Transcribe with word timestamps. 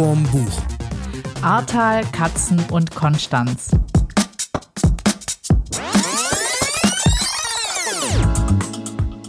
vorm 0.00 0.22
Buch. 0.32 0.62
Ahrtal, 1.42 2.02
Katzen 2.10 2.58
und 2.70 2.90
Konstanz. 2.94 3.68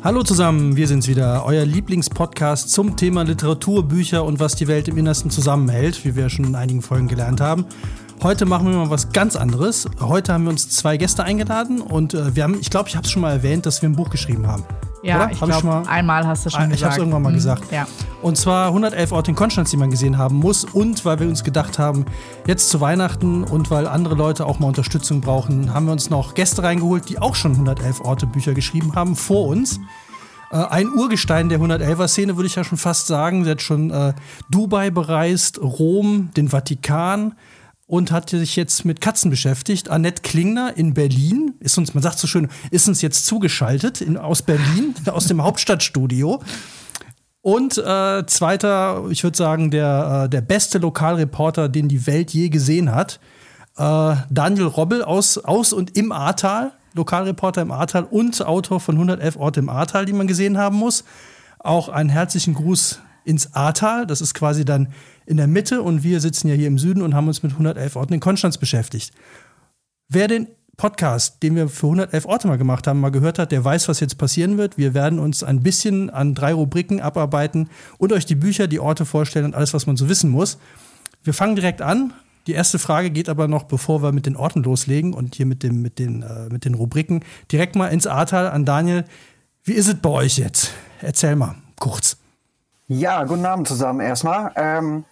Hallo 0.02 0.24
zusammen, 0.24 0.78
wir 0.78 0.88
sind's 0.88 1.10
wieder, 1.10 1.44
euer 1.46 1.66
Lieblingspodcast 1.66 2.70
zum 2.70 2.96
Thema 2.96 3.24
Literatur, 3.24 3.86
Bücher 3.86 4.24
und 4.24 4.40
was 4.40 4.56
die 4.56 4.70
Welt 4.70 4.88
im 4.88 4.98
Innersten 4.98 5.30
zusammenhält, 5.30 6.06
wie 6.06 6.16
wir 6.16 6.30
schon 6.30 6.46
in 6.46 6.56
einigen 6.56 6.82
Folgen 6.82 7.10
gelernt 7.10 7.42
haben. 7.42 7.66
Heute 8.24 8.46
machen 8.46 8.72
wir 8.72 8.78
mal 8.78 8.90
was 8.90 9.12
ganz 9.12 9.36
anderes. 9.36 9.90
Heute 10.00 10.32
haben 10.32 10.46
wir 10.46 10.52
uns 10.52 10.70
zwei 10.70 10.96
Gäste 10.96 11.26
eingeladen 11.26 11.82
und 11.82 12.14
äh, 12.14 12.34
wir 12.34 12.44
haben, 12.44 12.58
ich 12.62 12.70
glaube, 12.70 12.88
ich 12.88 12.96
habe 12.96 13.06
es 13.06 13.12
schon 13.12 13.24
mal 13.24 13.34
erwähnt, 13.34 13.66
dass 13.66 13.82
wir 13.82 13.90
ein 13.90 13.98
Buch 13.98 14.10
geschrieben 14.10 14.48
haben. 14.48 14.64
Ja, 15.04 15.24
Oder? 15.24 15.32
ich 15.32 15.40
glaube, 15.42 15.84
einmal 15.90 16.28
hast 16.28 16.46
du 16.46 16.50
schon 16.52 16.60
Ah, 16.62 16.64
gesagt. 16.66 16.76
Ich 16.80 16.84
habe 16.84 16.94
es 16.94 16.98
irgendwann 17.00 17.22
mal 17.24 17.30
Mhm, 17.32 17.36
gesagt. 17.36 17.72
Ja. 17.72 17.88
Und 18.22 18.38
zwar 18.38 18.68
111 18.68 19.12
Orte 19.12 19.32
in 19.32 19.36
Konstanz, 19.36 19.72
die 19.72 19.78
man 19.78 19.90
gesehen 19.90 20.18
haben 20.18 20.36
muss. 20.36 20.64
Und 20.64 21.04
weil 21.06 21.20
wir 21.20 21.28
uns 21.28 21.44
gedacht 21.44 21.80
haben, 21.80 22.06
jetzt 22.46 22.70
zu 22.70 22.82
Weihnachten 22.82 23.44
und 23.44 23.72
weil 23.72 23.88
andere 23.88 24.14
Leute 24.16 24.46
auch 24.46 24.60
mal 24.60 24.68
Unterstützung 24.68 25.22
brauchen, 25.22 25.74
haben 25.74 25.86
wir 25.88 25.92
uns 25.92 26.10
noch 26.12 26.36
Gäste 26.36 26.62
reingeholt, 26.62 27.10
die 27.10 27.18
auch 27.20 27.34
schon 27.36 27.54
111 27.54 28.02
Orte 28.02 28.28
Bücher 28.28 28.54
geschrieben 28.54 28.94
haben 28.96 29.16
vor 29.16 29.48
uns. 29.48 29.80
Äh, 30.52 30.58
ein 30.58 30.90
Urgestein 30.94 31.50
der 31.50 31.60
111er-Szene, 31.60 32.36
würde 32.38 32.48
ich 32.48 32.56
ja 32.56 32.64
schon 32.64 32.78
fast 32.78 33.08
sagen. 33.08 33.44
Sie 33.44 33.50
hat 33.50 33.62
schon 33.64 33.90
äh, 33.90 34.14
Dubai 34.50 34.92
bereist, 34.92 35.60
Rom, 35.60 36.30
den 36.38 36.50
Vatikan 36.50 37.34
und 37.92 38.10
hat 38.10 38.30
sich 38.30 38.56
jetzt 38.56 38.86
mit 38.86 39.02
Katzen 39.02 39.30
beschäftigt. 39.30 39.90
Annette 39.90 40.22
Klingner 40.22 40.78
in 40.78 40.94
Berlin 40.94 41.56
ist 41.60 41.78
uns, 41.78 41.94
man 41.94 42.02
sagt 42.02 42.20
so 42.20 42.26
schön, 42.26 42.48
ist 42.70 42.88
uns 42.88 43.02
jetzt 43.02 43.26
zugeschaltet 43.26 44.00
in, 44.00 44.16
aus 44.16 44.44
Berlin, 44.44 44.96
aus 45.12 45.26
dem 45.26 45.44
Hauptstadtstudio. 45.44 46.42
Und 47.42 47.78
äh, 47.78 48.26
zweiter, 48.28 49.04
ich 49.10 49.26
würde 49.26 49.36
sagen, 49.36 49.72
der, 49.72 50.24
äh, 50.24 50.30
der 50.30 50.40
beste 50.40 50.78
Lokalreporter, 50.78 51.68
den 51.68 51.90
die 51.90 52.08
Welt 52.08 52.32
je 52.32 52.48
gesehen 52.48 52.96
hat. 52.96 53.20
Äh, 53.76 54.16
Daniel 54.30 54.68
Robbel 54.68 55.04
aus, 55.04 55.38
aus 55.38 55.74
und 55.74 55.98
im 55.98 56.14
Ahrtal, 56.14 56.72
Lokalreporter 56.94 57.62
im 57.62 57.74
Ahrtal 57.74 58.06
und 58.06 58.42
Autor 58.42 58.80
von 58.80 58.96
111 58.96 59.36
Orte 59.36 59.60
im 59.60 59.68
Ahrtal, 59.68 60.06
die 60.06 60.14
man 60.14 60.28
gesehen 60.28 60.58
haben 60.58 60.78
muss. 60.78 61.04
Auch 61.60 61.90
einen 61.90 62.10
herzlichen 62.10 62.54
Gruß 62.54 63.02
ins 63.24 63.54
Ahrtal. 63.54 64.06
Das 64.08 64.22
ist 64.22 64.34
quasi 64.34 64.66
dann 64.66 64.90
in 65.26 65.38
der 65.38 65.48
Mitte 65.48 65.82
und 65.82 66.04
wir 66.04 66.20
sitzen 66.20 66.48
ja 66.48 66.56
hier 66.56 66.68
im 66.68 66.78
Süden 66.78 67.02
und 67.02 67.14
haben 67.14 67.28
uns 67.28 67.44
mit 67.44 67.52
111 67.54 67.96
Orten 67.96 68.14
in 68.14 68.20
Konstanz 68.20 68.58
beschäftigt. 68.58 69.12
Wer 70.10 70.28
den 70.28 70.48
Podcast, 70.78 71.44
den 71.44 71.56
wir 71.56 71.70
für 71.70 71.88
111 71.88 72.26
Orte 72.26 72.48
mal 72.48 72.58
gemacht 72.58 72.88
haben, 72.88 73.00
mal 73.00 73.12
gehört 73.12 73.38
hat, 73.38 73.52
der 73.52 73.64
weiß, 73.64 73.88
was 73.88 74.00
jetzt 74.00 74.18
passieren 74.18 74.58
wird. 74.58 74.78
Wir 74.78 74.94
werden 74.94 75.20
uns 75.20 75.44
ein 75.44 75.62
bisschen 75.62 76.10
an 76.10 76.34
drei 76.34 76.54
Rubriken 76.54 77.00
abarbeiten 77.00 77.70
und 77.98 78.12
euch 78.12 78.26
die 78.26 78.36
Bücher, 78.36 78.68
die 78.68 78.80
Orte 78.80 79.06
vorstellen 79.06 79.46
und 79.46 79.56
alles, 79.56 79.74
was 79.74 79.86
man 79.86 79.96
so 79.96 80.10
wissen 80.10 80.32
muss. 80.32 80.58
Wir 81.24 81.34
fangen 81.34 81.56
direkt 81.56 81.82
an. 81.82 82.14
Die 82.48 82.54
erste 82.54 82.80
Frage 82.80 83.12
geht 83.12 83.30
aber 83.30 83.48
noch, 83.48 83.64
bevor 83.64 84.02
wir 84.02 84.12
mit 84.12 84.26
den 84.26 84.36
Orten 84.36 84.64
loslegen 84.64 85.14
und 85.14 85.36
hier 85.36 85.46
mit, 85.46 85.62
dem, 85.62 85.84
mit, 85.84 86.00
den, 86.00 86.24
äh, 86.24 86.50
mit 86.52 86.66
den 86.66 86.74
Rubriken, 86.74 87.24
direkt 87.52 87.76
mal 87.76 87.90
ins 87.90 88.08
Ahrtal 88.08 88.48
an 88.48 88.66
Daniel. 88.66 89.06
Wie 89.64 89.74
ist 89.74 89.88
es 89.88 89.96
bei 89.96 90.10
euch 90.10 90.40
jetzt? 90.40 90.72
Erzähl 91.02 91.36
mal, 91.36 91.56
kurz. 91.80 92.18
Ja, 92.94 93.24
guten 93.24 93.46
Abend 93.46 93.70
zusammen 93.70 94.02
erstmal. 94.02 94.52
Ähm, 94.58 95.06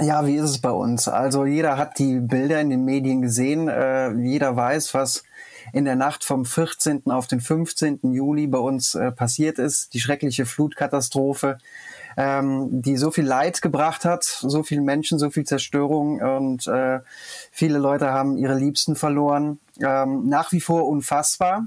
ja, 0.00 0.24
wie 0.24 0.36
ist 0.36 0.44
es 0.44 0.60
bei 0.60 0.70
uns? 0.70 1.08
Also 1.08 1.46
jeder 1.46 1.76
hat 1.76 1.98
die 1.98 2.20
Bilder 2.20 2.60
in 2.60 2.70
den 2.70 2.84
Medien 2.84 3.22
gesehen. 3.22 3.66
Äh, 3.66 4.12
jeder 4.12 4.54
weiß, 4.54 4.94
was 4.94 5.24
in 5.72 5.84
der 5.84 5.96
Nacht 5.96 6.22
vom 6.22 6.44
14. 6.44 7.10
auf 7.10 7.26
den 7.26 7.40
15. 7.40 8.12
Juli 8.12 8.46
bei 8.46 8.58
uns 8.58 8.94
äh, 8.94 9.10
passiert 9.10 9.58
ist. 9.58 9.94
Die 9.94 10.00
schreckliche 10.00 10.46
Flutkatastrophe, 10.46 11.58
ähm, 12.16 12.82
die 12.82 12.96
so 12.96 13.10
viel 13.10 13.26
Leid 13.26 13.62
gebracht 13.62 14.04
hat, 14.04 14.22
so 14.22 14.62
viele 14.62 14.82
Menschen, 14.82 15.18
so 15.18 15.28
viel 15.30 15.42
Zerstörung 15.42 16.20
und 16.20 16.68
äh, 16.68 17.00
viele 17.50 17.78
Leute 17.78 18.12
haben 18.12 18.38
ihre 18.38 18.54
Liebsten 18.54 18.94
verloren. 18.94 19.58
Ähm, 19.80 20.28
nach 20.28 20.52
wie 20.52 20.60
vor 20.60 20.86
unfassbar. 20.86 21.66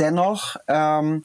Dennoch 0.00 0.56
ähm, 0.66 1.22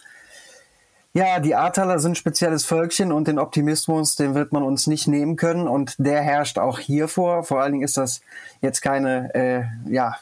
ja, 1.19 1.39
die 1.41 1.53
Ahrtaler 1.53 1.99
sind 1.99 2.17
spezielles 2.17 2.63
Völkchen 2.63 3.11
und 3.11 3.27
den 3.27 3.39
Optimismus, 3.39 4.15
den 4.15 4.35
wird 4.35 4.53
man 4.53 4.63
uns 4.63 4.87
nicht 4.87 5.05
nehmen 5.05 5.35
können 5.35 5.67
und 5.67 5.95
der 5.97 6.21
herrscht 6.21 6.57
auch 6.57 6.79
hier 6.79 7.09
vor. 7.09 7.43
Vor 7.43 7.61
allen 7.61 7.73
Dingen 7.73 7.83
ist 7.83 7.97
das 7.97 8.21
jetzt 8.61 8.81
keine, 8.81 9.35
äh, 9.35 9.63
ja, 9.91 10.15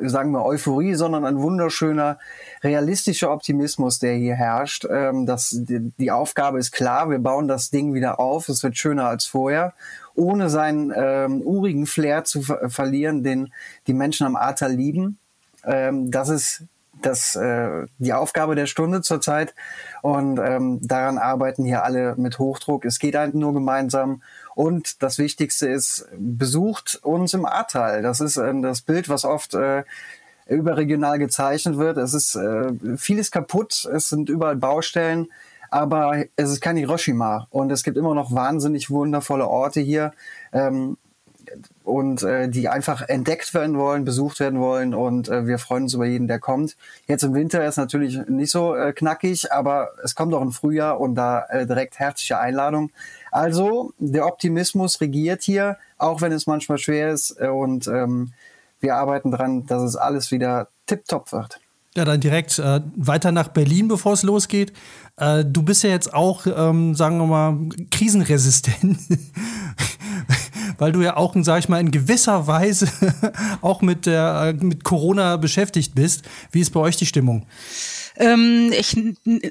sagen 0.00 0.32
wir 0.32 0.44
Euphorie, 0.44 0.94
sondern 0.94 1.24
ein 1.24 1.38
wunderschöner, 1.38 2.18
realistischer 2.64 3.30
Optimismus, 3.30 4.00
der 4.00 4.14
hier 4.14 4.34
herrscht. 4.34 4.84
Ähm, 4.90 5.26
das, 5.26 5.50
die, 5.56 5.92
die 5.96 6.10
Aufgabe 6.10 6.58
ist 6.58 6.72
klar, 6.72 7.08
wir 7.08 7.20
bauen 7.20 7.46
das 7.46 7.70
Ding 7.70 7.94
wieder 7.94 8.18
auf, 8.18 8.48
es 8.48 8.64
wird 8.64 8.76
schöner 8.76 9.06
als 9.06 9.26
vorher, 9.26 9.74
ohne 10.16 10.50
seinen 10.50 10.92
ähm, 10.96 11.40
urigen 11.40 11.86
Flair 11.86 12.24
zu 12.24 12.42
ver 12.42 12.68
verlieren, 12.68 13.22
den 13.22 13.52
die 13.86 13.94
Menschen 13.94 14.26
am 14.26 14.34
Ahrtal 14.34 14.72
lieben. 14.72 15.18
Ähm, 15.64 16.10
das 16.10 16.30
ist 16.30 16.64
das, 17.02 17.36
äh, 17.36 17.86
die 17.98 18.12
Aufgabe 18.12 18.54
der 18.54 18.66
Stunde 18.66 19.02
zurzeit. 19.02 19.54
Und 20.02 20.38
ähm, 20.38 20.80
daran 20.82 21.18
arbeiten 21.18 21.64
hier 21.64 21.84
alle 21.84 22.14
mit 22.16 22.38
Hochdruck. 22.38 22.84
Es 22.84 22.98
geht 22.98 23.14
halt 23.14 23.34
nur 23.34 23.52
gemeinsam. 23.52 24.22
Und 24.54 25.02
das 25.02 25.18
Wichtigste 25.18 25.68
ist, 25.68 26.08
besucht 26.16 27.00
uns 27.02 27.34
im 27.34 27.46
Ahrtal. 27.46 28.02
Das 28.02 28.20
ist 28.20 28.36
ähm, 28.36 28.62
das 28.62 28.82
Bild, 28.82 29.08
was 29.08 29.24
oft 29.24 29.54
äh, 29.54 29.84
überregional 30.46 31.18
gezeichnet 31.18 31.78
wird. 31.78 31.96
Es 31.96 32.14
ist 32.14 32.34
äh, 32.34 32.72
vieles 32.96 33.30
kaputt, 33.30 33.88
es 33.92 34.08
sind 34.08 34.28
überall 34.28 34.56
Baustellen, 34.56 35.28
aber 35.70 36.24
es 36.36 36.50
ist 36.50 36.60
kein 36.60 36.76
Hiroshima. 36.76 37.46
Und 37.50 37.72
es 37.72 37.82
gibt 37.82 37.96
immer 37.96 38.14
noch 38.14 38.32
wahnsinnig 38.32 38.90
wundervolle 38.90 39.48
Orte 39.48 39.80
hier. 39.80 40.12
Ähm, 40.52 40.98
und 41.84 42.22
äh, 42.22 42.48
die 42.48 42.68
einfach 42.68 43.02
entdeckt 43.08 43.54
werden 43.54 43.78
wollen, 43.78 44.04
besucht 44.04 44.40
werden 44.40 44.60
wollen 44.60 44.94
und 44.94 45.28
äh, 45.28 45.46
wir 45.46 45.58
freuen 45.58 45.84
uns 45.84 45.94
über 45.94 46.06
jeden, 46.06 46.28
der 46.28 46.38
kommt. 46.38 46.76
Jetzt 47.06 47.22
im 47.22 47.34
Winter 47.34 47.64
ist 47.66 47.76
natürlich 47.76 48.18
nicht 48.28 48.50
so 48.50 48.74
äh, 48.74 48.92
knackig, 48.92 49.52
aber 49.52 49.90
es 50.02 50.14
kommt 50.14 50.34
auch 50.34 50.42
im 50.42 50.52
Frühjahr 50.52 51.00
und 51.00 51.14
da 51.14 51.44
äh, 51.48 51.66
direkt 51.66 51.98
herzliche 51.98 52.38
Einladung. 52.38 52.90
Also 53.30 53.92
der 53.98 54.26
Optimismus 54.26 55.00
regiert 55.00 55.42
hier, 55.42 55.76
auch 55.98 56.20
wenn 56.20 56.32
es 56.32 56.46
manchmal 56.46 56.78
schwer 56.78 57.10
ist 57.10 57.36
äh, 57.40 57.48
und 57.48 57.86
ähm, 57.88 58.32
wir 58.80 58.96
arbeiten 58.96 59.30
dran, 59.30 59.66
dass 59.66 59.82
es 59.82 59.96
alles 59.96 60.30
wieder 60.30 60.68
tipptopp 60.86 61.32
wird. 61.32 61.60
Ja, 61.94 62.06
dann 62.06 62.20
direkt 62.20 62.58
äh, 62.58 62.80
weiter 62.96 63.32
nach 63.32 63.48
Berlin, 63.48 63.86
bevor 63.86 64.14
es 64.14 64.22
losgeht. 64.22 64.72
Äh, 65.16 65.44
du 65.44 65.62
bist 65.62 65.82
ja 65.82 65.90
jetzt 65.90 66.14
auch, 66.14 66.46
ähm, 66.46 66.94
sagen 66.94 67.18
wir 67.18 67.26
mal, 67.26 67.58
krisenresistent, 67.90 68.98
weil 70.82 70.90
du 70.90 71.00
ja 71.00 71.16
auch, 71.16 71.36
sag 71.42 71.60
ich 71.60 71.68
mal, 71.68 71.80
in 71.80 71.92
gewisser 71.92 72.48
Weise 72.48 72.88
auch 73.62 73.82
mit, 73.82 74.04
der, 74.04 74.56
äh, 74.60 74.64
mit 74.64 74.82
Corona 74.82 75.36
beschäftigt 75.36 75.94
bist. 75.94 76.24
Wie 76.50 76.60
ist 76.60 76.72
bei 76.72 76.80
euch 76.80 76.96
die 76.96 77.06
Stimmung? 77.06 77.46
Ähm, 78.16 78.72
ich, 78.76 78.96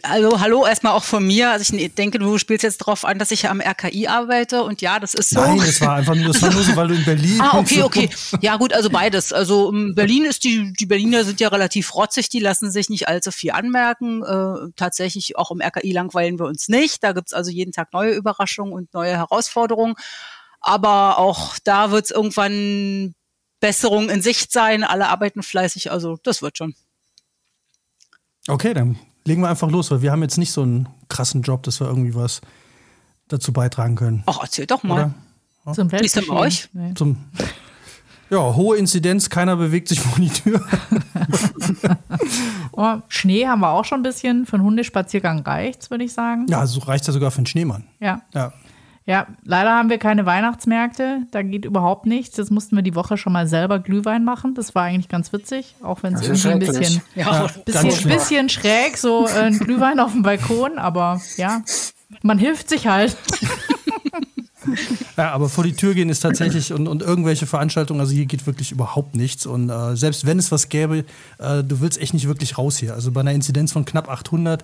also 0.04 0.42
hallo 0.42 0.66
erstmal 0.66 0.92
auch 0.92 1.06
von 1.06 1.26
mir. 1.26 1.52
Also 1.52 1.74
ich 1.74 1.96
denke, 1.96 2.20
du 2.20 2.38
spielst 2.38 2.64
jetzt 2.64 2.82
darauf 2.82 3.06
an, 3.06 3.18
dass 3.18 3.32
ich 3.32 3.48
am 3.48 3.62
RKI 3.62 4.08
arbeite 4.08 4.64
und 4.64 4.82
ja, 4.82 5.00
das 5.00 5.14
ist 5.14 5.30
so. 5.30 5.40
Nein, 5.40 5.58
das 5.60 5.80
war 5.80 5.96
einfach 5.96 6.16
nur, 6.16 6.28
das 6.34 6.42
war 6.42 6.52
nur 6.52 6.64
so, 6.64 6.76
weil 6.76 6.90
du 6.90 6.96
in 6.96 7.06
Berlin 7.06 7.40
Ah, 7.42 7.58
und 7.58 7.72
okay, 7.72 7.82
okay. 7.82 8.10
Ja, 8.42 8.58
gut, 8.58 8.74
also 8.74 8.90
beides. 8.90 9.32
Also 9.32 9.70
um, 9.70 9.96
Berlin 9.96 10.26
ist 10.26 10.44
die, 10.44 10.74
die 10.74 10.86
Berliner 10.86 11.24
sind 11.24 11.40
ja 11.40 11.48
relativ 11.48 11.96
rotzig, 11.96 12.28
die 12.28 12.40
lassen 12.40 12.72
sich 12.72 12.90
nicht 12.90 13.08
allzu 13.08 13.32
viel 13.32 13.52
anmerken. 13.52 14.22
Äh, 14.22 14.72
tatsächlich 14.76 15.38
auch 15.38 15.50
im 15.52 15.62
RKI 15.62 15.94
langweilen 15.94 16.38
wir 16.40 16.46
uns 16.46 16.68
nicht. 16.68 17.06
Da 17.06 17.14
gibt's 17.14 17.32
also 17.32 17.50
jeden 17.50 17.72
Tag 17.72 17.94
neue 17.94 18.12
Überraschungen 18.12 18.74
und 18.74 18.94
neue 18.94 19.16
Herausforderungen. 19.16 19.96
Aber 20.62 21.18
auch 21.18 21.58
da 21.64 21.92
wird's 21.92 22.12
irgendwann 22.12 23.16
Besserung 23.60 24.10
in 24.10 24.22
Sicht 24.22 24.52
sein. 24.52 24.84
Alle 24.84 25.10
arbeiten 25.10 25.44
fleißig, 25.44 25.92
also 25.92 26.18
das 26.24 26.42
wird 26.42 26.58
schon. 26.58 26.76
Okay, 28.48 28.74
dann 28.74 28.98
legen 29.26 29.42
wir 29.42 29.50
einfach 29.50 29.70
los, 29.70 29.92
weil 29.92 30.02
wir 30.02 30.12
haben 30.12 30.22
jetzt 30.22 30.38
nicht 30.38 30.52
so 30.52 30.62
einen 30.62 30.88
krassen 31.10 31.42
Job, 31.42 31.64
dass 31.64 31.80
wir 31.80 31.88
irgendwie 31.88 32.16
was 32.16 32.42
dazu 33.28 33.54
beitragen 33.54 33.96
können. 33.96 34.24
Ach, 34.26 34.40
erzähl 34.42 34.66
doch 34.66 34.84
mal. 34.84 35.14
Oder? 35.66 35.74
Zum 35.76 35.92
Wie 35.92 35.98
ist 35.98 36.16
denn 36.16 36.28
bei 36.28 36.36
euch? 36.36 36.70
Nee. 36.74 36.94
Zum 36.96 37.18
ja, 38.32 38.56
hohe 38.56 38.78
Inzidenz, 38.78 39.30
keiner 39.30 39.58
bewegt 39.58 39.90
sich 39.90 40.00
vor 40.00 40.18
die 40.20 40.30
Tür. 40.30 40.66
Oh, 42.74 43.00
Schnee 43.10 43.46
haben 43.46 43.60
wir 43.60 43.70
auch 43.70 43.84
schon 43.84 44.00
ein 44.00 44.04
bisschen. 44.04 44.46
Für 44.46 44.56
einen 44.56 44.64
Hundespaziergang 44.64 45.42
reicht's, 45.42 45.92
würde 45.92 46.06
ich 46.06 46.14
sagen. 46.14 46.46
Ja, 46.50 46.66
so 46.66 46.80
reicht 46.80 47.06
ja 47.06 47.14
sogar 47.14 47.30
für 47.30 47.40
einen 47.40 47.46
Schneemann. 47.46 47.84
Ja. 48.00 48.22
Ja. 48.34 48.54
Ja, 49.06 49.28
leider 49.44 49.72
haben 49.72 49.90
wir 49.90 49.98
keine 49.98 50.26
Weihnachtsmärkte. 50.26 51.24
Da 51.32 51.42
geht 51.42 51.66
überhaupt 51.66 52.06
nichts. 52.06 52.36
Das 52.36 52.52
mussten 52.52 52.76
wir 52.76 52.84
die 52.84 52.94
Woche 52.94 53.18
schon 53.18 53.34
mal 53.34 53.48
selber 53.48 53.80
Glühwein 53.80 54.24
machen. 54.24 54.54
Das 54.54 54.76
war 54.76 54.84
eigentlich 54.84 55.10
ganz 55.10 55.34
witzig, 55.34 55.76
auch 55.82 56.04
wenn 56.04 56.14
es 56.14 56.22
irgendwie 56.22 56.48
ein 56.50 56.60
bisschen, 56.60 57.02
Ja, 57.16 57.48
bisschen, 57.66 58.10
bisschen 58.10 58.50
schräg, 58.50 58.98
so 58.98 59.28
äh, 59.28 59.46
ein 59.46 59.58
Glühwein 59.58 60.00
auf 60.00 60.12
dem 60.12 60.22
Balkon. 60.22 60.78
Aber 60.78 61.20
ja, 61.38 61.64
man 62.22 62.38
hilft 62.38 62.70
sich 62.70 62.88
halt. 62.88 63.18
Ja, 65.18 65.32
aber 65.32 65.50
vor 65.50 65.64
die 65.64 65.74
Tür 65.74 65.94
gehen 65.94 66.10
ist 66.10 66.22
tatsächlich 66.22 66.72
und, 66.72 66.88
und 66.88 67.02
irgendwelche 67.02 67.48
Veranstaltungen, 67.48 68.00
also 68.00 68.14
hier 68.14 68.26
geht 68.26 68.46
wirklich 68.46 68.72
überhaupt 68.72 69.16
nichts. 69.16 69.46
Und 69.46 69.70
äh, 69.70 69.96
selbst 69.96 70.26
wenn 70.26 70.40
es 70.40 70.52
was 70.52 70.70
gäbe, 70.70 71.06
äh, 71.40 71.64
du 71.64 71.82
willst 71.82 72.00
echt 72.00 72.14
nicht 72.14 72.28
wirklich 72.28 72.58
raus 72.58 72.78
hier. 72.78 72.94
Also 72.94 73.12
bei 73.12 73.22
einer 73.22 73.32
Inzidenz 73.32 73.72
von 73.72 73.86
knapp 73.86 74.10
800 74.10 74.64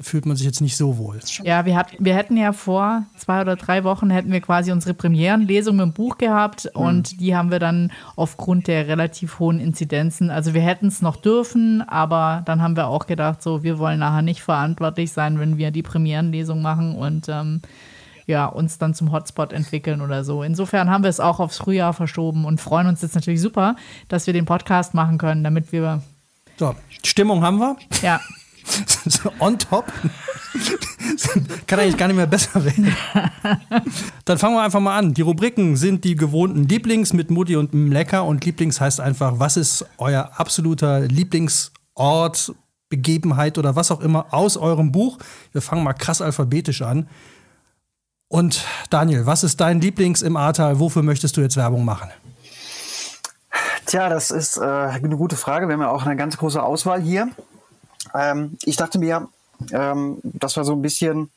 fühlt 0.00 0.26
man 0.26 0.36
sich 0.36 0.46
jetzt 0.46 0.60
nicht 0.60 0.76
so 0.76 0.98
wohl. 0.98 1.18
Ja, 1.42 1.64
wir, 1.64 1.76
hat, 1.76 1.88
wir 1.98 2.14
hätten 2.14 2.36
ja 2.36 2.52
vor 2.52 3.04
zwei 3.16 3.40
oder 3.40 3.56
drei 3.56 3.84
Wochen 3.84 4.10
hätten 4.10 4.30
wir 4.30 4.40
quasi 4.40 4.72
unsere 4.72 4.94
Premierenlesung 4.94 5.76
mit 5.76 5.84
dem 5.84 5.92
Buch 5.92 6.18
gehabt 6.18 6.70
mhm. 6.74 6.80
und 6.80 7.20
die 7.20 7.36
haben 7.36 7.50
wir 7.50 7.58
dann 7.58 7.92
aufgrund 8.16 8.66
der 8.68 8.88
relativ 8.88 9.38
hohen 9.38 9.60
Inzidenzen, 9.60 10.30
also 10.30 10.54
wir 10.54 10.62
hätten 10.62 10.86
es 10.86 11.02
noch 11.02 11.16
dürfen, 11.16 11.82
aber 11.82 12.42
dann 12.44 12.62
haben 12.62 12.76
wir 12.76 12.86
auch 12.88 13.06
gedacht, 13.06 13.42
so, 13.42 13.62
wir 13.62 13.78
wollen 13.78 13.98
nachher 13.98 14.22
nicht 14.22 14.42
verantwortlich 14.42 15.12
sein, 15.12 15.38
wenn 15.38 15.58
wir 15.58 15.70
die 15.70 15.82
Premierenlesung 15.82 16.62
machen 16.62 16.94
und 16.94 17.28
ähm, 17.28 17.60
ja, 18.28 18.44
uns 18.44 18.78
dann 18.78 18.92
zum 18.92 19.10
Hotspot 19.10 19.54
entwickeln 19.54 20.02
oder 20.02 20.22
so. 20.22 20.42
Insofern 20.42 20.90
haben 20.90 21.02
wir 21.02 21.08
es 21.08 21.18
auch 21.18 21.40
aufs 21.40 21.56
Frühjahr 21.56 21.94
verschoben 21.94 22.44
und 22.44 22.60
freuen 22.60 22.86
uns 22.86 23.00
jetzt 23.00 23.14
natürlich 23.14 23.40
super, 23.40 23.74
dass 24.08 24.26
wir 24.26 24.34
den 24.34 24.44
Podcast 24.44 24.92
machen 24.92 25.16
können, 25.16 25.42
damit 25.42 25.72
wir. 25.72 26.02
So, 26.58 26.74
Stimmung 27.02 27.42
haben 27.42 27.58
wir. 27.58 27.76
Ja. 28.02 28.20
On 29.38 29.58
top. 29.58 29.92
Kann 31.66 31.80
eigentlich 31.80 31.96
gar 31.96 32.08
nicht 32.08 32.16
mehr 32.16 32.26
besser 32.26 32.64
werden. 32.64 32.94
Dann 34.24 34.38
fangen 34.38 34.54
wir 34.54 34.62
einfach 34.62 34.80
mal 34.80 34.98
an. 34.98 35.14
Die 35.14 35.22
Rubriken 35.22 35.76
sind 35.76 36.04
die 36.04 36.16
gewohnten 36.16 36.64
Lieblings 36.64 37.12
mit 37.12 37.30
Mutti 37.30 37.56
und 37.56 37.72
Lecker. 37.72 38.24
Und 38.24 38.44
Lieblings 38.44 38.80
heißt 38.80 39.00
einfach, 39.00 39.38
was 39.38 39.56
ist 39.56 39.86
euer 39.98 40.30
absoluter 40.36 41.00
Lieblingsort, 41.00 42.54
Begebenheit 42.88 43.58
oder 43.58 43.76
was 43.76 43.90
auch 43.90 44.00
immer 44.00 44.32
aus 44.32 44.56
eurem 44.56 44.92
Buch? 44.92 45.18
Wir 45.52 45.62
fangen 45.62 45.84
mal 45.84 45.92
krass 45.92 46.22
alphabetisch 46.22 46.82
an. 46.82 47.08
Und 48.28 48.64
Daniel, 48.90 49.26
was 49.26 49.42
ist 49.42 49.60
dein 49.60 49.80
Lieblings 49.80 50.22
im 50.22 50.36
Ahrtal? 50.36 50.78
Wofür 50.78 51.02
möchtest 51.02 51.36
du 51.36 51.40
jetzt 51.40 51.56
Werbung 51.56 51.84
machen? 51.84 52.10
Tja, 53.86 54.10
das 54.10 54.30
ist 54.30 54.58
äh, 54.58 54.60
eine 54.62 55.16
gute 55.16 55.36
Frage. 55.36 55.66
Wir 55.66 55.72
haben 55.74 55.80
ja 55.80 55.90
auch 55.90 56.04
eine 56.04 56.14
ganz 56.14 56.36
große 56.36 56.62
Auswahl 56.62 57.00
hier. 57.00 57.28
Ähm, 58.14 58.56
ich 58.64 58.76
dachte 58.76 58.98
mir, 58.98 59.28
ähm, 59.72 60.18
das 60.22 60.56
war 60.56 60.64
so 60.64 60.72
ein 60.72 60.82
bisschen, 60.82 61.30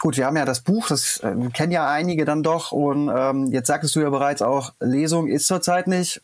gut, 0.00 0.16
wir 0.16 0.26
haben 0.26 0.36
ja 0.36 0.46
das 0.46 0.60
Buch, 0.60 0.88
das 0.88 1.18
äh, 1.18 1.34
kennen 1.52 1.72
ja 1.72 1.88
einige 1.88 2.24
dann 2.24 2.42
doch 2.42 2.72
und 2.72 3.10
ähm, 3.14 3.48
jetzt 3.52 3.66
sagtest 3.66 3.94
du 3.94 4.00
ja 4.00 4.08
bereits 4.08 4.40
auch, 4.40 4.72
Lesung 4.80 5.26
ist 5.28 5.46
zurzeit 5.46 5.86
nicht, 5.86 6.22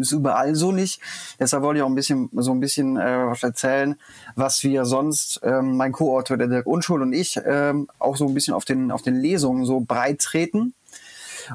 ist 0.00 0.12
überall 0.12 0.54
so 0.54 0.72
nicht. 0.72 1.00
Deshalb 1.38 1.62
wollte 1.62 1.78
ich 1.78 1.82
auch 1.82 1.88
ein 1.88 1.94
bisschen, 1.94 2.30
so 2.32 2.52
ein 2.52 2.60
bisschen 2.60 2.96
äh, 2.96 3.26
was 3.26 3.42
erzählen, 3.42 3.96
was 4.36 4.62
wir 4.64 4.86
sonst, 4.86 5.40
ähm, 5.42 5.76
mein 5.76 5.92
Co-Autor, 5.92 6.38
der 6.38 6.48
Dirk 6.48 6.66
Unschuld 6.66 7.02
und 7.02 7.12
ich, 7.12 7.38
ähm, 7.44 7.88
auch 7.98 8.16
so 8.16 8.26
ein 8.26 8.34
bisschen 8.34 8.54
auf 8.54 8.64
den, 8.64 8.90
auf 8.90 9.02
den 9.02 9.16
Lesungen 9.16 9.66
so 9.66 9.80
breit 9.80 10.20
treten. 10.20 10.74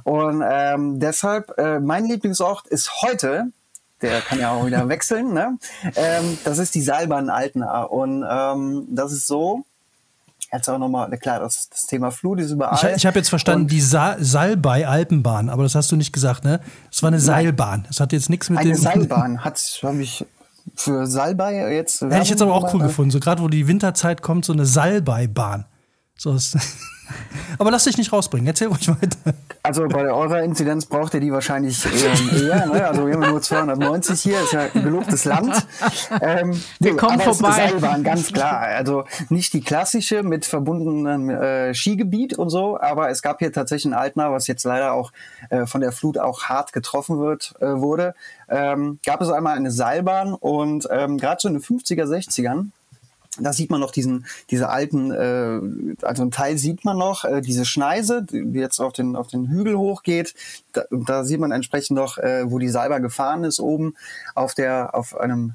Und 0.04 0.44
ähm, 0.48 1.00
deshalb, 1.00 1.58
äh, 1.58 1.80
mein 1.80 2.06
Lieblingsort 2.06 2.68
ist 2.68 3.02
heute 3.02 3.52
der 4.10 4.22
kann 4.22 4.40
ja 4.40 4.52
auch 4.52 4.66
wieder 4.66 4.88
wechseln. 4.90 5.34
Ne? 5.34 5.58
Ähm, 5.96 6.38
das 6.44 6.58
ist 6.58 6.76
die 6.76 6.82
Seilbahn 6.82 7.30
Altena. 7.30 7.84
Und 7.84 8.26
ähm, 8.30 8.88
das 8.90 9.12
ist 9.12 9.28
so, 9.28 9.66
jetzt 10.52 10.70
auch 10.70 10.78
nochmal, 10.78 11.10
klar, 11.18 11.40
das, 11.40 11.70
das 11.70 11.82
Thema 11.82 12.12
Flut 12.12 12.40
ist 12.40 12.52
überall. 12.52 12.78
Ich, 12.92 12.98
ich 12.98 13.06
habe 13.06 13.18
jetzt 13.18 13.30
verstanden, 13.30 13.64
und 13.64 13.72
die 13.72 13.82
Sa 13.82 14.16
Salbei 14.20 14.88
Alpenbahn, 14.88 15.50
aber 15.50 15.64
das 15.64 15.76
hast 15.76 15.92
du 15.92 15.96
nicht 15.96 16.14
gesagt, 16.14 16.44
ne? 16.44 16.60
Das 16.92 17.04
war 17.04 17.08
eine 17.08 17.20
Seilbahn. 17.20 17.86
Das 17.88 18.00
hat 18.00 18.14
jetzt 18.14 18.30
nichts 18.30 18.50
mit 18.50 18.60
eine 18.60 18.70
dem. 18.70 18.86
Eine 18.86 19.00
Seilbahn 19.00 19.44
hat, 19.44 19.80
habe 19.84 20.02
ich 20.02 20.26
für 20.76 21.08
Salbei 21.08 21.74
jetzt. 21.74 22.02
Hätte 22.02 22.22
ich 22.22 22.30
jetzt 22.30 22.42
aber 22.42 22.54
auch 22.54 22.74
cool 22.74 22.82
gefunden. 22.82 23.12
So 23.12 23.20
gerade 23.20 23.42
wo 23.42 23.48
die 23.48 23.68
Winterzeit 23.68 24.22
kommt, 24.22 24.46
so 24.46 24.54
eine 24.54 24.66
Salbeibahn. 24.66 25.66
So 26.18 26.34
ist. 26.34 26.58
Aber 27.58 27.72
lass 27.72 27.86
dich 27.86 27.98
nicht 27.98 28.12
rausbringen. 28.12 28.48
Erzähl 28.48 28.68
ruhig 28.68 28.88
weiter. 28.88 29.18
Also 29.64 29.88
bei 29.88 30.12
eurer 30.12 30.44
Inzidenz 30.44 30.86
braucht 30.86 31.14
ihr 31.14 31.20
die 31.20 31.32
wahrscheinlich 31.32 31.86
eher. 31.86 32.66
Ne? 32.76 32.88
Also 32.88 33.06
wir 33.08 33.14
haben 33.14 33.30
nur 33.30 33.42
290 33.42 34.22
hier, 34.22 34.42
ist 34.42 34.54
ja 34.54 34.68
ein 34.74 34.84
gelobtes 34.84 35.26
Land. 35.26 35.66
Ähm, 36.22 36.60
wir 36.80 36.96
kommen 36.96 37.20
aber 37.20 37.34
vorbei. 37.34 37.70
Seilbahn, 37.70 38.04
ganz 38.04 38.32
klar. 38.32 38.62
Also 38.62 39.06
nicht 39.30 39.54
die 39.54 39.62
klassische 39.62 40.24
mit 40.24 40.46
verbundenem 40.46 41.30
äh, 41.30 41.74
Skigebiet 41.74 42.38
und 42.38 42.50
so, 42.50 42.80
aber 42.80 43.10
es 43.10 43.22
gab 43.22 43.40
hier 43.40 43.52
tatsächlich 43.52 43.94
ein 43.94 43.98
Altner, 43.98 44.32
was 44.32 44.48
jetzt 44.48 44.64
leider 44.64 44.94
auch 44.94 45.12
äh, 45.50 45.66
von 45.66 45.82
der 45.82 45.92
Flut 45.92 46.18
auch 46.18 46.44
hart 46.44 46.74
getroffen 46.74 47.20
wird, 47.20 47.54
äh, 47.60 47.66
wurde. 47.66 48.16
Ähm, 48.50 49.00
gab 49.06 49.22
es 49.22 49.30
einmal 49.30 49.56
eine 49.56 49.72
Seilbahn 49.72 50.34
und 50.34 50.88
ähm, 50.92 51.18
gerade 51.18 51.42
so 51.42 51.48
in 51.48 51.56
den 51.56 51.64
50er, 51.64 52.06
60ern 52.06 52.72
da 53.40 53.54
sieht 53.54 53.70
man 53.70 53.82
noch 53.82 53.92
diesen, 53.92 54.26
diese 54.50 54.70
alten, 54.70 55.12
äh, 55.12 56.06
also 56.06 56.24
ein 56.24 56.32
Teil 56.32 56.58
sieht 56.58 56.86
man 56.86 56.98
noch, 56.98 57.26
äh, 57.26 57.42
diese 57.42 57.66
Schneise, 57.66 58.24
die 58.24 58.60
jetzt 58.60 58.80
auf 58.80 58.94
den, 58.94 59.16
auf 59.16 59.28
den 59.28 59.50
Hügel 59.50 59.78
hochgeht. 59.78 60.34
Da, 60.74 60.84
da 60.92 61.24
sieht 61.24 61.40
man 61.40 61.52
entsprechend 61.52 61.98
noch, 61.98 62.18
äh, 62.18 62.50
wo 62.50 62.60
die 62.60 62.70
Salber 62.70 63.00
gefahren 63.00 63.44
ist, 63.44 63.60
oben 63.60 63.96
auf 64.34 64.54
der, 64.54 64.96
auf 64.96 65.18
einem 65.18 65.54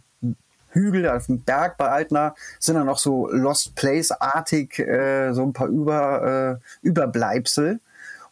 Hügel, 0.71 1.09
auf 1.09 1.27
dem 1.27 1.43
Berg 1.43 1.77
bei 1.77 1.89
Altner, 1.89 2.35
sind 2.59 2.77
dann 2.77 2.87
noch 2.87 2.99
so 2.99 3.29
Lost 3.31 3.75
Place-artig, 3.75 4.79
äh, 4.79 5.33
so 5.33 5.43
ein 5.43 5.53
paar 5.53 5.69
Über, 5.69 6.61
äh, 6.83 6.87
Überbleibsel. 6.87 7.81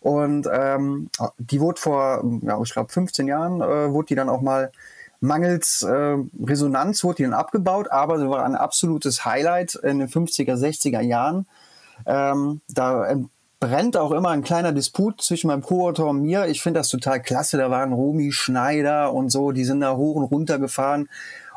Und 0.00 0.48
ähm, 0.52 1.10
die 1.38 1.60
wurde 1.60 1.80
vor, 1.80 2.24
ja, 2.42 2.60
ich 2.62 2.72
glaube 2.72 2.92
15 2.92 3.26
Jahren, 3.26 3.60
äh, 3.60 3.92
wurde 3.92 4.06
die 4.06 4.14
dann 4.14 4.28
auch 4.28 4.40
mal 4.40 4.70
Mangels 5.20 5.82
äh, 5.82 6.16
Resonanz 6.44 7.02
wurde 7.04 7.16
die 7.16 7.22
dann 7.24 7.34
abgebaut, 7.34 7.90
aber 7.90 8.18
sie 8.18 8.28
war 8.28 8.44
ein 8.44 8.54
absolutes 8.54 9.24
Highlight 9.24 9.74
in 9.74 9.98
den 9.98 10.08
50er, 10.08 10.54
60er 10.54 11.00
Jahren. 11.00 11.46
Ähm, 12.06 12.60
da 12.68 13.16
brennt 13.60 13.96
auch 13.96 14.12
immer 14.12 14.30
ein 14.30 14.44
kleiner 14.44 14.72
Disput 14.72 15.20
zwischen 15.20 15.48
meinem 15.48 15.62
Co-Autor 15.62 16.10
und 16.10 16.22
mir. 16.22 16.46
Ich 16.46 16.62
finde 16.62 16.80
das 16.80 16.88
total 16.88 17.20
klasse. 17.20 17.58
Da 17.58 17.70
waren 17.70 17.92
Romy 17.92 18.30
Schneider 18.32 19.12
und 19.12 19.30
so, 19.30 19.52
die 19.52 19.64
sind 19.64 19.80
da 19.80 19.96
hoch 19.96 20.16
und 20.16 20.24
runter 20.24 20.58
gefahren. 20.58 21.08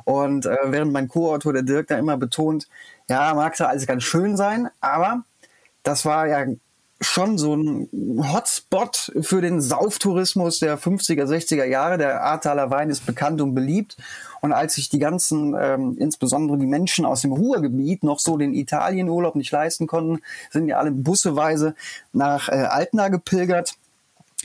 Und 0.04 0.48
äh, 0.48 0.58
während 0.66 0.92
mein 0.94 1.08
Co-Autor, 1.08 1.54
der 1.54 1.62
Dirk, 1.62 1.88
da 1.88 1.98
immer 1.98 2.18
betont, 2.18 2.68
ja, 3.10 3.34
mag 3.36 3.56
da 3.58 3.68
alles 3.68 3.86
ganz 3.86 4.04
schön 4.04 4.36
sein, 4.36 4.70
aber 4.80 5.24
das 5.84 6.06
war 6.06 6.28
ja 6.28 6.46
schon 7.02 7.40
so 7.40 7.56
ein 7.56 7.90
Hotspot 8.32 9.12
für 9.22 9.42
den 9.42 9.60
Sauftourismus 9.60 10.60
der 10.60 10.80
50er, 10.80 11.26
60er 11.26 11.66
Jahre. 11.66 11.98
Der 11.98 12.24
Ahrtaler 12.24 12.70
Wein 12.70 12.90
ist 12.90 13.06
bekannt 13.06 13.42
und 13.42 13.56
beliebt. 13.56 13.98
Und 14.42 14.54
als 14.54 14.76
sich 14.76 14.90
die 14.90 15.00
ganzen, 15.00 15.56
ähm, 15.60 15.98
insbesondere 15.98 16.58
die 16.58 16.68
Menschen 16.68 17.06
aus 17.06 17.22
dem 17.22 17.32
Ruhrgebiet, 17.32 18.04
noch 18.04 18.20
so 18.20 18.38
den 18.38 18.54
Italienurlaub 18.54 19.36
nicht 19.36 19.52
leisten 19.52 19.88
konnten, 19.88 20.22
sind 20.52 20.68
ja 20.68 20.78
alle 20.78 20.92
busseweise 20.92 21.76
nach 22.14 22.50
äh, 22.50 22.54
Altena 22.54 23.10
gepilgert. 23.10 23.76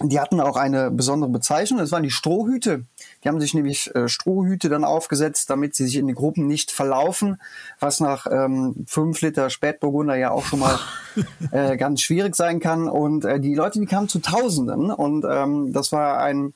Die 0.03 0.21
hatten 0.21 0.41
auch 0.41 0.57
eine 0.57 0.91
besondere 0.91 1.31
Bezeichnung, 1.31 1.79
das 1.79 1.93
waren 1.93 2.03
die 2.03 2.11
Strohhüte. 2.11 2.85
Die 3.27 3.29
haben 3.29 3.41
sich 3.41 3.55
nämlich 3.55 3.93
äh, 3.97 4.09
Strohhüte 4.09 4.69
dann 4.69 4.85
aufgesetzt, 4.85 5.51
damit 5.51 5.75
sie 5.75 5.87
sich 5.87 5.97
in 5.97 6.07
den 6.07 6.15
Gruppen 6.15 6.47
nicht 6.47 6.71
verlaufen, 6.71 7.41
was 7.81 7.99
nach 7.99 8.29
ähm, 8.31 8.85
fünf 8.87 9.21
Liter 9.21 9.51
Spätburgunder 9.51 10.15
ja 10.15 10.31
auch 10.31 10.45
schon 10.45 10.61
mal 10.61 10.79
äh, 11.51 11.77
ganz 11.77 12.03
schwierig 12.03 12.37
sein 12.37 12.61
kann. 12.61 12.89
Und 12.89 13.25
äh, 13.25 13.41
die 13.41 13.57
Leute, 13.57 13.81
die 13.81 13.87
kamen 13.87 14.09
zu 14.09 14.21
Tausenden 14.21 14.93
und 14.93 15.27
ähm, 15.29 15.73
das 15.73 15.91
war 15.91 16.21
ein, 16.21 16.55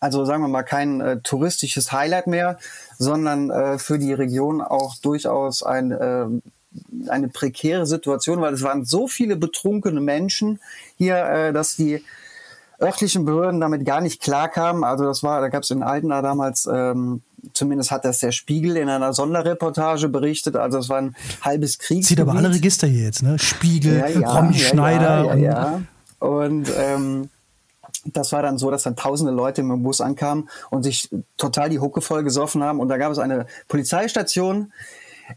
also 0.00 0.24
sagen 0.24 0.42
wir 0.42 0.48
mal, 0.48 0.64
kein 0.64 1.00
äh, 1.00 1.20
touristisches 1.20 1.92
Highlight 1.92 2.26
mehr, 2.26 2.58
sondern 2.98 3.50
äh, 3.50 3.78
für 3.78 4.00
die 4.00 4.12
Region 4.12 4.60
auch 4.60 4.96
durchaus 4.96 5.62
ein 5.62 5.92
äh, 5.92 6.26
eine 7.08 7.28
prekäre 7.28 7.86
Situation, 7.86 8.40
weil 8.40 8.52
es 8.52 8.62
waren 8.62 8.84
so 8.84 9.06
viele 9.06 9.36
betrunkene 9.36 10.00
Menschen 10.00 10.58
hier, 10.96 11.24
äh, 11.24 11.52
dass 11.52 11.76
die 11.76 12.02
örtlichen 12.80 13.24
Behörden 13.24 13.60
damit 13.60 13.84
gar 13.84 14.00
nicht 14.00 14.22
klarkamen. 14.22 14.84
Also 14.84 15.04
das 15.04 15.22
war, 15.22 15.40
da 15.40 15.48
gab 15.48 15.62
es 15.62 15.70
in 15.70 15.82
Altena 15.82 16.22
damals, 16.22 16.68
ähm, 16.72 17.22
zumindest 17.52 17.90
hat 17.90 18.04
das 18.04 18.20
der 18.20 18.32
Spiegel 18.32 18.76
in 18.76 18.88
einer 18.88 19.12
Sonderreportage 19.12 20.08
berichtet. 20.08 20.56
Also 20.56 20.78
es 20.78 20.88
war 20.88 20.98
ein 20.98 21.16
halbes 21.42 21.78
Kriegsgebiet. 21.78 22.06
Sieht 22.06 22.20
aber 22.20 22.34
alle 22.34 22.50
Register 22.50 22.86
hier 22.86 23.04
jetzt, 23.04 23.22
ne? 23.22 23.38
Spiegel, 23.38 23.98
ja, 23.98 24.08
ja, 24.08 24.30
Romy 24.30 24.56
ja, 24.56 24.58
Schneider. 24.58 25.24
Ja, 25.24 25.34
ja, 25.34 25.82
und, 26.20 26.28
und 26.28 26.72
ähm, 26.76 27.30
das 28.04 28.32
war 28.32 28.42
dann 28.42 28.58
so, 28.58 28.70
dass 28.70 28.84
dann 28.84 28.96
tausende 28.96 29.32
Leute 29.32 29.60
im 29.60 29.82
Bus 29.82 30.00
ankamen 30.00 30.48
und 30.70 30.82
sich 30.82 31.10
total 31.36 31.68
die 31.68 31.80
Hucke 31.80 32.00
voll 32.00 32.22
gesoffen 32.22 32.62
haben. 32.62 32.80
Und 32.80 32.88
da 32.88 32.96
gab 32.96 33.10
es 33.12 33.18
eine 33.18 33.46
Polizeistation 33.66 34.72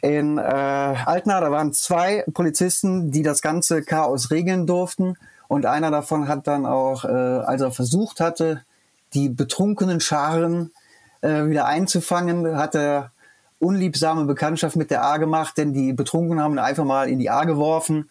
in 0.01 0.38
äh, 0.38 0.41
Altena. 0.41 1.41
Da 1.41 1.51
waren 1.51 1.74
zwei 1.74 2.24
Polizisten, 2.33 3.12
die 3.12 3.24
das 3.24 3.41
ganze 3.41 3.81
Chaos 3.81 4.31
regeln 4.31 4.67
durften. 4.67 5.17
Und 5.51 5.65
einer 5.65 5.91
davon 5.91 6.29
hat 6.29 6.48
dann 6.48 6.65
auch, 6.65 7.03
äh, 7.03 7.10
als 7.10 7.60
er 7.60 7.74
versucht 7.74 8.22
hatte, 8.22 8.63
die 9.13 9.27
betrunkenen 9.27 10.00
Scharen 10.00 10.72
äh, 11.20 11.48
wieder 11.48 11.65
einzufangen, 11.65 12.55
hat 12.55 12.74
er 12.74 13.12
unliebsame 13.60 14.24
Bekanntschaft 14.24 14.77
mit 14.77 14.91
der 14.91 15.03
A 15.03 15.17
gemacht, 15.17 15.58
denn 15.58 15.74
die 15.74 15.91
Betrunkenen 15.91 16.41
haben 16.41 16.53
ihn 16.53 16.60
einfach 16.60 16.86
mal 16.86 17.10
in 17.10 17.20
die 17.20 17.29
A 17.29 17.43
geworfen. 17.43 18.10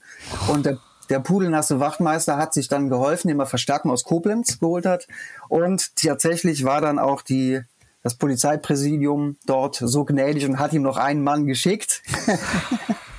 Und 0.48 0.66
der, 0.66 0.76
der 1.08 1.20
pudelnasse 1.20 1.80
Wachtmeister 1.80 2.36
hat 2.36 2.52
sich 2.52 2.68
dann 2.68 2.90
geholfen, 2.90 3.30
indem 3.30 3.40
er 3.40 3.46
Verstärkung 3.46 3.90
aus 3.90 4.04
Koblenz 4.04 4.60
geholt 4.60 4.84
hat. 4.84 5.08
Und 5.48 5.96
tatsächlich 5.96 6.66
war 6.66 6.82
dann 6.82 6.98
auch 6.98 7.22
die, 7.22 7.62
das 8.02 8.16
Polizeipräsidium 8.16 9.38
dort 9.46 9.76
so 9.76 10.04
gnädig 10.04 10.44
und 10.44 10.58
hat 10.58 10.74
ihm 10.74 10.82
noch 10.82 10.98
einen 10.98 11.24
Mann 11.24 11.46
geschickt. 11.46 12.02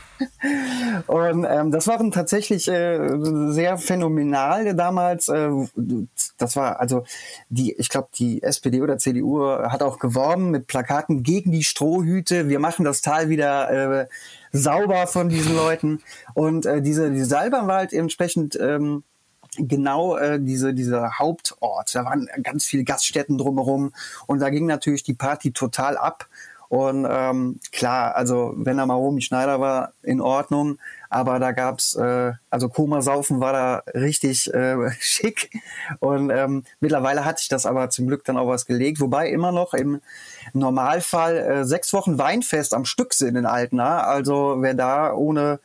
Und 1.07 1.45
ähm, 1.49 1.71
das 1.71 1.87
waren 1.87 2.11
tatsächlich 2.11 2.67
äh, 2.67 3.09
sehr 3.51 3.77
phänomenal 3.77 4.75
damals. 4.75 5.29
Äh, 5.29 5.49
das 6.37 6.55
war 6.55 6.79
also 6.79 7.03
die, 7.49 7.73
ich 7.73 7.89
glaube, 7.89 8.09
die 8.15 8.43
SPD 8.43 8.81
oder 8.81 8.97
CDU 8.97 9.45
hat 9.45 9.83
auch 9.83 9.99
geworben 9.99 10.51
mit 10.51 10.67
Plakaten 10.67 11.23
gegen 11.23 11.51
die 11.51 11.63
Strohhüte. 11.63 12.49
Wir 12.49 12.59
machen 12.59 12.85
das 12.85 13.01
Tal 13.01 13.29
wieder 13.29 14.01
äh, 14.01 14.07
sauber 14.51 15.07
von 15.07 15.29
diesen 15.29 15.55
Leuten. 15.55 16.01
Und 16.33 16.65
äh, 16.65 16.81
diese, 16.81 17.11
diese 17.11 17.25
Salbern 17.25 17.67
war 17.67 17.77
halt 17.77 17.93
entsprechend 17.93 18.57
ähm, 18.59 19.03
genau 19.57 20.17
äh, 20.17 20.39
diese 20.39 20.73
dieser 20.73 21.19
Hauptort. 21.19 21.93
Da 21.93 22.05
waren 22.05 22.27
ganz 22.43 22.65
viele 22.65 22.83
Gaststätten 22.83 23.37
drumherum 23.37 23.93
und 24.27 24.39
da 24.39 24.49
ging 24.49 24.65
natürlich 24.65 25.03
die 25.03 25.13
Party 25.13 25.51
total 25.51 25.97
ab. 25.97 26.27
Und 26.71 27.05
ähm, 27.05 27.59
klar, 27.73 28.15
also 28.15 28.53
wenn 28.55 28.77
da 28.77 28.85
mal 28.85 28.93
Romy 28.93 29.21
Schneider 29.21 29.59
war, 29.59 29.91
in 30.03 30.21
Ordnung, 30.21 30.77
aber 31.09 31.37
da 31.37 31.51
gab's 31.51 31.95
äh, 31.95 32.31
also 32.49 32.69
Koma-Saufen 32.69 33.41
war 33.41 33.51
da 33.51 33.83
richtig 33.93 34.53
äh, 34.53 34.77
schick. 35.01 35.49
Und 35.99 36.29
ähm, 36.29 36.63
mittlerweile 36.79 37.25
hat 37.25 37.39
sich 37.39 37.49
das 37.49 37.65
aber 37.65 37.89
zum 37.89 38.07
Glück 38.07 38.23
dann 38.23 38.37
auch 38.37 38.47
was 38.47 38.65
gelegt, 38.65 39.01
wobei 39.01 39.27
immer 39.27 39.51
noch 39.51 39.73
im 39.73 39.99
Normalfall 40.53 41.35
äh, 41.35 41.65
sechs 41.65 41.91
Wochen 41.91 42.17
Weinfest 42.17 42.73
am 42.73 42.85
Stück 42.85 43.15
sind 43.15 43.35
in 43.35 43.45
Altena. 43.45 44.05
Also 44.05 44.55
wer 44.59 44.73
da 44.73 45.11
ohne 45.11 45.59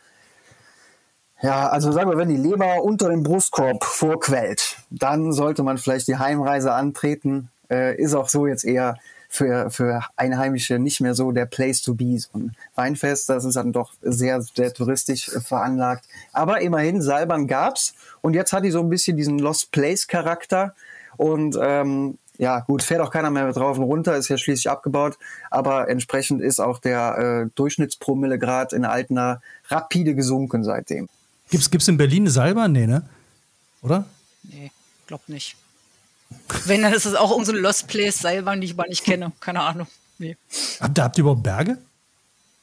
ja, 1.40 1.68
also 1.68 1.92
sagen 1.92 2.10
wir, 2.10 2.18
wenn 2.18 2.30
die 2.30 2.36
Leber 2.36 2.82
unter 2.82 3.10
dem 3.10 3.22
Brustkorb 3.22 3.84
vorquellt, 3.84 4.78
dann 4.90 5.30
sollte 5.32 5.62
man 5.62 5.78
vielleicht 5.78 6.08
die 6.08 6.16
Heimreise 6.16 6.72
antreten. 6.72 7.50
Äh, 7.70 7.94
ist 7.94 8.14
auch 8.14 8.28
so 8.28 8.48
jetzt 8.48 8.64
eher 8.64 8.96
für, 9.36 9.70
für 9.70 10.02
Einheimische 10.16 10.78
nicht 10.78 11.00
mehr 11.00 11.14
so 11.14 11.30
der 11.32 11.46
Place 11.46 11.82
to 11.82 11.94
be. 11.94 12.18
So 12.18 12.30
ein 12.34 12.56
Weinfest, 12.74 13.28
das 13.28 13.44
ist 13.44 13.56
dann 13.56 13.72
doch 13.72 13.92
sehr, 14.02 14.40
sehr 14.42 14.72
touristisch 14.72 15.30
veranlagt. 15.30 16.04
Aber 16.32 16.60
immerhin, 16.60 17.02
Salbern 17.02 17.46
gab's 17.46 17.94
und 18.22 18.34
jetzt 18.34 18.52
hat 18.52 18.64
die 18.64 18.70
so 18.70 18.80
ein 18.80 18.90
bisschen 18.90 19.16
diesen 19.16 19.38
Lost 19.38 19.70
Place 19.70 20.06
Charakter 20.06 20.74
und 21.16 21.58
ähm, 21.60 22.18
ja, 22.38 22.60
gut, 22.60 22.82
fährt 22.82 23.00
auch 23.00 23.10
keiner 23.10 23.30
mehr 23.30 23.50
drauf 23.52 23.78
und 23.78 23.84
runter, 23.84 24.16
ist 24.16 24.28
ja 24.28 24.36
schließlich 24.36 24.70
abgebaut, 24.70 25.16
aber 25.50 25.88
entsprechend 25.88 26.42
ist 26.42 26.60
auch 26.60 26.78
der 26.78 27.46
äh, 27.46 27.50
Durchschnittspromillegrad 27.54 28.72
in 28.72 28.84
Altena 28.84 29.40
rapide 29.68 30.14
gesunken 30.14 30.62
seitdem. 30.62 31.08
Gibt's, 31.50 31.70
gibt's 31.70 31.88
in 31.88 31.96
Berlin 31.96 32.24
eine 32.24 32.30
Salba? 32.30 32.68
Nee, 32.68 32.86
ne? 32.86 33.08
Oder? 33.82 34.04
Nee, 34.42 34.70
glaub 35.06 35.28
nicht. 35.28 35.56
Wenn, 36.64 36.82
dann 36.82 36.92
ist 36.92 37.06
es 37.06 37.14
auch 37.14 37.30
unsere 37.30 37.58
Lost 37.58 37.88
Place 37.88 38.18
Seilbahn, 38.18 38.60
die 38.60 38.66
ich 38.66 38.74
aber 38.74 38.86
nicht 38.88 39.04
kenne. 39.04 39.32
Keine 39.40 39.60
Ahnung. 39.60 39.86
Nee. 40.18 40.36
Habt, 40.80 40.98
habt 40.98 41.18
ihr 41.18 41.22
überhaupt 41.22 41.42
Berge? 41.42 41.78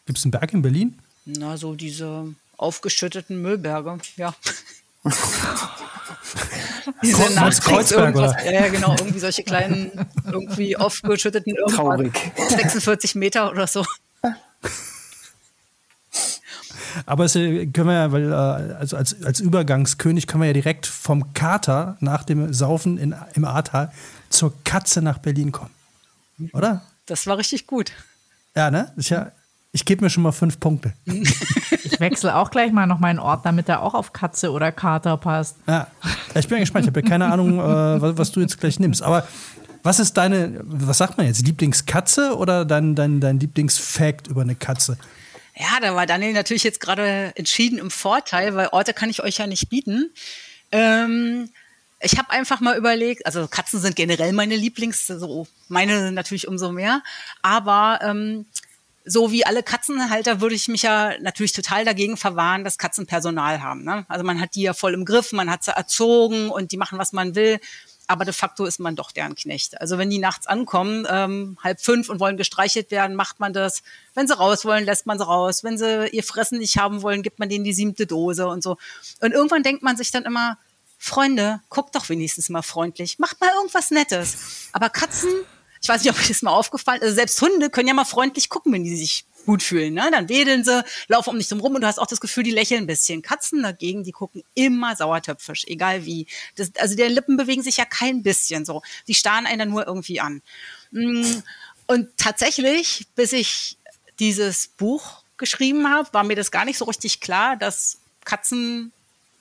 Gibt 0.06 0.18
es 0.18 0.26
einen 0.26 0.32
Berg 0.32 0.54
in 0.54 0.62
Berlin? 0.62 1.00
Na, 1.26 1.58
so 1.58 1.76
diese 1.76 2.28
aufgeschütteten 2.58 3.42
Müllberge, 3.42 3.98
ja. 4.18 4.34
diese 7.02 7.24
Kreuz, 7.24 7.62
Kreuzberg, 7.62 8.16
oder? 8.16 8.52
Ja, 8.52 8.68
genau, 8.70 8.96
irgendwie 8.98 9.20
solche 9.20 9.44
kleinen, 9.44 9.92
irgendwie 10.26 10.78
aufgeschütteten 10.78 11.56
Traurig. 11.68 12.14
46 12.36 13.16
Meter 13.16 13.52
oder 13.52 13.68
so. 13.68 13.86
Aber 17.06 17.26
es 17.26 17.36
äh, 17.36 17.66
können 17.68 17.88
wir 17.88 17.94
ja, 17.94 18.12
weil 18.12 18.32
äh, 18.32 18.36
also 18.76 18.98
als, 18.98 19.24
als 19.24 19.40
Übergangskönig 19.40 20.28
können 20.28 20.42
wir 20.42 20.48
ja 20.48 20.54
direkt 20.54 20.86
vom 20.86 21.34
Kater 21.34 21.98
nach 22.00 22.24
dem 22.24 22.54
Saufen 22.54 22.98
in, 22.98 23.16
im 23.34 23.46
Ahrtal 23.46 23.92
zur 24.30 24.54
Katze 24.64 25.02
nach 25.02 25.20
Berlin 25.20 25.52
kommen. 25.52 25.72
Oder? 26.54 26.82
Das 27.06 27.28
war 27.28 27.38
richtig 27.38 27.68
gut. 27.68 27.92
Ja, 28.56 28.72
ne? 28.72 28.92
Ist 28.96 29.10
ja, 29.10 29.32
ich 29.72 29.86
gebe 29.86 30.04
mir 30.04 30.10
schon 30.10 30.24
mal 30.24 30.32
fünf 30.32 30.60
Punkte. 30.60 30.94
Ich 31.86 32.00
wechsle 32.00 32.36
auch 32.36 32.50
gleich 32.50 32.72
mal 32.72 32.88
noch 32.88 33.00
meinen 33.00 33.20
Ort, 33.20 33.46
damit 33.46 33.70
er 33.70 33.84
auch 33.84 33.94
auf 33.94 34.14
Katze 34.14 34.52
oder 34.52 34.72
Kater 34.72 35.16
passt. 35.16 35.58
Ja, 35.68 35.88
ich 36.34 36.48
bin 36.48 36.60
gespannt. 36.60 36.86
Ich 36.86 36.90
habe 36.90 37.02
ja 37.02 37.08
keine 37.08 37.26
Ahnung, 37.32 37.60
äh, 37.60 38.02
was, 38.02 38.18
was, 38.18 38.32
du 38.32 38.40
jetzt 38.40 38.60
gleich 38.60 38.80
nimmst. 38.80 39.04
Aber 39.04 39.28
was 39.84 40.00
ist 40.00 40.14
deine, 40.14 40.60
was 40.64 40.98
sagt 40.98 41.18
man 41.18 41.28
jetzt, 41.28 41.46
Lieblingskatze 41.46 42.36
oder 42.36 42.66
dein, 42.66 42.96
dein, 42.96 43.20
dein 43.20 43.40
Lieblingsfact 43.40 44.28
über 44.28 44.42
eine 44.42 44.56
Katze? 44.56 44.98
Ja, 45.56 45.80
da 45.80 45.96
war 45.96 46.06
Daniel 46.06 46.34
natürlich 46.34 46.64
jetzt 46.64 46.80
gerade 46.80 47.32
entschieden 47.36 47.78
im 47.78 47.92
Vorteil, 47.92 48.56
weil 48.56 48.70
Orte 48.72 48.94
kann 48.94 49.10
ich 49.10 49.22
euch 49.22 49.38
ja 49.38 49.48
nicht 49.48 49.70
bieten. 49.70 50.12
Ähm, 50.72 51.50
ich 52.00 52.18
habe 52.18 52.32
einfach 52.32 52.60
mal 52.60 52.76
überlegt, 52.76 53.26
also 53.26 53.48
Katzen 53.48 53.80
sind 53.80 53.96
generell 53.96 54.34
meine 54.34 54.56
Lieblings, 54.56 55.08
so 55.08 55.48
meine 55.70 56.12
natürlich 56.12 56.48
umso 56.48 56.72
mehr, 56.72 57.02
aber 57.42 58.00
ähm, 58.02 58.46
so 59.06 59.32
wie 59.32 59.46
alle 59.46 59.64
Katzenhalter 59.64 60.42
würde 60.42 60.56
ich 60.56 60.68
mich 60.68 60.82
ja 60.82 61.14
natürlich 61.20 61.52
total 61.54 61.86
dagegen 61.86 62.18
verwahren, 62.18 62.64
dass 62.64 62.78
Katzen 62.78 63.06
Personal 63.06 63.62
haben. 63.62 63.84
Ne? 63.84 64.06
Also 64.08 64.26
man 64.26 64.40
hat 64.40 64.56
die 64.56 64.64
ja 64.64 64.74
voll 64.74 64.94
im 64.94 65.06
Griff, 65.06 65.34
man 65.34 65.52
hat 65.52 65.64
sie 65.64 65.76
erzogen 65.76 66.50
und 66.50 66.72
die 66.72 66.78
machen, 66.78 66.98
was 66.98 67.14
man 67.14 67.36
will 67.36 67.60
aber 68.08 68.26
de 68.26 68.34
facto 68.34 68.66
ist 68.66 68.80
man 68.80 68.96
doch 68.96 69.12
deren 69.12 69.36
Knecht. 69.36 69.80
Also 69.80 69.98
wenn 69.98 70.10
die 70.10 70.20
nachts 70.20 70.48
ankommen, 70.48 71.08
ähm, 71.10 71.58
halb 71.64 71.80
fünf 71.80 72.10
und 72.10 72.20
wollen 72.20 72.38
gestreichelt 72.38 72.92
werden, 72.92 73.16
macht 73.16 73.40
man 73.40 73.54
das. 73.54 73.82
Wenn 74.14 74.28
sie 74.28 74.38
raus 74.38 74.66
wollen, 74.66 74.86
lässt 74.86 75.06
man 75.06 75.18
sie 75.18 75.26
raus. 75.26 75.64
Wenn 75.64 75.78
sie 75.78 76.08
ihr 76.10 76.24
Fressen 76.24 76.60
nicht 76.60 76.78
haben 76.78 77.02
wollen, 77.02 77.24
gibt 77.24 77.40
man 77.40 77.50
denen 77.50 77.64
die 77.64 77.74
siebte 77.74 78.06
Dose 78.06 78.48
und 78.48 78.62
so. 78.62 78.78
Und 79.22 79.32
irgendwann 79.32 79.64
denkt 79.64 79.84
man 79.84 79.96
sich 79.96 80.12
dann 80.12 80.24
immer, 80.24 80.58
Freunde, 80.98 81.62
guckt 81.70 81.96
doch 81.96 82.08
wenigstens 82.08 82.48
mal 82.48 82.62
freundlich, 82.62 83.20
macht 83.20 83.42
mal 83.42 83.50
irgendwas 83.56 83.92
Nettes. 83.92 84.70
Aber 84.72 84.90
Katzen, 84.90 85.32
ich 85.82 85.90
weiß 85.90 86.02
nicht, 86.02 86.14
ob 86.14 86.18
euch 86.18 86.30
das 86.30 86.42
mal 86.42 86.52
aufgefallen 86.52 87.02
ist, 87.02 87.04
also 87.04 87.16
selbst 87.16 87.42
Hunde 87.42 87.70
können 87.70 87.90
ja 87.90 87.94
mal 87.94 88.06
freundlich 88.06 88.48
gucken, 88.48 88.72
wenn 88.72 88.86
die 88.86 88.96
sich 88.96 89.26
gut 89.46 89.64
fühlen. 89.64 89.94
Ne? 89.94 90.10
Dann 90.12 90.30
wedeln 90.30 90.64
sie, 90.64 90.84
laufen 91.08 91.32
um 91.32 91.38
dich 91.38 91.52
rum 91.52 91.76
und 91.76 91.82
du 91.82 91.88
hast 91.88 92.00
auch 92.00 92.08
das 92.08 92.22
Gefühl, 92.22 92.44
die 92.44 92.52
lächeln 92.52 92.84
ein 92.84 92.88
bisschen. 92.88 93.22
Katzen 93.22 93.64
dagegen, 93.64 94.04
die 94.04 94.12
gucken 94.12 94.44
immer 94.54 94.96
sauertöpfisch, 94.96 95.66
egal 95.68 96.06
wie. 96.06 96.28
Das, 96.56 96.72
also 96.78 96.96
deren 96.96 97.14
Lippen 97.14 97.38
bewegen 97.38 97.64
sich 97.64 97.78
ja 97.78 97.86
kein 97.86 98.24
bisschen 98.24 98.66
so. 98.66 98.82
Die 99.08 99.16
starren 99.16 99.46
einen 99.46 99.60
dann 99.60 99.70
nur 99.70 99.88
irgendwie 99.88 100.20
an. 100.20 100.42
Mm, 100.92 101.24
und 101.88 102.10
tatsächlich, 102.18 103.08
bis 103.16 103.34
ich 103.34 103.78
dieses 104.20 104.68
Buch 104.68 105.24
geschrieben 105.38 105.90
habe, 105.90 106.14
war 106.14 106.24
mir 106.24 106.36
das 106.36 106.52
gar 106.52 106.66
nicht 106.66 106.78
so 106.78 106.86
richtig 106.86 107.20
klar, 107.20 107.58
dass 107.58 108.00
Katzen 108.24 108.92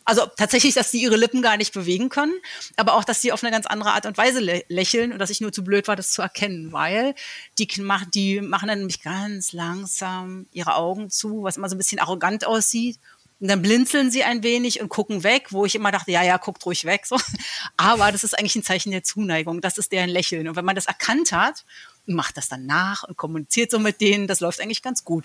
also 0.04 0.26
tatsächlich, 0.36 0.74
dass 0.74 0.90
sie 0.90 1.02
ihre 1.02 1.16
Lippen 1.16 1.42
gar 1.42 1.56
nicht 1.56 1.72
bewegen 1.72 2.08
können, 2.08 2.34
aber 2.76 2.94
auch, 2.94 3.04
dass 3.04 3.22
sie 3.22 3.32
auf 3.32 3.42
eine 3.42 3.52
ganz 3.52 3.66
andere 3.66 3.92
Art 3.92 4.06
und 4.06 4.18
Weise 4.18 4.40
lä 4.40 4.64
lächeln 4.68 5.12
und 5.12 5.18
dass 5.18 5.30
ich 5.30 5.40
nur 5.40 5.52
zu 5.52 5.64
blöd 5.64 5.88
war, 5.88 5.96
das 5.96 6.12
zu 6.12 6.22
erkennen, 6.22 6.72
weil 6.72 7.14
die, 7.58 7.68
machen, 7.80 8.08
die 8.12 8.40
machen 8.40 8.68
dann 8.68 8.78
nämlich 8.78 9.02
ganz 9.02 9.52
langsam 9.52 10.46
ihre 10.52 10.74
Augen 10.74 11.10
zu, 11.10 11.42
was 11.42 11.56
immer 11.56 11.68
so 11.68 11.74
ein 11.74 11.78
bisschen 11.78 12.00
arrogant 12.00 12.46
aussieht. 12.46 12.98
Und 13.40 13.48
dann 13.48 13.60
blinzeln 13.60 14.12
sie 14.12 14.22
ein 14.22 14.44
wenig 14.44 14.80
und 14.80 14.88
gucken 14.88 15.24
weg, 15.24 15.48
wo 15.50 15.66
ich 15.66 15.74
immer 15.74 15.90
dachte, 15.90 16.12
ja, 16.12 16.22
ja, 16.22 16.36
guckt 16.36 16.64
ruhig 16.64 16.84
weg. 16.84 17.06
So. 17.06 17.16
Aber 17.76 18.12
das 18.12 18.22
ist 18.22 18.38
eigentlich 18.38 18.54
ein 18.54 18.62
Zeichen 18.62 18.92
der 18.92 19.02
Zuneigung. 19.02 19.60
Das 19.60 19.78
ist 19.78 19.90
deren 19.90 20.10
Lächeln. 20.10 20.46
Und 20.46 20.54
wenn 20.54 20.64
man 20.64 20.76
das 20.76 20.86
erkannt 20.86 21.32
hat 21.32 21.64
macht 22.06 22.36
das 22.36 22.48
dann 22.48 22.66
nach 22.66 23.04
und 23.04 23.16
kommuniziert 23.16 23.70
so 23.70 23.78
mit 23.78 24.00
denen. 24.00 24.26
Das 24.26 24.40
läuft 24.40 24.60
eigentlich 24.60 24.82
ganz 24.82 25.04
gut. 25.04 25.24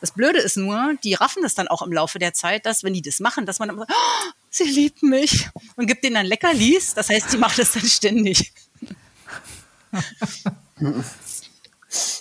Das 0.00 0.12
Blöde 0.12 0.38
ist 0.38 0.56
nur, 0.56 0.94
die 1.02 1.14
raffen 1.14 1.42
das 1.42 1.54
dann 1.54 1.68
auch 1.68 1.82
im 1.82 1.92
Laufe 1.92 2.18
der 2.18 2.34
Zeit, 2.34 2.66
dass, 2.66 2.84
wenn 2.84 2.92
die 2.92 3.02
das 3.02 3.20
machen, 3.20 3.46
dass 3.46 3.58
man 3.58 3.68
dann 3.68 3.78
sagt, 3.78 3.92
oh, 3.92 4.30
sie 4.50 4.64
liebt 4.64 5.02
mich 5.02 5.48
und 5.76 5.86
gibt 5.86 6.04
denen 6.04 6.14
dann 6.14 6.26
Leckerlis. 6.26 6.94
Das 6.94 7.08
heißt, 7.08 7.32
die 7.32 7.38
macht 7.38 7.58
das 7.58 7.72
dann 7.72 7.86
ständig. 7.86 8.52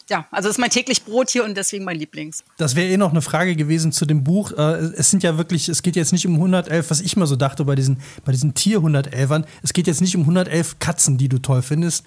ja, 0.10 0.26
also 0.32 0.48
das 0.48 0.56
ist 0.56 0.60
mein 0.60 0.70
täglich 0.70 1.04
Brot 1.04 1.30
hier 1.30 1.44
und 1.44 1.56
deswegen 1.56 1.84
mein 1.84 1.98
Lieblings. 1.98 2.44
Das 2.58 2.76
wäre 2.76 2.90
eh 2.90 2.98
noch 2.98 3.12
eine 3.12 3.22
Frage 3.22 3.56
gewesen 3.56 3.92
zu 3.92 4.06
dem 4.06 4.24
Buch. 4.24 4.52
Äh, 4.52 4.94
es 4.96 5.12
sind 5.12 5.24
ja 5.24 5.38
wirklich, 5.38 5.68
es 5.70 5.82
geht 5.82 5.96
jetzt 5.96 6.14
nicht 6.14 6.26
um 6.26 6.36
111, 6.36 6.90
was 6.90 7.02
ich 7.02 7.18
mal 7.18 7.28
so 7.28 7.36
dachte 7.36 7.66
bei 7.66 7.76
diesen, 7.76 8.00
bei 8.24 8.32
diesen 8.32 8.54
Tier-111ern. 8.54 9.46
Es 9.64 9.74
geht 9.74 9.88
jetzt 9.88 10.02
nicht 10.02 10.16
um 10.16 10.22
111 10.22 10.80
Katzen, 10.80 11.18
die 11.18 11.28
du 11.30 11.40
toll 11.40 11.62
findest, 11.62 12.06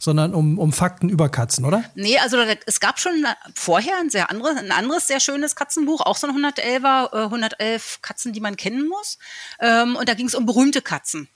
sondern 0.00 0.34
um, 0.34 0.58
um 0.58 0.72
Fakten 0.72 1.08
über 1.08 1.28
Katzen, 1.28 1.64
oder? 1.64 1.84
Nee, 1.94 2.18
also 2.18 2.38
es 2.66 2.80
gab 2.80 2.98
schon 2.98 3.24
vorher 3.54 3.98
ein 3.98 4.08
sehr 4.08 4.30
anderes, 4.30 4.56
ein 4.56 4.72
anderes 4.72 5.06
sehr 5.06 5.20
schönes 5.20 5.54
Katzenbuch, 5.54 6.00
auch 6.00 6.16
so 6.16 6.26
ein 6.26 6.34
111er, 6.34 7.12
äh, 7.12 7.24
111 7.24 8.00
Katzen, 8.00 8.32
die 8.32 8.40
man 8.40 8.56
kennen 8.56 8.88
muss. 8.88 9.18
Ähm, 9.60 9.96
und 9.96 10.08
da 10.08 10.14
ging 10.14 10.26
es 10.26 10.34
um 10.34 10.46
berühmte 10.46 10.80
Katzen. 10.80 11.28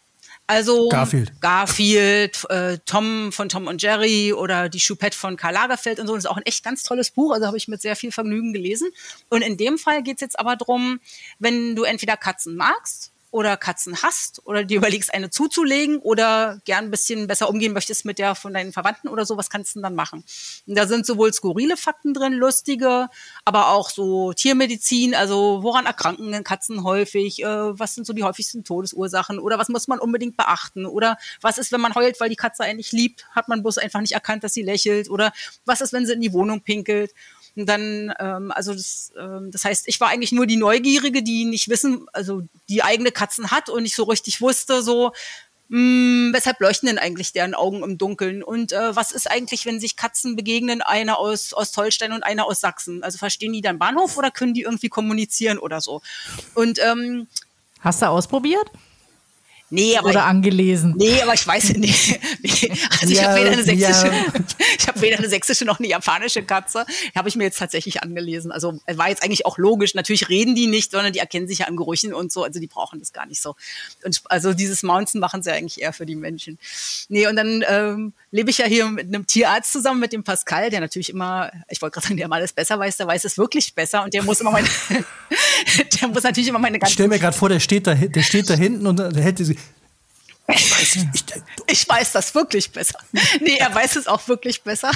Also 0.46 0.88
Garfield, 0.88 1.40
Garfield 1.40 2.44
äh, 2.50 2.78
Tom 2.84 3.32
von 3.32 3.48
Tom 3.48 3.66
und 3.66 3.80
Jerry 3.80 4.32
oder 4.34 4.68
die 4.68 4.80
Choupette 4.80 5.16
von 5.16 5.36
Karl 5.38 5.54
Lagerfeld 5.54 6.00
und 6.00 6.06
so. 6.06 6.14
Das 6.14 6.24
ist 6.24 6.30
auch 6.30 6.36
ein 6.36 6.44
echt 6.44 6.62
ganz 6.62 6.82
tolles 6.82 7.10
Buch. 7.10 7.32
Also 7.32 7.46
habe 7.46 7.56
ich 7.56 7.68
mit 7.68 7.80
sehr 7.80 7.96
viel 7.96 8.12
Vergnügen 8.12 8.52
gelesen. 8.52 8.88
Und 9.30 9.40
in 9.42 9.56
dem 9.56 9.78
Fall 9.78 10.02
geht 10.02 10.16
es 10.16 10.20
jetzt 10.20 10.38
aber 10.38 10.56
darum, 10.56 11.00
wenn 11.38 11.76
du 11.76 11.84
entweder 11.84 12.18
Katzen 12.18 12.56
magst 12.56 13.13
oder 13.34 13.56
Katzen 13.56 14.00
hast 14.00 14.46
oder 14.46 14.62
dir 14.62 14.76
überlegst, 14.78 15.12
eine 15.12 15.28
zuzulegen 15.28 15.98
oder 15.98 16.60
gern 16.64 16.84
ein 16.84 16.90
bisschen 16.92 17.26
besser 17.26 17.50
umgehen 17.50 17.72
möchtest 17.72 18.04
mit 18.04 18.20
der 18.20 18.36
von 18.36 18.54
deinen 18.54 18.72
Verwandten 18.72 19.08
oder 19.08 19.26
so, 19.26 19.36
was 19.36 19.50
kannst 19.50 19.74
du 19.74 19.80
dann 19.80 19.96
machen? 19.96 20.22
Und 20.68 20.78
da 20.78 20.86
sind 20.86 21.04
sowohl 21.04 21.32
skurrile 21.32 21.76
Fakten 21.76 22.14
drin, 22.14 22.34
lustige, 22.34 23.08
aber 23.44 23.70
auch 23.70 23.90
so 23.90 24.32
Tiermedizin, 24.32 25.16
also 25.16 25.64
woran 25.64 25.84
erkranken 25.84 26.44
Katzen 26.44 26.84
häufig, 26.84 27.42
äh, 27.42 27.46
was 27.78 27.96
sind 27.96 28.06
so 28.06 28.12
die 28.12 28.22
häufigsten 28.22 28.62
Todesursachen 28.62 29.40
oder 29.40 29.58
was 29.58 29.68
muss 29.68 29.88
man 29.88 29.98
unbedingt 29.98 30.36
beachten 30.36 30.86
oder 30.86 31.18
was 31.40 31.58
ist, 31.58 31.72
wenn 31.72 31.80
man 31.80 31.96
heult, 31.96 32.20
weil 32.20 32.28
die 32.28 32.36
Katze 32.36 32.62
eigentlich 32.62 32.92
liebt, 32.92 33.26
hat 33.32 33.48
man 33.48 33.62
bloß 33.62 33.78
einfach 33.78 34.00
nicht 34.00 34.12
erkannt, 34.12 34.44
dass 34.44 34.54
sie 34.54 34.62
lächelt 34.62 35.10
oder 35.10 35.32
was 35.64 35.80
ist, 35.80 35.92
wenn 35.92 36.06
sie 36.06 36.12
in 36.12 36.20
die 36.20 36.32
Wohnung 36.32 36.60
pinkelt 36.60 37.12
Und 37.56 37.68
dann, 37.68 38.12
ähm, 38.18 38.50
also 38.52 38.72
das, 38.72 39.12
ähm, 39.18 39.50
das 39.50 39.64
heißt, 39.64 39.88
ich 39.88 40.00
war 40.00 40.08
eigentlich 40.08 40.32
nur 40.32 40.46
die 40.46 40.56
Neugierige, 40.56 41.22
die 41.22 41.44
nicht 41.44 41.68
wissen, 41.68 42.06
also 42.12 42.42
die 42.68 42.82
eigene 42.82 43.12
Katzen 43.12 43.50
hat 43.50 43.68
und 43.68 43.82
nicht 43.82 43.94
so 43.94 44.04
richtig 44.04 44.40
wusste, 44.40 44.82
so, 44.82 45.12
mh, 45.68 45.78
hm, 45.78 46.30
weshalb 46.32 46.60
leuchten 46.60 46.88
denn 46.88 46.98
eigentlich 46.98 47.32
deren 47.32 47.54
Augen 47.54 47.82
im 47.82 47.96
Dunkeln? 47.98 48.42
Und 48.42 48.72
äh, 48.72 48.96
was 48.96 49.12
ist 49.12 49.30
eigentlich, 49.30 49.66
wenn 49.66 49.80
sich 49.80 49.96
Katzen 49.96 50.36
begegnen, 50.36 50.82
eine 50.82 51.18
aus, 51.18 51.50
Tolstein 51.72 52.12
und 52.12 52.22
eine 52.22 52.44
aus 52.44 52.60
Sachsen? 52.60 53.02
Also 53.02 53.18
verstehen 53.18 53.52
die 53.52 53.60
dann 53.60 53.78
Bahnhof 53.78 54.16
oder 54.16 54.30
können 54.30 54.54
die 54.54 54.62
irgendwie 54.62 54.88
kommunizieren 54.88 55.58
oder 55.58 55.80
so? 55.80 56.02
Und 56.54 56.78
ähm, 56.80 57.28
Hast 57.80 58.02
du 58.02 58.06
ausprobiert? 58.06 58.70
Nee, 59.74 59.96
aber 59.96 60.10
Oder 60.10 60.24
angelesen. 60.26 60.94
Nee, 60.96 61.20
aber 61.20 61.34
ich 61.34 61.46
weiß 61.46 61.74
nicht. 61.74 62.20
Nee. 62.44 62.70
Also 63.00 63.12
ich 63.12 63.18
Ja, 63.18 63.28
habe 63.28 63.40
weder 63.40 63.52
eine 63.52 63.64
sächsische, 63.64 64.06
ja. 64.06 64.24
ich 64.78 64.86
habe 64.86 65.00
weder 65.00 65.18
eine 65.18 65.28
sächsische 65.28 65.64
noch 65.64 65.78
eine 65.78 65.88
japanische 65.88 66.42
Katze. 66.42 66.84
Habe 67.14 67.28
ich 67.28 67.36
mir 67.36 67.44
jetzt 67.44 67.58
tatsächlich 67.58 68.02
angelesen. 68.02 68.52
Also 68.52 68.78
war 68.86 69.08
jetzt 69.08 69.22
eigentlich 69.22 69.46
auch 69.46 69.56
logisch. 69.56 69.94
Natürlich 69.94 70.28
reden 70.28 70.54
die 70.54 70.66
nicht, 70.66 70.90
sondern 70.90 71.12
die 71.12 71.18
erkennen 71.20 71.48
sich 71.48 71.60
ja 71.60 71.66
an 71.66 71.76
Gerüchen 71.76 72.12
und 72.12 72.32
so. 72.32 72.44
Also 72.44 72.60
die 72.60 72.66
brauchen 72.66 72.98
das 73.00 73.12
gar 73.12 73.26
nicht 73.26 73.40
so. 73.40 73.56
Und 74.04 74.22
also 74.26 74.52
dieses 74.52 74.82
Mountain 74.82 75.20
machen 75.20 75.42
sie 75.42 75.52
eigentlich 75.52 75.80
eher 75.80 75.92
für 75.92 76.06
die 76.06 76.16
Menschen. 76.16 76.58
Nee, 77.08 77.26
und 77.26 77.36
dann 77.36 77.64
ähm, 77.66 78.12
lebe 78.30 78.50
ich 78.50 78.58
ja 78.58 78.66
hier 78.66 78.86
mit 78.88 79.08
einem 79.08 79.26
Tierarzt 79.26 79.72
zusammen, 79.72 80.00
mit 80.00 80.12
dem 80.12 80.22
Pascal, 80.22 80.70
der 80.70 80.80
natürlich 80.80 81.10
immer, 81.10 81.50
ich 81.68 81.80
wollte 81.80 81.94
gerade 81.94 82.06
sagen, 82.06 82.16
der 82.18 82.28
mal 82.28 82.36
alles 82.36 82.52
besser 82.52 82.78
weiß, 82.78 82.98
der 82.98 83.06
weiß 83.06 83.24
es 83.24 83.38
wirklich 83.38 83.74
besser 83.74 84.04
und 84.04 84.12
der 84.12 84.22
muss 84.22 84.40
immer 84.40 84.50
meine, 84.50 84.68
der 86.00 86.08
muss 86.08 86.22
natürlich 86.22 86.48
immer 86.48 86.58
meine 86.58 86.76
Ich 86.76 86.80
ganzen 86.80 86.94
stell 86.94 87.08
mir 87.08 87.18
gerade 87.18 87.36
vor, 87.36 87.48
der 87.48 87.60
steht, 87.60 87.86
da, 87.86 87.94
der 87.94 88.22
steht 88.22 88.48
da 88.50 88.54
hinten 88.54 88.86
und 88.86 88.98
der 88.98 89.22
hätte 89.22 89.44
sie. 89.44 89.56
Ich 90.48 90.70
weiß 90.70 90.96
ich, 90.96 91.04
Ich 91.66 91.88
weiß 91.88 92.12
das 92.12 92.34
wirklich 92.34 92.70
besser. 92.70 92.98
Nee, 93.40 93.56
er 93.58 93.74
weiß 93.74 93.96
es 93.96 94.06
auch 94.06 94.28
wirklich 94.28 94.62
besser. 94.62 94.90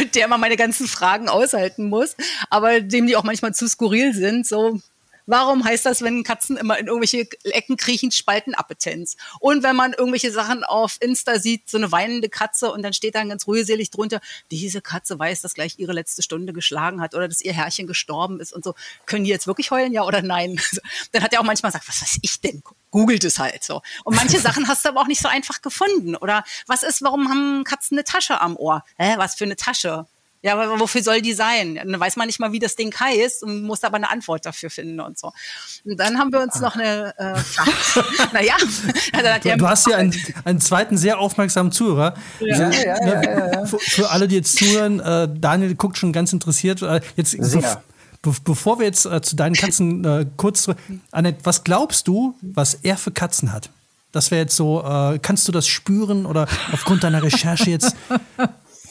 Und 0.00 0.14
der 0.14 0.24
immer 0.24 0.38
meine 0.38 0.56
ganzen 0.56 0.88
Fragen 0.88 1.28
aushalten 1.28 1.88
muss, 1.88 2.16
aber 2.50 2.80
dem 2.80 3.06
die 3.06 3.16
auch 3.16 3.22
manchmal 3.22 3.54
zu 3.54 3.68
skurril 3.68 4.14
sind. 4.14 4.46
So, 4.46 4.80
warum 5.28 5.64
heißt 5.64 5.86
das, 5.86 6.02
wenn 6.02 6.24
Katzen 6.24 6.56
immer 6.56 6.78
in 6.78 6.86
irgendwelche 6.86 7.28
Ecken 7.44 7.76
kriechen, 7.76 8.10
spalten 8.10 8.54
Appetenz? 8.54 9.16
Und 9.38 9.62
wenn 9.62 9.76
man 9.76 9.92
irgendwelche 9.92 10.32
Sachen 10.32 10.64
auf 10.64 10.96
Insta 11.00 11.38
sieht, 11.38 11.70
so 11.70 11.76
eine 11.76 11.92
weinende 11.92 12.28
Katze 12.28 12.72
und 12.72 12.82
dann 12.82 12.92
steht 12.92 13.14
dann 13.14 13.28
ganz 13.28 13.46
rührselig 13.46 13.90
drunter, 13.90 14.20
diese 14.50 14.80
Katze 14.80 15.18
weiß, 15.18 15.42
dass 15.42 15.54
gleich 15.54 15.78
ihre 15.78 15.92
letzte 15.92 16.22
Stunde 16.22 16.52
geschlagen 16.52 17.00
hat 17.00 17.14
oder 17.14 17.28
dass 17.28 17.40
ihr 17.40 17.52
Herrchen 17.52 17.86
gestorben 17.86 18.40
ist 18.40 18.52
und 18.52 18.64
so. 18.64 18.74
Können 19.06 19.24
die 19.24 19.30
jetzt 19.30 19.46
wirklich 19.46 19.70
heulen, 19.70 19.92
ja 19.92 20.02
oder 20.02 20.22
nein? 20.22 20.60
Dann 21.12 21.22
hat 21.22 21.32
er 21.32 21.40
auch 21.40 21.44
manchmal 21.44 21.70
gesagt, 21.70 21.88
was 21.88 22.02
weiß 22.02 22.18
ich 22.22 22.40
denn? 22.40 22.62
googelt 22.90 23.24
es 23.24 23.38
halt 23.38 23.62
so. 23.64 23.82
Und 24.04 24.16
manche 24.16 24.40
Sachen 24.40 24.66
hast 24.66 24.84
du 24.84 24.88
aber 24.88 25.00
auch 25.00 25.06
nicht 25.06 25.20
so 25.20 25.28
einfach 25.28 25.60
gefunden. 25.60 26.16
Oder 26.16 26.42
was 26.66 26.82
ist, 26.82 27.02
warum 27.02 27.28
haben 27.28 27.64
Katzen 27.64 27.98
eine 27.98 28.04
Tasche 28.04 28.40
am 28.40 28.56
Ohr? 28.56 28.82
Hä, 28.96 29.14
was 29.18 29.34
für 29.34 29.44
eine 29.44 29.56
Tasche? 29.56 30.06
Ja, 30.42 30.52
aber 30.52 30.78
wofür 30.78 31.02
soll 31.02 31.20
die 31.20 31.32
sein? 31.32 31.74
Dann 31.74 31.98
weiß 31.98 32.16
man 32.16 32.26
nicht 32.26 32.38
mal, 32.38 32.52
wie 32.52 32.60
das 32.60 32.76
Ding 32.76 32.94
heißt 32.94 33.42
und 33.42 33.62
muss 33.62 33.82
aber 33.82 33.96
eine 33.96 34.08
Antwort 34.10 34.46
dafür 34.46 34.70
finden 34.70 35.00
und 35.00 35.18
so. 35.18 35.32
Und 35.84 35.98
dann 35.98 36.18
haben 36.18 36.32
wir 36.32 36.40
uns 36.40 36.60
noch 36.60 36.76
eine, 36.76 37.12
äh, 37.18 37.34
naja, 38.32 38.54
hat 39.12 39.44
Du, 39.44 39.56
du 39.56 39.68
hast 39.68 39.86
hier 39.86 39.96
einen, 39.96 40.14
einen 40.44 40.60
zweiten 40.60 40.96
sehr 40.96 41.18
aufmerksamen 41.18 41.72
Zuhörer. 41.72 42.14
Ja, 42.40 42.70
ja, 42.70 42.70
ja, 42.70 43.22
ja, 43.22 43.52
ja. 43.52 43.66
Für, 43.66 43.78
für 43.78 44.10
alle, 44.10 44.28
die 44.28 44.36
jetzt 44.36 44.56
zuhören, 44.56 45.00
äh, 45.00 45.28
Daniel 45.32 45.74
guckt 45.74 45.98
schon 45.98 46.12
ganz 46.12 46.32
interessiert. 46.32 46.82
Äh, 46.82 47.00
jetzt, 47.16 47.32
Sehr. 47.32 47.82
Be 48.22 48.32
bevor 48.44 48.78
wir 48.78 48.86
jetzt 48.86 49.06
äh, 49.06 49.20
zu 49.22 49.36
deinen 49.36 49.54
Katzen 49.54 50.04
äh, 50.04 50.26
kurz 50.36 50.64
zurück. 50.64 50.78
Annette, 51.12 51.38
was 51.44 51.64
glaubst 51.64 52.08
du, 52.08 52.34
was 52.42 52.74
er 52.74 52.96
für 52.96 53.12
Katzen 53.12 53.52
hat? 53.52 53.70
Das 54.10 54.30
wäre 54.30 54.42
jetzt 54.42 54.56
so, 54.56 54.82
äh, 54.82 55.18
kannst 55.20 55.46
du 55.46 55.52
das 55.52 55.68
spüren 55.68 56.26
oder 56.26 56.48
aufgrund 56.72 57.04
deiner 57.04 57.22
Recherche 57.22 57.70
jetzt, 57.70 57.94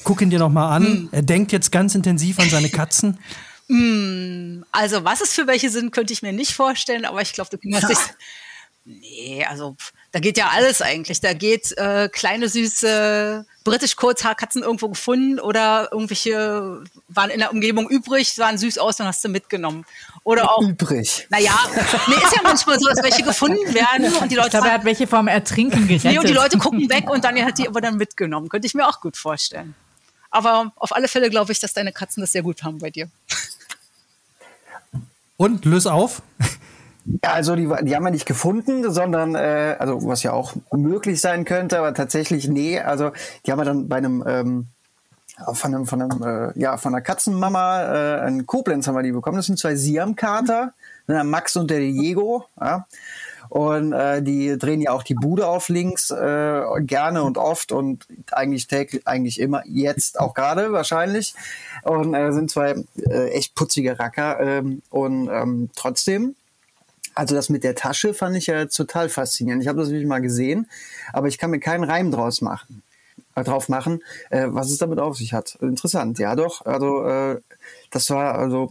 guck 0.07 0.21
ihn 0.21 0.29
dir 0.29 0.39
noch 0.39 0.49
mal 0.49 0.73
an. 0.73 1.09
Er 1.11 1.21
denkt 1.21 1.51
jetzt 1.51 1.69
ganz 1.69 1.93
intensiv 1.93 2.39
an 2.39 2.49
seine 2.49 2.69
Katzen. 2.69 3.19
Also, 4.71 5.03
was 5.03 5.19
es 5.19 5.33
für 5.33 5.45
welche 5.45 5.69
sind, 5.69 5.91
könnte 5.91 6.13
ich 6.13 6.21
mir 6.21 6.31
nicht 6.31 6.53
vorstellen, 6.53 7.03
aber 7.03 7.21
ich 7.21 7.33
glaube, 7.33 7.49
du 7.49 7.57
kümmerst 7.61 7.89
dich. 7.89 7.97
Nee, 8.85 9.43
also 9.43 9.75
da 10.13 10.19
geht 10.19 10.37
ja 10.37 10.47
alles 10.55 10.81
eigentlich. 10.81 11.19
Da 11.19 11.33
geht 11.33 11.77
äh, 11.77 12.07
kleine 12.07 12.47
süße 12.47 13.45
britisch 13.65 13.97
Kurzhaarkatzen 13.97 14.63
irgendwo 14.63 14.87
gefunden 14.87 15.41
oder 15.41 15.89
irgendwelche 15.91 16.81
waren 17.09 17.29
in 17.29 17.39
der 17.39 17.51
Umgebung 17.51 17.89
übrig, 17.89 18.31
sahen 18.31 18.57
süß 18.57 18.77
aus, 18.77 18.95
dann 18.95 19.07
hast 19.07 19.21
du 19.25 19.27
mitgenommen. 19.27 19.85
Oder 20.23 20.49
auch, 20.49 20.61
Übrig. 20.61 21.27
naja, 21.29 21.51
nee, 22.07 22.15
ist 22.15 22.33
ja 22.33 22.41
manchmal 22.41 22.79
so, 22.79 22.87
dass 22.87 23.03
welche 23.03 23.23
gefunden 23.23 23.73
werden 23.73 24.05
und 24.13 24.31
die 24.31 24.35
Ich 24.35 24.37
Leute 24.37 24.51
glaube, 24.51 24.69
er 24.69 24.73
hat 24.75 24.85
welche 24.85 25.07
vom 25.07 25.27
Ertrinken 25.27 25.89
gerettet. 25.89 26.11
Nee, 26.11 26.19
und 26.19 26.29
die 26.29 26.33
Leute 26.33 26.57
gucken 26.57 26.89
weg 26.89 27.09
und 27.09 27.25
Daniel 27.25 27.47
hat 27.47 27.57
die 27.57 27.67
aber 27.67 27.81
dann 27.81 27.97
mitgenommen. 27.97 28.47
Könnte 28.47 28.67
ich 28.67 28.73
mir 28.73 28.87
auch 28.87 29.01
gut 29.01 29.17
vorstellen. 29.17 29.75
Aber 30.37 30.71
auf 30.75 30.95
alle 30.95 31.07
Fälle 31.07 31.31
glaube 31.31 31.51
ich, 31.51 31.59
dass 31.59 31.73
deine 31.73 31.91
Katzen 31.91 32.21
das 32.21 32.31
sehr 32.31 32.43
gut 32.43 32.61
haben 32.61 32.77
bei 32.77 32.91
dir. 32.91 33.09
Und 35.35 35.65
löse 35.65 35.91
auf. 35.91 36.21
Ja, 37.23 37.31
also 37.31 37.55
die, 37.55 37.67
die 37.81 37.95
haben 37.95 38.03
wir 38.03 38.11
nicht 38.11 38.27
gefunden, 38.27 38.91
sondern, 38.91 39.33
äh, 39.33 39.75
also 39.79 40.05
was 40.05 40.21
ja 40.21 40.33
auch 40.33 40.53
möglich 40.71 41.21
sein 41.21 41.43
könnte, 41.43 41.79
aber 41.79 41.95
tatsächlich, 41.95 42.47
nee, 42.47 42.79
also 42.79 43.13
die 43.45 43.51
haben 43.51 43.59
wir 43.59 43.65
dann 43.65 43.87
bei 43.87 43.95
einem, 43.95 44.23
ähm, 44.27 44.67
von 45.53 45.73
einem, 45.73 45.87
von 45.87 46.03
einem, 46.03 46.21
äh, 46.21 46.59
ja, 46.59 46.77
von 46.77 46.93
einer 46.93 47.01
Katzenmama, 47.01 47.81
äh, 48.25 48.27
in 48.27 48.45
Koblenz 48.45 48.87
haben 48.87 48.95
wir 48.95 49.01
die 49.01 49.11
bekommen. 49.11 49.37
Das 49.37 49.47
sind 49.47 49.57
zwei 49.57 49.75
Siam-Kater, 49.75 50.73
ne, 51.07 51.23
Max 51.23 51.55
und 51.55 51.71
der 51.71 51.79
Diego, 51.79 52.45
ja. 52.61 52.85
Und 53.49 53.93
äh, 53.93 54.21
die 54.21 54.57
drehen 54.57 54.81
ja 54.81 54.91
auch 54.91 55.03
die 55.03 55.13
Bude 55.13 55.47
auf 55.47 55.69
links 55.69 56.11
äh, 56.11 56.63
gerne 56.81 57.23
und 57.23 57.37
oft 57.37 57.71
und 57.71 58.05
eigentlich 58.31 58.67
täglich, 58.67 59.07
eigentlich 59.07 59.39
immer, 59.39 59.63
jetzt 59.65 60.19
auch 60.19 60.33
gerade 60.33 60.71
wahrscheinlich. 60.71 61.33
Und 61.83 62.13
äh, 62.13 62.31
sind 62.31 62.51
zwei 62.51 62.83
äh, 63.09 63.29
echt 63.29 63.55
putzige 63.55 63.99
Racker. 63.99 64.39
Ähm, 64.39 64.81
und 64.89 65.29
ähm, 65.31 65.69
trotzdem, 65.75 66.35
also 67.15 67.35
das 67.35 67.49
mit 67.49 67.63
der 67.63 67.75
Tasche 67.75 68.13
fand 68.13 68.35
ich 68.37 68.47
ja 68.47 68.65
total 68.65 69.09
faszinierend. 69.09 69.63
Ich 69.63 69.67
habe 69.67 69.79
das 69.79 69.89
wirklich 69.89 70.07
mal 70.07 70.21
gesehen, 70.21 70.69
aber 71.13 71.27
ich 71.27 71.37
kann 71.37 71.49
mir 71.49 71.59
keinen 71.59 71.83
Reim 71.83 72.11
draus 72.11 72.41
machen, 72.41 72.83
äh, 73.35 73.43
drauf 73.43 73.69
machen, 73.69 74.03
äh, 74.29 74.45
was 74.49 74.69
es 74.69 74.77
damit 74.77 74.99
auf 74.99 75.17
sich 75.17 75.33
hat. 75.33 75.57
Interessant, 75.61 76.19
ja 76.19 76.35
doch. 76.35 76.65
Also 76.65 77.05
äh, 77.05 77.39
das 77.89 78.09
war 78.09 78.35
also 78.35 78.69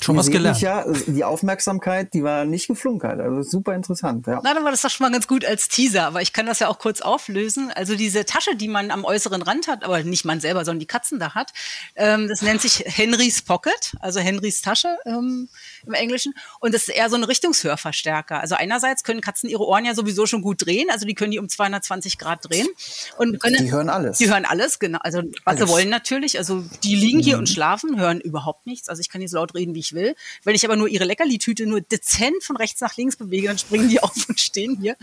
Schon 0.00 0.16
was 0.16 0.30
gelernt. 0.30 0.56
mich 0.56 0.62
Ja, 0.62 0.84
die 1.06 1.24
Aufmerksamkeit, 1.24 2.14
die 2.14 2.22
war 2.22 2.44
nicht 2.44 2.68
geflunkert. 2.68 3.20
Also 3.20 3.42
super 3.42 3.74
interessant. 3.74 4.26
Ja. 4.28 4.40
Na, 4.44 4.54
dann 4.54 4.62
war 4.62 4.70
das 4.70 4.82
doch 4.82 4.90
schon 4.90 5.04
mal 5.04 5.12
ganz 5.12 5.26
gut 5.26 5.44
als 5.44 5.68
Teaser, 5.68 6.06
aber 6.06 6.22
ich 6.22 6.32
kann 6.32 6.46
das 6.46 6.60
ja 6.60 6.68
auch 6.68 6.78
kurz 6.78 7.00
auflösen. 7.00 7.72
Also 7.74 7.96
diese 7.96 8.24
Tasche, 8.24 8.54
die 8.54 8.68
man 8.68 8.92
am 8.92 9.04
äußeren 9.04 9.42
Rand 9.42 9.66
hat, 9.66 9.82
aber 9.82 10.04
nicht 10.04 10.24
man 10.24 10.40
selber, 10.40 10.64
sondern 10.64 10.80
die 10.80 10.86
Katzen 10.86 11.18
da 11.18 11.34
hat, 11.34 11.52
ähm, 11.96 12.28
das 12.28 12.42
nennt 12.42 12.60
sich 12.60 12.84
Henrys 12.86 13.42
Pocket, 13.42 13.94
also 14.00 14.20
Henrys 14.20 14.62
Tasche 14.62 14.98
ähm, 15.04 15.48
im 15.86 15.94
Englischen. 15.94 16.34
Und 16.60 16.74
das 16.74 16.82
ist 16.82 16.94
eher 16.94 17.10
so 17.10 17.16
ein 17.16 17.24
Richtungshörverstärker. 17.24 18.40
Also 18.40 18.54
einerseits 18.54 19.04
können 19.04 19.20
Katzen 19.20 19.48
ihre 19.48 19.64
Ohren 19.66 19.84
ja 19.84 19.94
sowieso 19.94 20.26
schon 20.26 20.42
gut 20.42 20.64
drehen, 20.64 20.88
also 20.90 21.06
die 21.06 21.14
können 21.14 21.30
die 21.30 21.38
um 21.38 21.48
220 21.48 22.18
Grad 22.18 22.48
drehen. 22.48 22.68
Und 23.16 23.40
können, 23.40 23.64
Die 23.64 23.72
hören 23.72 23.88
alles. 23.88 24.18
Die 24.18 24.28
hören 24.30 24.44
alles, 24.44 24.78
genau. 24.78 24.98
Also 25.02 25.18
was 25.22 25.56
Alles. 25.56 25.60
sie 25.60 25.68
wollen 25.68 25.88
natürlich. 25.88 26.38
Also 26.38 26.64
die 26.82 26.94
liegen 26.94 27.20
hier 27.20 27.38
und 27.38 27.48
schlafen, 27.48 27.98
hören 27.98 28.20
überhaupt 28.20 28.66
nichts. 28.66 28.88
Also 28.88 29.00
ich 29.00 29.08
kann 29.08 29.20
hier 29.20 29.28
so 29.28 29.36
laut 29.36 29.54
reden, 29.54 29.74
wie 29.74 29.80
ich 29.80 29.92
will. 29.92 30.14
Wenn 30.44 30.54
ich 30.54 30.64
aber 30.64 30.76
nur 30.76 30.88
ihre 30.88 31.04
Leckerli-Tüte 31.04 31.66
nur 31.66 31.80
dezent 31.80 32.42
von 32.42 32.56
rechts 32.56 32.80
nach 32.80 32.96
links 32.96 33.16
bewege, 33.16 33.48
dann 33.48 33.58
springen 33.58 33.88
die 33.88 34.00
auf 34.02 34.28
und 34.28 34.40
stehen 34.40 34.78
hier. 34.80 34.96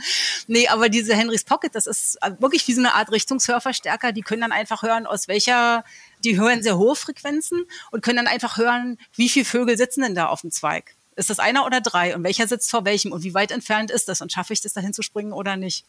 Nee, 0.48 0.68
aber 0.68 0.90
diese 0.90 1.16
Henrys 1.16 1.44
Pocket, 1.44 1.74
das 1.74 1.88
ist 1.88 2.18
wirklich 2.40 2.68
wie 2.68 2.74
so 2.74 2.82
eine 2.82 2.94
Art 2.94 3.12
Richtungshörverstärker. 3.12 4.12
Die 4.12 4.22
können 4.22 4.42
dann 4.42 4.52
einfach 4.52 4.84
hören, 4.84 5.06
aus 5.06 5.28
welcher, 5.28 5.84
die 6.26 6.38
hören 6.40 6.64
sehr 6.64 6.78
hohe 6.78 6.96
Frequenzen 6.96 7.64
und 7.92 8.04
können 8.04 8.18
dann 8.18 8.28
einfach 8.28 8.58
hören, 8.58 8.98
wie 9.16 9.30
viele 9.30 9.46
Vögel 9.46 9.78
sitzen 9.78 10.02
denn 10.02 10.16
da 10.16 10.28
auf 10.28 10.42
dem 10.42 10.52
Zweig. 10.52 10.96
Ist 11.16 11.30
das 11.30 11.40
einer 11.40 11.66
oder 11.66 11.80
drei? 11.80 12.14
Und 12.16 12.24
welcher 12.24 12.48
sitzt 12.48 12.70
vor 12.70 12.84
welchem? 12.84 13.12
Und 13.14 13.24
wie 13.24 13.34
weit 13.34 13.52
entfernt 13.52 13.90
ist 13.92 14.10
das? 14.10 14.20
Und 14.22 14.32
schaffe 14.34 14.52
ich 14.52 14.62
das, 14.62 14.74
dahin 14.74 14.92
zu 14.94 15.02
springen 15.02 15.32
oder 15.32 15.56
nicht? 15.56 15.86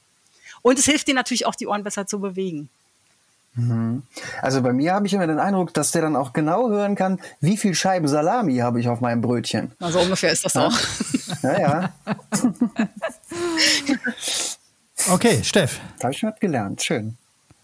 Und 0.62 0.78
es 0.78 0.84
hilft 0.84 1.08
dir 1.08 1.14
natürlich 1.14 1.46
auch, 1.46 1.54
die 1.56 1.66
Ohren 1.66 1.82
besser 1.82 2.06
zu 2.06 2.20
bewegen. 2.20 2.68
Also 4.42 4.60
bei 4.60 4.74
mir 4.74 4.92
habe 4.92 5.06
ich 5.06 5.14
immer 5.14 5.26
den 5.26 5.38
Eindruck, 5.38 5.72
dass 5.72 5.90
der 5.90 6.02
dann 6.02 6.14
auch 6.14 6.34
genau 6.34 6.68
hören 6.68 6.94
kann, 6.94 7.18
wie 7.40 7.56
viel 7.56 7.74
Scheiben 7.74 8.06
Salami 8.06 8.58
habe 8.58 8.80
ich 8.80 8.88
auf 8.88 9.00
meinem 9.00 9.22
Brötchen. 9.22 9.72
Also 9.80 9.98
ungefähr 10.00 10.30
ist 10.30 10.44
das 10.44 10.56
auch. 10.56 10.78
Ja, 11.42 11.58
ja, 11.60 11.94
Okay, 15.08 15.42
Steff. 15.42 15.80
da 15.98 16.04
habe 16.04 16.12
ich 16.12 16.18
schon 16.18 16.30
was 16.32 16.40
gelernt. 16.40 16.82
Schön. 16.82 17.16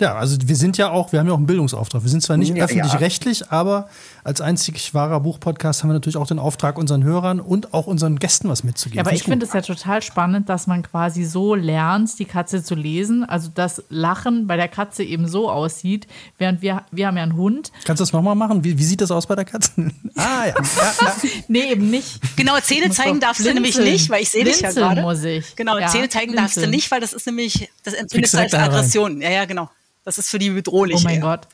Ja, 0.03 0.17
also 0.17 0.37
wir 0.45 0.57
sind 0.57 0.79
ja 0.79 0.91
auch, 0.91 1.13
wir 1.13 1.21
haben 1.21 1.29
ja 1.29 1.33
auch 1.33 1.37
einen 1.39 1.47
Bildungsauftrag. 1.47 2.03
Wir 2.03 2.11
sind 2.11 2.25
zwar 2.25 2.37
nicht 2.37 2.57
Ja, 2.57 2.65
öffentlich-rechtlich, 2.65 3.53
aber 3.53 3.89
als 4.25 4.41
einzig 4.41 4.95
wahrer 4.95 5.21
Buchpodcast 5.21 5.83
haben 5.83 5.91
wir 5.91 5.95
natürlich 5.95 6.17
auch 6.17 6.27
den 6.27 6.41
Auftrag, 6.41 6.77
unseren 6.77 7.05
Hörern 7.05 7.39
und 7.39 7.73
auch 7.73 7.87
unseren 7.87 8.19
Gästen 8.19 8.49
was 8.49 8.65
mitzugeben. 8.65 8.97
Ja, 8.97 9.05
aber 9.05 9.15
ich 9.15 9.23
finde 9.23 9.47
es 9.47 9.53
ja 9.53 9.63
total 9.63 10.03
spannend, 10.03 10.49
dass 10.49 10.67
man 10.67 10.83
quasi 10.83 11.25
so 11.25 11.55
lernt, 11.55 12.19
die 12.19 12.25
Katze 12.25 12.65
zu 12.65 12.75
lesen. 12.75 13.25
Also 13.25 13.49
das 13.55 13.85
Lachen 13.91 14.49
bei 14.49 14.57
der 14.57 14.67
Katze 14.67 15.05
eben 15.05 15.29
so 15.29 15.49
aussieht, 15.49 16.09
während 16.37 16.63
wir, 16.63 16.83
wir 16.91 17.07
haben 17.07 17.17
ja 17.17 17.23
einen 17.23 17.37
Hund. 17.37 17.71
Kannst 17.85 18.01
du 18.01 18.03
das 18.03 18.13
nochmal 18.13 18.35
machen? 18.35 18.65
Wie, 18.65 18.77
wie 18.79 18.85
sieht 18.85 19.01
das 19.03 19.13
aus 19.13 19.29
bei 19.29 19.37
der 19.37 19.45
Katze? 19.45 19.71
ah, 20.17 20.47
ja. 20.47 20.47
ja, 20.47 20.55
ja. 21.01 21.17
Nee, 21.47 21.71
eben 21.71 21.91
nicht. 21.91 22.19
Genau, 22.37 22.59
Zähne 22.61 22.91
zeigen 22.91 23.21
darfst 23.21 23.45
du 23.47 23.55
nämlich 23.55 23.75
blinzeln. 23.75 23.93
nicht, 23.93 24.11
weil 24.11 24.23
ich 24.23 24.31
sehe 24.31 24.43
dich 24.43 24.57
ja 24.57 24.71
Blinzeln 24.71 24.87
gerade. 24.89 25.03
muss 25.03 25.23
ich. 25.23 25.55
Genau, 25.55 25.79
Ja, 25.79 25.87
Zähne 25.87 26.09
zeigen 26.09 26.35
darfst 26.35 26.57
du 26.57 26.63
blinzeln. 26.63 26.71
nicht, 26.75 26.91
weil 26.91 27.01
das 27.01 27.13
ist 27.13 27.25
nämlich, 27.27 27.71
das 27.85 27.95
empfindest 27.95 28.35
du 28.35 28.39
als. 28.39 28.55
Aggression. 28.55 29.21
Ja, 29.21 29.31
ja, 29.31 29.45
genau. 29.45 29.69
Das 30.05 30.19
ist 30.19 30.31
für 30.31 30.39
die 30.39 30.51
bedrohlich. 30.51 30.97
Oh 30.99 31.05
mein 31.05 31.17
eher. 31.17 31.21
Gott. 31.21 31.49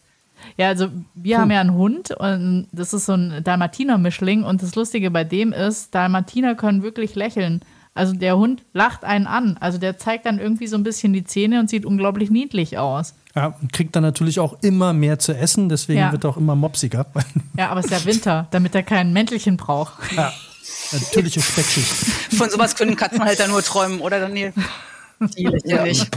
Ja, 0.56 0.68
also 0.68 0.88
wir 1.14 1.36
Puh. 1.36 1.42
haben 1.42 1.50
ja 1.50 1.60
einen 1.60 1.74
Hund 1.74 2.10
und 2.12 2.68
das 2.72 2.92
ist 2.94 3.06
so 3.06 3.12
ein 3.14 3.42
Dalmatiner-Mischling 3.42 4.44
und 4.44 4.62
das 4.62 4.74
Lustige 4.76 5.10
bei 5.10 5.24
dem 5.24 5.52
ist, 5.52 5.94
Dalmatiner 5.94 6.54
können 6.54 6.82
wirklich 6.82 7.14
lächeln. 7.14 7.60
Also 7.94 8.12
der 8.14 8.36
Hund 8.36 8.62
lacht 8.72 9.04
einen 9.04 9.26
an. 9.26 9.56
Also 9.58 9.78
der 9.78 9.98
zeigt 9.98 10.24
dann 10.26 10.38
irgendwie 10.38 10.68
so 10.68 10.76
ein 10.76 10.84
bisschen 10.84 11.12
die 11.12 11.24
Zähne 11.24 11.58
und 11.58 11.68
sieht 11.68 11.84
unglaublich 11.84 12.30
niedlich 12.30 12.78
aus. 12.78 13.14
Ja, 13.34 13.56
und 13.60 13.72
kriegt 13.72 13.96
dann 13.96 14.04
natürlich 14.04 14.38
auch 14.38 14.56
immer 14.62 14.92
mehr 14.92 15.18
zu 15.18 15.36
essen, 15.36 15.68
deswegen 15.68 15.98
Ja. 15.98 16.12
wird 16.12 16.24
er 16.24 16.30
auch 16.30 16.36
immer 16.36 16.54
mopsiger. 16.54 17.06
Ja, 17.58 17.70
aber 17.70 17.80
es 17.80 17.86
ist 17.86 17.92
ja 17.92 18.04
Winter, 18.04 18.46
damit 18.52 18.74
er 18.76 18.84
kein 18.84 19.12
Mäntelchen 19.12 19.56
braucht. 19.56 20.12
ja, 20.16 20.32
natürliche 20.92 21.40
Speckschicht. 21.42 21.88
Von 22.36 22.48
sowas 22.48 22.76
können 22.76 22.94
Katzenhalter 22.94 23.48
nur 23.48 23.62
träumen, 23.62 24.00
oder 24.00 24.20
Daniel? 24.20 24.52
Die 25.36 25.50
ja 25.64 25.82
nicht. 25.82 26.08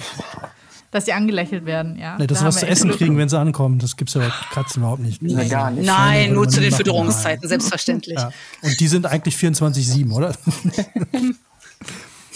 Dass 0.92 1.06
sie 1.06 1.14
angelächelt 1.14 1.66
werden, 1.66 1.98
ja. 1.98 2.18
Nee, 2.18 2.28
dass 2.28 2.40
Da 2.40 2.42
sie 2.42 2.48
was 2.48 2.60
zu 2.60 2.68
essen 2.68 2.92
kriegen, 2.92 3.18
wenn 3.18 3.30
sie 3.30 3.40
ankommen, 3.40 3.80
das 3.80 3.96
gibt 3.96 4.10
es 4.10 4.16
ja 4.16 4.22
bei 4.22 4.32
Katzen 4.54 4.82
überhaupt 4.82 5.02
nicht. 5.02 5.22
Na, 5.22 5.44
gar 5.46 5.72
nicht. 5.72 5.86
Nein, 5.86 6.22
würde 6.22 6.34
nur 6.34 6.50
zu 6.50 6.60
den. 6.60 6.74
Fütterungszeiten, 6.74 7.48
selbstverständlich. 7.48 8.18
Ja. 8.18 8.32
Und 8.62 8.80
die 8.80 8.88
sind 8.88 9.06
eigentlich 9.06 9.36
24-7, 9.36 10.12
oder? 10.12 10.34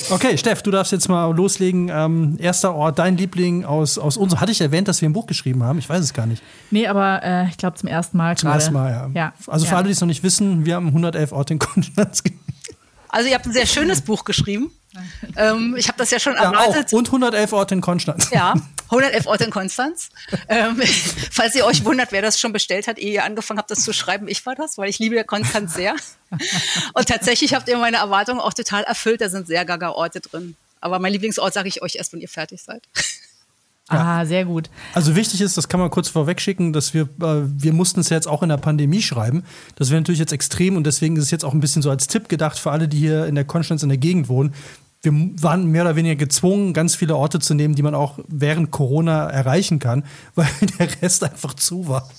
Okay, 0.09 0.37
Steff, 0.37 0.61
du 0.61 0.71
darfst 0.71 0.91
jetzt 0.91 1.07
mal 1.07 1.33
loslegen. 1.33 1.89
Ähm, 1.91 2.35
erster 2.39 2.75
Ort, 2.75 2.99
dein 2.99 3.17
Liebling 3.17 3.63
aus, 3.63 3.97
aus 3.97 4.17
uns. 4.17 4.35
Hatte 4.39 4.51
ich 4.51 4.59
erwähnt, 4.59 4.87
dass 4.87 5.01
wir 5.01 5.09
ein 5.09 5.13
Buch 5.13 5.25
geschrieben 5.25 5.63
haben? 5.63 5.79
Ich 5.79 5.87
weiß 5.87 6.01
es 6.01 6.13
gar 6.13 6.25
nicht. 6.25 6.43
Nee, 6.69 6.87
aber 6.87 7.23
äh, 7.23 7.47
ich 7.47 7.57
glaube 7.57 7.77
zum 7.77 7.87
ersten 7.87 8.17
Mal 8.17 8.37
Zum 8.37 8.47
gerade. 8.47 8.59
ersten 8.59 8.73
Mal, 8.73 8.91
ja. 8.91 9.09
ja. 9.13 9.33
Also 9.47 9.65
für 9.65 9.71
ja. 9.71 9.77
alle, 9.77 9.85
die 9.85 9.93
es 9.93 10.01
noch 10.01 10.07
nicht 10.07 10.23
wissen, 10.23 10.65
wir 10.65 10.75
haben 10.75 10.87
111 10.87 11.31
Orte 11.31 11.53
in 11.53 11.59
Konstanz. 11.59 12.23
Also 13.07 13.29
ihr 13.29 13.35
habt 13.35 13.45
ein 13.45 13.53
sehr 13.53 13.65
schönes 13.65 14.01
Buch 14.01 14.25
geschrieben. 14.25 14.71
Ähm, 15.35 15.75
ich 15.77 15.87
habe 15.87 15.97
das 15.97 16.11
ja 16.11 16.19
schon 16.19 16.33
Ja, 16.33 16.49
auch. 16.49 16.53
erwartet. 16.53 16.93
Und 16.93 17.07
111 17.07 17.53
Orte 17.53 17.75
in 17.75 17.81
Konstanz. 17.81 18.29
Ja, 18.31 18.53
111 18.85 19.25
Orte 19.27 19.43
in 19.45 19.51
Konstanz. 19.51 20.09
Ähm, 20.47 20.81
falls 21.31 21.55
ihr 21.55 21.65
euch 21.65 21.83
wundert, 21.85 22.11
wer 22.11 22.21
das 22.21 22.39
schon 22.39 22.53
bestellt 22.53 22.87
hat, 22.87 22.97
ehe 22.99 23.13
ihr 23.13 23.23
angefangen 23.23 23.57
habt, 23.59 23.71
das 23.71 23.83
zu 23.83 23.93
schreiben, 23.93 24.27
ich 24.27 24.45
war 24.45 24.55
das, 24.55 24.77
weil 24.77 24.89
ich 24.89 24.99
liebe 24.99 25.15
ja 25.15 25.23
Konstanz 25.23 25.73
sehr. 25.73 25.95
Und 26.93 27.07
tatsächlich 27.07 27.53
habt 27.53 27.67
ihr 27.69 27.77
meine 27.77 27.97
Erwartungen 27.97 28.39
auch 28.39 28.53
total 28.53 28.83
erfüllt. 28.83 29.21
Da 29.21 29.29
sind 29.29 29.47
sehr 29.47 29.65
gaga 29.65 29.89
Orte 29.89 30.19
drin. 30.21 30.55
Aber 30.81 30.99
mein 30.99 31.11
Lieblingsort 31.13 31.53
sage 31.53 31.67
ich 31.67 31.81
euch 31.81 31.95
erst, 31.95 32.13
wenn 32.13 32.21
ihr 32.21 32.29
fertig 32.29 32.61
seid. 32.61 32.83
Ah, 33.87 34.25
sehr 34.25 34.45
gut. 34.45 34.71
Also 34.95 35.15
wichtig 35.15 35.41
ist, 35.41 35.57
das 35.57 35.69
kann 35.69 35.79
man 35.79 35.91
kurz 35.91 36.09
vorweg 36.09 36.41
schicken, 36.41 36.73
dass 36.73 36.95
wir, 36.95 37.03
äh, 37.03 37.43
wir 37.45 37.71
mussten 37.71 37.99
es 37.99 38.09
ja 38.09 38.17
jetzt 38.17 38.27
auch 38.27 38.41
in 38.41 38.49
der 38.49 38.57
Pandemie 38.57 39.01
schreiben. 39.03 39.43
Das 39.75 39.91
wäre 39.91 40.01
natürlich 40.01 40.19
jetzt 40.19 40.33
extrem 40.33 40.75
und 40.75 40.85
deswegen 40.85 41.15
ist 41.17 41.25
es 41.25 41.31
jetzt 41.31 41.45
auch 41.45 41.53
ein 41.53 41.59
bisschen 41.59 41.83
so 41.83 41.91
als 41.91 42.07
Tipp 42.07 42.27
gedacht 42.27 42.57
für 42.57 42.71
alle, 42.71 42.87
die 42.87 42.97
hier 42.97 43.27
in 43.27 43.35
der 43.35 43.45
Konstanz 43.45 43.83
in 43.83 43.89
der 43.89 43.99
Gegend 43.99 44.27
wohnen. 44.27 44.55
Wir 45.05 45.13
waren 45.41 45.67
mehr 45.67 45.83
oder 45.83 45.95
weniger 45.95 46.15
gezwungen, 46.15 46.73
ganz 46.73 46.95
viele 46.95 47.15
Orte 47.15 47.39
zu 47.39 47.53
nehmen, 47.53 47.75
die 47.75 47.83
man 47.83 47.93
auch 47.93 48.19
während 48.27 48.71
Corona 48.71 49.29
erreichen 49.29 49.79
kann, 49.79 50.03
weil 50.35 50.47
der 50.79 51.01
Rest 51.01 51.23
einfach 51.23 51.53
zu 51.53 51.87
war. 51.87 52.09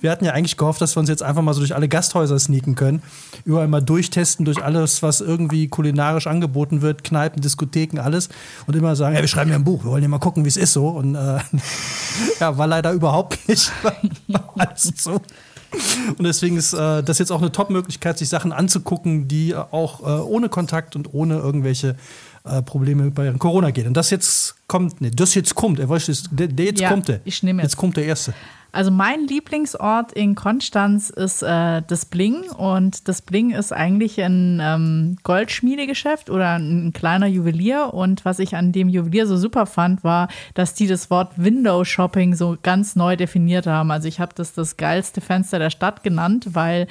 Wir 0.00 0.10
hatten 0.10 0.24
ja 0.24 0.32
eigentlich 0.32 0.56
gehofft, 0.56 0.80
dass 0.80 0.94
wir 0.94 1.00
uns 1.00 1.08
jetzt 1.08 1.22
einfach 1.22 1.42
mal 1.42 1.54
so 1.54 1.60
durch 1.60 1.74
alle 1.74 1.88
Gasthäuser 1.88 2.38
sneaken 2.38 2.76
können, 2.76 3.02
überall 3.44 3.66
mal 3.66 3.80
durchtesten, 3.80 4.44
durch 4.44 4.62
alles, 4.62 5.02
was 5.02 5.20
irgendwie 5.20 5.66
kulinarisch 5.66 6.28
angeboten 6.28 6.82
wird, 6.82 7.02
Kneipen, 7.02 7.42
Diskotheken, 7.42 7.98
alles 7.98 8.28
und 8.66 8.76
immer 8.76 8.94
sagen, 8.94 9.16
ja, 9.16 9.20
wir 9.20 9.28
schreiben 9.28 9.50
ja 9.50 9.56
ein 9.56 9.64
Buch, 9.64 9.84
wir 9.84 9.90
wollen 9.90 10.02
ja 10.02 10.08
mal 10.08 10.18
gucken, 10.18 10.44
wie 10.44 10.48
es 10.48 10.56
ist 10.56 10.72
so 10.72 10.88
und 10.88 11.16
äh, 11.16 11.38
ja, 12.40 12.56
war 12.58 12.66
leider 12.68 12.92
überhaupt 12.92 13.48
nicht 13.48 13.72
war 14.28 14.52
alles 14.56 14.92
so. 14.96 15.20
Und 16.18 16.24
deswegen 16.24 16.56
ist 16.56 16.72
äh, 16.72 17.02
das 17.02 17.18
jetzt 17.18 17.30
auch 17.30 17.40
eine 17.40 17.52
Top-Möglichkeit, 17.52 18.18
sich 18.18 18.28
Sachen 18.28 18.52
anzugucken, 18.52 19.28
die 19.28 19.54
auch 19.54 20.00
äh, 20.00 20.22
ohne 20.22 20.48
Kontakt 20.48 20.96
und 20.96 21.14
ohne 21.14 21.36
irgendwelche 21.38 21.96
äh, 22.44 22.62
Probleme 22.62 23.10
bei 23.10 23.30
Corona 23.32 23.70
gehen. 23.70 23.86
Und 23.86 23.94
das 23.94 24.10
jetzt 24.10 24.56
kommt, 24.66 25.00
nee, 25.00 25.10
das 25.14 25.34
jetzt 25.34 25.54
kommt, 25.54 25.78
er 25.78 25.88
wollte, 25.88 26.12
der, 26.30 26.48
der 26.48 26.66
jetzt 26.66 26.80
Ja, 26.80 26.88
kommt 26.88 27.08
der. 27.08 27.20
ich 27.24 27.42
nehme 27.42 27.62
jetzt. 27.62 27.72
Jetzt 27.72 27.76
kommt 27.78 27.96
der 27.96 28.04
erste. 28.04 28.34
Also 28.72 28.90
mein 28.90 29.26
Lieblingsort 29.26 30.12
in 30.12 30.34
Konstanz 30.34 31.10
ist 31.10 31.42
äh, 31.42 31.82
das 31.86 32.04
Bling 32.06 32.50
und 32.50 33.08
das 33.08 33.22
Bling 33.22 33.50
ist 33.50 33.72
eigentlich 33.72 34.20
ein 34.22 34.60
ähm, 34.62 35.16
Goldschmiedegeschäft 35.22 36.30
oder 36.30 36.58
ein 36.58 36.92
kleiner 36.92 37.26
Juwelier 37.26 37.92
und 37.92 38.24
was 38.24 38.38
ich 38.38 38.54
an 38.54 38.72
dem 38.72 38.88
Juwelier 38.88 39.26
so 39.26 39.36
super 39.36 39.66
fand, 39.66 40.04
war, 40.04 40.28
dass 40.54 40.74
die 40.74 40.86
das 40.86 41.10
Wort 41.10 41.32
Window 41.36 41.84
Shopping 41.84 42.34
so 42.34 42.56
ganz 42.62 42.96
neu 42.96 43.16
definiert 43.16 43.66
haben. 43.66 43.90
Also 43.90 44.08
ich 44.08 44.20
habe 44.20 44.32
das 44.34 44.52
das 44.52 44.76
geilste 44.76 45.20
Fenster 45.20 45.58
der 45.58 45.70
Stadt 45.70 46.02
genannt, 46.02 46.50
weil 46.52 46.86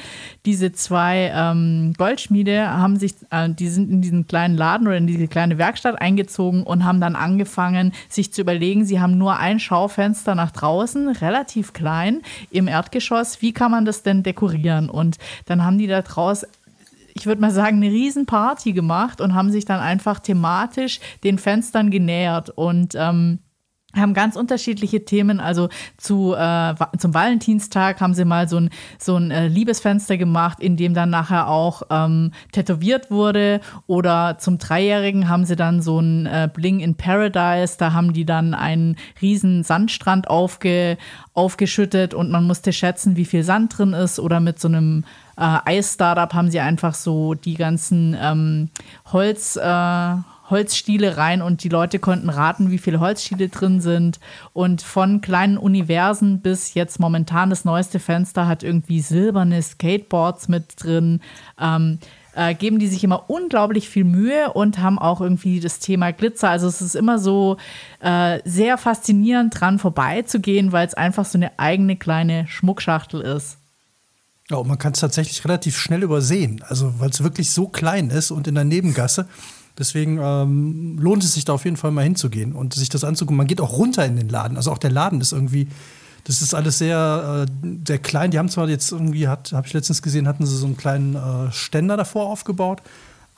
diese 0.46 0.72
zwei 0.72 1.32
ähm, 1.34 1.94
Goldschmiede 1.98 2.70
haben 2.70 2.98
sich, 2.98 3.16
äh, 3.32 3.50
die 3.50 3.70
sind 3.70 3.90
in 3.90 4.02
diesen 4.02 4.28
kleinen 4.28 4.58
Laden 4.58 4.88
oder 4.88 4.98
in 4.98 5.08
diese 5.08 5.28
kleine 5.28 5.58
Werkstatt 5.58 6.02
eingezogen 6.02 6.64
und 6.64 6.84
haben 6.84 7.00
dann 7.00 7.16
angefangen, 7.16 7.94
sich 8.10 8.34
zu 8.34 8.42
überlegen, 8.42 8.86
sie 8.86 9.00
haben 9.00 9.18
nur 9.18 9.38
ein 9.38 9.60
Schaufenster 9.60 10.36
nach 10.36 10.52
draußen, 10.52 11.10
relativ 11.10 11.69
klein 11.74 12.22
im 12.52 12.68
Erdgeschoss. 12.68 13.42
Wie 13.42 13.54
kann 13.54 13.72
man 13.72 13.86
das 13.86 14.04
denn 14.04 14.24
dekorieren? 14.24 14.90
Und 14.90 15.18
dann 15.46 15.64
haben 15.64 15.78
die 15.78 15.88
da 15.88 16.02
draus 16.02 16.46
ich 17.16 17.26
würde 17.26 17.42
mal 17.42 17.52
sagen, 17.52 17.78
eine 17.78 17.92
Riesenparty 17.92 18.72
gemacht 18.72 19.20
und 19.20 19.34
haben 19.34 19.52
sich 19.52 19.66
dann 19.66 19.82
einfach 19.82 20.20
thematisch 20.20 21.02
den 21.24 21.38
Fenstern 21.38 21.92
genähert 21.92 22.50
und 22.50 22.96
ähm, 22.96 23.40
haben 24.00 24.14
ganz 24.14 24.36
unterschiedliche 24.36 25.06
Themen. 25.06 25.40
Also 25.40 25.70
zu, 25.98 26.34
äh, 26.34 26.76
zum 26.98 27.14
Valentinstag 27.14 28.02
haben 28.02 28.14
sie 28.14 28.26
mal 28.26 28.48
so 28.48 28.58
ein, 28.58 28.70
so 28.98 29.16
ein 29.16 29.32
äh, 29.32 29.48
Liebesfenster 29.48 30.18
gemacht, 30.18 30.60
in 30.60 30.78
dem 30.78 30.94
dann 30.94 31.10
nachher 31.10 31.48
auch 31.48 31.84
ähm, 31.90 32.32
tätowiert 32.52 33.12
wurde. 33.12 33.62
Oder 33.88 34.38
zum 34.40 34.58
Dreijährigen 34.58 35.30
haben 35.30 35.46
sie 35.46 35.56
dann 35.56 35.82
so 35.82 36.00
ein 36.00 36.26
äh, 36.26 36.50
Bling 36.52 36.80
in 36.80 36.96
Paradise. 36.96 37.76
Da 37.78 37.94
haben 37.94 38.14
die 38.14 38.26
dann 38.26 38.54
einen 38.54 38.96
riesen 39.22 39.64
Sandstrand 39.64 40.30
aufge, 40.30 40.98
aufgeschüttet 41.34 42.14
und 42.14 42.32
man 42.32 42.46
musste 42.46 42.74
schätzen, 42.74 43.16
wie 43.16 43.26
viel 43.26 43.44
Sand 43.44 43.78
drin 43.78 43.94
ist. 43.94 44.20
Oder 44.20 44.40
mit 44.40 44.60
so 44.60 44.68
einem 44.68 45.04
äh, 45.38 45.58
Eis-Startup 45.66 46.34
haben 46.34 46.52
sie 46.52 46.60
einfach 46.60 46.94
so 46.94 47.34
die 47.34 47.56
ganzen 47.56 48.16
ähm, 48.20 48.70
Holz, 49.12 49.56
äh, 49.56 50.16
Holzstiele 50.50 51.18
rein 51.18 51.42
und 51.42 51.64
die 51.64 51.70
Leute 51.70 52.00
konnten 52.00 52.30
raten, 52.30 52.72
wie 52.72 52.78
viele 52.78 53.00
Holzstiele 53.00 53.50
drin 53.50 53.82
sind. 53.82 54.20
Und 54.54 54.82
von 54.82 55.22
kleinen 55.22 55.58
Universen 55.58 56.42
bis 56.42 56.74
jetzt 56.74 57.00
momentan 57.00 57.50
das 57.50 57.66
neueste 57.66 58.00
Fenster 58.00 58.48
hat 58.48 58.64
irgendwie 58.64 59.02
silberne 59.02 59.62
Skateboards 59.62 60.48
mit 60.48 60.84
drin. 60.84 61.22
Ähm, 61.60 62.00
äh, 62.36 62.54
geben 62.54 62.80
die 62.80 62.88
sich 62.88 63.04
immer 63.04 63.30
unglaublich 63.30 63.90
viel 63.90 64.04
Mühe 64.04 64.54
und 64.54 64.80
haben 64.80 65.00
auch 65.00 65.20
irgendwie 65.20 65.60
das 65.60 65.80
Thema 65.80 66.12
Glitzer. 66.12 66.50
Also 66.50 66.68
es 66.68 66.82
ist 66.82 66.96
immer 66.96 67.20
so 67.20 67.58
äh, 68.00 68.40
sehr 68.46 68.78
faszinierend 68.78 69.60
dran 69.60 69.80
vorbeizugehen, 69.80 70.72
weil 70.72 70.88
es 70.88 70.94
einfach 70.94 71.26
so 71.26 71.38
eine 71.38 71.58
eigene 71.60 71.98
kleine 71.98 72.48
Schmuckschachtel 72.48 73.22
ist. 73.22 73.58
Ja, 74.50 74.58
und 74.58 74.68
man 74.68 74.78
kann 74.78 74.94
es 74.94 75.00
tatsächlich 75.00 75.44
relativ 75.44 75.78
schnell 75.78 76.02
übersehen, 76.02 76.64
also 76.68 77.00
weil 77.00 77.10
es 77.10 77.22
wirklich 77.22 77.52
so 77.52 77.68
klein 77.68 78.10
ist 78.10 78.32
und 78.32 78.48
in 78.48 78.56
der 78.56 78.64
Nebengasse. 78.64 79.28
Deswegen 79.80 80.20
ähm, 80.22 80.98
lohnt 81.00 81.24
es 81.24 81.34
sich 81.34 81.46
da 81.46 81.54
auf 81.54 81.64
jeden 81.64 81.78
Fall 81.78 81.92
mal 81.92 82.04
hinzugehen 82.04 82.52
und 82.54 82.74
sich 82.74 82.90
das 82.90 83.06
anzugucken. 83.06 83.38
Man 83.38 83.48
geht 83.48 83.62
auch 83.62 83.78
runter 83.78 84.06
in 84.06 84.18
den 84.18 84.28
Laden. 84.28 84.58
Also 84.58 84.72
auch 84.72 84.78
der 84.78 84.92
Laden 84.92 85.22
ist 85.22 85.32
irgendwie, 85.32 85.70
das 86.26 86.42
ist 86.42 86.54
alles 86.54 86.78
sehr, 86.78 87.48
äh, 87.48 87.68
sehr 87.88 87.98
klein. 87.98 88.32
Die 88.32 88.38
haben 88.38 88.50
zwar 88.50 88.68
jetzt 88.68 88.92
irgendwie, 88.92 89.30
habe 89.30 89.64
ich 89.66 89.74
letztens 89.74 90.02
gesehen, 90.02 90.28
hatten 90.28 90.46
sie 90.46 90.58
so 90.58 90.66
einen 90.66 90.76
kleinen 90.76 91.16
äh, 91.16 91.52
Ständer 91.54 91.96
davor 91.96 92.28
aufgebaut. 92.28 92.82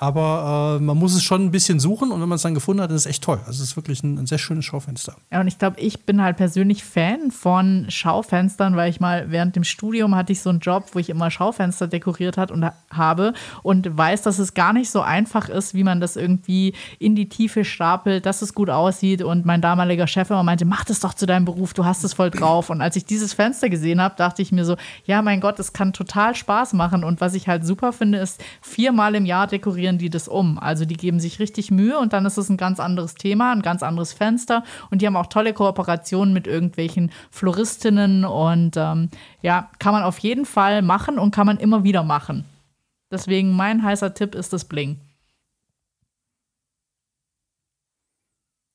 Aber 0.02 0.80
äh, 0.80 0.84
man 0.84 0.98
muss 0.98 1.14
es 1.14 1.22
schon 1.22 1.46
ein 1.46 1.52
bisschen 1.52 1.80
suchen 1.80 2.12
und 2.12 2.20
wenn 2.20 2.28
man 2.28 2.38
es 2.38 2.42
dann 2.42 2.56
gefunden 2.56 2.82
hat, 2.82 2.90
ist 2.90 3.02
es 3.02 3.06
echt 3.06 3.24
toll. 3.24 3.38
Also 3.46 3.62
es 3.62 3.70
ist 3.70 3.76
wirklich 3.76 4.02
ein, 4.02 4.18
ein 4.18 4.26
sehr 4.26 4.40
schönes 4.40 4.66
Schaufenster. 4.66 5.16
Ja, 5.32 5.42
und 5.42 5.48
ich 5.48 5.60
glaube, 5.60 5.80
ich 5.80 6.08
bin 6.08 6.24
halt 6.24 6.38
persönlich 6.38 6.84
Fan 6.84 7.30
von 7.30 7.86
Schaufenstern, 7.88 8.76
weil 8.76 8.90
ich 8.90 9.00
mal 9.00 9.30
während 9.30 9.56
dem 9.56 9.64
Studium 9.64 10.16
hatte 10.16 10.34
ich 10.34 10.42
so 10.42 10.50
einen 10.50 10.58
Job, 10.58 10.86
wo 10.94 11.00
ich 11.00 11.12
immer 11.12 11.30
Schaufenster 11.30 11.88
dekoriert 11.88 12.38
hat 12.38 12.50
und 12.50 12.68
habe 12.90 13.34
und 13.62 13.96
weiß, 13.96 14.24
dass 14.24 14.40
es 14.40 14.56
gar 14.56 14.74
nicht 14.74 14.90
so 14.90 15.02
einfach 15.02 15.50
ist, 15.50 15.76
wie 15.76 15.84
man 15.84 16.02
das 16.02 16.16
irgendwie 16.16 16.74
in 16.98 17.14
die 17.14 17.30
Tiefe 17.30 17.64
stapelt, 17.64 18.26
dass 18.26 18.42
es 18.42 18.56
gut 18.56 18.72
aussieht. 18.72 19.22
Und 19.22 19.46
mein 19.46 19.62
damaliger 19.62 20.08
Chef 20.08 20.32
immer 20.32 20.42
meinte, 20.42 20.66
mach 20.66 20.84
das 20.84 21.00
doch 21.00 21.14
zu 21.14 21.28
deinem 21.28 21.46
Beruf, 21.46 21.76
du 21.76 21.86
hast 21.86 22.04
es 22.04 22.16
voll 22.16 22.32
drauf. 22.32 22.72
Und 22.72 22.82
als 22.82 22.96
ich 22.96 23.06
dieses 23.06 23.36
Fenster 23.36 23.70
gesehen 23.70 24.02
habe, 24.02 24.16
dachte 24.18 24.42
ich 24.42 24.52
mir 24.52 24.66
so, 24.66 24.78
ja, 25.06 25.22
mein 25.22 25.42
Gott, 25.42 25.60
es 25.60 25.74
kann 25.74 25.94
total 25.94 26.34
Spaß 26.34 26.74
machen. 26.74 27.04
Und 27.04 27.22
was 27.22 27.36
ich 27.36 27.48
halt 27.48 27.64
super 27.68 27.94
finde, 27.94 28.18
ist, 28.18 28.44
viermal 28.62 29.14
im 29.14 29.28
Jahr 29.28 29.46
dekorieren 29.46 29.91
die 29.98 30.10
das 30.10 30.28
um. 30.28 30.58
Also 30.60 30.86
die 30.86 30.98
geben 30.98 31.20
sich 31.20 31.40
richtig 31.40 31.72
Mühe 31.72 31.98
und 32.00 32.14
dann 32.14 32.26
ist 32.26 32.38
es 32.38 32.50
ein 32.50 32.58
ganz 32.58 32.80
anderes 32.80 33.16
Thema, 33.16 33.52
ein 33.52 33.62
ganz 33.62 33.84
anderes 33.84 34.14
Fenster. 34.14 34.64
Und 34.90 35.02
die 35.02 35.08
haben 35.08 35.16
auch 35.16 35.28
tolle 35.28 35.54
Kooperationen 35.54 36.34
mit 36.34 36.48
irgendwelchen 36.48 37.12
Floristinnen 37.32 38.26
und 38.26 38.78
ähm, 38.78 39.10
ja, 39.42 39.70
kann 39.80 39.94
man 39.94 40.04
auf 40.04 40.20
jeden 40.20 40.46
Fall 40.46 40.82
machen 40.82 41.20
und 41.20 41.34
kann 41.34 41.48
man 41.48 41.58
immer 41.58 41.84
wieder 41.84 42.04
machen. 42.04 42.46
Deswegen 43.12 43.56
mein 43.56 43.84
heißer 43.84 44.14
Tipp 44.14 44.36
ist 44.36 44.54
das 44.54 44.66
Bling. 44.66 45.00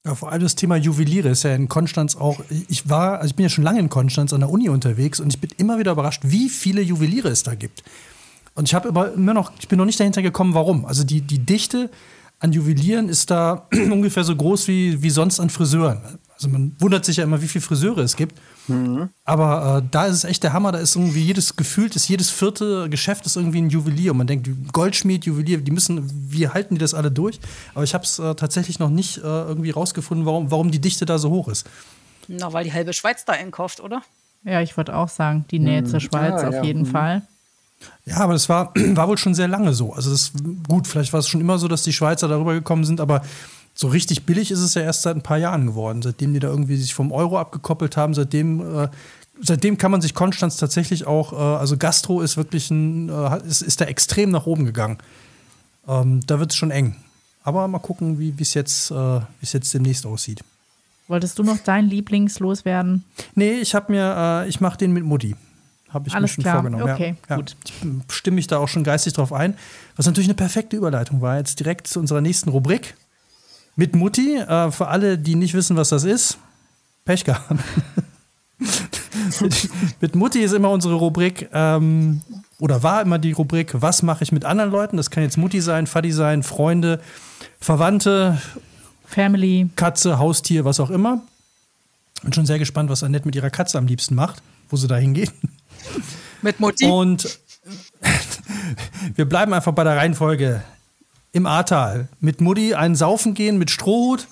Ja, 0.07 0.15
vor 0.15 0.31
allem 0.31 0.43
das 0.43 0.55
Thema 0.55 0.77
Juweliere 0.77 1.31
ist 1.31 1.43
ja 1.43 1.53
in 1.53 1.69
Konstanz 1.69 2.15
auch. 2.15 2.41
Ich 2.69 2.89
war, 2.89 3.19
also 3.19 3.27
ich 3.27 3.35
bin 3.35 3.43
ja 3.43 3.51
schon 3.51 3.65
lange 3.65 3.81
in 3.81 3.89
Konstanz 3.89 4.33
an 4.33 4.39
der 4.39 4.51
Uni 4.51 4.69
unterwegs 4.69 5.19
und 5.19 5.35
ich 5.35 5.41
bin 5.41 5.51
immer 5.57 5.81
wieder 5.81 5.91
überrascht, 5.91 6.23
wie 6.25 6.49
viele 6.49 6.81
Juweliere 6.81 7.29
es 7.29 7.43
da 7.43 7.57
gibt. 7.57 7.83
Und 8.57 8.67
ich 8.69 8.75
habe 8.75 8.89
aber 8.89 9.13
immer 9.13 9.35
noch, 9.35 9.53
ich 9.61 9.69
bin 9.69 9.79
noch 9.79 9.85
nicht 9.85 10.01
dahinter 10.01 10.23
gekommen, 10.23 10.55
warum. 10.55 10.87
Also 10.87 11.05
die, 11.05 11.21
die 11.21 11.39
Dichte 11.39 11.91
an 12.41 12.53
Juwelieren 12.53 13.09
ist 13.09 13.31
da 13.31 13.69
ungefähr 13.73 14.25
so 14.25 14.35
groß 14.35 14.67
wie, 14.67 15.03
wie 15.03 15.11
sonst 15.11 15.39
an 15.39 15.51
Friseuren. 15.51 16.01
Also 16.35 16.49
man 16.49 16.75
wundert 16.79 17.05
sich 17.05 17.17
ja 17.17 17.25
immer, 17.25 17.41
wie 17.41 17.49
viele 17.49 17.63
Friseure 17.63 18.01
es 18.01 18.17
gibt. 18.17 18.39
Mhm. 18.69 19.09
Aber 19.25 19.79
äh, 19.79 19.89
da 19.91 20.07
ist 20.07 20.17
es 20.17 20.25
echt 20.25 20.43
der 20.43 20.53
Hammer. 20.53 20.73
Da 20.73 20.79
ist 20.79 20.97
irgendwie 20.97 21.21
jedes 21.21 21.57
gefühlt 21.57 21.97
ist 21.97 22.09
jedes 22.09 22.31
vierte 22.31 22.91
Geschäft 22.91 23.25
ist 23.25 23.37
irgendwie 23.37 23.63
ein 23.63 23.71
Juwelier. 23.71 24.11
Und 24.11 24.19
man 24.19 24.27
denkt, 24.27 24.49
Goldschmied, 24.73 25.25
Juwelier, 25.25 25.59
die 25.59 25.71
müssen, 25.71 26.11
wie 26.31 26.49
halten 26.49 26.75
die 26.75 26.81
das 26.81 26.93
alle 26.93 27.11
durch? 27.11 27.41
Aber 27.75 27.85
ich 27.85 27.95
habe 27.95 28.05
es 28.05 28.19
äh, 28.19 28.35
tatsächlich 28.35 28.79
noch 28.79 28.91
nicht 28.91 29.19
äh, 29.19 29.23
irgendwie 29.23 29.71
rausgefunden, 29.71 30.27
warum, 30.27 30.51
warum 30.51 30.71
die 30.71 30.81
Dichte 30.81 31.07
da 31.07 31.19
so 31.19 31.31
hoch 31.31 31.49
ist. 31.49 31.67
Na, 32.29 32.53
weil 32.53 32.65
die 32.65 32.73
halbe 32.73 32.93
Schweiz 32.93 33.25
da 33.25 33.33
einkauft, 33.33 33.81
oder? 33.81 34.03
Ja, 34.45 34.61
ich 34.61 34.77
würde 34.77 34.95
auch 34.95 35.09
sagen, 35.09 35.47
die 35.51 35.59
Nähe 35.59 35.83
mhm. 35.83 35.87
zur 35.87 36.01
Schweiz 36.01 36.43
ja, 36.43 36.49
auf 36.49 36.55
ja. 36.55 36.65
jeden 36.65 36.83
mhm. 36.83 36.87
Fall. 36.87 37.23
Ja, 38.05 38.19
aber 38.19 38.33
das 38.33 38.49
war, 38.49 38.73
war 38.75 39.09
wohl 39.09 39.19
schon 39.19 39.35
sehr 39.35 39.49
lange 39.49 39.73
so. 39.73 39.93
Also 39.93 40.11
das 40.11 40.33
gut, 40.69 40.87
vielleicht 40.87 41.13
war 41.13 41.21
es 41.21 41.29
schon 41.29 41.41
immer 41.41 41.59
so, 41.59 41.69
dass 41.69 41.83
die 41.83 41.93
Schweizer 41.93 42.29
darüber 42.29 42.55
gekommen 42.55 42.85
sind, 42.85 43.01
aber 43.01 43.23
so 43.75 43.89
richtig 43.89 44.25
billig 44.25 44.51
ist 44.51 44.61
es 44.61 44.75
ja 44.75 44.83
erst 44.83 45.03
seit 45.03 45.17
ein 45.17 45.23
paar 45.23 45.37
Jahren 45.37 45.67
geworden, 45.67 46.03
seitdem 46.03 46.33
die 46.33 46.41
da 46.41 46.49
irgendwie 46.49 46.77
sich 46.77 46.95
vom 46.95 47.13
Euro 47.13 47.39
abgekoppelt 47.39 47.97
haben, 47.97 48.15
seitdem 48.15 48.61
äh, 48.61 48.89
seitdem 49.41 49.79
kann 49.79 49.91
man 49.91 50.01
sich 50.01 50.15
Konstanz 50.15 50.57
tatsächlich 50.57 51.07
auch, 51.07 51.33
äh, 51.33 51.37
also 51.37 51.77
Gastro 51.77 52.21
ist 52.21 52.37
wirklich 52.37 52.71
ein, 52.71 53.09
äh, 53.09 53.47
ist, 53.47 53.63
ist 53.63 53.81
da 53.81 53.85
extrem 53.87 54.31
nach 54.31 54.47
oben 54.47 54.65
gegangen. 54.65 54.99
Ähm, 55.87 56.21
da 56.27 56.41
wird 56.41 56.53
es 56.53 56.57
schon 56.57 56.71
eng. 56.71 56.97
Aber 57.43 57.69
mal 57.69 57.79
gucken, 57.79 58.19
wie 58.19 58.35
es 58.39 58.55
jetzt, 58.55 58.91
äh, 58.91 59.21
jetzt 59.41 59.73
demnächst 59.73 60.05
aussieht. 60.07 60.41
Wolltest 61.09 61.39
du 61.39 61.45
noch 61.45 61.59
deinen 61.59 61.89
Lieblings 61.89 62.41
loswerden? 62.41 63.05
Nee, 63.35 63.61
ich 63.61 63.75
habe 63.75 63.93
mir, 63.93 64.45
äh, 64.45 64.49
ich 64.49 64.61
mache 64.61 64.79
den 64.79 64.93
mit 64.93 65.05
Mutti. 65.05 65.37
Habe 65.89 66.09
ich 66.09 66.15
Alles 66.15 66.31
mir 66.31 66.35
schon 66.35 66.43
klar. 66.43 66.55
vorgenommen. 66.55 66.93
Okay, 66.93 67.17
ja, 67.29 67.37
gut. 67.37 67.57
Ja. 67.83 67.91
Ich 68.09 68.15
stimme 68.15 68.35
mich 68.37 68.47
da 68.47 68.59
auch 68.59 68.69
schon 68.69 68.85
geistig 68.85 69.13
drauf 69.13 69.33
ein. 69.33 69.57
Was 69.97 70.07
natürlich 70.07 70.29
eine 70.29 70.35
perfekte 70.35 70.77
Überleitung 70.77 71.21
war, 71.21 71.39
jetzt 71.39 71.61
direkt 71.61 71.87
zu 71.87 72.01
unserer 72.01 72.21
nächsten 72.21 72.51
Rubrik. 72.51 72.97
Mit 73.77 73.95
Mutti, 73.95 74.37
äh, 74.37 74.71
für 74.71 74.89
alle, 74.89 75.19
die 75.19 75.35
nicht 75.35 75.55
wissen, 75.55 75.77
was 75.77 75.91
das 75.91 76.05
ist, 76.05 76.39
Pech 77.05 77.25
gehabt. 77.25 77.51
mit 80.01 80.17
Mutti 80.17 80.41
ist 80.41 80.53
immer 80.53 80.71
unsere 80.71 80.95
Rubrik, 80.95 81.49
ähm, 81.53 82.23
oder 82.59 82.83
war 82.83 83.03
immer 83.03 83.19
die 83.19 83.33
Rubrik, 83.33 83.71
was 83.75 84.03
mache 84.03 84.25
ich 84.25 84.33
mit 84.33 84.45
anderen 84.45 84.71
Leuten? 84.71 84.97
Das 84.97 85.11
kann 85.11 85.23
jetzt 85.23 85.37
Mutti 85.37 85.61
sein, 85.61 85.87
Faddy 85.87 86.11
sein, 86.11 86.43
Freunde, 86.43 87.01
Verwandte, 87.61 88.41
Family, 89.05 89.69
Katze, 89.77 90.19
Haustier, 90.19 90.65
was 90.65 90.81
auch 90.81 90.91
immer. 90.91 91.23
Bin 92.23 92.33
schon 92.33 92.47
sehr 92.47 92.59
gespannt, 92.59 92.89
was 92.89 93.03
Annette 93.03 93.27
mit 93.27 93.37
ihrer 93.37 93.51
Katze 93.51 93.77
am 93.79 93.87
liebsten 93.87 94.15
macht, 94.15 94.43
wo 94.71 94.77
sie 94.77 94.89
da 94.89 94.97
hingeht. 94.97 95.33
Mit 96.43 96.61
Mutti. 96.61 96.87
Und 96.87 97.39
wir 99.15 99.25
bleiben 99.29 99.53
einfach 99.53 99.73
bei 99.73 99.85
der 99.85 99.97
Reihenfolge 99.97 100.63
im 101.33 101.47
Ahrtal 101.47 102.09
mit 102.21 102.41
Mutti 102.41 102.75
einen 102.75 102.95
Saufen 102.95 103.35
gehen 103.35 103.59
mit 103.59 103.71
Strohhut? 103.71 104.27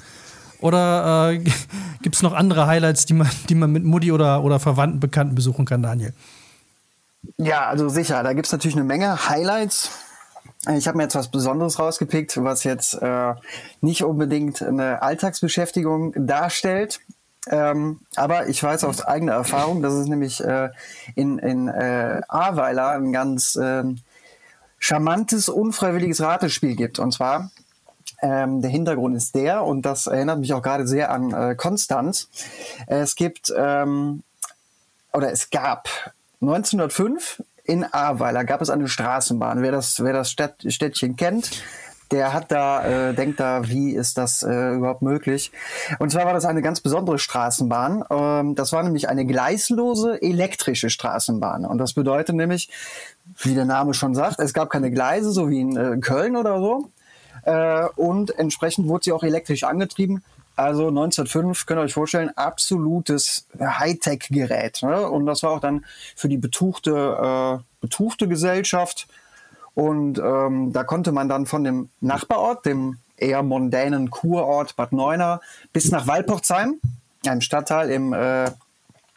Oder 0.60 1.32
äh, 1.32 1.38
gibt 2.02 2.16
es 2.16 2.22
noch 2.22 2.32
andere 2.32 2.66
Highlights, 2.66 3.04
die 3.06 3.12
man, 3.12 3.28
die 3.48 3.54
man 3.54 3.70
mit 3.70 3.84
Mutti 3.84 4.12
oder, 4.12 4.42
oder 4.42 4.58
Verwandten, 4.58 5.00
Bekannten 5.00 5.34
besuchen 5.34 5.66
kann, 5.66 5.82
Daniel? 5.82 6.14
Ja, 7.36 7.66
also 7.66 7.88
sicher, 7.88 8.22
da 8.22 8.32
gibt 8.32 8.46
es 8.46 8.52
natürlich 8.52 8.76
eine 8.76 8.84
Menge 8.84 9.28
Highlights. 9.28 9.90
Ich 10.74 10.88
habe 10.88 10.96
mir 10.96 11.04
jetzt 11.04 11.14
was 11.14 11.30
Besonderes 11.30 11.78
rausgepickt, 11.78 12.42
was 12.42 12.64
jetzt 12.64 12.94
äh, 12.94 13.34
nicht 13.82 14.02
unbedingt 14.02 14.62
eine 14.62 15.02
Alltagsbeschäftigung 15.02 16.14
darstellt. 16.26 17.00
Ähm, 17.50 18.00
aber 18.16 18.48
ich 18.48 18.62
weiß 18.62 18.84
aus 18.84 19.04
eigener 19.04 19.32
Erfahrung, 19.32 19.82
dass 19.82 19.94
es 19.94 20.06
nämlich 20.06 20.42
äh, 20.42 20.70
in, 21.14 21.38
in 21.38 21.68
äh, 21.68 22.22
Ahrweiler 22.28 22.90
ein 22.90 23.12
ganz 23.12 23.56
äh, 23.56 23.84
charmantes, 24.78 25.48
unfreiwilliges 25.48 26.20
Ratespiel 26.20 26.76
gibt. 26.76 26.98
Und 26.98 27.12
zwar, 27.12 27.50
ähm, 28.22 28.62
der 28.62 28.70
Hintergrund 28.70 29.16
ist 29.16 29.34
der, 29.34 29.64
und 29.64 29.82
das 29.82 30.06
erinnert 30.06 30.40
mich 30.40 30.52
auch 30.54 30.62
gerade 30.62 30.86
sehr 30.86 31.10
an 31.10 31.32
äh, 31.32 31.54
Konstanz. 31.54 32.28
Es 32.86 33.14
gibt, 33.14 33.52
ähm, 33.56 34.22
oder 35.12 35.30
es 35.32 35.50
gab 35.50 35.88
1905 36.40 37.42
in 37.64 37.84
Ahrweiler 37.84 38.44
gab 38.44 38.60
es 38.60 38.68
eine 38.68 38.88
Straßenbahn. 38.88 39.62
Wer 39.62 39.72
das, 39.72 40.02
wer 40.02 40.12
das 40.12 40.30
Stadt, 40.30 40.62
Städtchen 40.68 41.16
kennt, 41.16 41.50
der 42.14 42.32
hat 42.32 42.52
da, 42.52 43.08
äh, 43.10 43.12
denkt 43.12 43.40
da, 43.40 43.68
wie 43.68 43.90
ist 43.90 44.18
das 44.18 44.44
äh, 44.44 44.74
überhaupt 44.74 45.02
möglich? 45.02 45.50
Und 45.98 46.12
zwar 46.12 46.26
war 46.26 46.32
das 46.32 46.44
eine 46.44 46.62
ganz 46.62 46.80
besondere 46.80 47.18
Straßenbahn. 47.18 48.04
Ähm, 48.08 48.54
das 48.54 48.72
war 48.72 48.84
nämlich 48.84 49.08
eine 49.08 49.26
gleislose 49.26 50.22
elektrische 50.22 50.90
Straßenbahn. 50.90 51.66
Und 51.66 51.78
das 51.78 51.94
bedeutet 51.94 52.36
nämlich, 52.36 52.70
wie 53.38 53.54
der 53.54 53.64
Name 53.64 53.94
schon 53.94 54.14
sagt, 54.14 54.38
es 54.38 54.54
gab 54.54 54.70
keine 54.70 54.92
Gleise, 54.92 55.32
so 55.32 55.50
wie 55.50 55.60
in 55.60 55.76
äh, 55.76 55.96
Köln 55.98 56.36
oder 56.36 56.60
so. 56.60 56.88
Äh, 57.42 57.86
und 57.96 58.38
entsprechend 58.38 58.86
wurde 58.86 59.06
sie 59.06 59.12
auch 59.12 59.24
elektrisch 59.24 59.64
angetrieben. 59.64 60.22
Also 60.54 60.86
1905, 60.86 61.66
könnt 61.66 61.80
ihr 61.80 61.82
euch 61.82 61.94
vorstellen, 61.94 62.30
absolutes 62.36 63.48
Hightech-Gerät. 63.58 64.82
Ne? 64.82 65.10
Und 65.10 65.26
das 65.26 65.42
war 65.42 65.50
auch 65.50 65.60
dann 65.60 65.84
für 66.14 66.28
die 66.28 66.38
betuchte, 66.38 66.92
äh, 67.60 67.64
betuchte 67.80 68.28
Gesellschaft 68.28 69.08
und 69.74 70.18
ähm, 70.18 70.72
da 70.72 70.84
konnte 70.84 71.12
man 71.12 71.28
dann 71.28 71.46
von 71.46 71.64
dem 71.64 71.90
Nachbarort, 72.00 72.66
dem 72.66 72.98
eher 73.16 73.42
mondänen 73.42 74.10
Kurort 74.10 74.76
Bad 74.76 74.92
Neuenahr, 74.92 75.40
bis 75.72 75.90
nach 75.90 76.06
Walporzheim, 76.06 76.80
ein 77.26 77.40
Stadtteil 77.40 77.90
im 77.90 78.12
äh, 78.12 78.50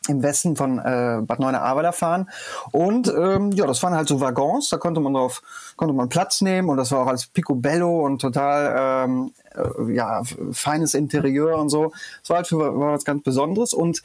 im 0.08 0.24
Westen 0.24 0.56
von 0.56 0.80
äh, 0.80 1.20
Bad 1.22 1.40
Neuenahr-Ahrweiler 1.40 1.94
fahren. 1.94 2.30
Und 2.72 3.08
ähm, 3.08 3.52
ja, 3.52 3.66
das 3.66 3.84
waren 3.84 3.94
halt 3.94 4.08
so 4.08 4.22
Waggons, 4.22 4.70
da 4.70 4.78
konnte 4.78 5.02
man 5.02 5.14
drauf, 5.14 5.42
konnte 5.78 5.94
man 5.94 6.10
Platz 6.10 6.42
nehmen 6.42 6.70
und 6.70 6.78
das 6.78 6.92
war 6.92 7.04
auch 7.04 7.08
als 7.08 7.28
Picobello 7.28 8.06
und 8.06 8.20
total 8.20 9.06
ähm, 9.06 9.32
äh, 9.58 9.94
ja, 9.94 10.24
feines 10.52 10.94
Interieur 10.94 11.58
und 11.58 11.70
so. 11.70 11.92
Das 12.22 12.30
war 12.30 12.38
halt 12.38 12.48
für, 12.48 12.58
war 12.58 12.94
was 12.94 13.06
ganz 13.06 13.24
Besonderes. 13.24 13.74
Und 13.74 14.02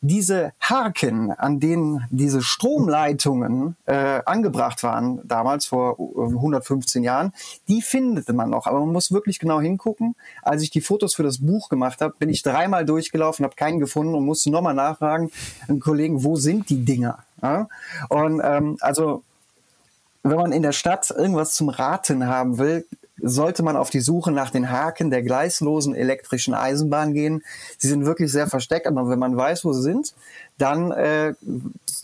diese 0.00 0.52
Haken, 0.60 1.30
an 1.32 1.60
denen 1.60 2.06
diese 2.10 2.42
Stromleitungen 2.42 3.76
äh, 3.86 4.20
angebracht 4.24 4.82
waren, 4.82 5.20
damals 5.24 5.66
vor 5.66 5.98
115 5.98 7.02
Jahren, 7.02 7.32
die 7.68 7.82
findet 7.82 8.28
man 8.32 8.50
noch. 8.50 8.66
Aber 8.66 8.80
man 8.80 8.92
muss 8.92 9.12
wirklich 9.12 9.38
genau 9.38 9.60
hingucken. 9.60 10.16
Als 10.42 10.62
ich 10.62 10.70
die 10.70 10.80
Fotos 10.80 11.14
für 11.14 11.22
das 11.22 11.38
Buch 11.38 11.68
gemacht 11.68 12.00
habe, 12.00 12.14
bin 12.18 12.28
ich 12.28 12.42
dreimal 12.42 12.84
durchgelaufen, 12.84 13.44
habe 13.44 13.56
keinen 13.56 13.78
gefunden 13.78 14.14
und 14.14 14.24
musste 14.24 14.50
nochmal 14.50 14.74
nachfragen, 14.74 15.30
einen 15.68 15.80
Kollegen, 15.80 16.24
wo 16.24 16.36
sind 16.36 16.70
die 16.70 16.84
Dinger? 16.84 17.18
Ja? 17.42 17.68
Und 18.08 18.40
ähm, 18.42 18.76
also 18.80 19.22
wenn 20.22 20.36
man 20.36 20.52
in 20.52 20.62
der 20.62 20.72
Stadt 20.72 21.10
irgendwas 21.10 21.54
zum 21.54 21.68
Raten 21.68 22.26
haben 22.26 22.58
will, 22.58 22.86
sollte 23.22 23.62
man 23.62 23.76
auf 23.76 23.90
die 23.90 24.00
Suche 24.00 24.32
nach 24.32 24.50
den 24.50 24.70
Haken 24.70 25.10
der 25.10 25.22
gleislosen 25.22 25.94
elektrischen 25.94 26.54
Eisenbahn 26.54 27.12
gehen. 27.12 27.42
Sie 27.78 27.88
sind 27.88 28.06
wirklich 28.06 28.32
sehr 28.32 28.46
versteckt, 28.46 28.86
aber 28.86 29.08
wenn 29.08 29.18
man 29.18 29.36
weiß, 29.36 29.64
wo 29.64 29.72
sie 29.72 29.82
sind, 29.82 30.14
dann 30.58 30.90
äh, 30.92 31.34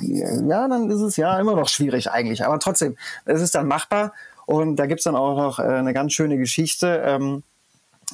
ja, 0.00 0.68
dann 0.68 0.90
ist 0.90 1.00
es 1.00 1.16
ja 1.16 1.38
immer 1.40 1.56
noch 1.56 1.68
schwierig 1.68 2.10
eigentlich. 2.10 2.44
Aber 2.44 2.58
trotzdem, 2.58 2.96
es 3.24 3.40
ist 3.40 3.54
dann 3.54 3.66
machbar 3.66 4.12
und 4.44 4.76
da 4.76 4.86
gibt's 4.86 5.04
dann 5.04 5.16
auch 5.16 5.36
noch 5.36 5.58
äh, 5.58 5.62
eine 5.62 5.94
ganz 5.94 6.12
schöne 6.12 6.36
Geschichte. 6.36 7.02
Ähm, 7.04 7.42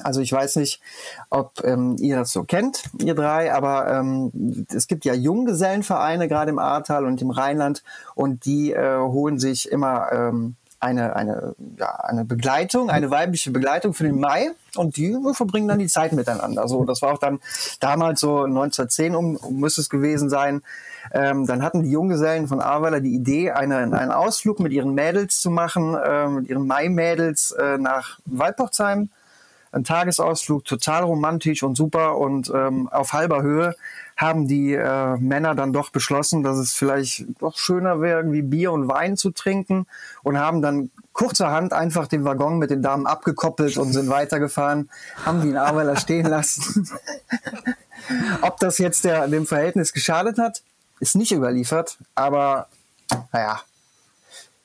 also 0.01 0.21
ich 0.21 0.31
weiß 0.31 0.55
nicht, 0.55 0.81
ob 1.29 1.63
ähm, 1.63 1.97
ihr 1.99 2.17
das 2.17 2.31
so 2.31 2.43
kennt, 2.43 2.83
ihr 2.99 3.13
drei, 3.13 3.53
aber 3.53 3.87
ähm, 3.91 4.65
es 4.73 4.87
gibt 4.87 5.05
ja 5.05 5.13
Junggesellenvereine 5.13 6.27
gerade 6.27 6.49
im 6.49 6.59
Ahrtal 6.59 7.05
und 7.05 7.21
im 7.21 7.29
Rheinland 7.29 7.83
und 8.15 8.45
die 8.45 8.71
äh, 8.71 8.97
holen 8.97 9.39
sich 9.39 9.71
immer 9.71 10.11
ähm, 10.11 10.55
eine, 10.83 11.15
eine, 11.15 11.55
ja, 11.77 11.95
eine 11.95 12.25
Begleitung, 12.25 12.89
eine 12.89 13.09
weibliche 13.09 13.51
Begleitung 13.51 13.93
für 13.93 14.03
den 14.03 14.19
Mai 14.19 14.51
und 14.75 14.97
die 14.97 15.17
verbringen 15.33 15.67
dann 15.67 15.79
die 15.79 15.87
Zeit 15.87 16.11
miteinander. 16.11 16.67
So, 16.67 16.83
das 16.83 17.01
war 17.01 17.13
auch 17.13 17.19
dann 17.19 17.39
damals 17.79 18.19
so 18.19 18.43
1910 18.43 19.15
um, 19.15 19.35
um 19.37 19.59
müsste 19.59 19.81
es 19.81 19.89
gewesen 19.89 20.29
sein. 20.29 20.61
Ähm, 21.11 21.45
dann 21.45 21.63
hatten 21.63 21.83
die 21.83 21.91
Junggesellen 21.91 22.47
von 22.47 22.61
Ahrweiler 22.61 22.99
die 22.99 23.13
Idee, 23.13 23.51
eine, 23.51 23.77
einen 23.77 24.11
Ausflug 24.11 24.59
mit 24.59 24.71
ihren 24.71 24.93
Mädels 24.93 25.39
zu 25.39 25.49
machen, 25.49 25.95
äh, 25.95 26.27
mit 26.27 26.49
ihren 26.49 26.67
Mai-Mädels 26.67 27.51
äh, 27.51 27.77
nach 27.77 28.19
Waldpochsheim. 28.25 29.09
Ein 29.73 29.83
Tagesausflug, 29.83 30.65
total 30.65 31.03
romantisch 31.03 31.63
und 31.63 31.75
super 31.75 32.17
und 32.17 32.51
ähm, 32.53 32.87
auf 32.89 33.13
halber 33.13 33.41
Höhe 33.41 33.75
haben 34.15 34.47
die 34.47 34.73
äh, 34.73 35.17
Männer 35.17 35.55
dann 35.55 35.73
doch 35.73 35.89
beschlossen, 35.89 36.43
dass 36.43 36.57
es 36.57 36.73
vielleicht 36.73 37.25
doch 37.39 37.57
schöner 37.57 37.99
wäre, 37.99 38.19
irgendwie 38.19 38.43
Bier 38.43 38.71
und 38.71 38.87
Wein 38.87 39.17
zu 39.17 39.31
trinken 39.31 39.87
und 40.21 40.37
haben 40.37 40.61
dann 40.61 40.91
kurzerhand 41.13 41.73
einfach 41.73 42.07
den 42.07 42.23
Waggon 42.23 42.59
mit 42.59 42.69
den 42.69 42.83
Damen 42.83 43.07
abgekoppelt 43.07 43.77
und 43.77 43.93
sind 43.93 44.09
weitergefahren, 44.09 44.89
haben 45.25 45.41
die 45.41 45.49
in 45.49 45.57
Ahrweiler 45.57 45.95
stehen 45.95 46.27
lassen. 46.27 46.87
Ob 48.41 48.59
das 48.59 48.77
jetzt 48.77 49.05
der, 49.05 49.27
dem 49.27 49.47
Verhältnis 49.47 49.93
geschadet 49.93 50.37
hat, 50.37 50.61
ist 50.99 51.15
nicht 51.15 51.31
überliefert, 51.31 51.97
aber 52.13 52.67
naja, 53.31 53.61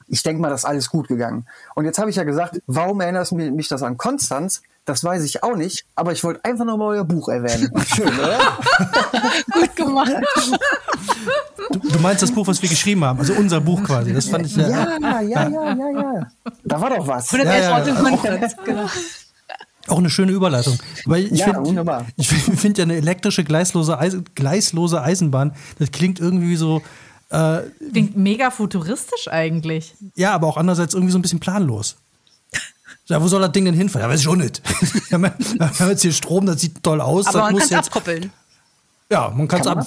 ich 0.09 0.23
denke 0.23 0.41
mal, 0.41 0.51
das 0.51 0.61
ist 0.61 0.65
alles 0.65 0.89
gut 0.91 1.09
gegangen. 1.09 1.47
Und 1.75 1.85
jetzt 1.85 1.99
habe 1.99 2.11
ich 2.11 2.17
ja 2.17 2.25
gesagt, 2.25 2.63
warum 2.67 3.01
erinnert 3.01 3.31
mich 3.33 3.69
das 3.69 3.83
an 3.83 3.99
Konstanz? 3.99 4.63
Das 4.89 5.05
weiß 5.05 5.23
ich 5.25 5.43
auch 5.43 5.55
nicht, 5.55 5.85
aber 5.95 6.13
ich 6.13 6.25
wollte 6.25 6.43
einfach 6.47 6.65
nochmal 6.65 6.97
euer 6.97 7.05
Buch 7.05 7.29
erwähnen. 7.29 7.71
Schön, 7.95 8.09
oder? 8.09 8.39
Gut 9.53 9.77
gemacht. 9.77 10.13
Du, 11.71 11.79
du, 11.79 11.99
meinst 11.99 12.23
das 12.23 12.33
Buch, 12.33 12.47
was 12.47 12.63
wir 12.63 12.71
geschrieben 12.71 13.05
haben, 13.05 13.19
also 13.19 13.35
unser 13.35 13.61
Buch 13.61 13.83
quasi. 13.83 14.15
Das 14.15 14.29
fand 14.31 14.47
ich 14.47 14.57
ja. 14.57 14.67
Ja, 14.67 15.21
ja, 15.21 15.21
ja, 15.21 15.75
ja, 15.75 15.91
ja. 15.91 16.27
Da 16.65 16.81
war 16.81 16.89
doch 16.89 17.07
was. 17.07 17.31
111 17.35 17.63
ja, 17.63 17.85
ja, 17.85 18.35
ja. 18.41 18.49
Genau. 18.65 18.87
Auch 19.89 19.99
eine 19.99 20.09
schöne 20.09 20.33
Überleitung. 20.33 20.79
Weil 21.05 21.25
ich 21.25 21.39
Ja, 21.39 21.47
finde 21.47 21.67
wunderbar. 21.67 22.07
ich 22.17 22.29
find, 22.29 22.59
find 22.59 22.79
ja 22.79 22.85
eine 22.85 22.97
elektrische 22.97 23.45
gleislose, 23.45 23.99
Eis, 23.99 24.17
gleislose 24.35 25.03
Eisenbahn, 25.03 25.53
das 25.79 25.91
klingt 25.91 26.19
irgendwie 26.19 26.57
so, 26.57 26.81
äh, 27.29 27.59
Klingt 27.93 28.17
mega 28.17 28.51
futuristisch 28.51 29.29
eigentlich. 29.29 29.95
ja, 30.15 30.33
aber 30.33 30.47
auch 30.47 30.57
andererseits 30.57 30.95
irgendwie 30.95 31.13
so 31.13 31.19
ein 31.19 31.23
bisschen 31.23 31.41
planlos. 31.41 31.99
Ja, 33.09 33.23
wo 33.23 33.29
soll 33.29 33.41
das 33.41 33.53
Ding 33.53 33.65
denn 33.65 33.75
hinfahren? 33.75 34.07
Ja, 34.07 34.13
weiß 34.13 34.21
ich 34.21 34.29
auch 34.29 34.37
nicht. 34.37 34.63
wir 35.11 35.19
haben 35.19 35.89
jetzt 35.89 36.03
hier 36.03 36.13
Strom, 36.13 36.47
das 36.47 36.61
sieht 36.61 36.83
toll 36.83 37.01
aus. 37.01 37.27
Aber 37.27 37.39
das 37.39 37.53
man 37.53 37.59
kann 37.59 37.79
es 37.79 37.87
abkoppeln. 37.87 38.33
Ja, 39.11 39.33
man 39.35 39.49
kann 39.49 39.63
es 39.63 39.67
ab. 39.67 39.87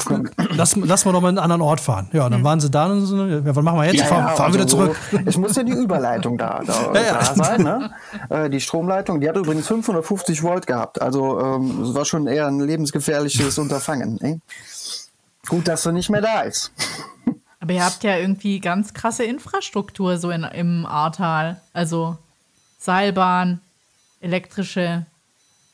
Lass, 0.55 0.75
lass 0.75 1.05
mal 1.05 1.11
doch 1.11 1.21
mal 1.21 1.29
in 1.29 1.37
einen 1.37 1.43
anderen 1.43 1.61
Ort 1.61 1.79
fahren. 1.79 2.09
Ja, 2.11 2.27
dann 2.27 2.43
waren 2.43 2.59
sie 2.59 2.71
da 2.71 2.87
und 2.87 3.05
so, 3.05 3.23
ja, 3.23 3.55
was 3.55 3.63
machen 3.63 3.77
wir 3.77 3.85
jetzt? 3.85 4.01
fahren 4.01 4.35
fahren 4.35 4.45
also 4.45 4.53
wieder 4.55 4.67
zurück. 4.67 4.95
So, 5.11 5.19
es 5.23 5.37
muss 5.37 5.55
ja 5.55 5.61
die 5.61 5.73
Überleitung 5.73 6.39
da, 6.39 6.63
da, 6.65 6.73
Ja, 6.95 7.01
ja. 7.01 7.13
da 7.19 7.35
sein. 7.35 7.61
Ne? 7.61 7.91
Äh, 8.29 8.49
die 8.49 8.59
Stromleitung, 8.59 9.21
die 9.21 9.29
hat 9.29 9.37
übrigens 9.37 9.67
550 9.67 10.41
Volt 10.41 10.65
gehabt. 10.65 10.99
Also 10.99 11.39
ähm, 11.39 11.83
es 11.83 11.93
war 11.93 12.05
schon 12.05 12.25
eher 12.25 12.47
ein 12.47 12.59
lebensgefährliches 12.59 13.59
Unterfangen. 13.59 14.17
Ne? 14.19 14.41
Gut, 15.47 15.67
dass 15.67 15.83
sie 15.83 15.93
nicht 15.93 16.09
mehr 16.09 16.21
da 16.21 16.41
ist. 16.41 16.71
Aber 17.59 17.73
ihr 17.73 17.85
habt 17.85 18.03
ja 18.03 18.17
irgendwie 18.17 18.59
ganz 18.59 18.95
krasse 18.95 19.23
Infrastruktur 19.23 20.17
so 20.17 20.31
in, 20.31 20.43
im 20.45 20.87
Ahrtal. 20.87 21.61
Also 21.73 22.17
Seilbahn, 22.81 23.59
elektrische 24.21 25.05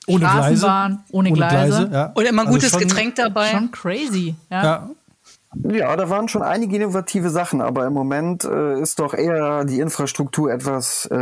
Ohne 0.08 0.20
Gleise. 0.20 0.66
Ohne, 0.66 1.00
ohne 1.12 1.32
Gleise. 1.32 1.90
ja. 1.92 2.06
Und 2.14 2.26
immer 2.26 2.42
ein 2.44 2.48
Also 2.48 2.60
gutes 2.60 2.72
schon- 2.72 2.82
Getränk 2.82 3.16
dabei. 3.16 3.50
Schon 3.52 3.72
crazy. 3.72 4.36
Ja. 4.50 4.64
Ja, 4.64 4.90
Ja, 5.72 5.96
da 5.96 6.10
waren 6.10 6.28
schon 6.28 6.44
einige 6.44 6.76
innovative 6.76 7.30
Sachen, 7.30 7.62
aber 7.62 7.86
im 7.88 7.94
Moment 7.94 8.44
äh, 8.44 8.80
ist 8.82 9.00
doch 9.00 9.14
eher 9.14 9.64
die 9.66 9.80
Infrastruktur 9.80 10.52
etwas 10.52 11.06
äh, 11.10 11.16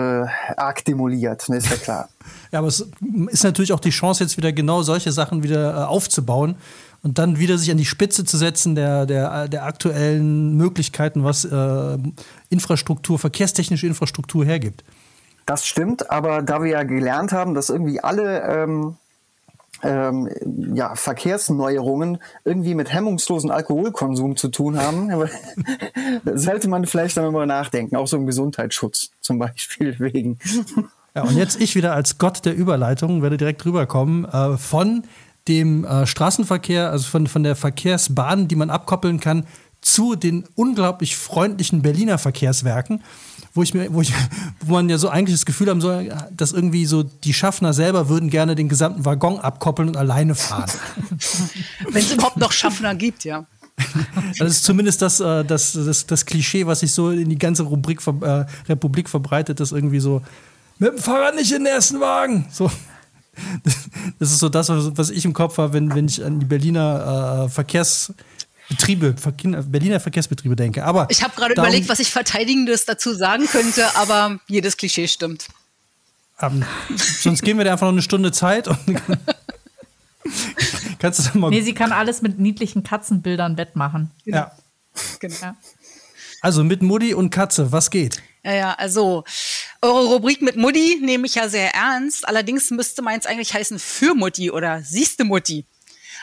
arg 0.58 0.84
demoliert, 0.86 1.48
ne, 1.50 1.58
ist 1.58 1.69
ja 1.69 1.78
klar. 1.78 2.10
Ja, 2.52 2.60
aber 2.60 2.67
es 2.69 2.86
ist 3.28 3.43
natürlich 3.43 3.74
auch 3.74 3.80
die 3.82 3.89
Chance, 3.89 4.24
jetzt 4.24 4.38
wieder 4.38 4.52
genau 4.54 4.82
solche 4.82 5.12
Sachen 5.12 5.43
wieder 5.43 5.74
äh, 5.76 5.84
aufzubauen 5.86 6.56
und 7.04 7.17
dann 7.19 7.38
wieder 7.38 7.58
sich 7.58 7.69
an 7.69 7.78
die 7.78 7.86
Spitze 7.86 8.24
zu 8.24 8.38
setzen 8.38 8.76
der, 8.76 9.06
der, 9.06 9.48
der 9.50 9.65
aktuellen 9.65 10.56
Möglichkeiten, 10.56 11.24
was 11.24 11.43
äh, 11.45 11.98
Infrastruktur, 12.50 13.19
verkehrstechnische 13.19 13.86
Infrastruktur 13.88 14.45
hergibt. 14.45 14.84
Das 15.45 15.65
stimmt, 15.65 16.10
aber 16.10 16.41
da 16.41 16.63
wir 16.63 16.71
ja 16.71 16.84
gelernt 16.84 17.31
haben, 17.31 17.53
dass 17.53 17.69
irgendwie 17.69 17.99
alle 17.99 18.41
ähm, 18.41 18.97
ähm, 19.84 20.29
ja, 20.73 20.95
Verkehrsneuerungen 20.95 22.17
irgendwie 22.43 22.75
mit 22.75 22.91
hemmungslosen 22.91 23.51
Alkoholkonsum 23.51 24.36
zu 24.38 24.47
tun 24.47 24.79
haben, 24.79 25.12
sollte 26.34 26.67
man 26.67 26.86
vielleicht 26.86 27.17
darüber 27.17 27.45
nachdenken, 27.45 27.95
auch 27.95 28.08
so 28.08 28.17
im 28.17 28.25
Gesundheitsschutz 28.25 29.12
zum 29.21 29.39
Beispiel 29.39 29.99
wegen. 29.99 30.39
Ja, 31.13 31.23
und 31.23 31.38
jetzt 31.38 31.62
ich 31.62 31.75
wieder 31.75 31.93
als 31.93 32.17
Gott 32.17 32.45
der 32.45 32.55
Überleitung 32.55 33.21
werde 33.21 33.38
direkt 33.38 33.65
rüberkommen 33.65 34.25
äh, 34.25 34.58
von 34.58 35.03
dem 35.47 35.86
äh, 35.86 36.08
Straßenverkehr, 36.08 36.89
also 36.89 37.08
von, 37.08 37.27
von 37.27 37.43
der 37.43 37.55
Verkehrsbahn, 37.55 38.47
die 38.47 38.55
man 38.55 38.69
abkoppeln 38.69 39.19
kann, 39.19 39.45
zu 39.81 40.15
den 40.15 40.45
unglaublich 40.55 41.15
freundlichen 41.15 41.84
Berliner 41.84 42.17
Verkehrswerken, 42.17 43.03
wo 43.56 43.63
ich 43.63 43.74
mir, 43.74 43.91
wo 43.91 44.02
ich, 44.02 44.13
wo 44.60 44.74
man 44.74 44.89
ja 44.89 44.98
so 44.98 45.10
eigentlich 45.10 45.36
das 45.36 45.46
Gefühl 45.46 45.70
haben 45.70 45.82
soll, 45.82 46.13
dass 46.36 46.52
irgendwie 46.52 46.86
so 46.86 47.04
die 47.04 47.34
Schaffner 47.34 47.74
selber 47.74 48.10
würden 48.10 48.30
gerne 48.30 48.54
den 48.54 48.68
gesamten 48.68 49.06
Waggon 49.06 49.39
abkoppeln 49.39 49.88
und 49.88 49.98
alleine 49.98 50.36
fahren. 50.36 50.70
Wenn 51.89 52.04
es 52.04 52.12
überhaupt 52.12 52.38
noch 52.38 52.52
Schaffner 52.52 52.94
gibt, 52.94 53.24
ja. 53.24 53.46
Das 54.38 54.52
ist 54.52 54.63
zumindest 54.65 55.02
das, 55.02 55.22
äh, 55.22 55.46
das, 55.46 55.72
das, 55.74 56.06
das 56.06 56.26
Klischee, 56.26 56.68
was 56.68 56.82
sich 56.82 56.91
so 56.91 57.12
in 57.12 57.30
die 57.30 57.38
ganze 57.38 57.63
Rubrik, 57.63 58.06
äh, 58.22 58.46
Republik 58.68 59.10
verbreitet, 59.10 59.60
dass 59.60 59.72
irgendwie 59.72 60.00
so, 60.00 60.22
mit 60.78 60.91
dem 60.91 60.98
Fahrrad 60.98 61.36
nicht 61.36 61.52
in 61.52 61.63
den 61.63 61.74
ersten 61.74 62.00
Wagen. 62.00 62.46
So. 62.52 62.70
Das 64.18 64.32
ist 64.32 64.39
so 64.39 64.48
das, 64.48 64.70
was 64.70 65.10
ich 65.10 65.26
im 65.26 65.34
Kopf 65.34 65.58
habe, 65.58 65.74
wenn, 65.74 65.94
wenn 65.94 66.06
ich 66.06 66.24
an 66.24 66.39
die 66.39 66.46
Berliner 66.46 67.48
äh, 67.48 67.50
Verkehrsbetriebe, 67.50 68.24
Verkehr, 69.17 69.62
Berliner 69.63 69.99
Verkehrsbetriebe 69.99 70.56
denke. 70.56 70.84
Aber 70.84 71.08
Ich 71.10 71.23
habe 71.23 71.36
gerade 71.36 71.54
überlegt, 71.54 71.88
was 71.89 71.99
ich 71.99 72.12
Verteidigendes 72.12 72.86
dazu 72.86 73.13
sagen 73.13 73.45
könnte, 73.47 73.95
aber 73.95 74.39
jedes 74.47 74.78
Klischee 74.78 75.08
stimmt. 75.08 75.47
ähm, 76.41 76.65
sonst 76.95 77.41
geben 77.43 77.60
wir 77.60 77.63
dir 77.65 77.71
einfach 77.71 77.86
noch 77.86 77.93
eine 77.93 78.01
Stunde 78.01 78.32
Zeit 78.32 78.67
und 78.67 78.78
kannst 80.99 81.19
du 81.19 81.23
dann 81.23 81.39
mal. 81.39 81.49
Nee, 81.49 81.62
sie 81.62 81.73
kann 81.73 81.91
alles 81.91 82.21
mit 82.21 82.39
niedlichen 82.39 82.84
Katzenbildern 82.84 83.58
wettmachen. 83.58 84.12
ja. 84.25 84.51
Genau. 85.19 85.36
Ja. 85.41 85.56
Also 86.39 86.63
mit 86.63 86.82
Mutti 86.82 87.13
und 87.13 87.32
Katze, 87.32 87.71
was 87.73 87.89
geht? 87.89 88.21
Ja, 88.43 88.54
ja, 88.54 88.73
also 88.75 89.25
eure 89.82 90.06
Rubrik 90.06 90.41
mit 90.41 90.56
Mutti 90.56 90.99
nehme 91.01 91.25
ich 91.25 91.36
ja 91.36 91.49
sehr 91.49 91.73
ernst. 91.73 92.25
Allerdings 92.28 92.69
müsste 92.71 93.01
meins 93.01 93.25
eigentlich 93.25 93.54
heißen 93.54 93.78
für 93.80 94.13
Mutti 94.15 94.51
oder 94.51 94.82
siehste 94.84 95.25
Mutti. 95.25 95.65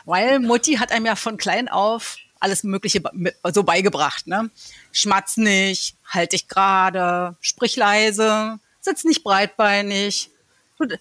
Weil 0.07 0.39
Mutti 0.41 0.75
hat 0.77 0.91
einem 0.91 1.05
ja 1.05 1.17
von 1.17 1.37
klein 1.37 1.69
auf 1.69 2.17
alles 2.43 2.65
Mögliche 2.65 3.03
so 3.53 3.63
beigebracht. 3.63 4.27
Ne? 4.27 4.51
Schmatz 4.93 5.37
nicht, 5.37 5.97
halt 6.09 6.33
dich 6.33 6.49
gerade, 6.49 7.37
sprich 7.41 7.77
leise, 7.77 8.59
sitz 8.81 9.05
nicht 9.05 9.23
breitbeinig. 9.25 10.31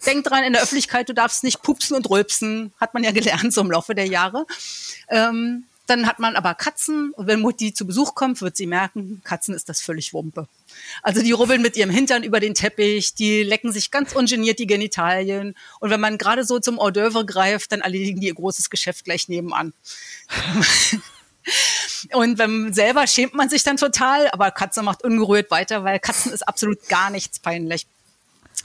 Denk 0.06 0.26
dran, 0.26 0.44
in 0.44 0.54
der 0.54 0.62
Öffentlichkeit, 0.62 1.10
du 1.10 1.14
darfst 1.14 1.44
nicht 1.44 1.64
pupsen 1.64 1.96
und 1.96 2.08
rülpsen. 2.08 2.72
Hat 2.80 2.94
man 2.94 3.04
ja 3.04 3.12
gelernt 3.12 3.52
so 3.52 3.62
im 3.62 3.72
Laufe 3.72 3.96
der 3.96 4.06
Jahre. 4.06 4.46
Ähm, 5.08 5.66
dann 5.92 6.08
hat 6.08 6.20
man 6.20 6.38
aber 6.38 6.54
Katzen 6.54 7.12
und 7.12 7.28
wenn 7.28 7.42
Mutti 7.42 7.74
zu 7.74 7.86
Besuch 7.86 8.16
kommt, 8.16 8.42
wird 8.42 8.56
sie 8.56 8.66
merken, 8.66 9.22
Katzen 9.26 9.54
ist 9.54 9.68
das 9.68 9.82
völlig 9.82 10.14
Wumpe. 10.14 10.48
Also 11.04 11.22
die 11.22 11.34
rubbeln 11.34 11.62
mit 11.62 11.76
ihrem 11.76 11.90
Hintern 11.90 12.24
über 12.24 12.40
den 12.40 12.54
Teppich, 12.54 13.14
die 13.14 13.44
lecken 13.44 13.74
sich 13.74 13.92
ganz 13.92 14.14
ungeniert 14.14 14.60
die 14.60 14.68
Genitalien 14.68 15.54
und 15.82 15.90
wenn 15.90 16.00
man 16.00 16.18
gerade 16.18 16.46
so 16.46 16.60
zum 16.60 16.78
Hors 16.78 16.94
d'oeuvre 16.94 17.26
greift, 17.26 17.74
dann 17.74 17.82
erledigen 17.82 18.22
die 18.22 18.28
ihr 18.28 18.36
großes 18.36 18.70
Geschäft 18.70 19.04
gleich 19.04 19.28
nebenan. 19.28 19.74
Und 22.14 22.38
beim 22.38 22.74
selber 22.74 23.08
schämt 23.08 23.34
man 23.34 23.50
sich 23.50 23.64
dann 23.64 23.78
total, 23.78 24.30
aber 24.32 24.52
Katze 24.52 24.84
macht 24.84 25.04
ungerührt 25.04 25.52
weiter, 25.52 25.84
weil 25.84 26.00
Katzen 26.00 26.32
ist 26.32 26.48
absolut 26.48 26.88
gar 26.88 27.10
nichts 27.10 27.40
peinlich. 27.40 27.86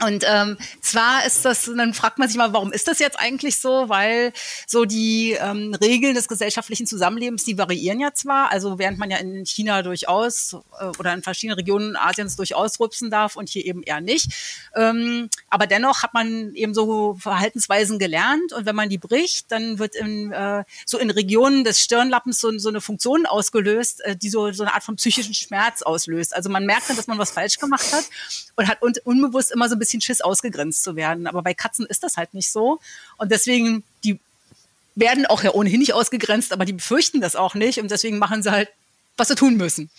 Und 0.03 0.23
ähm, 0.27 0.57
zwar 0.79 1.25
ist 1.25 1.43
das, 1.43 1.65
dann 1.65 1.93
fragt 1.95 2.19
man 2.19 2.27
sich 2.27 2.37
mal, 2.37 2.53
warum 2.53 2.71
ist 2.71 2.87
das 2.87 2.99
jetzt 2.99 3.19
eigentlich 3.19 3.57
so? 3.57 3.89
Weil 3.89 4.31
so 4.67 4.85
die 4.85 5.31
ähm, 5.31 5.73
Regeln 5.73 6.13
des 6.13 6.27
gesellschaftlichen 6.27 6.85
Zusammenlebens, 6.85 7.45
die 7.45 7.57
variieren 7.57 7.99
ja 7.99 8.13
zwar, 8.13 8.51
also 8.51 8.77
während 8.77 8.99
man 8.99 9.09
ja 9.09 9.17
in 9.17 9.43
China 9.45 9.81
durchaus 9.81 10.55
äh, 10.79 10.85
oder 10.99 11.13
in 11.13 11.23
verschiedenen 11.23 11.57
Regionen 11.57 11.95
Asiens 11.95 12.35
durchaus 12.35 12.79
rupsen 12.79 13.09
darf 13.09 13.35
und 13.35 13.49
hier 13.49 13.65
eben 13.65 13.81
eher 13.81 13.99
nicht. 13.99 14.31
Ähm, 14.75 15.29
aber 15.49 15.65
dennoch 15.65 16.03
hat 16.03 16.13
man 16.13 16.53
eben 16.53 16.75
so 16.75 17.15
Verhaltensweisen 17.15 17.97
gelernt 17.97 18.53
und 18.53 18.67
wenn 18.67 18.75
man 18.75 18.89
die 18.89 18.99
bricht, 18.99 19.51
dann 19.51 19.79
wird 19.79 19.95
in, 19.95 20.31
äh, 20.31 20.63
so 20.85 20.99
in 20.99 21.09
Regionen 21.09 21.63
des 21.63 21.81
Stirnlappens 21.81 22.39
so, 22.39 22.55
so 22.59 22.69
eine 22.69 22.81
Funktion 22.81 23.25
ausgelöst, 23.25 24.01
äh, 24.01 24.15
die 24.15 24.29
so, 24.29 24.51
so 24.51 24.61
eine 24.61 24.75
Art 24.75 24.83
von 24.83 24.95
psychischen 24.97 25.33
Schmerz 25.33 25.81
auslöst. 25.81 26.35
Also 26.35 26.51
man 26.51 26.67
merkt 26.67 26.87
dann, 26.87 26.97
dass 26.97 27.07
man 27.07 27.17
was 27.17 27.31
falsch 27.31 27.57
gemacht 27.57 27.91
hat 27.91 28.05
und 28.55 28.67
hat 28.67 28.83
un 28.83 28.93
unbewusst 29.03 29.51
immer 29.51 29.69
so 29.69 29.75
ein 29.75 29.79
bisschen 29.79 29.86
Schiss 29.89 30.21
ausgegrenzt 30.21 30.83
zu 30.83 30.95
werden. 30.95 31.27
Aber 31.27 31.41
bei 31.41 31.53
Katzen 31.53 31.85
ist 31.85 32.03
das 32.03 32.17
halt 32.17 32.33
nicht 32.33 32.51
so. 32.51 32.79
Und 33.17 33.31
deswegen, 33.31 33.83
die 34.03 34.19
werden 34.95 35.25
auch 35.25 35.43
ja 35.43 35.51
ohnehin 35.51 35.79
nicht 35.79 35.93
ausgegrenzt, 35.93 36.51
aber 36.51 36.65
die 36.65 36.73
befürchten 36.73 37.21
das 37.21 37.35
auch 37.35 37.55
nicht. 37.55 37.79
Und 37.79 37.91
deswegen 37.91 38.17
machen 38.17 38.43
sie 38.43 38.51
halt, 38.51 38.69
was 39.15 39.27
sie 39.27 39.35
tun 39.35 39.57
müssen. 39.57 39.89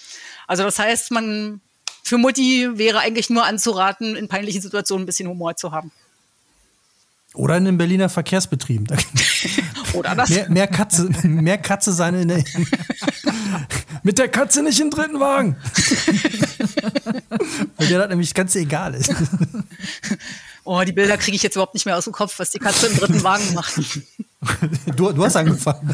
Also 0.46 0.62
das 0.62 0.78
heißt, 0.78 1.10
man 1.10 1.60
für 2.02 2.18
Mutti 2.18 2.68
wäre 2.74 3.00
eigentlich 3.00 3.30
nur 3.30 3.44
anzuraten, 3.44 4.16
in 4.16 4.28
peinlichen 4.28 4.62
Situationen 4.62 5.04
ein 5.04 5.06
bisschen 5.06 5.28
Humor 5.28 5.56
zu 5.56 5.72
haben. 5.72 5.92
Oder 7.34 7.58
in 7.58 7.66
den 7.66 7.78
Berliner 7.78 8.08
Verkehrsbetrieben. 8.08 8.86
Oder 9.92 10.14
das. 10.14 10.30
Mehr, 10.30 10.50
mehr 10.50 10.66
Katze, 10.66 11.10
mehr 11.22 11.58
Katze 11.58 11.92
sein 11.92 12.14
in 12.14 12.28
der, 12.28 12.44
mit 14.02 14.18
der 14.18 14.28
Katze 14.28 14.62
nicht 14.62 14.80
im 14.80 14.90
dritten 14.90 15.20
Wagen. 15.20 15.56
Weil 17.76 17.86
der 17.86 17.98
das 17.98 18.08
nämlich 18.08 18.34
ganz 18.34 18.54
egal 18.56 18.94
ist. 18.94 19.12
Oh, 20.64 20.82
die 20.84 20.92
Bilder 20.92 21.16
kriege 21.16 21.34
ich 21.34 21.42
jetzt 21.42 21.54
überhaupt 21.54 21.72
nicht 21.72 21.86
mehr 21.86 21.96
aus 21.96 22.04
dem 22.04 22.12
Kopf, 22.12 22.38
was 22.38 22.50
die 22.50 22.58
Katze 22.58 22.88
im 22.88 22.96
dritten 22.98 23.22
Wagen 23.22 23.54
macht. 23.54 23.80
Du, 24.94 25.12
du 25.12 25.24
hast 25.24 25.34
angefangen. 25.34 25.90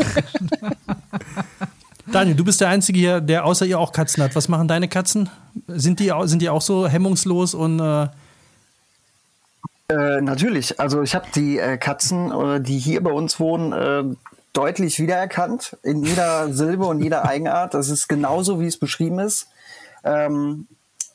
Daniel, 2.11 2.35
du 2.35 2.43
bist 2.45 2.61
der 2.61 2.71
Einzige 2.71 2.99
hier, 2.99 3.21
der 3.21 3.45
außer 3.45 3.67
ihr 3.67 3.79
auch 3.79 3.93
Katzen 3.93 4.25
hat. 4.25 4.35
Was 4.35 4.49
machen 4.49 4.67
deine 4.67 4.89
Katzen? 4.89 5.31
Sind 5.69 6.01
die, 6.01 6.13
sind 6.25 6.43
die 6.43 6.49
auch 6.49 6.61
so 6.61 6.89
hemmungslos 6.89 7.55
und 7.55 7.79
äh, 7.79 8.09
Äh, 9.89 10.23
natürlich. 10.23 10.81
Also 10.81 11.03
ich 11.03 11.15
habe 11.15 11.27
die 11.35 11.59
äh, 11.59 11.77
Katzen, 11.77 12.33
äh, 12.33 12.61
die 12.61 12.79
hier 12.79 13.03
bei 13.03 13.13
uns 13.13 13.39
wohnen, 13.39 13.73
äh, 13.73 14.17
deutlich 14.55 14.99
wiedererkannt 14.99 15.77
in 15.83 16.03
jeder 16.03 16.53
Silbe 16.53 16.87
und 16.87 17.03
jeder 17.03 17.25
Eigenart. 17.27 17.75
Das 17.75 17.89
ist 17.89 18.09
genauso, 18.09 18.61
wie 18.61 18.67
es 18.67 18.79
beschrieben 18.79 19.19
ist. 19.19 19.49
Ähm, 20.03 20.67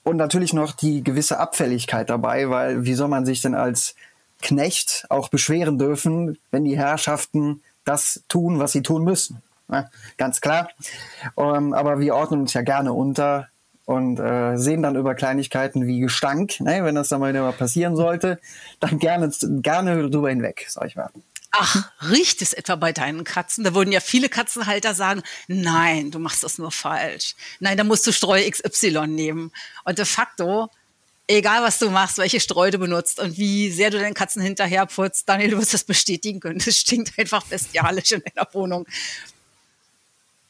und 0.10 0.18
natürlich 0.18 0.53
noch 0.53 0.72
die 0.72 1.03
gewisse 1.03 1.39
Abfälligkeit 1.39 2.10
dabei, 2.10 2.49
weil 2.49 2.84
wie 2.84 2.95
soll 2.95 3.07
man 3.07 3.26
sich 3.26 3.41
denn 3.41 3.55
als 3.55 3.95
Knecht 4.41 5.05
auch 5.10 5.30
beschweren 5.30 5.78
dürfen, 5.78 6.38
wenn 6.51 6.64
die 6.64 6.78
Herrschaften 6.78 7.62
das 7.86 8.24
tun, 8.28 8.60
was 8.60 8.72
sie 8.72 8.82
tun 8.82 9.03
müssen? 9.03 9.41
Na, 9.68 9.89
ganz 10.18 10.41
klar. 10.41 10.70
Ähm, 11.38 11.74
aber 11.74 11.99
wir 11.99 12.16
ordnen 12.16 12.41
uns 12.41 12.53
ja 12.53 12.62
gerne 12.62 12.91
unter 12.91 13.49
und 13.86 14.20
äh, 14.20 14.57
sehen 14.57 14.82
dann 14.82 14.95
über 14.95 15.16
Kleinigkeiten 15.16 15.88
wie 15.88 15.99
Gestank, 15.99 16.60
ne, 16.60 16.84
wenn 16.84 16.95
das 16.95 17.10
dann 17.10 17.20
mal 17.20 17.30
wieder 17.30 17.51
passieren 17.51 17.95
sollte, 17.95 18.39
dann 18.80 18.99
gerne, 18.99 19.32
gerne 19.62 20.10
drüber 20.10 20.30
hinweg, 20.30 20.66
sag 20.70 20.86
ich 20.88 20.95
mal. 20.95 21.10
Ach, 21.52 21.91
riecht 22.10 22.41
es 22.41 22.54
etwa 22.54 22.76
bei 22.76 22.93
deinen 22.93 23.24
Katzen? 23.24 23.64
Da 23.64 23.74
würden 23.74 23.91
ja 23.91 24.02
viele 24.02 24.30
Katzenhalter 24.30 24.93
sagen, 24.93 25.24
nein, 25.47 26.12
du 26.12 26.20
machst 26.20 26.43
das 26.43 26.60
nur 26.60 26.72
falsch. 26.72 27.36
Nein, 27.60 27.78
da 27.78 27.84
musst 27.84 28.06
du 28.06 28.14
Streu 28.14 28.47
XY 28.50 29.08
nehmen. 29.08 29.52
Und 29.84 29.97
de 29.97 30.06
facto, 30.06 30.70
egal 31.28 31.64
was 31.64 31.80
du 31.80 31.89
machst, 31.89 32.20
welche 32.20 32.39
Streu 32.39 32.70
du 32.70 32.78
benutzt 32.78 33.20
und 33.20 33.38
wie 33.38 33.72
sehr 33.72 33.89
du 33.89 33.97
deinen 34.00 34.14
Katzen 34.14 34.41
hinterher 34.41 34.86
putzt, 34.86 35.28
Daniel, 35.28 35.52
du 35.52 35.58
wirst 35.58 35.74
das 35.74 35.84
bestätigen 35.84 36.39
können. 36.39 36.62
Es 36.66 36.80
stinkt 36.80 37.18
einfach 37.18 37.43
bestialisch 37.45 38.12
in 38.12 38.22
deiner 38.24 38.47
Wohnung. 38.54 38.86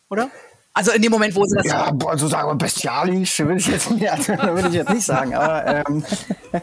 Oder? 0.09 0.29
Also 0.73 0.91
in 0.91 1.01
dem 1.01 1.11
Moment, 1.11 1.35
wo 1.35 1.43
sie 1.45 1.55
das. 1.55 1.65
Ja, 1.65 1.91
also 2.05 2.27
sagen 2.27 2.49
wir 2.49 2.55
bestialisch, 2.55 3.39
würde 3.39 3.57
ich 3.57 3.67
jetzt, 3.67 3.89
also, 3.91 4.33
würde 4.55 4.67
ich 4.69 4.75
jetzt 4.75 4.89
nicht 4.91 5.05
sagen. 5.05 5.33
Aber 5.33 5.65
ähm, 5.65 6.03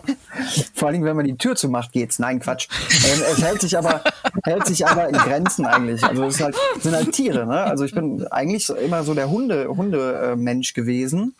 vor 0.74 0.88
allem, 0.88 1.04
wenn 1.04 1.16
man 1.16 1.26
die 1.26 1.36
Tür 1.36 1.56
zumacht, 1.56 1.92
geht's. 1.92 2.18
Nein, 2.18 2.40
Quatsch. 2.40 2.68
Ähm, 2.90 3.22
es 3.32 3.42
hält 3.42 3.60
sich 3.60 3.76
aber, 3.76 4.02
hält 4.44 4.66
sich 4.66 4.86
aber 4.86 5.08
in 5.08 5.16
Grenzen 5.16 5.66
eigentlich. 5.66 6.02
Also 6.04 6.24
es 6.24 6.40
halt, 6.40 6.56
sind 6.80 6.94
halt 6.94 7.12
Tiere. 7.12 7.46
Ne? 7.46 7.60
Also 7.60 7.84
ich 7.84 7.94
bin 7.94 8.26
eigentlich 8.28 8.68
immer 8.70 9.02
so 9.02 9.12
der 9.12 9.28
Hunde, 9.28 9.68
Hundemensch 9.68 10.72
gewesen. 10.72 11.34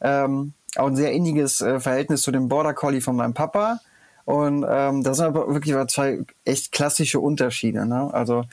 Ähm, 0.00 0.54
auch 0.76 0.86
ein 0.86 0.96
sehr 0.96 1.12
inniges 1.12 1.60
äh, 1.60 1.80
Verhältnis 1.80 2.22
zu 2.22 2.30
dem 2.30 2.48
Border 2.48 2.74
Collie 2.74 3.00
von 3.00 3.16
meinem 3.16 3.34
Papa. 3.34 3.80
Und 4.24 4.64
ähm, 4.68 5.02
das 5.02 5.18
sind 5.18 5.26
aber 5.26 5.52
wirklich 5.52 5.74
zwei 5.88 6.20
echt 6.44 6.72
klassische 6.72 7.20
Unterschiede. 7.20 7.86
Ne? 7.86 8.08
Also 8.12 8.44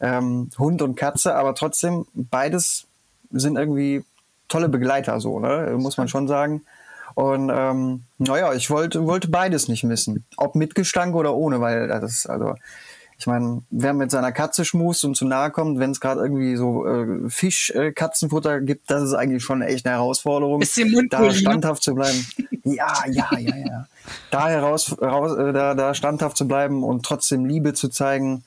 ähm, 0.00 0.50
Hund 0.58 0.82
und 0.82 0.96
Katze, 0.96 1.34
aber 1.34 1.54
trotzdem 1.54 2.06
beides 2.12 2.86
sind 3.40 3.56
irgendwie 3.56 4.04
tolle 4.48 4.68
Begleiter, 4.68 5.20
so, 5.20 5.40
ne? 5.40 5.74
muss 5.78 5.96
man 5.96 6.08
schon 6.08 6.28
sagen. 6.28 6.62
Und 7.14 7.50
ähm, 7.52 8.02
naja, 8.18 8.52
ich 8.52 8.68
wollte, 8.70 9.06
wollte 9.06 9.28
beides 9.28 9.68
nicht 9.68 9.84
missen. 9.84 10.24
Ob 10.36 10.54
mit 10.54 10.74
Gestank 10.74 11.14
oder 11.14 11.34
ohne, 11.34 11.60
weil 11.60 11.88
das, 11.88 12.26
also, 12.26 12.54
ich 13.18 13.26
meine, 13.26 13.62
wer 13.70 13.94
mit 13.94 14.10
seiner 14.10 14.32
Katze 14.32 14.66
schmust 14.66 15.02
und 15.04 15.16
zu 15.16 15.24
nahe 15.24 15.50
kommt, 15.50 15.78
wenn 15.78 15.92
es 15.92 16.00
gerade 16.00 16.20
irgendwie 16.20 16.56
so 16.56 16.86
äh, 16.86 17.30
Fisch-Katzenfutter 17.30 18.56
äh, 18.56 18.60
gibt, 18.60 18.90
das 18.90 19.02
ist 19.02 19.14
eigentlich 19.14 19.42
schon 19.42 19.62
echt 19.62 19.86
eine 19.86 19.96
Herausforderung. 19.96 20.60
Bisschen 20.60 21.08
da 21.08 21.32
standhaft 21.32 21.82
zu 21.82 21.94
bleiben. 21.94 22.26
Ja, 22.64 22.92
ja, 23.08 23.30
ja, 23.38 23.56
ja. 23.56 23.86
Da 24.30 24.48
heraus, 24.48 24.94
raus, 25.00 25.38
äh, 25.38 25.52
da, 25.52 25.74
da 25.74 25.94
standhaft 25.94 26.36
zu 26.36 26.46
bleiben 26.46 26.84
und 26.84 27.06
trotzdem 27.06 27.46
Liebe 27.46 27.72
zu 27.72 27.88
zeigen, 27.88 28.44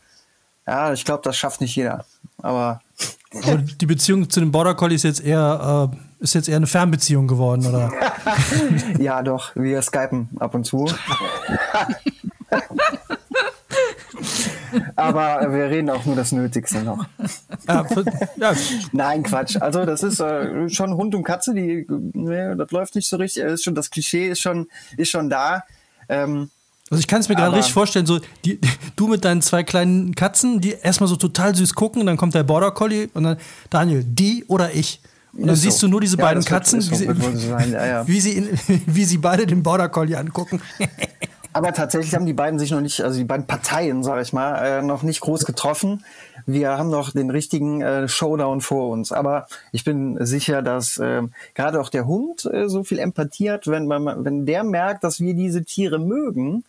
ja, 0.68 0.94
ich 0.94 1.06
glaube, 1.06 1.22
das 1.24 1.36
schafft 1.36 1.62
nicht 1.62 1.76
jeder. 1.76 2.06
Aber 2.42 2.82
aber 3.46 3.58
die 3.58 3.86
Beziehung 3.86 4.30
zu 4.30 4.40
dem 4.40 4.52
Border 4.52 4.76
Collie 4.76 4.96
ist 4.96 5.04
jetzt 5.04 5.24
eher, 5.24 5.92
äh, 5.94 6.24
ist 6.24 6.34
jetzt 6.34 6.50
eher 6.50 6.58
eine 6.58 6.68
Fernbeziehung 6.68 7.28
geworden, 7.28 7.66
oder? 7.66 7.92
ja, 9.00 9.22
doch. 9.22 9.56
Wir 9.56 9.82
skypen 9.82 10.30
ab 10.40 10.56
und 10.56 10.66
zu. 10.66 10.88
Aber 14.96 15.52
wir 15.52 15.66
reden 15.70 15.90
auch 15.90 16.06
nur 16.06 16.16
das 16.16 16.32
Nötigste 16.32 16.84
noch. 16.84 17.06
Ja, 17.68 17.84
für, 17.86 18.06
ja. 18.38 18.54
Nein, 18.92 19.24
Quatsch. 19.24 19.58
Also 19.60 19.86
das 19.86 20.04
ist 20.04 20.20
äh, 20.20 20.70
schon 20.70 20.94
Hund 20.96 21.16
und 21.16 21.24
Katze, 21.24 21.56
die, 21.56 21.88
ne, 21.90 22.56
das 22.56 22.70
läuft 22.72 22.94
nicht 22.96 23.08
so 23.08 23.18
richtig. 23.18 23.44
Ist 23.44 23.64
schon, 23.64 23.76
das 23.76 23.90
Klischee 23.90 24.30
ist 24.30 24.42
schon, 24.42 24.68
ist 24.98 25.10
schon 25.10 25.30
da. 25.30 25.64
Ähm, 26.08 26.52
also 26.90 27.00
ich 27.00 27.08
kann 27.08 27.22
es 27.22 27.30
mir 27.30 27.36
gerade 27.36 27.56
richtig 27.56 27.74
vorstellen, 27.74 28.06
so 28.06 28.20
die, 28.46 28.60
du 28.96 29.08
mit 29.08 29.24
deinen 29.24 29.42
zwei 29.42 29.64
kleinen 29.64 30.16
Katzen, 30.16 30.60
die 30.62 30.72
erstmal 30.72 31.08
so 31.08 31.16
total 31.16 31.56
süß 31.56 31.74
gucken, 31.74 32.02
und 32.02 32.08
dann 32.08 32.18
kommt 32.18 32.34
der 32.34 32.44
Border 32.44 32.72
Collie 32.72 33.10
und 33.14 33.24
dann 33.24 33.38
Daniel, 33.70 34.04
die 34.04 34.46
oder 34.48 34.74
ich. 34.74 35.02
Und 35.34 35.48
dann 35.48 35.56
siehst 35.56 35.80
so. 35.80 35.88
du 35.88 35.92
nur 35.92 36.02
diese 36.02 36.18
ja, 36.18 36.24
beiden 36.24 36.44
Katzen, 36.44 36.80
wird, 36.82 36.92
wie, 36.92 37.38
sie, 37.38 37.48
so 37.48 37.52
ja, 37.52 37.86
ja. 37.86 38.08
wie, 38.08 38.20
sie 38.20 38.32
in, 38.32 38.60
wie 38.88 39.06
sie 39.06 39.20
beide 39.20 39.46
den 39.46 39.62
Border 39.62 39.90
Collie 39.90 40.18
angucken. 40.18 40.62
Aber 41.52 41.74
tatsächlich 41.74 42.14
haben 42.14 42.26
die 42.26 42.34
beiden 42.34 42.60
sich 42.60 42.72
noch 42.72 42.82
nicht, 42.82 43.02
also 43.02 43.18
die 43.18 43.26
beiden 43.26 43.47
Parteien, 43.47 44.04
sage 44.04 44.22
ich 44.22 44.34
mal, 44.34 44.56
äh, 44.64 44.82
noch 44.82 45.02
nicht 45.02 45.20
groß 45.22 45.45
getroffen. 45.45 46.04
Wir 46.45 46.78
haben 46.78 46.89
noch 46.89 47.12
den 47.12 47.30
richtigen 47.30 47.82
äh, 47.82 48.08
Showdown 48.08 48.62
vor 48.62 48.89
uns. 48.89 49.12
Aber 49.12 49.47
ich 49.72 49.84
bin 49.84 50.24
sicher, 50.26 50.62
dass 50.62 50.97
äh, 50.97 51.24
gerade 51.56 51.82
auch 51.82 51.89
der 51.89 52.06
Hund 52.06 52.45
äh, 52.45 52.70
so 52.70 52.84
viel 52.84 53.00
Empathie 53.00 53.50
hat, 53.50 53.68
wenn, 53.68 53.88
man, 53.88 54.24
wenn 54.24 54.45
der 54.45 54.64
merkt, 54.64 55.04
dass 55.04 55.20
wir 55.20 55.34
diese 55.34 55.64
Tiere 55.64 55.97
mögen, 55.97 56.64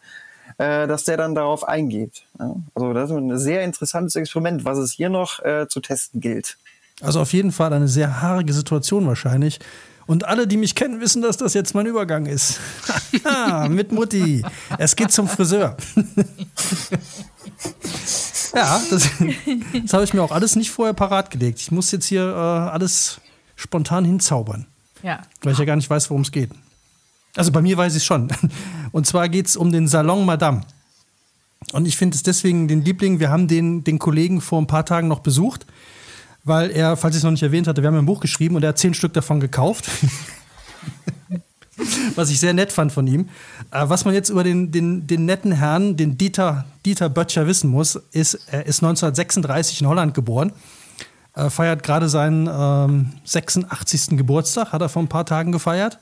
äh, 0.57 0.87
dass 0.87 1.05
der 1.05 1.19
dann 1.19 1.35
darauf 1.35 1.69
eingeht. 1.69 2.25
Ja? 2.39 2.57
Also 2.75 2.93
das 2.95 3.11
ist 3.11 3.17
ein 3.17 3.39
sehr 3.39 3.63
interessantes 3.65 4.17
Experiment, 4.17 4.65
was 4.65 4.79
es 4.79 4.93
hier 4.93 5.11
noch 5.11 5.41
äh, 5.41 5.67
zu 5.69 5.81
testen 5.81 6.21
gilt. 6.21 6.57
Also 7.03 7.21
auf 7.21 7.33
jeden 7.33 7.53
Fall 7.53 7.73
eine 7.73 7.89
sehr 7.89 8.23
haarige 8.23 8.53
Situation 8.53 9.07
wahrscheinlich. 9.07 9.61
Und 10.11 10.27
alle, 10.27 10.49
die 10.49 10.57
mich 10.57 10.75
kennen, 10.75 11.01
wissen, 11.01 11.23
dass 11.23 11.37
das 11.37 11.55
jetzt 11.55 11.73
mein 11.73 11.87
Übergang 11.87 12.27
ist. 12.27 12.59
Mit 13.69 13.93
Mutti. 13.93 14.43
Es 14.77 14.97
geht 14.97 15.13
zum 15.13 15.29
Friseur. 15.29 15.77
ja, 18.53 18.83
das, 18.91 19.09
das 19.85 19.93
habe 19.93 20.03
ich 20.03 20.13
mir 20.13 20.21
auch 20.21 20.33
alles 20.33 20.57
nicht 20.57 20.73
vorher 20.73 20.95
parat 20.95 21.31
gelegt. 21.31 21.61
Ich 21.61 21.71
muss 21.71 21.93
jetzt 21.93 22.07
hier 22.07 22.25
äh, 22.25 22.35
alles 22.35 23.21
spontan 23.55 24.05
hinzaubern. 24.05 24.67
Ja. 25.05 25.23
Weil 25.43 25.53
ich 25.53 25.61
ja 25.61 25.65
gar 25.65 25.77
nicht 25.77 25.89
weiß, 25.89 26.11
worum 26.11 26.23
es 26.23 26.33
geht. 26.33 26.51
Also 27.37 27.53
bei 27.53 27.63
mir 27.63 27.77
weiß 27.77 27.93
ich 27.93 27.99
es 27.99 28.05
schon. 28.05 28.33
Und 28.91 29.07
zwar 29.07 29.29
geht 29.29 29.47
es 29.47 29.57
um 29.57 29.71
den 29.71 29.87
Salon 29.87 30.27
Madame. 30.27 30.63
Und 31.73 31.87
ich 31.87 31.97
finde 31.97 32.17
es 32.17 32.25
deswegen 32.25 32.67
den 32.67 32.85
Liebling. 32.85 33.21
Wir 33.21 33.31
haben 33.31 33.47
den, 33.47 33.85
den 33.85 34.01
Kollegen 34.01 34.41
vor 34.41 34.61
ein 34.61 34.67
paar 34.67 34.85
Tagen 34.85 35.07
noch 35.07 35.21
besucht 35.21 35.67
weil 36.45 36.71
er, 36.71 36.97
falls 36.97 37.15
ich 37.15 37.21
es 37.21 37.25
noch 37.25 37.31
nicht 37.31 37.43
erwähnt 37.43 37.67
hatte, 37.67 37.83
wir 37.83 37.89
haben 37.89 37.99
ein 37.99 38.07
Buch 38.07 38.21
geschrieben 38.21 38.57
und 38.57 38.63
er 38.63 38.71
hat 38.71 38.79
zehn 38.79 38.95
Stück 38.95 39.13
davon 39.13 39.41
gekauft. 39.41 39.89
was 42.15 42.31
ich 42.31 42.41
sehr 42.41 42.53
nett 42.53 42.73
fand 42.73 42.93
von 42.93 43.07
ihm. 43.07 43.29
Äh, 43.71 43.89
was 43.89 44.05
man 44.05 44.15
jetzt 44.15 44.29
über 44.29 44.45
den, 44.45 44.73
den, 44.73 45.07
den 45.07 45.25
netten 45.25 45.53
Herrn, 45.53 45.97
den 45.97 46.19
Dieter, 46.19 46.67
Dieter 46.85 47.09
Böttcher 47.09 47.47
wissen 47.47 47.71
muss, 47.71 47.97
ist, 48.13 48.35
er 48.47 48.67
ist 48.67 48.83
1936 48.83 49.81
in 49.81 49.89
Holland 49.89 50.15
geboren, 50.15 50.53
er 51.33 51.51
feiert 51.51 51.83
gerade 51.83 52.09
seinen 52.09 52.49
ähm, 52.53 53.13
86. 53.25 54.17
Geburtstag, 54.17 54.73
hat 54.73 54.83
er 54.83 54.89
vor 54.89 55.03
ein 55.03 55.09
paar 55.09 55.25
Tagen 55.25 55.53
gefeiert, 55.53 55.99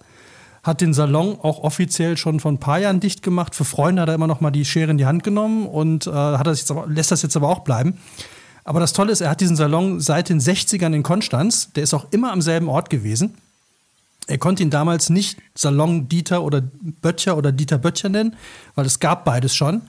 hat 0.63 0.81
den 0.81 0.95
Salon 0.95 1.39
auch 1.41 1.63
offiziell 1.63 2.17
schon 2.17 2.41
vor 2.41 2.51
ein 2.51 2.59
paar 2.59 2.79
Jahren 2.79 3.01
dicht 3.01 3.23
gemacht. 3.23 3.55
Für 3.55 3.65
Freunde 3.65 4.03
hat 4.03 4.09
er 4.09 4.15
immer 4.15 4.27
noch 4.27 4.41
mal 4.41 4.51
die 4.51 4.65
Schere 4.65 4.91
in 4.91 4.99
die 4.99 5.07
Hand 5.07 5.23
genommen 5.23 5.67
und 5.67 6.07
äh, 6.07 6.11
hat 6.11 6.47
das 6.47 6.61
jetzt 6.61 6.71
aber, 6.71 6.87
lässt 6.87 7.11
das 7.11 7.23
jetzt 7.23 7.37
aber 7.37 7.49
auch 7.49 7.61
bleiben. 7.61 7.99
Aber 8.65 8.81
das 8.81 8.93
Tolle 8.93 9.13
ist, 9.13 9.21
er 9.21 9.31
hat 9.31 9.41
diesen 9.41 9.57
Salon 9.57 10.01
seit 10.01 10.29
den 10.29 10.41
60ern 10.41 10.95
in 10.95 11.03
Konstanz. 11.03 11.73
Der 11.73 11.83
ist 11.83 11.95
auch 11.95 12.07
immer 12.11 12.33
am 12.33 12.43
selben 12.43 12.69
Ort 12.69 12.91
gewesen. 12.91 13.35
Er 14.27 14.39
konnte 14.39 14.63
ihn 14.63 14.71
damals 14.71 15.09
nicht 15.09 15.39
Salon 15.55 16.09
Dieter 16.09 16.43
oder 16.43 16.61
Böttcher 16.61 17.37
oder 17.37 17.51
Dieter 17.51 17.79
Böttcher 17.79 18.11
nennen, 18.11 18.37
weil 18.75 18.85
es 18.85 19.01
gab 19.01 19.25
beides 19.25 19.55
schon. 19.55 19.83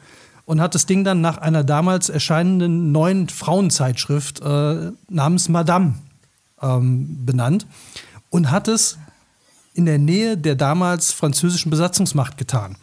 Und 0.46 0.62
hat 0.62 0.74
das 0.74 0.86
Ding 0.86 1.04
dann 1.04 1.22
nach 1.22 1.38
einer 1.38 1.64
damals 1.64 2.10
erscheinenden 2.10 2.92
neuen 2.92 3.30
Frauenzeitschrift 3.30 4.42
äh, 4.42 4.92
namens 5.10 5.50
Madame 5.50 5.96
ähm, 6.62 7.26
benannt 7.26 7.68
und 8.30 8.50
hat 8.50 8.68
es 8.68 8.98
in 9.74 9.86
der 9.86 10.00
Nähe 10.00 10.38
der 10.38 10.56
damals 10.56 11.12
französischen 11.12 11.70
Besatzungsmacht 11.70 12.38
getan. 12.38 12.78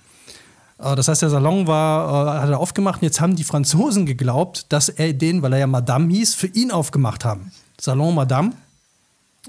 Äh, 0.79 0.97
das 0.97 1.09
heißt, 1.09 1.23
der 1.23 1.31
Salon 1.31 1.67
war, 1.67 2.37
äh, 2.37 2.41
hat 2.41 2.51
er 2.51 2.59
aufgemacht 2.59 3.03
und 3.03 3.07
jetzt 3.07 3.21
haben 3.21 3.37
die 3.37 3.45
Franzosen 3.45 4.07
geglaubt, 4.07 4.67
dass 4.71 4.89
er 4.89 5.13
den, 5.13 5.43
weil 5.43 5.53
er 5.53 5.61
ja 5.61 5.67
Madame 5.67 6.13
hieß, 6.13 6.35
für 6.35 6.49
ihn 6.49 6.71
aufgemacht 6.71 7.25
haben. 7.25 7.53
Salon 7.81 8.15
Madame. 8.15 8.53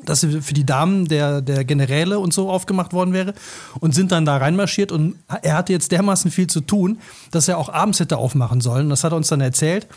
Dass 0.06 0.22
er 0.22 0.44
für 0.44 0.54
die 0.54 0.64
Damen 0.64 1.08
der, 1.08 1.42
der 1.42 1.66
Generäle 1.66 2.20
und 2.20 2.32
so 2.32 2.52
aufgemacht 2.52 2.94
worden 2.94 3.14
wäre 3.14 3.34
und 3.80 3.96
sind 3.96 4.12
dann 4.12 4.26
da 4.26 4.38
reinmarschiert 4.38 4.92
und 4.92 5.16
er 5.42 5.56
hatte 5.56 5.74
jetzt 5.74 5.92
dermaßen 5.92 6.30
viel 6.30 6.46
zu 6.46 6.62
tun, 6.62 7.00
dass 7.32 7.48
er 7.48 7.58
auch 7.58 7.70
abends 7.70 8.00
hätte 8.00 8.18
aufmachen 8.18 8.62
sollen. 8.62 8.92
Das 8.92 9.04
hat 9.04 9.12
er 9.12 9.16
uns 9.16 9.30
dann 9.30 9.42
erzählt, 9.42 9.88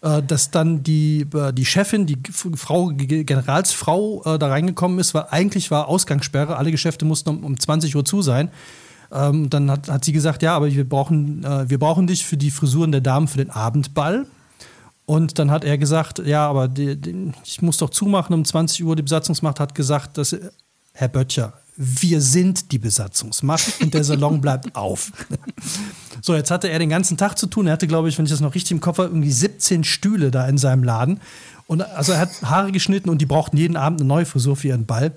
äh, 0.00 0.22
dass 0.22 0.52
dann 0.52 0.84
die, 0.84 1.26
die 1.54 1.64
Chefin, 1.64 2.06
die 2.06 2.18
Frau, 2.30 2.92
Generalsfrau 2.94 4.38
da 4.38 4.46
reingekommen 4.46 5.00
ist, 5.00 5.12
weil 5.12 5.24
eigentlich 5.30 5.72
war 5.72 5.88
Ausgangssperre, 5.88 6.56
alle 6.56 6.70
Geschäfte 6.70 7.04
mussten 7.04 7.30
um, 7.30 7.42
um 7.42 7.58
20 7.58 7.96
Uhr 7.96 8.04
zu 8.04 8.22
sein. 8.22 8.52
Ähm, 9.10 9.48
dann 9.48 9.70
hat, 9.70 9.88
hat 9.88 10.04
sie 10.04 10.12
gesagt, 10.12 10.42
ja, 10.42 10.54
aber 10.54 10.70
wir 10.70 10.88
brauchen, 10.88 11.44
äh, 11.44 11.68
wir 11.68 11.78
brauchen 11.78 12.06
dich 12.06 12.24
für 12.24 12.36
die 12.36 12.50
Frisuren 12.50 12.92
der 12.92 13.00
Damen 13.00 13.28
für 13.28 13.38
den 13.38 13.50
Abendball. 13.50 14.26
Und 15.06 15.38
dann 15.38 15.50
hat 15.50 15.64
er 15.64 15.78
gesagt, 15.78 16.18
ja, 16.18 16.46
aber 16.46 16.68
die, 16.68 16.96
die, 16.96 17.32
ich 17.44 17.62
muss 17.62 17.78
doch 17.78 17.90
zumachen 17.90 18.34
um 18.34 18.44
20 18.44 18.84
Uhr. 18.84 18.94
Die 18.94 19.02
Besatzungsmacht 19.02 19.58
hat 19.58 19.74
gesagt, 19.74 20.18
dass, 20.18 20.36
Herr 20.92 21.08
Böttcher, 21.08 21.54
wir 21.76 22.20
sind 22.20 22.72
die 22.72 22.78
Besatzungsmacht 22.78 23.80
und 23.80 23.94
der 23.94 24.04
Salon 24.04 24.40
bleibt 24.42 24.74
auf. 24.74 25.12
so, 26.22 26.34
jetzt 26.34 26.50
hatte 26.50 26.68
er 26.68 26.78
den 26.78 26.90
ganzen 26.90 27.16
Tag 27.16 27.38
zu 27.38 27.46
tun. 27.46 27.68
Er 27.68 27.74
hatte, 27.74 27.86
glaube 27.86 28.08
ich, 28.08 28.18
wenn 28.18 28.26
ich 28.26 28.32
das 28.32 28.40
noch 28.40 28.54
richtig 28.54 28.72
im 28.72 28.80
Kopf 28.80 28.98
habe, 28.98 29.08
irgendwie 29.08 29.30
17 29.30 29.84
Stühle 29.84 30.30
da 30.30 30.46
in 30.46 30.58
seinem 30.58 30.82
Laden. 30.82 31.20
Und 31.68 31.82
also 31.82 32.12
er 32.12 32.18
hat 32.20 32.42
Haare 32.42 32.72
geschnitten 32.72 33.08
und 33.08 33.22
die 33.22 33.26
brauchten 33.26 33.56
jeden 33.56 33.76
Abend 33.76 34.00
eine 34.00 34.08
neue 34.08 34.26
Frisur 34.26 34.56
für 34.56 34.68
ihren 34.68 34.86
Ball. 34.86 35.12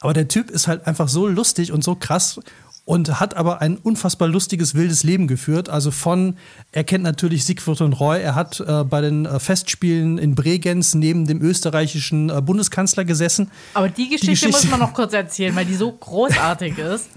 Aber 0.00 0.12
der 0.12 0.28
Typ 0.28 0.50
ist 0.50 0.68
halt 0.68 0.86
einfach 0.86 1.08
so 1.08 1.26
lustig 1.26 1.72
und 1.72 1.82
so 1.84 1.94
krass. 1.94 2.40
und 2.86 3.18
hat 3.18 3.34
aber 3.34 3.62
ein 3.62 3.78
unfassbar 3.78 4.28
lustiges, 4.28 4.74
wildes 4.74 5.04
Leben 5.04 5.26
geführt. 5.26 5.70
Also 5.70 5.90
von, 5.90 6.36
er 6.70 6.84
kennt 6.84 7.02
natürlich 7.02 7.44
Siegfried 7.44 7.80
und 7.80 7.94
Roy, 7.94 8.20
er 8.20 8.34
hat 8.34 8.60
äh, 8.60 8.84
bei 8.84 9.00
den 9.00 9.24
äh, 9.24 9.40
Festspielen 9.40 10.18
in 10.18 10.34
Bregenz 10.34 10.94
neben 10.94 11.26
dem 11.26 11.40
österreichischen 11.40 12.28
äh, 12.28 12.42
Bundeskanzler 12.42 13.06
gesessen. 13.06 13.50
Aber 13.72 13.88
die 13.88 14.10
Geschichte, 14.10 14.26
die 14.26 14.32
Geschichte, 14.32 14.52
muss 14.52 14.70
man 14.70 14.80
noch 14.80 14.92
kurz 14.94 15.14
erzählen, 15.14 15.56
weil 15.56 15.64
die 15.64 15.76
so 15.76 15.90
großartig 15.92 16.76
ist. 16.78 17.08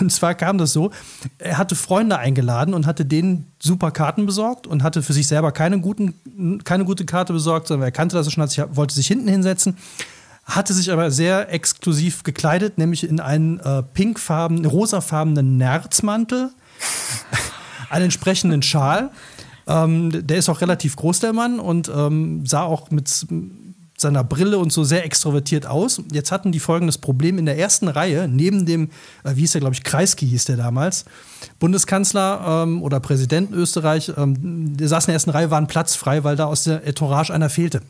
Und 0.00 0.12
zwar 0.12 0.34
kam 0.34 0.58
das 0.58 0.72
so, 0.72 0.90
er 1.38 1.56
hatte 1.56 1.76
Freunde 1.76 2.18
eingeladen 2.18 2.74
und 2.74 2.86
hatte 2.86 3.06
denen 3.06 3.46
super 3.60 3.90
Karten 3.90 4.26
besorgt 4.26 4.66
und 4.66 4.82
hatte 4.82 5.02
für 5.02 5.12
sich 5.12 5.28
selber 5.28 5.52
keine, 5.52 5.80
guten, 5.80 6.62
keine 6.64 6.84
gute 6.84 7.06
Karte 7.06 7.32
besorgt, 7.32 7.68
sondern 7.68 7.86
er 7.86 7.92
kannte 7.92 8.16
das 8.16 8.30
schon, 8.30 8.44
wollte 8.76 8.94
sich 8.94 9.06
hinten 9.06 9.28
hinsetzen 9.28 9.76
hatte 10.44 10.74
sich 10.74 10.90
aber 10.90 11.10
sehr 11.10 11.52
exklusiv 11.52 12.22
gekleidet, 12.24 12.78
nämlich 12.78 13.04
in 13.04 13.20
einen 13.20 13.60
äh, 13.60 13.82
pinkfarbenen, 13.82 14.64
rosafarbenen 14.64 15.56
Nerzmantel, 15.56 16.50
einen 17.90 18.04
entsprechenden 18.04 18.62
Schal. 18.62 19.10
Ähm, 19.66 20.26
der 20.26 20.38
ist 20.38 20.48
auch 20.48 20.60
relativ 20.60 20.96
groß, 20.96 21.20
der 21.20 21.32
Mann, 21.32 21.60
und 21.60 21.90
ähm, 21.94 22.44
sah 22.44 22.62
auch 22.62 22.90
mit 22.90 23.08
seiner 24.02 24.24
Brille 24.24 24.58
und 24.58 24.72
so 24.72 24.84
sehr 24.84 25.04
extrovertiert 25.04 25.64
aus. 25.64 26.02
Jetzt 26.12 26.32
hatten 26.32 26.52
die 26.52 26.60
folgendes 26.60 26.98
Problem 26.98 27.38
in 27.38 27.46
der 27.46 27.56
ersten 27.56 27.88
Reihe, 27.88 28.28
neben 28.28 28.66
dem, 28.66 28.90
äh, 29.24 29.36
wie 29.36 29.40
hieß 29.42 29.52
der, 29.52 29.60
glaube 29.60 29.74
ich, 29.74 29.84
Kreisky 29.84 30.26
hieß 30.26 30.44
der 30.46 30.56
damals, 30.56 31.06
Bundeskanzler 31.60 32.64
ähm, 32.64 32.82
oder 32.82 33.00
Präsident 33.00 33.52
Österreich, 33.52 34.12
ähm, 34.16 34.76
der 34.76 34.88
saß 34.88 35.04
in 35.04 35.08
der 35.08 35.14
ersten 35.14 35.30
Reihe, 35.30 35.50
war 35.50 35.58
ein 35.58 35.68
Platz 35.68 35.94
frei, 35.94 36.24
weil 36.24 36.36
da 36.36 36.46
aus 36.46 36.64
der 36.64 36.84
Entourage 36.84 37.32
einer 37.32 37.48
fehlte. 37.48 37.80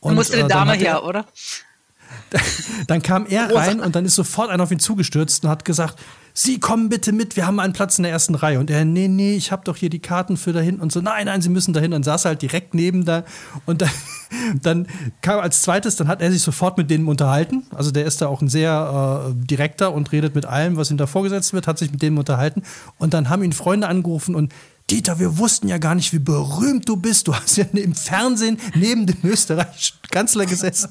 Und, 0.00 0.14
musste 0.14 0.34
eine 0.34 0.44
äh, 0.44 0.48
Dame 0.48 0.74
her, 0.74 1.02
oder? 1.02 1.24
Dann 2.86 3.02
kam 3.02 3.26
er 3.26 3.54
rein 3.54 3.80
und 3.80 3.94
dann 3.96 4.04
ist 4.04 4.14
sofort 4.14 4.50
einer 4.50 4.62
auf 4.62 4.70
ihn 4.70 4.78
zugestürzt 4.78 5.44
und 5.44 5.50
hat 5.50 5.64
gesagt, 5.64 5.98
Sie 6.40 6.60
kommen 6.60 6.88
bitte 6.88 7.12
mit, 7.12 7.34
wir 7.34 7.48
haben 7.48 7.58
einen 7.58 7.72
Platz 7.72 7.98
in 7.98 8.04
der 8.04 8.12
ersten 8.12 8.36
Reihe. 8.36 8.60
Und 8.60 8.70
er, 8.70 8.84
nee, 8.84 9.08
nee, 9.08 9.34
ich 9.34 9.50
habe 9.50 9.64
doch 9.64 9.76
hier 9.76 9.90
die 9.90 9.98
Karten 9.98 10.36
für 10.36 10.52
dahin 10.52 10.78
und 10.78 10.92
so, 10.92 11.00
nein, 11.00 11.26
nein, 11.26 11.42
Sie 11.42 11.48
müssen 11.48 11.74
dahin. 11.74 11.92
Und 11.92 12.04
saß 12.04 12.26
halt 12.26 12.42
direkt 12.42 12.74
neben 12.74 13.04
da. 13.04 13.24
Und 13.66 13.82
dann, 13.82 13.90
dann 14.62 14.86
kam 15.20 15.40
als 15.40 15.62
zweites, 15.62 15.96
dann 15.96 16.06
hat 16.06 16.22
er 16.22 16.30
sich 16.30 16.42
sofort 16.42 16.78
mit 16.78 16.90
denen 16.90 17.08
unterhalten. 17.08 17.64
Also 17.74 17.90
der 17.90 18.04
ist 18.04 18.20
da 18.22 18.28
auch 18.28 18.40
ein 18.40 18.48
sehr 18.48 19.30
äh, 19.30 19.46
direkter 19.46 19.92
und 19.92 20.12
redet 20.12 20.36
mit 20.36 20.46
allem, 20.46 20.76
was 20.76 20.92
ihm 20.92 20.96
da 20.96 21.08
vorgesetzt 21.08 21.52
wird, 21.54 21.66
hat 21.66 21.78
sich 21.78 21.90
mit 21.90 22.02
denen 22.02 22.18
unterhalten. 22.18 22.62
Und 22.98 23.14
dann 23.14 23.30
haben 23.30 23.42
ihn 23.42 23.52
Freunde 23.52 23.88
angerufen 23.88 24.36
und 24.36 24.52
Dieter, 24.90 25.18
wir 25.18 25.36
wussten 25.36 25.68
ja 25.68 25.76
gar 25.76 25.94
nicht, 25.94 26.14
wie 26.14 26.18
berühmt 26.18 26.88
du 26.88 26.96
bist. 26.96 27.28
Du 27.28 27.34
hast 27.34 27.56
ja 27.56 27.64
im 27.72 27.94
Fernsehen 27.94 28.58
neben 28.74 29.06
dem 29.06 29.18
österreichischen 29.22 29.98
Kanzler 30.10 30.46
gesessen. 30.46 30.90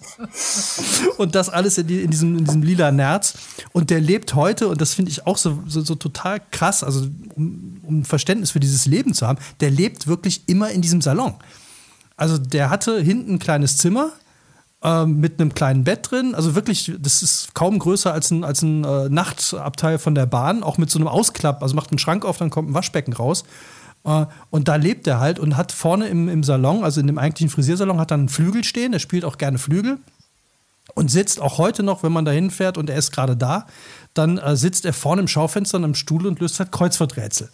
Und 1.18 1.34
das 1.34 1.50
alles 1.50 1.78
in, 1.78 1.88
die, 1.88 2.02
in, 2.02 2.12
diesem, 2.12 2.38
in 2.38 2.46
diesem 2.46 2.62
lila 2.62 2.92
Nerz. 2.92 3.34
Und 3.72 3.90
der 3.90 4.00
lebt 4.00 4.36
heute, 4.36 4.68
und 4.68 4.82
das 4.82 4.94
finde 4.94 5.12
ich 5.12 5.26
auch 5.26 5.38
so, 5.38 5.64
so, 5.66 5.82
so, 5.82 5.96
total 5.96 6.40
krass, 6.52 6.84
also 6.84 7.08
um, 7.36 7.80
um 7.84 8.06
Verständnis 8.06 8.52
für 8.52 8.60
dieses 8.60 8.86
Leben 8.86 9.14
zu 9.14 9.26
haben, 9.26 9.40
der 9.60 9.72
lebt 9.72 10.08
wirklich 10.08 10.44
immer 10.48 10.70
in 10.70 10.82
diesem 10.82 11.02
Salon. 11.02 11.34
Also 12.16 12.38
der 12.38 12.70
hatte 12.70 13.02
hinten 13.02 13.36
ein 13.36 13.40
kleines 13.40 13.78
Zimmer, 13.78 14.12
ähm, 14.84 15.20
mit 15.20 15.40
einem 15.40 15.56
kleinen 15.56 15.84
Bett 15.84 16.12
drin. 16.12 16.36
Also 16.36 16.54
wirklich, 16.54 16.94
das 17.00 17.24
ist 17.24 17.56
kaum 17.56 17.80
größer 17.80 18.14
als 18.14 18.30
ein, 18.30 18.44
als 18.44 18.62
ein 18.62 18.84
äh, 18.84 19.10
Nachtabteil 19.10 19.98
von 19.98 20.14
der 20.14 20.28
Bahn, 20.28 20.62
auch 20.62 20.78
mit 20.78 20.92
so 20.92 21.00
einem 21.00 21.08
Ausklapp. 21.08 21.64
Also 21.64 21.76
macht 21.76 21.92
einen 21.92 21.98
Schrank 22.00 22.26
auf, 22.26 22.38
dann 22.38 22.52
kommt 22.52 22.70
ein 22.70 22.74
Waschbecken 22.76 23.14
raus. 23.14 23.44
Äh, 24.08 24.26
und 24.50 24.68
da 24.68 24.76
lebt 24.78 25.06
er 25.06 25.20
halt 25.20 25.38
und 25.38 25.58
hat 25.58 25.72
vorne 25.72 26.08
im, 26.08 26.30
im 26.30 26.44
Salon, 26.44 26.84
also 26.84 27.00
in 27.02 27.08
dem 27.08 27.20
eigentlichen 27.20 27.50
Frisiersalon, 27.50 28.00
hat 28.00 28.12
er 28.12 28.16
einen 28.16 28.30
Flügel 28.30 28.64
stehen. 28.64 28.94
Der 28.94 29.00
spielt 29.00 29.26
auch 29.26 29.38
gerne 29.38 29.60
Flügel 29.60 30.00
und 30.96 31.12
sitzt 31.12 31.42
auch 31.42 31.58
heute 31.58 31.84
noch, 31.84 32.02
wenn 32.02 32.14
man 32.14 32.26
da 32.26 32.32
hinfährt 32.32 32.78
und 32.78 32.90
er 32.90 32.98
ist 32.98 33.12
gerade 33.12 33.36
da, 33.36 33.68
dann 34.14 34.38
äh, 34.38 34.56
sitzt 34.56 34.86
er 34.86 34.94
vorne 34.94 35.22
im 35.22 35.28
Schaufenster 35.28 35.78
an 35.78 35.84
einem 35.84 35.96
Stuhl 35.96 36.26
und 36.26 36.40
löst 36.40 36.60
halt 36.60 36.72
Kreuzworträtsel. 36.72 37.50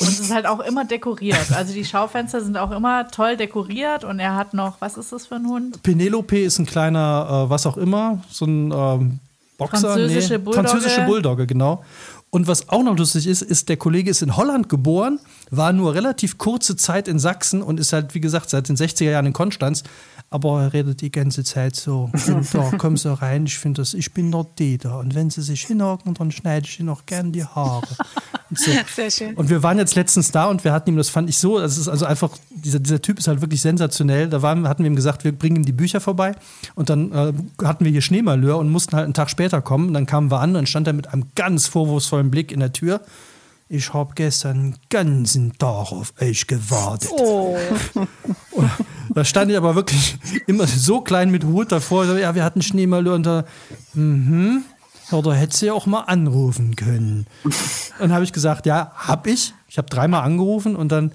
Und 0.00 0.08
es 0.08 0.20
ist 0.20 0.32
halt 0.32 0.46
auch 0.46 0.60
immer 0.60 0.84
dekoriert. 0.84 1.52
Also 1.52 1.74
die 1.74 1.84
Schaufenster 1.84 2.40
sind 2.40 2.56
auch 2.56 2.70
immer 2.70 3.08
toll 3.08 3.36
dekoriert 3.36 4.04
und 4.04 4.20
er 4.20 4.36
hat 4.36 4.54
noch, 4.54 4.80
was 4.80 4.96
ist 4.96 5.12
das 5.12 5.26
für 5.26 5.34
ein 5.34 5.46
Hund? 5.48 5.82
Penelope 5.82 6.38
ist 6.38 6.58
ein 6.58 6.66
kleiner, 6.66 7.46
äh, 7.46 7.50
was 7.50 7.66
auch 7.66 7.76
immer, 7.76 8.22
so 8.30 8.44
ein 8.44 8.72
ähm, 8.72 9.18
Boxer. 9.58 9.80
Französische 9.80 10.34
nee, 10.34 10.38
Bulldogge. 10.38 10.68
Französische 10.68 11.00
Bulldogge, 11.02 11.46
genau. 11.46 11.84
Und 12.30 12.46
was 12.46 12.68
auch 12.68 12.82
noch 12.82 12.96
lustig 12.96 13.26
ist, 13.26 13.42
ist, 13.42 13.68
der 13.68 13.78
Kollege 13.78 14.10
ist 14.10 14.22
in 14.22 14.36
Holland 14.36 14.68
geboren, 14.68 15.18
war 15.50 15.72
nur 15.72 15.94
relativ 15.94 16.36
kurze 16.36 16.76
Zeit 16.76 17.08
in 17.08 17.18
Sachsen 17.18 17.62
und 17.62 17.80
ist 17.80 17.92
halt, 17.92 18.14
wie 18.14 18.20
gesagt, 18.20 18.50
seit 18.50 18.68
den 18.68 18.76
60er 18.76 19.10
Jahren 19.10 19.26
in 19.26 19.32
Konstanz. 19.32 19.82
Aber 20.30 20.62
er 20.62 20.72
redet 20.74 21.00
die 21.00 21.10
ganze 21.10 21.42
Zeit 21.42 21.74
so. 21.74 22.10
Und 22.12 22.54
da 22.54 22.70
komm 22.76 22.98
so 22.98 23.14
rein, 23.14 23.46
ich 23.46 23.58
finde 23.58 23.80
das, 23.80 23.94
ich 23.94 24.12
bin 24.12 24.30
der 24.30 24.44
Dieter. 24.58 24.98
Und 24.98 25.14
wenn 25.14 25.30
sie 25.30 25.40
sich 25.40 25.62
hinhocken, 25.62 26.12
dann 26.14 26.30
schneide 26.30 26.66
ich 26.66 26.78
ihnen 26.78 26.90
auch 26.90 27.06
gern 27.06 27.32
die 27.32 27.44
Haare. 27.44 27.88
Und 28.50 28.58
so. 28.58 28.70
Sehr 28.94 29.10
schön. 29.10 29.34
Und 29.36 29.48
wir 29.48 29.62
waren 29.62 29.78
jetzt 29.78 29.94
letztens 29.94 30.30
da 30.30 30.46
und 30.46 30.64
wir 30.64 30.72
hatten 30.72 30.90
ihm, 30.90 30.96
das 30.98 31.08
fand 31.08 31.30
ich 31.30 31.38
so, 31.38 31.58
das 31.58 31.78
ist 31.78 31.88
also 31.88 32.04
einfach, 32.04 32.30
dieser, 32.50 32.78
dieser 32.78 33.00
Typ 33.00 33.18
ist 33.18 33.26
halt 33.26 33.40
wirklich 33.40 33.62
sensationell. 33.62 34.28
Da 34.28 34.42
waren, 34.42 34.68
hatten 34.68 34.82
wir 34.82 34.90
ihm 34.90 34.96
gesagt, 34.96 35.24
wir 35.24 35.32
bringen 35.32 35.56
ihm 35.56 35.64
die 35.64 35.72
Bücher 35.72 36.00
vorbei. 36.00 36.34
Und 36.74 36.90
dann 36.90 37.12
äh, 37.12 37.32
hatten 37.64 37.86
wir 37.86 37.90
hier 37.90 38.02
Schneemalheur 38.02 38.58
und 38.58 38.68
mussten 38.68 38.96
halt 38.96 39.04
einen 39.04 39.14
Tag 39.14 39.30
später 39.30 39.62
kommen. 39.62 39.88
Und 39.88 39.94
dann 39.94 40.04
kamen 40.04 40.30
wir 40.30 40.40
an 40.40 40.50
und 40.50 40.54
dann 40.54 40.66
stand 40.66 40.86
er 40.86 40.92
mit 40.92 41.08
einem 41.08 41.24
ganz 41.36 41.66
vorwurfsvollen 41.68 42.30
Blick 42.30 42.52
in 42.52 42.60
der 42.60 42.72
Tür 42.72 43.00
ich 43.68 43.92
habe 43.92 44.14
gestern 44.14 44.72
den 44.72 44.76
ganzen 44.88 45.58
Tag 45.58 45.92
auf 45.92 46.14
euch 46.20 46.46
gewartet. 46.46 47.10
Oh. 47.12 47.56
da 49.18 49.24
stand 49.24 49.50
ich 49.50 49.56
aber 49.56 49.74
wirklich 49.74 50.16
immer 50.46 50.68
so 50.68 51.00
klein 51.00 51.30
mit 51.30 51.42
Hut 51.42 51.72
davor. 51.72 52.04
Ja, 52.16 52.36
wir 52.36 52.44
hatten 52.44 52.62
Schneemalö 52.62 53.12
und 53.12 53.24
da, 53.24 53.44
mhm. 53.94 54.62
Da 55.10 55.32
hätte 55.32 55.56
sie 55.56 55.70
auch 55.72 55.86
mal 55.86 56.02
anrufen 56.02 56.76
können. 56.76 57.26
Und 57.98 58.12
habe 58.12 58.22
ich 58.24 58.32
gesagt, 58.32 58.66
ja, 58.66 58.92
hab 58.94 59.26
ich. 59.26 59.54
Ich 59.66 59.76
habe 59.76 59.88
dreimal 59.88 60.22
angerufen 60.22 60.76
und 60.76 60.92
dann 60.92 61.10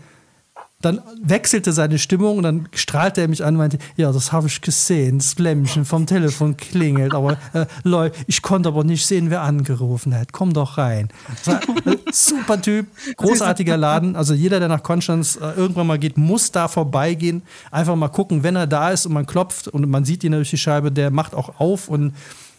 dann 0.84 1.02
wechselte 1.22 1.72
seine 1.72 1.98
Stimmung 1.98 2.38
und 2.38 2.44
dann 2.44 2.68
strahlte 2.74 3.22
er 3.22 3.30
mich 3.30 3.44
an 3.44 3.56
und 3.56 3.60
meinte, 3.60 3.78
ja, 3.96 4.12
das 4.12 4.34
habe 4.34 4.48
ich 4.48 4.60
gesehen, 4.60 5.20
das 5.20 5.34
Flämmchen 5.34 5.86
vom 5.86 6.06
Telefon 6.06 6.58
klingelt, 6.58 7.16
aber 7.16 7.38
äh, 7.54 7.66
Leute, 7.84 8.18
ich 8.28 8.42
konnte 8.42 8.68
aber 8.68 8.84
nicht 8.84 9.06
sehen, 9.06 9.30
wer 9.30 9.42
angerufen 9.44 10.14
hat. 10.14 10.34
Komm 10.34 10.52
doch 10.52 10.78
rein. 10.78 11.08
War, 11.46 11.62
äh, 11.86 11.98
super 12.12 12.62
Typ, 12.62 12.88
großartiger 13.18 13.78
Laden. 13.78 14.18
Also 14.18 14.34
jeder, 14.34 14.60
der 14.60 14.68
nach 14.68 14.84
Konstanz 14.84 15.38
äh, 15.38 15.52
irgendwann 15.56 15.88
mal 15.88 16.00
geht, 16.00 16.18
muss 16.18 16.52
da 16.52 16.68
vorbeigehen. 16.68 17.44
Einfach 17.72 17.96
mal 17.96 18.10
gucken, 18.10 18.44
wenn 18.44 18.58
er 18.58 18.68
da 18.68 18.92
ist 18.92 19.06
und 19.06 19.14
man 19.14 19.26
klopft 19.26 19.70
und 19.70 19.90
man 19.90 20.04
sieht 20.04 20.26
ihn 20.26 20.34
durch 20.34 20.50
die 20.50 20.58
Scheibe, 20.58 20.92
der 20.92 21.12
macht 21.12 21.34
auch 21.34 21.62
auf 21.62 21.88
und 21.88 22.14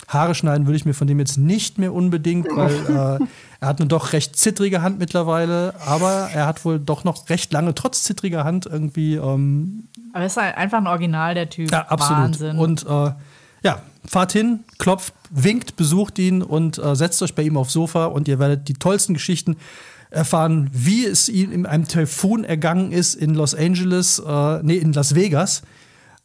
Haare 0.09 0.35
schneiden 0.35 0.67
würde 0.67 0.77
ich 0.77 0.85
mir 0.85 0.95
von 0.95 1.07
dem 1.07 1.19
jetzt 1.19 1.39
nicht 1.39 1.79
mehr 1.79 1.93
unbedingt, 1.93 2.49
weil 2.55 2.75
äh, 3.21 3.25
er 3.61 3.69
hat 3.69 3.81
eine 3.81 3.89
doch 3.89 4.13
recht 4.13 4.37
zittrige 4.37 4.83
Hand 4.83 4.99
mittlerweile, 4.99 5.75
aber 5.85 6.29
er 6.33 6.47
hat 6.47 6.65
wohl 6.65 6.79
doch 6.79 7.05
noch 7.05 7.29
recht 7.31 7.53
lange, 7.53 7.75
trotz 7.75 8.05
zittriger 8.05 8.45
Hand, 8.45 8.67
irgendwie. 8.67 9.15
Ähm, 9.15 9.85
aber 10.13 10.21
er 10.21 10.27
ist 10.27 10.37
halt 10.37 10.57
einfach 10.57 10.79
ein 10.79 10.87
Original, 10.87 11.35
der 11.35 11.49
Typ. 11.49 11.71
Ja, 11.71 11.87
absolut. 11.89 12.23
Wahnsinn. 12.23 12.59
Und 12.59 12.85
äh, 12.87 13.13
ja, 13.63 13.83
fahrt 14.07 14.33
hin, 14.33 14.61
klopft, 14.79 15.15
winkt, 15.31 15.77
besucht 15.77 16.19
ihn 16.19 16.43
und 16.43 16.79
äh, 16.79 16.95
setzt 16.95 17.23
euch 17.23 17.35
bei 17.35 17.43
ihm 17.43 17.57
aufs 17.57 17.73
Sofa 17.73 18.07
und 18.07 18.29
ihr 18.29 18.39
werdet 18.39 18.69
die 18.69 18.75
tollsten 18.75 19.15
Geschichten 19.15 19.57
erfahren, 20.11 20.71
wie 20.73 21.07
es 21.07 21.29
ihm 21.29 21.51
in 21.51 21.67
einem 21.67 21.89
Typhoon 21.89 22.45
ergangen 22.45 22.93
ist 22.93 23.15
in 23.15 23.35
Los 23.35 23.55
Angeles, 23.55 24.21
äh, 24.25 24.63
nee, 24.63 24.77
in 24.77 24.93
Las 24.93 25.15
Vegas. 25.15 25.63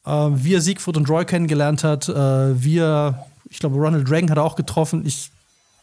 Äh, 0.05 0.11
wie 0.11 0.53
er 0.53 0.61
Siegfried 0.61 0.97
und 0.97 1.09
Roy 1.09 1.25
kennengelernt 1.25 1.83
hat, 1.83 2.07
äh, 2.09 2.63
wie 2.63 2.77
er 2.77 3.25
ich 3.49 3.59
glaube, 3.59 3.77
Ronald 3.77 4.09
Reagan 4.09 4.29
hat 4.29 4.37
er 4.37 4.43
auch 4.43 4.55
getroffen. 4.55 5.05
Ich, 5.05 5.31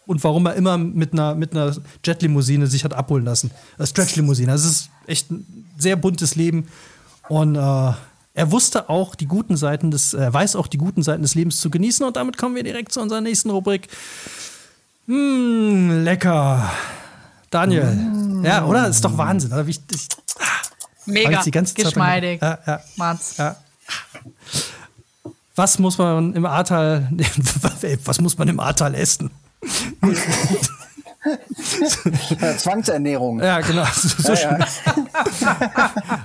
und 0.06 0.22
warum 0.22 0.46
er 0.46 0.54
immer 0.54 0.78
mit 0.78 1.12
einer, 1.12 1.34
mit 1.34 1.52
einer 1.52 1.74
Jet-Limousine 2.04 2.66
sich 2.66 2.84
hat 2.84 2.94
abholen 2.94 3.24
lassen. 3.24 3.50
Äh, 3.78 3.86
Stretch-Limousine. 3.86 4.52
Also 4.52 4.68
es 4.68 4.76
ist 4.76 4.90
echt 5.06 5.30
ein 5.30 5.66
sehr 5.78 5.96
buntes 5.96 6.36
Leben. 6.36 6.68
Und 7.28 7.56
äh, 7.56 7.58
er 7.58 8.52
wusste 8.52 8.88
auch 8.88 9.14
die 9.14 9.26
guten 9.26 9.56
Seiten 9.56 9.90
des, 9.90 10.14
er 10.14 10.32
weiß 10.32 10.56
auch 10.56 10.68
die 10.68 10.78
guten 10.78 11.02
Seiten 11.02 11.22
des 11.22 11.34
Lebens 11.34 11.60
zu 11.60 11.70
genießen. 11.70 12.06
Und 12.06 12.16
damit 12.16 12.36
kommen 12.36 12.54
wir 12.54 12.62
direkt 12.62 12.92
zu 12.92 13.00
unserer 13.00 13.20
nächsten 13.20 13.50
Rubrik. 13.50 13.88
Mmh, 15.06 16.02
lecker. 16.02 16.70
Daniel. 17.50 17.84
Mm. 17.84 18.44
Ja, 18.44 18.64
oder? 18.66 18.88
Ist 18.88 19.04
doch 19.04 19.16
Wahnsinn. 19.16 19.52
Oder? 19.52 19.66
Ich, 19.66 19.80
ich, 19.92 20.08
Mega. 21.06 21.42
Geschmeidig. 21.42 22.42
Ja, 22.42 22.58
ja. 22.66 22.80
Mats. 22.96 23.36
Ja 23.36 23.56
was 25.56 25.78
muss 25.78 25.98
man 25.98 26.34
im 26.34 26.46
Ahrtal, 26.46 27.08
was 28.04 28.20
muss 28.20 28.38
man 28.38 28.48
im 28.48 28.60
Ahrtal 28.60 28.94
essen? 28.94 29.30
Zwangsernährung. 32.58 33.40
Ja, 33.40 33.60
genau. 33.60 33.84
So 33.94 34.32
ja, 34.32 34.58
ja. 34.58 34.66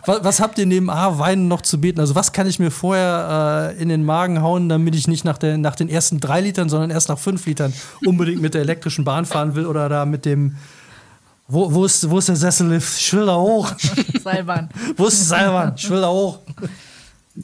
was, 0.06 0.24
was, 0.24 0.40
habt 0.40 0.60
ihr 0.60 0.66
neben 0.66 0.90
A-Weinen 0.90 1.48
noch 1.48 1.62
zu 1.62 1.80
bieten? 1.80 2.00
Also, 2.00 2.14
was 2.14 2.34
kann 2.34 2.48
ich 2.48 2.60
mir 2.60 2.72
vorher 2.72 3.74
äh, 3.78 3.82
in 3.82 3.90
den 3.90 4.04
Magen 4.04 4.42
hauen, 4.42 4.70
damit 4.70 4.96
ich 4.96 5.08
nicht 5.08 5.26
nach, 5.26 5.38
der, 5.38 5.58
nach 5.58 5.76
den 5.76 5.90
ersten 5.90 6.20
drei 6.20 6.42
Litern, 6.42 6.70
sondern 6.70 6.92
erst 6.92 7.10
nach 7.10 7.18
fünf 7.18 7.46
Litern 7.46 7.74
unbedingt 8.06 8.42
mit 8.42 8.54
der 8.54 8.62
elektrischen 8.62 9.04
Bahn 9.04 9.26
fahren 9.26 9.56
will 9.56 9.66
oder 9.66 9.90
da 9.90 10.06
mit 10.06 10.26
dem. 10.26 10.58
Wo, 11.48 11.74
wo, 11.74 11.86
ist, 11.86 12.10
wo 12.10 12.20
ist 12.20 12.30
der 12.30 12.36
Sessellift? 12.36 12.98
Ich 12.98 13.14
will 13.14 13.26
da 13.26 13.36
hoch. 13.36 13.72
Seilbahn. 14.24 14.70
wo 14.96 15.08
ist 15.08 15.20
die 15.20 15.26
Seilbahn? 15.26 15.74
Ich 15.76 15.90
will 15.90 16.02
da 16.02 16.10
hoch. 16.10 16.40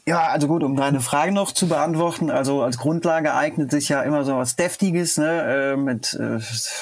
Ja, 0.04 0.28
also 0.28 0.48
gut, 0.48 0.62
um 0.62 0.76
deine 0.76 1.00
Frage 1.00 1.32
noch 1.32 1.52
zu 1.52 1.66
beantworten. 1.68 2.30
Also 2.30 2.62
als 2.62 2.78
Grundlage 2.78 3.34
eignet 3.34 3.70
sich 3.70 3.88
ja 3.88 4.02
immer 4.02 4.24
so 4.24 4.36
was 4.36 4.56
Deftiges, 4.56 5.16
ne, 5.16 5.72
äh, 5.72 5.76
mit 5.76 6.14
äh, 6.14 6.38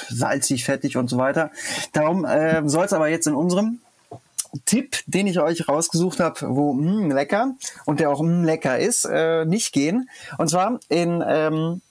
salzig, 0.08 0.64
fettig 0.64 0.96
und 0.96 1.08
so 1.08 1.16
weiter. 1.16 1.50
Darum 1.92 2.24
äh, 2.24 2.68
soll 2.68 2.84
es 2.84 2.92
aber 2.92 3.08
jetzt 3.08 3.26
in 3.26 3.34
unserem 3.34 3.80
Tipp, 4.64 4.98
den 5.06 5.26
ich 5.26 5.38
euch 5.38 5.68
rausgesucht 5.68 6.20
habe, 6.20 6.40
wo 6.48 6.72
mh, 6.72 7.14
lecker 7.14 7.54
und 7.84 8.00
der 8.00 8.10
auch 8.10 8.22
mh, 8.22 8.44
lecker 8.44 8.78
ist, 8.78 9.04
äh, 9.04 9.44
nicht 9.44 9.72
gehen. 9.72 10.08
Und 10.38 10.48
zwar 10.48 10.80
in 10.88 11.22
ähm, 11.26 11.82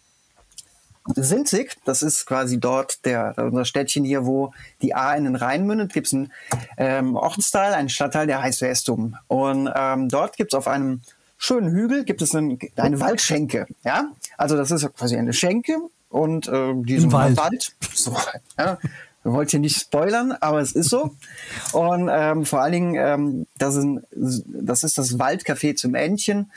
Sinzig, 1.14 1.78
das 1.86 2.02
ist 2.02 2.26
quasi 2.26 2.60
dort 2.60 3.06
der, 3.06 3.36
unser 3.38 3.66
Städtchen 3.66 4.04
hier, 4.04 4.26
wo 4.26 4.54
die 4.82 4.96
A 4.96 5.14
in 5.14 5.26
den 5.26 5.36
Rhein 5.36 5.66
mündet, 5.66 5.94
gibt 5.94 6.08
es 6.08 6.14
einen 6.14 6.32
ähm, 6.78 7.16
Ortsteil, 7.16 7.74
einen 7.74 7.90
Stadtteil, 7.90 8.26
der 8.26 8.42
heißt 8.42 8.62
Westum. 8.62 9.16
Und 9.28 9.70
ähm, 9.76 10.10
dort 10.10 10.36
gibt 10.36 10.54
es 10.54 10.58
auf 10.58 10.68
einem 10.68 11.02
schönen 11.38 11.70
Hügel 11.72 12.06
gibt 12.06 12.22
es 12.22 12.34
einen, 12.34 12.58
eine 12.76 13.00
Waldschenke. 13.00 13.68
Ja, 13.84 14.12
also 14.38 14.58
das 14.58 14.72
ist 14.72 14.92
quasi 14.96 15.18
eine 15.18 15.34
Schenke 15.34 15.78
und 16.10 16.48
äh, 16.48 16.74
diesen 16.76 17.12
Wald. 17.12 17.38
Wald. 17.38 17.76
So, 17.94 18.16
ja. 18.58 18.78
Wir 19.26 19.34
wollten 19.34 19.50
hier 19.50 19.60
nicht 19.60 19.82
spoilern, 19.82 20.34
aber 20.40 20.62
es 20.62 20.74
ist 20.74 20.92
so. 20.92 21.16
Und 21.74 22.12
ähm, 22.14 22.46
vor 22.46 22.62
allen 22.62 22.72
Dingen, 22.74 22.96
ähm, 22.96 23.48
das, 23.58 23.74
ist 23.74 23.84
ein, 23.84 24.04
das 24.12 24.84
ist 24.84 25.00
das 25.00 25.18
Waldcafé 25.18 25.76
zum 25.76 25.96
Entchen. 25.96 26.52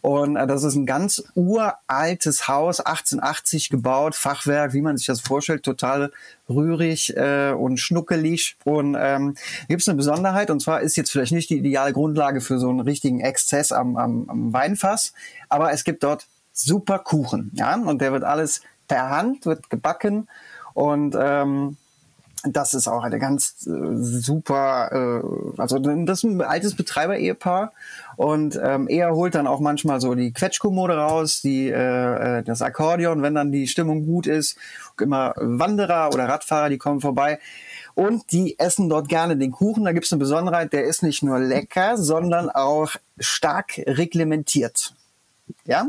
Und 0.00 0.36
äh, 0.36 0.46
das 0.46 0.64
ist 0.64 0.74
ein 0.74 0.86
ganz 0.86 1.22
uraltes 1.34 2.48
Haus, 2.48 2.80
1880 2.80 3.68
gebaut, 3.68 4.14
Fachwerk, 4.14 4.72
wie 4.72 4.80
man 4.80 4.96
sich 4.96 5.06
das 5.06 5.20
vorstellt, 5.20 5.64
total 5.64 6.12
rührig 6.48 7.14
äh, 7.14 7.52
und 7.52 7.76
schnuckelig. 7.76 8.56
Und 8.64 8.96
ähm, 8.98 9.34
gibt 9.68 9.82
es 9.82 9.88
eine 9.88 9.98
Besonderheit, 9.98 10.50
und 10.50 10.60
zwar 10.60 10.80
ist 10.80 10.96
jetzt 10.96 11.10
vielleicht 11.10 11.32
nicht 11.32 11.50
die 11.50 11.58
ideale 11.58 11.92
Grundlage 11.92 12.40
für 12.40 12.58
so 12.58 12.70
einen 12.70 12.80
richtigen 12.80 13.20
Exzess 13.20 13.70
am, 13.70 13.98
am, 13.98 14.30
am 14.30 14.50
Weinfass, 14.54 15.12
aber 15.50 15.72
es 15.72 15.84
gibt 15.84 16.02
dort 16.02 16.26
super 16.54 17.00
Kuchen. 17.00 17.50
Ja? 17.52 17.76
Und 17.76 18.00
der 18.00 18.12
wird 18.12 18.24
alles 18.24 18.62
per 18.88 19.10
Hand, 19.10 19.44
wird 19.44 19.68
gebacken. 19.68 20.26
Und 20.72 21.14
ähm, 21.20 21.76
das 22.44 22.74
ist 22.74 22.88
auch 22.88 23.02
eine 23.04 23.18
ganz 23.18 23.66
äh, 23.66 23.70
super, 23.96 24.90
äh, 24.92 25.60
also 25.60 25.78
das 25.78 26.18
ist 26.18 26.24
ein 26.24 26.42
altes 26.42 26.74
Betreiber-Ehepaar 26.74 27.72
und 28.16 28.60
ähm, 28.62 28.86
er 28.88 29.14
holt 29.14 29.34
dann 29.34 29.46
auch 29.46 29.60
manchmal 29.60 30.00
so 30.00 30.14
die 30.14 30.32
Quetschkommode 30.32 30.96
raus, 30.96 31.40
die 31.40 31.68
äh, 31.68 32.38
äh, 32.38 32.42
das 32.42 32.62
Akkordeon, 32.62 33.22
wenn 33.22 33.34
dann 33.34 33.52
die 33.52 33.66
Stimmung 33.66 34.04
gut 34.04 34.26
ist. 34.26 34.56
Immer 35.00 35.34
Wanderer 35.36 36.10
oder 36.12 36.28
Radfahrer, 36.28 36.68
die 36.68 36.78
kommen 36.78 37.00
vorbei. 37.00 37.40
Und 37.94 38.32
die 38.32 38.58
essen 38.58 38.88
dort 38.88 39.08
gerne 39.08 39.36
den 39.36 39.52
Kuchen. 39.52 39.84
Da 39.84 39.92
gibt's 39.92 40.12
eine 40.12 40.18
Besonderheit, 40.18 40.72
der 40.72 40.84
ist 40.84 41.02
nicht 41.02 41.22
nur 41.22 41.38
lecker, 41.38 41.96
sondern 41.96 42.50
auch 42.50 42.90
stark 43.18 43.78
reglementiert. 43.78 44.94
Ja, 45.66 45.88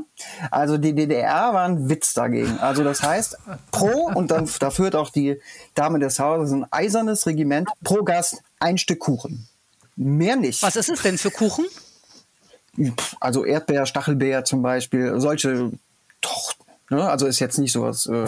also 0.52 0.78
die 0.78 0.94
DDR 0.94 1.54
war 1.54 1.66
ein 1.66 1.90
Witz 1.90 2.14
dagegen. 2.14 2.60
Also 2.60 2.84
das 2.84 3.04
heißt, 3.04 3.38
pro, 3.72 4.10
und 4.14 4.32
dann 4.32 4.50
da 4.60 4.70
führt 4.70 4.96
auch 4.96 5.10
die 5.10 5.40
Dame 5.74 6.00
des 6.00 6.20
Hauses 6.20 6.54
ein 6.54 6.66
eisernes 6.72 7.26
Regiment, 7.26 7.70
pro 7.84 8.04
Gast 8.04 8.42
ein 8.60 8.78
Stück 8.78 9.00
Kuchen. 9.00 9.48
Mehr 9.96 10.36
nicht. 10.36 10.62
Was 10.62 10.76
ist 10.76 10.90
es 10.90 11.02
denn 11.02 11.18
für 11.18 11.32
Kuchen? 11.32 11.66
Also 13.20 13.46
Erdbeer, 13.46 13.86
Stachelbeer 13.86 14.44
zum 14.44 14.62
Beispiel, 14.62 15.20
solche 15.20 15.72
Tochten. 16.22 16.66
Ne? 16.90 17.10
Also 17.10 17.26
ist 17.28 17.40
jetzt 17.40 17.58
nicht 17.58 17.72
sowas 17.72 18.06
äh, 18.08 18.28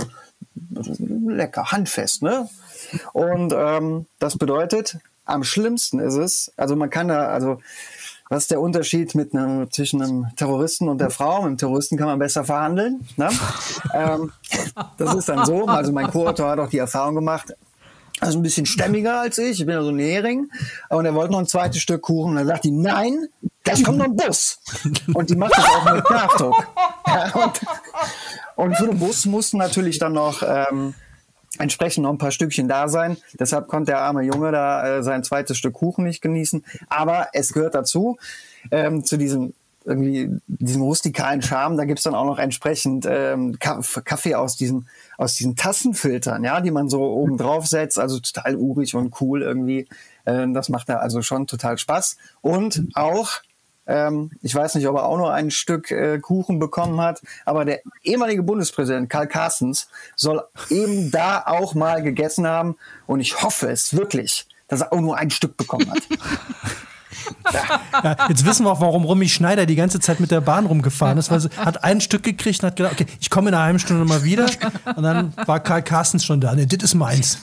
lecker, 0.99 1.71
handfest. 1.71 2.23
Ne? 2.23 2.49
Und 3.13 3.53
ähm, 3.55 4.05
das 4.19 4.37
bedeutet, 4.37 4.97
am 5.25 5.43
schlimmsten 5.43 5.99
ist 5.99 6.15
es, 6.15 6.53
also 6.55 6.75
man 6.75 6.89
kann 6.89 7.09
da, 7.09 7.27
also 7.27 7.59
was 8.29 8.43
ist 8.43 8.51
der 8.51 8.61
Unterschied 8.61 9.15
mit 9.15 9.33
einem, 9.33 9.71
zwischen 9.71 10.01
einem 10.01 10.27
Terroristen 10.35 10.89
und 10.89 10.99
der 10.99 11.09
Frau? 11.09 11.37
Mit 11.37 11.45
einem 11.45 11.57
Terroristen 11.57 11.97
kann 11.97 12.07
man 12.07 12.19
besser 12.19 12.43
verhandeln. 12.43 13.07
Ne? 13.15 13.29
ähm, 13.93 14.31
das 14.97 15.15
ist 15.15 15.29
dann 15.29 15.45
so. 15.45 15.65
Also 15.65 15.91
mein 15.91 16.09
Co-Autor 16.09 16.49
hat 16.49 16.59
auch 16.59 16.69
die 16.69 16.79
Erfahrung 16.79 17.15
gemacht, 17.15 17.53
also 18.19 18.39
ein 18.39 18.43
bisschen 18.43 18.65
stämmiger 18.65 19.21
als 19.21 19.37
ich. 19.37 19.59
Ich 19.59 19.65
bin 19.65 19.75
ja 19.75 19.83
so 19.83 19.89
ein 19.89 19.99
Hering. 19.99 20.49
Und 20.89 21.05
er 21.05 21.13
wollte 21.13 21.33
noch 21.33 21.39
ein 21.39 21.47
zweites 21.47 21.81
Stück 21.81 22.01
Kuchen. 22.01 22.31
Und 22.31 22.37
dann 22.37 22.47
sagt 22.47 22.65
die, 22.65 22.71
nein, 22.71 23.27
gleich 23.63 23.83
kommt 23.83 23.99
noch 23.99 24.05
ein 24.05 24.15
Bus. 24.15 24.59
Und 25.13 25.29
die 25.29 25.35
macht 25.35 25.55
das 25.55 25.65
auch 25.65 25.93
mit 25.93 26.09
Nachdruck. 26.09 26.67
Ja, 27.09 27.33
und, 27.35 27.61
und 28.57 28.75
für 28.75 28.87
den 28.87 28.99
Bus 28.99 29.25
mussten 29.25 29.59
natürlich 29.59 29.97
dann 29.97 30.11
noch 30.11 30.43
ähm, 30.43 30.93
entsprechend 31.59 32.03
noch 32.03 32.11
ein 32.11 32.17
paar 32.17 32.31
Stückchen 32.31 32.67
da 32.67 32.87
sein. 32.87 33.17
Deshalb 33.39 33.67
konnte 33.67 33.91
der 33.91 34.01
arme 34.01 34.23
Junge 34.23 34.51
da 34.51 34.97
äh, 34.97 35.03
sein 35.03 35.23
zweites 35.23 35.57
Stück 35.57 35.73
Kuchen 35.73 36.05
nicht 36.05 36.21
genießen. 36.21 36.63
Aber 36.89 37.27
es 37.33 37.53
gehört 37.53 37.75
dazu, 37.75 38.17
ähm, 38.71 39.03
zu 39.03 39.17
diesem 39.17 39.53
irgendwie 39.87 40.29
diesem 40.47 40.81
rustikalen 40.81 41.41
Charme, 41.41 41.77
da 41.77 41.85
gibt's 41.85 42.03
dann 42.03 42.13
auch 42.13 42.25
noch 42.25 42.39
entsprechend 42.39 43.07
ähm, 43.09 43.57
Kaffee 43.57 44.35
aus 44.35 44.57
diesen, 44.57 44.89
aus 45.17 45.35
diesen 45.35 45.55
Tassenfiltern, 45.55 46.43
ja, 46.43 46.59
die 46.59 46.71
man 46.71 46.89
so 46.89 47.01
oben 47.01 47.37
drauf 47.37 47.67
setzt, 47.67 47.97
also 47.97 48.19
total 48.19 48.57
urig 48.57 48.95
und 48.95 49.19
cool 49.21 49.41
irgendwie. 49.41 49.87
Ähm, 50.25 50.53
das 50.53 50.67
macht 50.67 50.89
da 50.89 50.97
also 50.97 51.21
schon 51.21 51.47
total 51.47 51.77
Spaß. 51.77 52.17
Und 52.41 52.83
auch 52.95 53.29
ähm, 53.87 54.31
ich 54.41 54.53
weiß 54.53 54.75
nicht, 54.75 54.87
ob 54.87 54.95
er 54.95 55.05
auch 55.05 55.17
nur 55.17 55.33
ein 55.33 55.51
Stück 55.51 55.91
äh, 55.91 56.19
Kuchen 56.19 56.59
bekommen 56.59 56.99
hat, 57.01 57.21
aber 57.45 57.65
der 57.65 57.81
ehemalige 58.03 58.43
Bundespräsident 58.43 59.09
Karl 59.09 59.27
Carstens 59.27 59.87
soll 60.15 60.43
eben 60.69 61.11
da 61.11 61.43
auch 61.45 61.73
mal 61.73 62.03
gegessen 62.03 62.47
haben 62.47 62.77
und 63.05 63.19
ich 63.19 63.41
hoffe 63.41 63.69
es 63.69 63.95
wirklich, 63.95 64.47
dass 64.67 64.81
er 64.81 64.93
auch 64.93 65.01
nur 65.01 65.17
ein 65.17 65.29
Stück 65.29 65.57
bekommen 65.57 65.89
hat. 65.89 66.03
Ja, 68.03 68.27
jetzt 68.29 68.45
wissen 68.45 68.65
wir 68.65 68.71
auch, 68.71 68.81
warum 68.81 69.03
Romy 69.03 69.29
Schneider 69.29 69.65
die 69.65 69.75
ganze 69.75 69.99
Zeit 69.99 70.19
mit 70.19 70.31
der 70.31 70.41
Bahn 70.41 70.65
rumgefahren 70.65 71.17
ist, 71.17 71.31
weil 71.31 71.39
sie 71.39 71.49
hat 71.57 71.83
ein 71.83 72.01
Stück 72.01 72.23
gekriegt 72.23 72.61
und 72.61 72.67
hat 72.67 72.75
gedacht, 72.75 72.93
okay, 72.93 73.05
ich 73.19 73.29
komme 73.29 73.49
in 73.49 73.55
einer 73.55 73.63
halben 73.63 73.79
Stunde 73.79 74.05
mal 74.05 74.23
wieder. 74.23 74.45
Und 74.95 75.03
dann 75.03 75.33
war 75.45 75.59
Karl 75.59 75.81
Carstens 75.81 76.25
schon 76.25 76.41
da. 76.41 76.53
Nee, 76.53 76.65
das 76.65 76.83
ist 76.83 76.93
meins. 76.95 77.39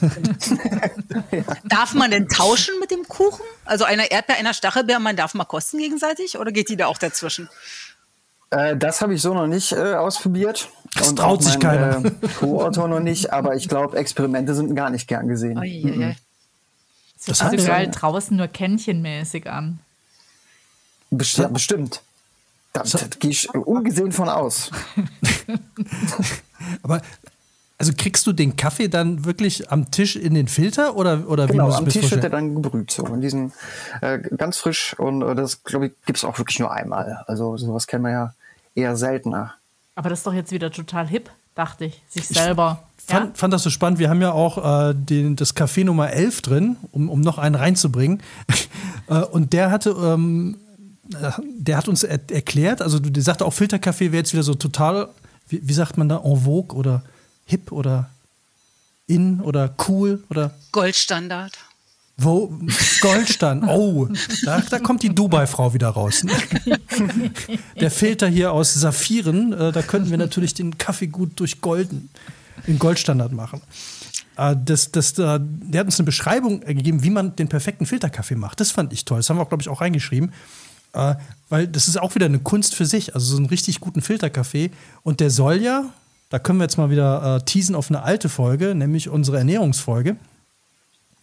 Darf 1.65 1.93
man 1.93 2.11
denn 2.11 2.27
tauschen 2.27 2.73
mit 2.79 2.91
dem 2.91 3.07
Kuchen? 3.07 3.43
Also 3.65 3.83
einer 3.83 4.11
Erdbeer, 4.11 4.37
einer 4.37 4.53
Stachelbeer, 4.53 4.99
man 4.99 5.15
darf 5.15 5.33
mal 5.33 5.45
kosten 5.45 5.79
gegenseitig 5.79 6.37
oder 6.37 6.51
geht 6.51 6.69
die 6.69 6.77
da 6.77 6.87
auch 6.87 6.97
dazwischen? 6.97 7.49
Äh, 8.51 8.77
das 8.77 9.01
habe 9.01 9.15
ich 9.15 9.21
so 9.21 9.33
noch 9.33 9.47
nicht 9.47 9.71
äh, 9.71 9.95
ausprobiert. 9.95 10.69
Das 10.93 11.09
und 11.09 11.17
traut 11.17 11.43
sich 11.43 11.53
mein, 11.55 11.61
keiner. 11.61 12.05
Äh, 12.05 12.27
Co-Autor 12.39 12.87
noch 12.87 12.99
nicht, 12.99 13.33
aber 13.33 13.55
ich 13.55 13.67
glaube, 13.67 13.97
Experimente 13.97 14.53
sind 14.53 14.75
gar 14.75 14.89
nicht 14.89 15.07
gern 15.07 15.27
gesehen. 15.27 15.57
Oh, 15.57 15.63
je, 15.63 15.91
je. 15.91 16.15
Das 17.25 17.43
hört 17.43 17.59
sich 17.59 17.69
halt 17.69 17.99
draußen 17.99 18.37
nur 18.37 18.47
kännchenmäßig 18.47 19.49
an. 19.49 19.79
Best 21.09 21.37
ja, 21.37 21.47
bestimmt. 21.47 22.01
Da, 22.73 22.83
da 22.83 22.99
gehe 23.19 23.31
ich 23.31 23.49
ungesehen 23.53 24.11
von 24.11 24.29
aus. 24.29 24.69
Aber 26.83 27.01
also 27.77 27.91
kriegst 27.97 28.25
du 28.25 28.33
den 28.33 28.55
Kaffee 28.55 28.87
dann 28.87 29.25
wirklich 29.25 29.71
am 29.71 29.91
Tisch 29.91 30.15
in 30.15 30.33
den 30.33 30.47
Filter 30.47 30.95
oder, 30.95 31.27
oder 31.27 31.47
genau, 31.47 31.65
wie 31.65 31.67
muss 31.67 31.77
am 31.77 31.89
Tisch 31.89 32.09
wird 32.09 32.23
er 32.23 32.29
dann 32.29 32.61
gebrüht 32.61 32.91
so 32.91 33.05
in 33.07 33.21
diesen 33.21 33.51
äh, 34.01 34.19
ganz 34.19 34.57
frisch 34.57 34.97
und 34.97 35.21
äh, 35.21 35.35
das 35.35 35.63
glaube 35.63 35.87
ich 35.87 35.93
gibt 36.05 36.17
es 36.17 36.23
auch 36.23 36.37
wirklich 36.37 36.59
nur 36.59 36.71
einmal. 36.71 37.23
Also 37.27 37.57
sowas 37.57 37.87
kennen 37.87 38.03
wir 38.03 38.11
ja 38.11 38.33
eher 38.75 38.95
seltener. 38.95 39.55
Aber 39.95 40.09
das 40.09 40.19
ist 40.19 40.27
doch 40.27 40.33
jetzt 40.33 40.51
wieder 40.51 40.71
total 40.71 41.07
hip, 41.07 41.29
dachte 41.53 41.85
ich, 41.85 42.01
sich 42.07 42.27
selber. 42.27 42.83
Ich 42.97 43.05
fand, 43.05 43.27
ja? 43.27 43.31
fand 43.35 43.53
das 43.53 43.63
so 43.63 43.69
spannend. 43.69 43.99
Wir 43.99 44.09
haben 44.09 44.21
ja 44.21 44.31
auch 44.31 44.89
äh, 44.89 44.93
den, 44.93 45.35
das 45.35 45.55
Café 45.55 45.83
Nummer 45.85 46.11
11 46.11 46.41
drin, 46.41 46.77
um, 46.91 47.09
um 47.09 47.21
noch 47.21 47.37
einen 47.37 47.55
reinzubringen. 47.55 48.21
Äh, 49.07 49.19
und 49.19 49.53
der 49.53 49.69
hatte 49.69 49.91
ähm, 49.91 50.57
der 51.07 51.77
hat 51.77 51.87
uns 51.87 52.03
er 52.03 52.19
erklärt, 52.31 52.81
also 52.81 52.99
der 52.99 53.21
sagte 53.21 53.45
auch 53.45 53.53
Filterkaffee 53.53 54.11
wäre 54.11 54.17
jetzt 54.17 54.33
wieder 54.33 54.43
so 54.43 54.55
total, 54.55 55.09
wie, 55.47 55.61
wie, 55.63 55.73
sagt 55.73 55.97
man 55.97 56.09
da, 56.09 56.21
en 56.23 56.41
vogue 56.41 56.75
oder 56.75 57.03
hip 57.45 57.71
oder 57.71 58.09
in 59.07 59.39
oder 59.41 59.73
cool 59.87 60.23
oder 60.29 60.53
Goldstandard. 60.71 61.53
Wo? 62.17 62.57
Goldstandard. 63.01 63.71
Oh, 63.77 64.07
da, 64.45 64.61
da 64.61 64.79
kommt 64.79 65.03
die 65.03 65.13
Dubai-Frau 65.13 65.73
wieder 65.73 65.89
raus. 65.89 66.25
Der 67.79 67.91
Filter 67.91 68.27
hier 68.27 68.53
aus 68.53 68.73
Saphiren, 68.73 69.53
äh, 69.53 69.71
da 69.71 69.81
könnten 69.81 70.09
wir 70.09 70.17
natürlich 70.17 70.53
den 70.53 70.77
Kaffee 70.77 71.07
gut 71.07 71.31
durch 71.35 71.61
Golden, 71.61 72.09
den 72.67 72.79
Goldstandard 72.79 73.33
machen. 73.33 73.61
Äh, 74.37 74.55
das, 74.63 74.91
das, 74.91 75.17
äh, 75.19 75.39
der 75.41 75.79
hat 75.81 75.87
uns 75.87 75.99
eine 75.99 76.05
Beschreibung 76.05 76.61
gegeben, 76.61 77.03
wie 77.03 77.09
man 77.09 77.35
den 77.35 77.49
perfekten 77.49 77.85
Filterkaffee 77.85 78.35
macht. 78.35 78.59
Das 78.59 78.71
fand 78.71 78.93
ich 78.93 79.05
toll. 79.05 79.17
Das 79.17 79.29
haben 79.29 79.37
wir, 79.37 79.45
glaube 79.45 79.61
ich, 79.61 79.69
auch 79.69 79.81
reingeschrieben. 79.81 80.31
Äh, 80.93 81.15
weil 81.49 81.67
das 81.67 81.87
ist 81.87 81.97
auch 81.97 82.15
wieder 82.15 82.25
eine 82.27 82.39
Kunst 82.39 82.75
für 82.75 82.85
sich. 82.85 83.13
Also 83.13 83.31
so 83.31 83.37
einen 83.37 83.47
richtig 83.47 83.81
guten 83.81 84.01
Filterkaffee. 84.01 84.71
Und 85.03 85.19
der 85.19 85.29
soll 85.29 85.61
ja, 85.61 85.91
da 86.29 86.39
können 86.39 86.59
wir 86.59 86.63
jetzt 86.63 86.77
mal 86.77 86.89
wieder 86.89 87.37
äh, 87.37 87.45
teasen 87.45 87.75
auf 87.75 87.89
eine 87.89 88.03
alte 88.03 88.29
Folge, 88.29 88.75
nämlich 88.75 89.09
unsere 89.09 89.37
Ernährungsfolge. 89.37 90.17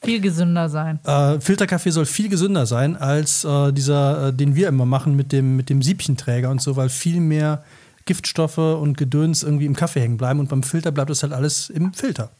Viel 0.02 0.20
gesünder 0.20 0.68
sein. 0.68 0.98
Äh, 1.04 1.40
Filterkaffee 1.40 1.90
soll 1.90 2.06
viel 2.06 2.28
gesünder 2.28 2.66
sein 2.66 2.96
als 2.96 3.44
äh, 3.44 3.72
dieser, 3.72 4.28
äh, 4.28 4.32
den 4.32 4.56
wir 4.56 4.68
immer 4.68 4.86
machen 4.86 5.14
mit 5.14 5.30
dem, 5.30 5.56
mit 5.56 5.70
dem 5.70 5.80
Siebchenträger 5.80 6.50
und 6.50 6.60
so, 6.60 6.74
weil 6.74 6.88
viel 6.88 7.20
mehr 7.20 7.64
Giftstoffe 8.04 8.58
und 8.58 8.98
Gedöns 8.98 9.44
irgendwie 9.44 9.66
im 9.66 9.76
Kaffee 9.76 10.00
hängen 10.00 10.16
bleiben 10.16 10.40
und 10.40 10.48
beim 10.48 10.64
Filter 10.64 10.90
bleibt 10.90 11.10
das 11.10 11.22
halt 11.22 11.32
alles 11.32 11.70
im 11.70 11.94
Filter. 11.94 12.30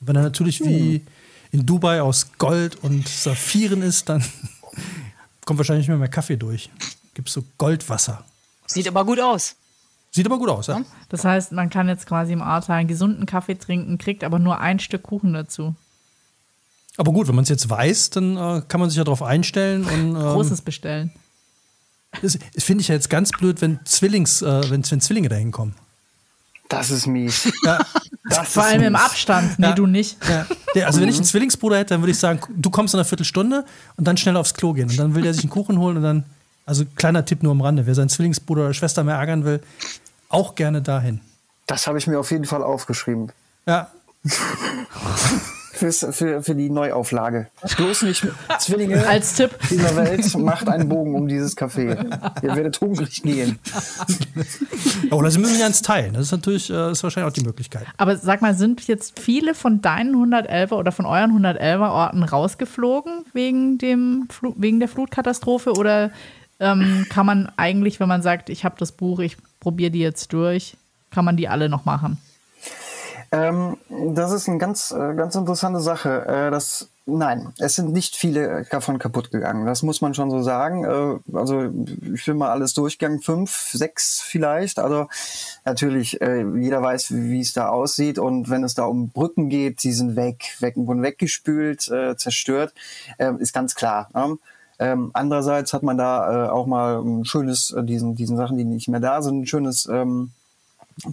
Wenn 0.00 0.16
er 0.16 0.22
natürlich 0.22 0.64
wie 0.64 1.02
in 1.50 1.66
Dubai 1.66 2.00
aus 2.00 2.32
Gold 2.38 2.82
und 2.82 3.06
Saphiren 3.06 3.82
ist, 3.82 4.08
dann 4.08 4.24
kommt 5.44 5.58
wahrscheinlich 5.58 5.82
nicht 5.82 5.88
mehr, 5.88 5.98
mehr 5.98 6.08
Kaffee 6.08 6.36
durch. 6.36 6.70
Gibt 7.12 7.28
so 7.28 7.44
Goldwasser. 7.58 8.24
Sieht 8.66 8.88
aber 8.88 9.04
gut 9.04 9.20
aus. 9.20 9.54
Sieht 10.14 10.26
aber 10.26 10.38
gut 10.38 10.50
aus, 10.50 10.66
ja. 10.66 10.82
Das 11.08 11.24
heißt, 11.24 11.52
man 11.52 11.70
kann 11.70 11.88
jetzt 11.88 12.06
quasi 12.06 12.32
im 12.34 12.42
Ahrtal 12.42 12.78
einen 12.78 12.88
gesunden 12.88 13.24
Kaffee 13.26 13.54
trinken, 13.54 13.96
kriegt 13.98 14.24
aber 14.24 14.38
nur 14.38 14.60
ein 14.60 14.78
Stück 14.78 15.02
Kuchen 15.02 15.32
dazu. 15.32 15.74
Aber 16.98 17.12
gut, 17.12 17.26
wenn 17.28 17.34
man 17.34 17.44
es 17.44 17.48
jetzt 17.48 17.68
weiß, 17.70 18.10
dann 18.10 18.36
äh, 18.36 18.62
kann 18.68 18.78
man 18.80 18.90
sich 18.90 18.98
ja 18.98 19.04
darauf 19.04 19.22
einstellen 19.22 19.84
und. 19.84 20.10
Ähm, 20.10 20.14
Großes 20.14 20.60
bestellen. 20.60 21.10
Das, 22.20 22.38
das 22.54 22.62
finde 22.64 22.82
ich 22.82 22.88
ja 22.88 22.94
jetzt 22.94 23.08
ganz 23.08 23.30
blöd, 23.30 23.62
wenn 23.62 23.80
Zwillings, 23.86 24.42
äh, 24.42 24.70
wenn, 24.70 24.82
wenn 24.90 25.00
Zwillinge 25.00 25.30
da 25.30 25.36
hinkommen. 25.36 25.74
Das 26.68 26.90
ist 26.90 27.06
mies. 27.06 27.50
Ja, 27.64 27.78
Das 28.28 28.52
Vor 28.52 28.64
ist 28.64 28.68
allem 28.70 28.82
im 28.82 28.92
mies. 28.92 29.02
Abstand. 29.02 29.58
Nee, 29.58 29.66
Ja. 29.68 29.72
du 29.72 29.86
nicht. 29.86 30.18
ja. 30.28 30.46
Der, 30.74 30.86
also 30.86 31.00
wenn 31.00 31.08
ich 31.08 31.16
einen 31.16 31.24
Zwillingsbruder 31.24 31.78
hätte, 31.78 31.94
dann 31.94 32.02
würde 32.02 32.12
ich 32.12 32.18
sagen, 32.18 32.40
du 32.54 32.68
kommst 32.70 32.92
in 32.92 32.98
einer 33.00 33.06
Viertelstunde 33.06 33.64
und 33.96 34.06
dann 34.06 34.18
schnell 34.18 34.36
aufs 34.36 34.52
Klo 34.52 34.74
gehen. 34.74 34.90
Und 34.90 34.98
dann 34.98 35.14
will 35.14 35.22
der 35.22 35.32
sich 35.32 35.44
einen 35.44 35.50
Kuchen 35.50 35.78
holen 35.78 35.96
und 35.98 36.02
dann, 36.02 36.24
also 36.66 36.84
kleiner 36.96 37.24
Tipp 37.24 37.42
nur 37.42 37.52
am 37.52 37.60
Rande, 37.62 37.86
wer 37.86 37.94
seinen 37.94 38.08
Zwillingsbruder 38.10 38.64
oder 38.64 38.74
Schwester 38.74 39.04
mehr 39.04 39.16
ärgern 39.16 39.44
will, 39.44 39.60
auch 40.32 40.54
gerne 40.54 40.82
dahin. 40.82 41.20
Das 41.66 41.86
habe 41.86 41.98
ich 41.98 42.06
mir 42.06 42.18
auf 42.18 42.30
jeden 42.30 42.44
Fall 42.44 42.62
aufgeschrieben. 42.62 43.32
Ja, 43.66 43.88
Fürs, 45.74 46.06
für, 46.12 46.42
für 46.44 46.54
die 46.54 46.70
Neuauflage. 46.70 47.48
Bloß 47.76 48.02
nicht 48.02 48.24
Zwillinge 48.60 49.04
Als 49.08 49.34
Tipp. 49.34 49.50
dieser 49.68 49.96
Welt 49.96 50.38
macht 50.38 50.68
einen 50.68 50.88
Bogen 50.88 51.14
um 51.16 51.26
dieses 51.26 51.56
Café. 51.56 51.96
Ihr 52.42 52.54
werdet 52.54 52.80
hungrig 52.80 53.22
gehen. 53.22 53.58
oder 55.10 55.30
sie 55.30 55.38
müssen 55.38 55.58
ja 55.58 55.66
ins 55.66 55.82
Teilen. 55.82 56.12
Das 56.12 56.26
ist 56.26 56.32
natürlich, 56.32 56.70
äh, 56.70 56.92
ist 56.92 57.02
wahrscheinlich 57.02 57.30
auch 57.32 57.34
die 57.34 57.44
Möglichkeit. 57.44 57.86
Aber 57.96 58.16
sag 58.16 58.42
mal, 58.42 58.54
sind 58.54 58.86
jetzt 58.86 59.18
viele 59.18 59.54
von 59.54 59.80
deinen 59.80 60.14
111er 60.14 60.74
oder 60.74 60.92
von 60.92 61.06
euren 61.06 61.32
111er 61.44 61.90
Orten 61.90 62.22
rausgeflogen 62.22 63.24
wegen, 63.32 63.78
dem, 63.78 64.28
Flu- 64.30 64.54
wegen 64.56 64.78
der 64.78 64.88
Flutkatastrophe? 64.88 65.72
Oder 65.72 66.12
ähm, 66.62 67.06
kann 67.10 67.26
man 67.26 67.52
eigentlich, 67.56 68.00
wenn 68.00 68.08
man 68.08 68.22
sagt, 68.22 68.48
ich 68.48 68.64
habe 68.64 68.76
das 68.78 68.92
Buch, 68.92 69.18
ich 69.18 69.36
probiere 69.60 69.90
die 69.90 70.00
jetzt 70.00 70.32
durch, 70.32 70.76
kann 71.10 71.24
man 71.24 71.36
die 71.36 71.48
alle 71.48 71.68
noch 71.68 71.84
machen? 71.84 72.18
Ähm, 73.32 73.78
das 74.14 74.30
ist 74.30 74.48
eine 74.48 74.58
ganz, 74.58 74.90
äh, 74.90 75.14
ganz 75.14 75.34
interessante 75.34 75.80
Sache. 75.80 76.26
Äh, 76.26 76.50
das, 76.50 76.90
nein, 77.06 77.54
es 77.58 77.76
sind 77.76 77.90
nicht 77.90 78.14
viele 78.14 78.66
davon 78.70 78.98
kaputt 78.98 79.30
gegangen. 79.30 79.64
Das 79.64 79.82
muss 79.82 80.02
man 80.02 80.12
schon 80.12 80.30
so 80.30 80.42
sagen. 80.42 80.84
Äh, 80.84 81.36
also 81.36 81.70
ich 82.12 82.26
bin 82.26 82.36
mal 82.36 82.50
alles 82.50 82.74
durchgegangen, 82.74 83.22
fünf, 83.22 83.70
sechs 83.72 84.20
vielleicht. 84.20 84.78
Also 84.78 85.08
natürlich, 85.64 86.20
äh, 86.20 86.44
jeder 86.60 86.82
weiß, 86.82 87.14
wie 87.14 87.40
es 87.40 87.54
da 87.54 87.70
aussieht. 87.70 88.18
Und 88.18 88.50
wenn 88.50 88.64
es 88.64 88.74
da 88.74 88.84
um 88.84 89.08
Brücken 89.08 89.48
geht, 89.48 89.82
die 89.82 89.92
sind 89.92 90.14
weg, 90.14 90.56
weg 90.60 90.74
wurden 90.76 91.02
weggespült, 91.02 91.88
äh, 91.88 92.14
zerstört, 92.16 92.74
äh, 93.16 93.32
ist 93.38 93.54
ganz 93.54 93.74
klar. 93.74 94.10
Ne? 94.12 94.36
Ähm, 94.78 95.10
andererseits 95.12 95.72
hat 95.72 95.82
man 95.82 95.98
da 95.98 96.46
äh, 96.46 96.48
auch 96.48 96.66
mal 96.66 97.00
ein 97.00 97.24
schönes, 97.24 97.70
äh, 97.70 97.84
diesen, 97.84 98.14
diesen 98.14 98.36
Sachen, 98.36 98.56
die 98.56 98.64
nicht 98.64 98.88
mehr 98.88 99.00
da 99.00 99.22
sind, 99.22 99.40
ein 99.40 99.46
schönes 99.46 99.86
ähm, 99.86 100.32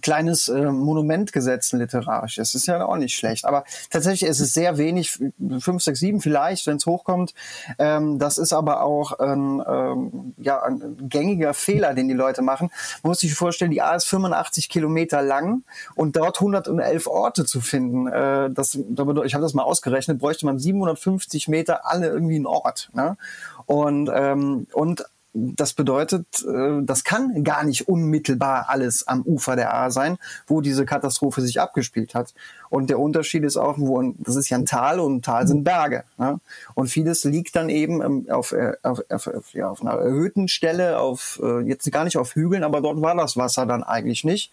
kleines 0.01 0.47
äh, 0.47 0.71
Monument 0.71 1.31
gesetzt 1.33 1.73
literarisch. 1.73 2.35
Das 2.35 2.55
ist 2.55 2.67
ja 2.67 2.85
auch 2.85 2.97
nicht 2.97 3.15
schlecht. 3.15 3.45
Aber 3.45 3.63
tatsächlich 3.89 4.29
ist 4.29 4.39
es 4.39 4.53
sehr 4.53 4.77
wenig, 4.77 5.19
fünf, 5.59 5.83
sechs, 5.83 5.99
sieben 5.99 6.21
vielleicht, 6.21 6.67
wenn 6.67 6.77
es 6.77 6.85
hochkommt. 6.85 7.33
Ähm, 7.77 8.19
das 8.19 8.37
ist 8.37 8.53
aber 8.53 8.83
auch 8.83 9.19
ein, 9.19 9.63
ähm, 9.67 10.33
ja, 10.37 10.61
ein 10.61 10.97
gängiger 11.09 11.53
Fehler, 11.53 11.93
den 11.93 12.07
die 12.07 12.13
Leute 12.13 12.41
machen. 12.41 12.69
Man 13.03 13.11
muss 13.11 13.19
sich 13.19 13.33
vorstellen, 13.33 13.71
die 13.71 13.81
A 13.81 13.95
ist 13.95 14.05
85 14.05 14.69
Kilometer 14.69 15.21
lang 15.21 15.63
und 15.95 16.15
dort 16.15 16.37
111 16.37 17.07
Orte 17.07 17.45
zu 17.45 17.61
finden. 17.61 18.07
Äh, 18.07 18.49
das, 18.51 18.75
ich 18.75 19.33
habe 19.33 19.43
das 19.43 19.53
mal 19.53 19.63
ausgerechnet, 19.63 20.19
bräuchte 20.19 20.45
man 20.45 20.59
750 20.59 21.47
Meter 21.47 21.85
alle 21.85 22.07
irgendwie 22.07 22.35
einen 22.35 22.45
Ort. 22.45 22.89
Ne? 22.93 23.17
Und, 23.65 24.09
ähm, 24.13 24.67
und 24.73 25.05
das 25.33 25.73
bedeutet, 25.73 26.25
äh, 26.47 26.81
das 26.81 27.03
kann 27.03 27.43
gar 27.43 27.63
nicht 27.63 27.87
unmittelbar 27.87 28.65
alles 28.69 29.07
am 29.07 29.21
Ufer 29.21 29.55
der 29.55 29.73
A 29.73 29.91
sein, 29.91 30.17
wo 30.47 30.61
diese 30.61 30.85
Katastrophe 30.85 31.41
sich 31.41 31.61
abgespielt 31.61 32.15
hat. 32.15 32.33
Und 32.69 32.89
der 32.89 32.99
Unterschied 32.99 33.43
ist 33.43 33.57
auch, 33.57 33.77
wo 33.77 34.01
das 34.17 34.35
ist 34.35 34.49
ja 34.49 34.57
ein 34.57 34.65
Tal 34.65 34.99
und 34.99 35.17
ein 35.17 35.21
Tal 35.21 35.47
sind 35.47 35.63
Berge. 35.63 36.03
Ne? 36.17 36.39
Und 36.73 36.87
vieles 36.87 37.23
liegt 37.23 37.55
dann 37.55 37.69
eben 37.69 38.01
ähm, 38.01 38.27
auf, 38.29 38.51
äh, 38.51 38.73
auf, 38.81 39.01
auf, 39.09 39.27
auf, 39.27 39.53
ja, 39.53 39.69
auf 39.69 39.81
einer 39.81 39.93
erhöhten 39.93 40.47
Stelle, 40.47 40.99
auf 40.99 41.39
äh, 41.43 41.59
jetzt 41.61 41.91
gar 41.91 42.03
nicht 42.03 42.17
auf 42.17 42.35
Hügeln, 42.35 42.63
aber 42.63 42.81
dort 42.81 43.01
war 43.01 43.15
das 43.15 43.37
Wasser 43.37 43.65
dann 43.65 43.83
eigentlich 43.83 44.23
nicht. 44.23 44.51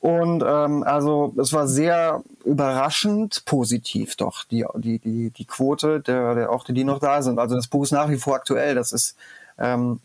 Und 0.00 0.42
ähm, 0.44 0.82
also 0.82 1.32
es 1.40 1.52
war 1.52 1.68
sehr 1.68 2.24
überraschend 2.44 3.44
positiv 3.44 4.16
doch, 4.16 4.44
die, 4.44 4.64
die, 4.74 4.98
die, 4.98 5.30
die 5.30 5.44
Quote 5.44 6.00
der, 6.00 6.34
der 6.34 6.50
Orte, 6.50 6.72
die 6.72 6.82
noch 6.82 6.98
da 6.98 7.22
sind. 7.22 7.38
Also 7.38 7.54
das 7.54 7.68
Buch 7.68 7.84
ist 7.84 7.92
nach 7.92 8.10
wie 8.10 8.16
vor 8.16 8.34
aktuell. 8.34 8.74
Das 8.74 8.90
ist 8.90 9.16
ähm, 9.62 10.00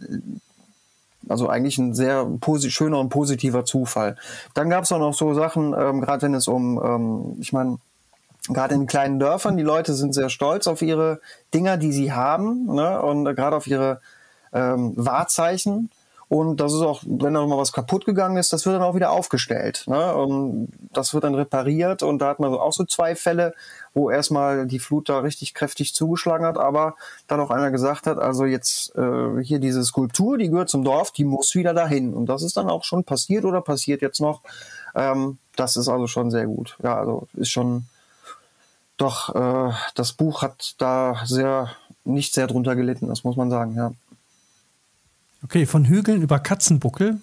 also 1.27 1.49
eigentlich 1.49 1.77
ein 1.77 1.93
sehr 1.93 2.25
schöner 2.69 2.99
und 2.99 3.09
positiver 3.09 3.65
Zufall. 3.65 4.15
Dann 4.53 4.69
gab 4.69 4.83
es 4.83 4.91
auch 4.91 4.99
noch 4.99 5.13
so 5.13 5.33
Sachen, 5.33 5.73
ähm, 5.77 6.01
gerade 6.01 6.21
wenn 6.21 6.33
es 6.33 6.47
um, 6.47 6.81
ähm, 6.81 7.37
ich 7.39 7.51
meine, 7.51 7.79
gerade 8.47 8.75
in 8.75 8.87
kleinen 8.87 9.19
Dörfern, 9.19 9.57
die 9.57 9.63
Leute 9.63 9.93
sind 9.93 10.13
sehr 10.13 10.29
stolz 10.29 10.67
auf 10.67 10.81
ihre 10.81 11.19
Dinger, 11.53 11.77
die 11.77 11.91
sie 11.91 12.13
haben, 12.13 12.73
ne? 12.73 13.01
und 13.01 13.27
äh, 13.27 13.33
gerade 13.33 13.55
auf 13.55 13.67
ihre 13.67 13.99
ähm, 14.53 14.93
Wahrzeichen. 14.95 15.89
Und 16.29 16.57
das 16.59 16.73
ist 16.73 16.81
auch, 16.81 17.03
wenn 17.05 17.33
da 17.33 17.45
mal 17.45 17.57
was 17.57 17.71
kaputt 17.71 18.03
gegangen 18.03 18.35
ist, 18.35 18.51
das 18.51 18.65
wird 18.65 18.75
dann 18.75 18.83
auch 18.83 18.95
wieder 18.95 19.11
aufgestellt. 19.11 19.85
Ne? 19.87 20.13
Und 20.13 20.69
das 20.91 21.13
wird 21.13 21.23
dann 21.23 21.35
repariert 21.35 22.03
und 22.03 22.19
da 22.19 22.27
hat 22.27 22.39
man 22.39 22.53
auch 22.53 22.73
so 22.73 22.83
zwei 22.83 23.15
Fälle, 23.15 23.53
wo 23.93 24.09
erstmal 24.09 24.67
die 24.67 24.79
Flut 24.79 25.07
da 25.07 25.19
richtig 25.19 25.53
kräftig 25.53 25.93
zugeschlagen 25.93 26.45
hat, 26.45 26.57
aber 26.57 26.95
dann 27.27 27.39
auch 27.39 27.49
einer 27.49 27.71
gesagt 27.71 28.07
hat, 28.07 28.17
also 28.19 28.43
jetzt 28.43 28.93
äh, 28.95 29.41
hier 29.41 29.59
diese 29.59 29.83
Skulptur, 29.85 30.37
die 30.37 30.49
gehört 30.49 30.69
zum 30.69 30.83
Dorf, 30.83 31.11
die 31.11 31.23
muss 31.23 31.55
wieder 31.55 31.73
dahin. 31.73 32.13
Und 32.13 32.27
das 32.27 32.43
ist 32.43 32.57
dann 32.57 32.69
auch 32.69 32.83
schon 32.83 33.05
passiert 33.05 33.45
oder 33.45 33.61
passiert 33.61 34.01
jetzt 34.01 34.19
noch. 34.19 34.41
Ähm, 34.95 35.37
das 35.55 35.77
ist 35.77 35.87
also 35.87 36.07
schon 36.07 36.29
sehr 36.29 36.45
gut. 36.45 36.77
Ja, 36.83 36.97
also 36.97 37.27
ist 37.35 37.51
schon 37.51 37.85
doch, 38.97 39.33
äh, 39.33 39.73
das 39.95 40.13
Buch 40.13 40.41
hat 40.41 40.75
da 40.79 41.21
sehr, 41.25 41.69
nicht 42.03 42.33
sehr 42.33 42.47
drunter 42.47 42.75
gelitten, 42.75 43.07
das 43.07 43.23
muss 43.23 43.37
man 43.37 43.49
sagen, 43.49 43.75
ja. 43.75 43.91
Okay, 45.47 45.65
von 45.65 45.85
Hügeln 45.85 46.21
über 46.21 46.39
Katzenbuckel. 46.39 47.21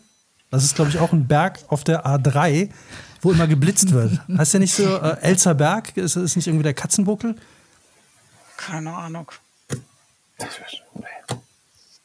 Das 0.51 0.64
ist, 0.64 0.77
glaube 0.77 0.91
ich, 0.91 0.99
auch 0.99 1.12
ein 1.12 1.27
Berg 1.27 1.59
auf 1.68 1.85
der 1.85 2.07
A3, 2.07 2.70
wo 3.20 3.33
immer 3.33 3.47
geblitzt 3.47 3.93
wird. 3.93 4.18
Heißt 4.35 4.55
ja 4.55 4.61
nicht 4.61 4.72
so, 4.72 4.97
äh, 4.97 5.18
Elzer 5.20 5.55
Berg? 5.55 5.95
Ist, 5.99 6.16
ist 6.16 6.35
nicht 6.35 6.47
irgendwie 6.47 6.62
der 6.62 6.72
Katzenbuckel? 6.72 7.37
Keine 8.57 8.95
Ahnung. 8.95 9.31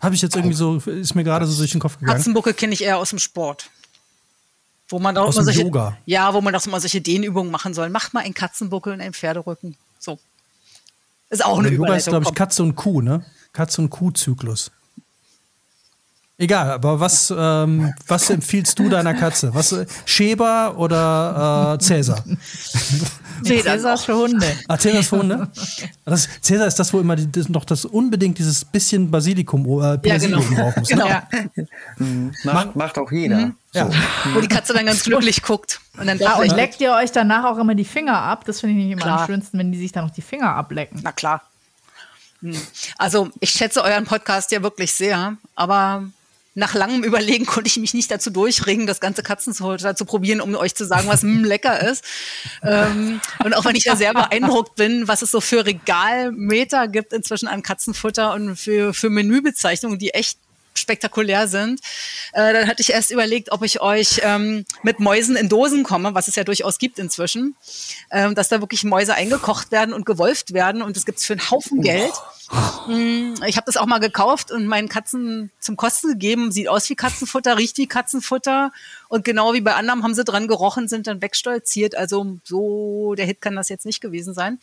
Habe 0.01 0.13
ich 0.13 0.21
jetzt 0.21 0.35
irgendwie 0.35 0.55
so, 0.55 0.75
ist 0.75 1.15
mir 1.15 1.23
gerade 1.23 1.45
so 1.45 1.57
durch 1.57 1.71
den 1.71 1.79
Kopf 1.79 1.97
gegangen. 1.97 2.17
Katzenbuckel 2.17 2.53
kenne 2.53 2.73
ich 2.73 2.83
eher 2.83 2.97
aus 2.97 3.11
dem 3.11 3.19
Sport. 3.19 3.69
Wo 4.89 4.99
man 4.99 5.15
doch 5.15 5.27
Aus 5.27 5.35
immer 5.35 5.43
dem 5.43 5.45
solche, 5.45 5.61
Yoga. 5.61 5.97
Ja, 6.05 6.33
wo 6.33 6.41
man 6.41 6.53
doch 6.53 6.65
immer 6.65 6.81
solche 6.81 6.99
Dehnübungen 6.99 7.51
machen 7.51 7.73
soll. 7.73 7.89
Macht 7.89 8.13
mal 8.13 8.25
einen 8.25 8.33
Katzenbuckel 8.33 8.91
und 8.91 8.99
einen 8.99 9.13
Pferderücken. 9.13 9.77
So. 9.99 10.19
Ist 11.29 11.45
auch 11.45 11.59
eine 11.59 11.69
Der 11.69 11.77
Yoga 11.77 11.95
ist, 11.95 12.07
glaube 12.07 12.25
ich. 12.27 12.35
Katze 12.35 12.63
und 12.63 12.75
Kuh, 12.75 13.01
ne? 13.01 13.23
Katze 13.53 13.81
und 13.81 13.89
Kuh-Zyklus. 13.89 14.71
Egal, 16.41 16.71
aber 16.71 17.01
was, 17.01 17.33
ähm, 17.37 17.93
was 18.07 18.29
empfiehlst 18.29 18.79
du 18.79 18.87
deiner 18.87 19.13
Katze? 19.13 19.53
Was, 19.53 19.75
Schäber 20.05 20.73
oder 20.77 21.75
äh, 21.77 21.83
Cäsar? 21.83 22.23
Nee, 23.43 23.61
Cäsar 23.61 23.95
ist 23.95 24.05
für 24.05 24.15
Hunde. 24.15 24.47
Ah, 24.69 24.77
Cäsar 24.77 25.01
ist 25.01 25.09
vorhin, 25.09 25.27
ne? 25.27 25.49
Das, 26.05 26.29
Cäsar 26.39 26.67
ist 26.67 26.79
das, 26.79 26.93
wo 26.93 27.01
immer 27.01 27.17
die, 27.17 27.29
das, 27.29 27.49
noch 27.49 27.65
das 27.65 27.83
unbedingt 27.83 28.37
dieses 28.37 28.63
bisschen 28.63 29.11
Basilikum, 29.11 29.65
äh, 29.83 29.97
Petersilie 29.97 30.37
genau. 30.37 30.47
oben 30.47 30.55
drauf 30.55 30.77
muss. 30.77 30.89
Ne? 30.89 30.95
Genau. 30.95 31.07
Ja. 31.09 31.27
Macht, 32.45 32.75
macht 32.77 32.97
auch 32.97 33.11
jeder. 33.11 33.51
Ja. 33.73 33.89
Wo 34.33 34.39
die 34.39 34.47
Katze 34.47 34.71
dann 34.71 34.85
ganz 34.85 35.03
glücklich 35.03 35.41
guckt. 35.41 35.81
Und 35.97 36.07
dann 36.07 36.19
Ja, 36.19 36.41
ich, 36.41 36.53
leckt 36.53 36.79
ihr 36.79 36.93
euch 36.93 37.11
danach 37.11 37.43
auch 37.43 37.57
immer 37.57 37.75
die 37.75 37.83
Finger 37.83 38.17
ab? 38.17 38.45
Das 38.45 38.61
finde 38.61 38.77
ich 38.77 38.85
nicht 38.85 38.93
immer 38.93 39.01
Klar. 39.01 39.19
am 39.19 39.27
schönsten, 39.27 39.59
wenn 39.59 39.73
die 39.73 39.77
sich 39.77 39.91
dann 39.91 40.05
noch 40.05 40.13
die 40.13 40.21
Finger 40.21 40.55
ablecken. 40.55 41.01
Na 41.03 41.11
klar. 41.11 41.41
Hm. 42.41 42.55
Also, 42.97 43.29
ich 43.41 43.49
schätze 43.49 43.83
euren 43.83 44.05
Podcast 44.05 44.53
ja 44.53 44.63
wirklich 44.63 44.93
sehr, 44.93 45.35
aber 45.57 46.05
nach 46.59 46.75
langem 46.75 47.03
Überlegen 47.03 47.45
konnte 47.45 47.67
ich 47.67 47.77
mich 47.77 47.93
nicht 47.93 48.11
dazu 48.11 48.29
durchringen, 48.29 48.85
das 48.85 48.99
ganze 48.99 49.23
Katzenfutter 49.23 49.95
zu 49.95 50.05
probieren, 50.05 50.41
um 50.41 50.53
euch 50.55 50.75
zu 50.75 50.85
sagen, 50.85 51.07
was 51.07 51.23
mm, 51.23 51.43
lecker 51.45 51.81
ist. 51.89 52.03
Ähm, 52.61 53.21
und 53.43 53.55
auch 53.55 53.65
wenn 53.65 53.75
ich 53.75 53.85
da 53.85 53.95
sehr 53.95 54.13
beeindruckt 54.13 54.75
bin, 54.75 55.07
was 55.07 55.21
es 55.21 55.31
so 55.31 55.41
für 55.41 55.65
Regalmeter 55.65 56.87
gibt 56.87 57.13
inzwischen 57.13 57.47
an 57.47 57.63
Katzenfutter 57.63 58.33
und 58.33 58.57
für, 58.57 58.93
für 58.93 59.09
Menübezeichnungen, 59.09 59.97
die 59.97 60.09
echt 60.09 60.37
spektakulär 60.73 61.47
sind. 61.47 61.81
Äh, 62.33 62.53
dann 62.53 62.67
hatte 62.67 62.81
ich 62.81 62.91
erst 62.91 63.11
überlegt, 63.11 63.51
ob 63.51 63.63
ich 63.63 63.81
euch 63.81 64.21
ähm, 64.23 64.65
mit 64.83 64.99
Mäusen 64.99 65.35
in 65.35 65.49
Dosen 65.49 65.83
komme, 65.83 66.13
was 66.13 66.27
es 66.27 66.35
ja 66.35 66.43
durchaus 66.43 66.77
gibt 66.77 66.99
inzwischen, 66.99 67.55
ähm, 68.11 68.35
dass 68.35 68.49
da 68.49 68.61
wirklich 68.61 68.83
Mäuse 68.83 69.13
eingekocht 69.13 69.71
werden 69.71 69.93
und 69.93 70.05
gewolft 70.05 70.53
werden 70.53 70.81
und 70.81 70.95
das 70.95 71.05
gibt's 71.05 71.25
für 71.25 71.33
einen 71.33 71.51
Haufen 71.51 71.81
Geld. 71.81 72.13
Mm, 72.87 73.35
Ich 73.45 73.57
habe 73.57 73.65
das 73.65 73.77
auch 73.77 73.85
mal 73.85 73.99
gekauft 73.99 74.51
und 74.51 74.65
meinen 74.65 74.89
Katzen 74.89 75.51
zum 75.59 75.75
Kosten 75.77 76.09
gegeben. 76.09 76.51
Sieht 76.51 76.67
aus 76.67 76.89
wie 76.89 76.95
Katzenfutter, 76.95 77.57
riecht 77.57 77.77
wie 77.77 77.87
Katzenfutter. 77.87 78.71
Und 79.07 79.23
genau 79.23 79.53
wie 79.53 79.61
bei 79.61 79.75
anderen 79.75 80.03
haben 80.03 80.15
sie 80.15 80.23
dran 80.23 80.47
gerochen, 80.47 80.87
sind 80.87 81.05
dann 81.07 81.21
wegstolziert. 81.21 81.95
Also 81.95 82.37
so 82.43 83.13
der 83.15 83.25
Hit 83.25 83.41
kann 83.41 83.55
das 83.55 83.69
jetzt 83.69 83.85
nicht 83.85 84.01
gewesen 84.01 84.33
sein. 84.33 84.59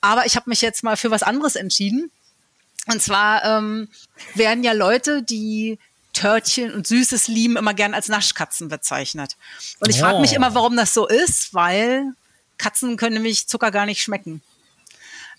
Aber 0.00 0.26
ich 0.26 0.36
habe 0.36 0.48
mich 0.48 0.62
jetzt 0.62 0.84
mal 0.84 0.96
für 0.96 1.10
was 1.10 1.24
anderes 1.24 1.56
entschieden. 1.56 2.12
Und 2.90 3.02
zwar 3.02 3.44
ähm, 3.44 3.88
werden 4.34 4.64
ja 4.64 4.72
Leute, 4.72 5.22
die 5.22 5.78
Törtchen 6.12 6.72
und 6.72 6.86
Süßes 6.86 7.28
lieben, 7.28 7.56
immer 7.56 7.74
gern 7.74 7.94
als 7.94 8.08
Naschkatzen 8.08 8.68
bezeichnet. 8.68 9.36
Und 9.80 9.90
ich 9.90 10.00
frage 10.00 10.16
Oh. 10.16 10.20
mich 10.20 10.32
immer, 10.32 10.54
warum 10.54 10.76
das 10.76 10.94
so 10.94 11.06
ist, 11.06 11.54
weil 11.54 12.12
Katzen 12.56 12.96
können 12.96 13.14
nämlich 13.14 13.46
Zucker 13.46 13.70
gar 13.70 13.86
nicht 13.86 14.02
schmecken. 14.02 14.42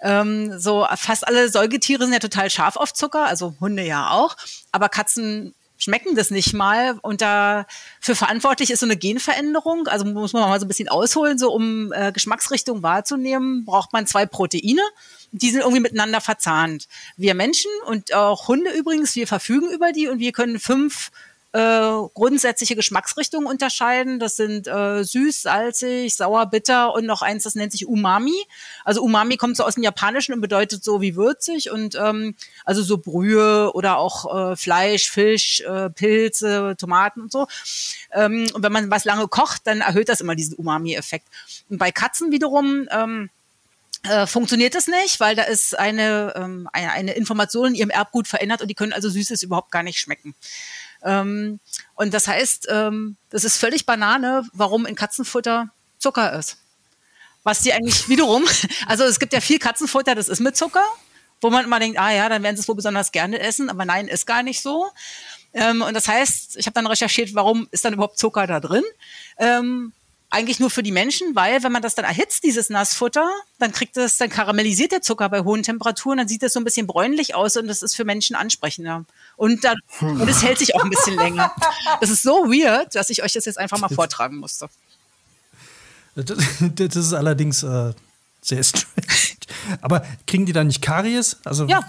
Ähm, 0.02 0.58
so 0.58 0.88
fast 0.95 1.28
alle 1.28 1.50
Säugetiere 1.50 2.04
sind 2.04 2.14
ja 2.14 2.20
total 2.20 2.50
scharf 2.50 2.78
auf 2.78 2.93
Zucker, 2.93 3.26
also 3.26 3.56
Hunde 3.60 3.84
ja 3.84 4.12
auch, 4.12 4.38
aber 4.72 4.88
Katzen 4.88 5.54
schmecken 5.78 6.16
das 6.16 6.30
nicht 6.32 6.54
mal 6.54 6.97
und 7.02 7.22
dafür 7.22 8.16
verantwortlich 8.16 8.70
ist 8.72 8.80
so 8.80 8.86
eine 8.86 8.95
Genveränderung, 8.95 9.88
also 9.88 10.06
muss 10.06 10.32
man 10.32 10.47
mal 10.47 10.60
so 10.60 10.66
ein 10.66 10.70
bisschen 10.70 10.88
ausholen, 10.88 11.38
so 11.38 11.52
um 11.52 11.91
äh, 11.91 12.14
Geschmacksrichtung 12.14 12.82
wahrzunehmen, 12.84 13.66
braucht 13.66 13.91
man 13.91 14.08
zwei 14.08 14.26
Proteine, 14.26 14.82
die 15.32 15.52
sind 15.52 15.62
irgendwie 15.62 15.82
miteinander 15.82 16.22
verzahnt. 16.22 16.88
Wir 17.18 17.34
Menschen 17.34 17.72
und 17.86 18.14
auch 18.14 18.48
Hunde 18.48 18.72
übrigens, 18.72 19.16
wir 19.16 19.28
verfügen 19.28 19.70
über 19.70 19.92
die 19.92 20.08
und 20.08 20.20
wir 20.20 20.32
können 20.32 20.60
fünf 20.60 21.12
äh, 21.52 21.92
grundsätzliche 22.14 22.76
Geschmacksrichtungen 22.76 23.48
unterscheiden. 23.48 24.20
Das 24.20 24.36
sind 24.36 24.68
äh, 24.68 25.04
süß, 25.04 25.42
salzig, 25.42 26.16
sauer, 26.16 26.46
bitter 26.46 26.94
und 26.94 27.06
noch 27.06 27.22
eins, 27.22 27.44
das 27.44 27.56
nennt 27.56 27.72
sich 27.72 27.88
Umami. 27.88 28.36
Also 28.84 29.02
Umami 29.02 29.38
kommt 29.38 29.58
so 29.58 29.64
aus 29.64 29.76
dem 29.76 29.84
Japanischen 29.84 30.34
und 30.34 30.42
bedeutet 30.42 30.84
so 30.84 31.02
wie 31.02 31.16
würzig 31.16 31.72
und 31.72 31.96
ähm, 31.96 32.36
also 32.66 32.84
so 32.84 33.00
Brühe 33.00 33.72
oder 33.74 33.98
auch 33.98 34.52
äh, 34.52 34.56
Fleisch, 34.56 35.10
Fisch, 35.10 35.62
äh, 35.62 35.90
Pilze, 35.90 36.76
Tomaten 36.78 37.22
und 37.22 37.32
so. 37.32 37.48
Ähm, 38.12 38.48
und 38.54 38.62
wenn 38.62 38.72
man 38.72 38.92
was 38.92 39.06
lange 39.06 39.28
kocht, 39.28 39.66
dann 39.66 39.82
erhöht 39.82 40.10
das 40.10 40.22
immer 40.22 40.36
diesen 40.36 40.56
Umami-Effekt. 40.56 41.28
Und 41.70 41.80
bei 41.80 41.92
Katzen 41.92 42.32
wiederum 42.32 42.88
ähm, 42.92 43.30
äh, 44.04 44.28
funktioniert 44.28 44.76
das 44.76 44.88
nicht, 44.88 45.20
weil 45.20 45.36
da 45.36 45.43
ist 45.43 45.78
eine, 45.78 46.34
ähm, 46.36 46.70
eine, 46.72 46.91
eine 46.91 47.14
Information 47.14 47.70
in 47.70 47.76
ihrem 47.76 47.89
Erbgut 47.89 48.28
verändert 48.28 48.62
und 48.62 48.68
die 48.68 48.76
können 48.76 48.93
also 48.93 49.10
Süßes 49.10 49.43
überhaupt 49.43 49.72
gar 49.72 49.84
nicht 49.84 50.00
schmecken. 50.00 50.36
Ähm, 51.04 51.60
und 51.95 52.14
das 52.14 52.28
heißt, 52.28 52.68
ähm, 52.70 53.18
das 53.30 53.43
ist 53.43 53.58
völlig 53.58 53.86
Banane, 53.86 54.43
warum 54.54 54.86
in 54.86 54.95
Katzenfutter 54.95 55.70
Zucker 55.97 56.38
ist. 56.38 56.58
Was 57.43 57.62
die 57.62 57.74
eigentlich 57.74 58.08
wiederum, 58.10 58.45
also 58.88 59.04
es 59.04 59.20
gibt 59.20 59.34
ja 59.34 59.41
viel 59.41 59.60
Katzenfutter, 59.60 60.16
das 60.16 60.30
ist 60.30 60.39
mit 60.39 60.56
Zucker, 60.56 60.86
wo 61.41 61.50
man 61.50 61.66
immer 61.66 61.80
denkt, 61.80 62.00
ah 62.00 62.12
ja, 62.12 62.30
dann 62.30 62.43
werden 62.43 62.56
sie 62.56 62.62
es 62.62 62.68
wohl 62.68 62.76
besonders 62.76 63.12
gerne 63.12 63.39
essen, 63.39 63.70
aber 63.70 63.86
nein, 63.86 64.08
ist 64.08 64.26
gar 64.26 64.43
nicht 64.43 64.62
so. 64.62 64.89
Ähm, 65.54 65.82
und 65.82 65.93
das 65.93 66.08
heißt, 66.08 66.58
ich 66.58 66.66
habe 66.68 66.76
dann 66.76 66.88
recherchiert, 66.88 67.34
warum 67.34 67.68
ist 67.72 67.84
dann 67.84 67.93
überhaupt 67.93 68.20
Zucker 68.20 68.45
da 68.45 68.60
drin? 68.60 68.84
Ähm, 69.38 69.93
eigentlich 70.32 70.60
nur 70.60 70.70
für 70.70 70.84
die 70.84 70.92
Menschen, 70.92 71.36
weil 71.36 71.64
wenn 71.64 71.72
man 71.72 71.82
das 71.82 71.96
dann 71.96 72.06
erhitzt, 72.06 72.44
dieses 72.44 72.70
Nassfutter, 72.70 73.28
dann 73.58 73.72
kriegt 73.72 73.98
es, 73.98 74.18
dann 74.18 74.30
karamellisiert 74.30 74.92
der 74.92 75.02
Zucker 75.02 75.28
bei 75.30 75.42
hohen 75.42 75.64
Temperaturen, 75.64 76.20
dann 76.20 76.28
sieht 76.28 76.44
das 76.44 76.54
so 76.54 76.60
ein 76.60 76.64
bisschen 76.64 76.86
bräunlich 76.86 77.34
aus 77.34 77.58
und 77.58 77.68
das 77.68 77.82
ist 77.82 77.96
für 77.96 78.06
Menschen 78.06 78.36
ansprechender. 78.36 79.06
Und 79.38 79.64
dann, 79.64 79.78
und 80.02 80.28
es 80.28 80.44
hält 80.44 80.60
sich 80.60 80.76
auch 80.76 80.84
ein 80.84 80.90
bisschen 80.90 81.16
länger. 81.16 81.52
Das 82.00 82.10
ist 82.10 82.22
so 82.22 82.46
weird, 82.46 82.94
dass 82.94 83.10
ich 83.10 83.24
euch 83.24 83.34
das 83.34 83.46
jetzt 83.46 83.58
einfach 83.58 83.80
mal 83.80 83.90
vortragen 83.90 84.38
musste. 84.38 84.70
Das, 86.16 86.38
das 86.76 86.96
ist 86.96 87.14
allerdings 87.14 87.64
äh, 87.64 87.94
sehr 88.42 88.64
strange. 88.64 88.86
Aber 89.82 90.06
kriegen 90.28 90.46
die 90.46 90.54
da 90.54 90.64
nicht 90.64 90.82
Karies? 90.82 91.38
Also, 91.44 91.66
Ja. 91.66 91.82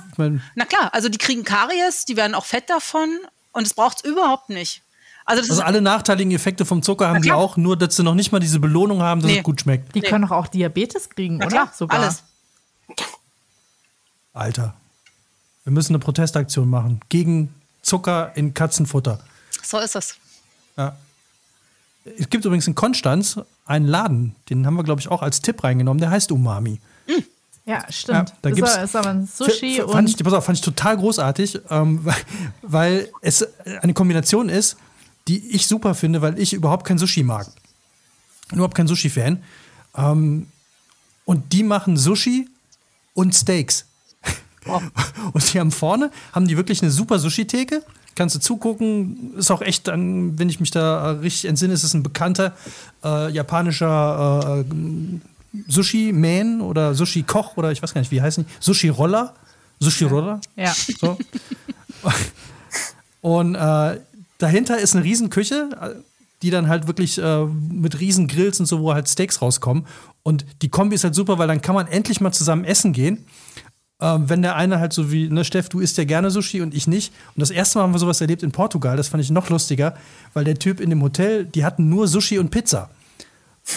Na 0.55 0.65
klar, 0.65 0.95
also 0.95 1.09
die 1.09 1.19
kriegen 1.19 1.45
Karies, 1.45 2.05
die 2.05 2.17
werden 2.17 2.35
auch 2.35 2.45
fett 2.45 2.71
davon 2.71 3.19
und 3.53 3.67
es 3.67 3.75
braucht 3.75 3.99
es 3.99 4.11
überhaupt 4.11 4.49
nicht. 4.49 4.83
Also 5.31 5.43
das 5.43 5.51
also 5.51 5.63
alle 5.63 5.81
nachteiligen 5.81 6.33
Effekte 6.33 6.65
vom 6.65 6.83
Zucker 6.83 7.09
haben 7.09 7.23
die 7.23 7.33
auch, 7.33 7.57
nur 7.57 7.77
dass 7.77 7.97
sie 7.97 8.03
noch 8.03 8.15
nicht 8.15 8.33
mal 8.33 8.41
diese 8.41 8.59
Belohnung 8.61 9.01
haben, 9.03 9.21
dass 9.23 9.31
Nee. 9.31 9.39
es 9.39 9.45
gut 9.45 9.61
schmeckt. 9.61 9.95
Die 9.95 10.01
Nee. 10.01 10.09
können 10.09 10.25
doch 10.27 10.33
auch 10.33 10.49
Diabetes 10.49 11.09
kriegen, 11.09 11.37
na 11.39 11.47
oder? 11.47 11.55
klar, 11.57 11.73
Sogar. 11.77 12.01
alles. 12.01 12.23
Alter. 14.33 14.75
Wir 15.65 15.73
müssen 15.73 15.93
eine 15.95 15.99
Protestaktion 15.99 16.69
machen 16.69 17.01
gegen 17.09 17.55
Zucker 17.83 18.33
in 18.35 18.55
Katzenfutter. 18.55 19.21
So 19.63 19.79
ist 19.79 19.97
es. 19.97 20.17
Ja. 20.77 20.97
Es 22.19 22.29
gibt 22.31 22.45
übrigens 22.45 22.67
in 22.67 22.75
Konstanz 22.75 23.39
einen 23.67 23.87
Laden, 23.87 24.35
den 24.49 24.67
haben 24.67 24.75
wir, 24.77 24.85
glaube 24.85 25.01
ich, 25.01 25.09
auch 25.09 25.23
als 25.23 25.41
Tipp 25.43 25.63
reingenommen, 25.63 26.01
der 26.01 26.11
heißt 26.11 26.33
Umami. 26.33 26.81
Ja, 27.67 27.85
stimmt. 27.93 28.31
Ja, 28.31 28.35
da 28.43 28.49
ist, 28.49 28.57
gibt's- 28.57 28.75
aber, 28.75 28.83
ist 28.85 28.97
aber 28.97 29.09
ein 29.11 29.27
Sushi 29.33 29.79
f- 29.79 29.91
fand 29.91 30.09
und 30.09 30.19
ich, 30.21 30.25
pass 30.25 30.33
auf, 30.33 30.45
fand 30.45 30.59
ich 30.59 30.65
total 30.65 30.97
großartig, 30.97 31.61
ähm, 31.71 32.01
weil, 32.05 32.17
weil 32.63 33.09
es 33.21 33.47
eine 33.83 33.93
Kombination 33.93 34.49
ist, 34.49 34.77
die 35.29 35.39
ich 35.51 35.67
super 35.67 35.95
finde, 35.95 36.23
weil 36.23 36.39
ich 36.39 36.53
überhaupt 36.53 36.87
kein 36.87 36.99
Sushi 36.99 37.23
mag. 37.23 37.47
Überhaupt 38.53 38.75
kein 38.75 38.89
Sushi-Fan. 38.89 39.43
Ähm, 39.97 40.47
und 41.25 41.53
die 41.53 41.63
machen 41.63 41.97
Sushi 41.97 42.49
und 43.15 43.35
Steaks. 43.35 43.87
Und 45.33 45.55
die 45.55 45.59
haben 45.59 45.71
vorne, 45.71 46.11
haben 46.33 46.47
die 46.47 46.57
wirklich 46.57 46.83
eine 46.83 46.91
super 46.91 47.19
Sushi-Theke. 47.19 47.83
Kannst 48.15 48.35
du 48.35 48.41
zugucken. 48.41 49.35
Ist 49.39 49.51
auch 49.51 49.63
echt, 49.63 49.87
wenn 49.87 50.49
ich 50.49 50.61
mich 50.61 50.71
da 50.71 51.13
richtig 51.13 51.47
entsinne, 51.47 51.73
ist 51.73 51.83
es 51.83 51.95
ein 51.95 52.03
bekannter 52.03 52.55
äh, 53.03 53.31
japanischer 53.33 54.61
äh, 54.61 54.75
Sushi-Man 55.67 56.61
oder 56.61 56.95
Sushi-Koch 56.95 57.57
oder 57.57 57.73
ich 57.73 57.83
weiß 57.83 57.95
gar 57.95 58.01
nicht, 58.03 58.11
wie 58.11 58.21
heißen 58.21 58.45
die? 58.45 58.53
Sushi-Roller? 58.61 59.35
Sushi-Roller? 59.81 60.41
ja. 60.57 60.75
So. 61.01 61.17
Und 63.23 63.55
äh, 63.55 64.01
dahinter 64.41 64.79
ist 64.79 64.95
eine 64.95 65.05
Riesenküche, 65.05 65.69
äh, 65.81 66.03
die 66.43 66.51
dann 66.51 66.69
halt 66.69 66.87
wirklich 66.87 67.19
äh, 67.19 67.45
mit 67.45 68.01
riesen 68.01 68.27
Grills 68.27 68.61
und 68.61 68.67
so, 68.67 68.81
wo 68.81 68.95
halt 68.95 69.09
Steaks 69.09 69.43
rauskommen. 69.43 69.87
Und 70.23 70.47
die 70.63 70.69
Kombi 70.69 70.95
ist 70.95 71.05
halt 71.05 71.15
super, 71.15 71.39
weil 71.39 71.49
dann 71.49 71.61
kann 71.61 71.75
man 71.75 71.87
endlich 71.87 72.21
mal 72.21 72.33
zusammen 72.33 72.65
essen 72.65 72.93
gehen. 72.93 73.27
Ähm, 74.01 74.31
wenn 74.31 74.41
der 74.41 74.57
eine 74.57 74.81
halt 74.81 74.95
so 74.95 75.13
wie, 75.13 75.29
ne, 75.29 75.45
Steff, 75.45 75.69
du 75.69 75.81
isst 75.81 75.99
ja 75.99 76.05
gerne 76.05 76.31
Sushi 76.31 76.63
und 76.63 76.75
ich 76.75 76.87
nicht. 76.87 77.13
Und 77.37 77.41
das 77.41 77.51
erste 77.51 77.79
Mal 77.79 77.85
haben 77.85 77.93
wir 77.93 77.99
sowas 77.99 78.21
erlebt 78.21 78.43
in 78.43 78.53
Portugal, 78.53 78.97
das 78.97 79.09
fand 79.09 79.23
ich 79.23 79.31
noch 79.31 79.51
lustiger, 79.51 79.95
weil 80.33 80.45
der 80.45 80.59
Typ 80.59 80.81
in 80.81 80.89
dem 80.89 81.03
Hotel, 81.03 81.45
die 81.45 81.65
hatten 81.65 81.89
nur 81.91 82.09
Sushi 82.09 82.39
und 82.39 82.51
Pizza. 82.51 82.89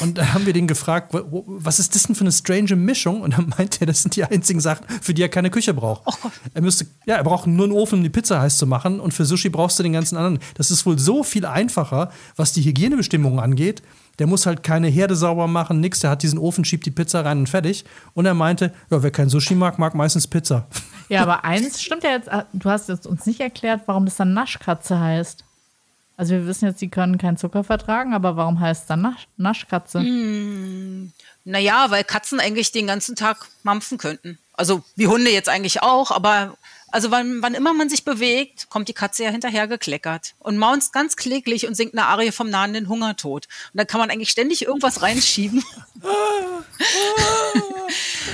Und 0.01 0.17
da 0.17 0.33
haben 0.33 0.45
wir 0.45 0.53
den 0.53 0.67
gefragt, 0.67 1.13
was 1.13 1.79
ist 1.79 1.95
das 1.95 2.03
denn 2.03 2.15
für 2.15 2.23
eine 2.23 2.31
strange 2.31 2.75
Mischung? 2.75 3.21
Und 3.21 3.37
dann 3.37 3.53
meinte 3.57 3.81
er, 3.81 3.87
das 3.87 4.01
sind 4.01 4.15
die 4.15 4.23
einzigen 4.23 4.59
Sachen, 4.59 4.85
für 5.01 5.13
die 5.13 5.21
er 5.21 5.29
keine 5.29 5.49
Küche 5.49 5.73
braucht. 5.73 6.03
Er 6.53 6.61
müsste, 6.61 6.85
ja, 7.05 7.15
er 7.15 7.23
braucht 7.23 7.47
nur 7.47 7.65
einen 7.65 7.73
Ofen, 7.73 7.99
um 7.99 8.03
die 8.03 8.09
Pizza 8.09 8.41
heiß 8.41 8.57
zu 8.57 8.67
machen. 8.67 8.99
Und 8.99 9.13
für 9.13 9.25
Sushi 9.25 9.49
brauchst 9.49 9.79
du 9.79 9.83
den 9.83 9.93
ganzen 9.93 10.17
anderen. 10.17 10.39
Das 10.55 10.71
ist 10.71 10.85
wohl 10.85 10.99
so 10.99 11.23
viel 11.23 11.45
einfacher, 11.45 12.11
was 12.35 12.53
die 12.53 12.63
Hygienebestimmungen 12.63 13.39
angeht. 13.39 13.81
Der 14.19 14.27
muss 14.27 14.45
halt 14.45 14.61
keine 14.61 14.87
Herde 14.87 15.15
sauber 15.15 15.47
machen, 15.47 15.79
nix. 15.79 16.01
Der 16.01 16.11
hat 16.11 16.21
diesen 16.21 16.37
Ofen, 16.37 16.65
schiebt 16.65 16.85
die 16.85 16.91
Pizza 16.91 17.25
rein 17.25 17.39
und 17.39 17.49
fertig. 17.49 17.83
Und 18.13 18.25
er 18.25 18.35
meinte, 18.35 18.73
ja, 18.91 19.01
wer 19.01 19.11
kein 19.11 19.29
Sushi 19.29 19.55
mag, 19.55 19.79
mag 19.79 19.95
meistens 19.95 20.27
Pizza. 20.27 20.67
ja, 21.09 21.23
aber 21.23 21.43
eins 21.43 21.81
stimmt 21.81 22.03
ja 22.03 22.11
jetzt, 22.11 22.27
äh, 22.27 22.43
du 22.53 22.69
hast 22.69 22.89
jetzt 22.89 23.07
uns 23.07 23.25
nicht 23.25 23.39
erklärt, 23.39 23.81
warum 23.87 24.05
das 24.05 24.15
dann 24.17 24.33
Naschkatze 24.33 24.99
heißt. 24.99 25.43
Also 26.15 26.33
wir 26.33 26.45
wissen 26.45 26.65
jetzt, 26.65 26.79
sie 26.79 26.89
können 26.89 27.17
keinen 27.17 27.37
Zucker 27.37 27.63
vertragen, 27.63 28.13
aber 28.13 28.35
warum 28.35 28.59
heißt 28.59 28.83
es 28.83 28.87
dann 28.87 29.01
Nasch 29.01 29.27
Naschkatze? 29.37 29.99
Hm. 29.99 31.11
Naja, 31.43 31.87
weil 31.89 32.03
Katzen 32.03 32.39
eigentlich 32.39 32.71
den 32.71 32.87
ganzen 32.87 33.15
Tag 33.15 33.47
mampfen 33.63 33.97
könnten. 33.97 34.37
Also 34.53 34.83
wie 34.95 35.07
Hunde 35.07 35.31
jetzt 35.31 35.49
eigentlich 35.49 35.81
auch, 35.81 36.11
aber 36.11 36.55
also 36.93 37.09
wann, 37.09 37.41
wann 37.41 37.55
immer 37.55 37.73
man 37.73 37.89
sich 37.89 38.05
bewegt, 38.05 38.69
kommt 38.69 38.87
die 38.87 38.93
Katze 38.93 39.23
ja 39.23 39.31
hinterher 39.31 39.67
gekleckert 39.67 40.35
und 40.37 40.57
maunzt 40.57 40.93
ganz 40.93 41.15
kläglich 41.15 41.67
und 41.67 41.75
singt 41.75 41.93
eine 41.97 42.05
Arie 42.05 42.31
vom 42.31 42.51
nahenden 42.51 42.87
Hungertod. 42.87 43.47
Und 43.73 43.77
dann 43.79 43.87
kann 43.87 43.99
man 43.99 44.11
eigentlich 44.11 44.29
ständig 44.29 44.65
irgendwas 44.65 45.01
reinschieben. 45.01 45.63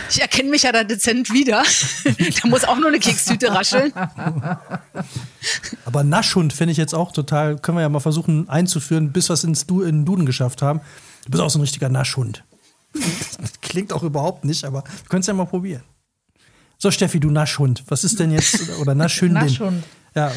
Ich 0.10 0.22
erkenne 0.22 0.50
mich 0.50 0.64
ja 0.64 0.72
da 0.72 0.84
dezent 0.84 1.32
wieder. 1.32 1.64
da 2.04 2.48
muss 2.48 2.64
auch 2.64 2.78
nur 2.78 2.88
eine 2.88 3.00
Kekstüte 3.00 3.54
rascheln. 3.54 3.94
Aber 5.86 6.04
Naschhund 6.04 6.54
finde 6.54 6.72
ich 6.72 6.78
jetzt 6.78 6.96
auch 6.96 7.12
total, 7.12 7.58
können 7.58 7.78
wir 7.78 7.82
ja 7.84 7.90
mal 7.90 8.00
versuchen 8.00 8.50
einzuführen, 8.50 9.12
bis 9.12 9.30
wir 9.30 9.36
es 9.36 9.44
ins 9.44 9.68
du 9.68 9.82
in 9.82 10.00
den 10.00 10.06
Duden 10.06 10.26
geschafft 10.26 10.62
haben. 10.62 10.82
Du 11.26 11.32
bist 11.32 11.44
auch 11.44 11.50
so 11.50 11.60
ein 11.60 11.62
richtiger 11.62 11.90
Naschhund. 11.90 12.44
Das 12.94 13.52
Klingt 13.62 13.94
auch 13.94 14.04
überhaupt 14.04 14.46
nicht, 14.46 14.66
aber 14.66 14.84
wir 14.84 15.10
können 15.10 15.22
es 15.22 15.28
ja 15.28 15.34
mal 15.34 15.46
probieren. 15.46 15.84
So, 16.82 16.92
Steffi, 16.92 17.20
du 17.20 17.30
Naschhund. 17.30 17.84
Was 17.90 18.06
ist 18.06 18.20
denn 18.22 18.32
jetzt, 18.32 18.70
oder 18.82 18.96
Naschhündin? 18.96 19.44
Naschhund. 19.44 19.84
Ja, 20.16 20.32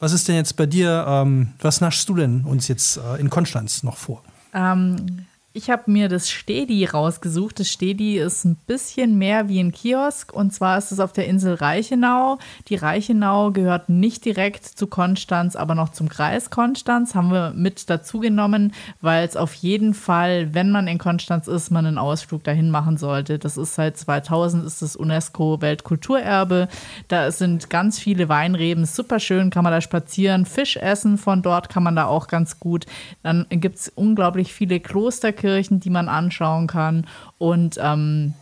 was 0.00 0.12
ist 0.12 0.26
denn 0.26 0.34
jetzt 0.34 0.56
bei 0.56 0.66
dir, 0.66 1.04
ähm, 1.08 1.52
was 1.60 1.80
naschst 1.80 2.08
du 2.08 2.16
denn 2.16 2.42
uns 2.42 2.66
jetzt 2.66 2.96
äh, 2.96 3.20
in 3.20 3.30
Konstanz 3.30 3.84
noch 3.84 3.96
vor? 3.96 4.22
Ähm, 4.52 5.24
ich 5.56 5.70
habe 5.70 5.88
mir 5.88 6.08
das 6.08 6.28
Stedi 6.28 6.84
rausgesucht. 6.84 7.60
Das 7.60 7.68
Stedi 7.68 8.18
ist 8.18 8.44
ein 8.44 8.56
bisschen 8.66 9.18
mehr 9.18 9.48
wie 9.48 9.60
ein 9.60 9.70
Kiosk 9.70 10.32
und 10.32 10.52
zwar 10.52 10.76
ist 10.76 10.90
es 10.90 10.98
auf 10.98 11.12
der 11.12 11.28
Insel 11.28 11.54
Reichenau. 11.54 12.38
Die 12.66 12.74
Reichenau 12.74 13.52
gehört 13.52 13.88
nicht 13.88 14.24
direkt 14.24 14.64
zu 14.64 14.88
Konstanz, 14.88 15.54
aber 15.54 15.76
noch 15.76 15.90
zum 15.90 16.08
Kreis 16.08 16.50
Konstanz. 16.50 17.14
Haben 17.14 17.30
wir 17.30 17.52
mit 17.54 17.88
dazu 17.88 18.18
genommen, 18.18 18.72
weil 19.00 19.24
es 19.24 19.36
auf 19.36 19.54
jeden 19.54 19.94
Fall, 19.94 20.52
wenn 20.54 20.72
man 20.72 20.88
in 20.88 20.98
Konstanz 20.98 21.46
ist, 21.46 21.70
man 21.70 21.86
einen 21.86 21.98
Ausflug 21.98 22.42
dahin 22.42 22.70
machen 22.70 22.96
sollte. 22.96 23.38
Das 23.38 23.56
ist 23.56 23.76
seit 23.76 23.96
2000 23.96 24.66
ist 24.66 24.82
das 24.82 24.96
UNESCO 24.96 25.60
Weltkulturerbe. 25.60 26.66
Da 27.06 27.30
sind 27.30 27.70
ganz 27.70 28.00
viele 28.00 28.28
Weinreben, 28.28 28.86
super 28.86 29.20
schön, 29.20 29.50
kann 29.50 29.62
man 29.62 29.72
da 29.72 29.80
spazieren, 29.80 30.46
Fisch 30.46 30.76
essen. 30.76 31.16
Von 31.16 31.42
dort 31.42 31.68
kann 31.68 31.84
man 31.84 31.94
da 31.94 32.06
auch 32.06 32.26
ganz 32.26 32.58
gut. 32.58 32.86
Dann 33.22 33.46
gibt 33.50 33.76
es 33.76 33.88
unglaublich 33.94 34.52
viele 34.52 34.80
Klosterkirchen, 34.80 35.43
die 35.80 35.90
man 35.90 36.08
anschauen 36.08 36.66
kann. 36.66 37.06
Und 37.38 37.78
ähm, 37.80 38.34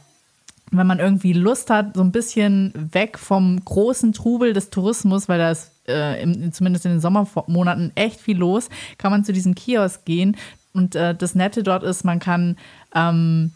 wenn 0.71 0.87
man 0.87 0.99
irgendwie 0.99 1.33
Lust 1.33 1.71
hat, 1.71 1.95
so 1.95 2.03
ein 2.03 2.13
bisschen 2.13 2.73
weg 2.75 3.19
vom 3.19 3.63
großen 3.65 4.13
Trubel 4.13 4.53
des 4.53 4.71
Tourismus, 4.71 5.29
weil 5.29 5.39
da 5.39 5.51
ist 5.51 5.71
äh, 5.87 6.23
im, 6.23 6.53
zumindest 6.53 6.87
in 6.87 6.93
den 6.93 7.01
Sommermonaten 7.01 7.93
echt 7.95 8.21
viel 8.21 8.39
los, 8.39 8.69
kann 8.99 9.13
man 9.13 9.25
zu 9.25 9.33
diesem 9.33 9.55
Kiosk 9.55 10.05
gehen. 10.05 10.37
Und 10.73 10.95
äh, 10.95 11.15
das 11.15 11.35
Nette 11.35 11.63
dort 11.63 11.83
ist, 11.83 12.05
man 12.05 12.19
kann 12.19 12.57
ähm, 12.95 13.53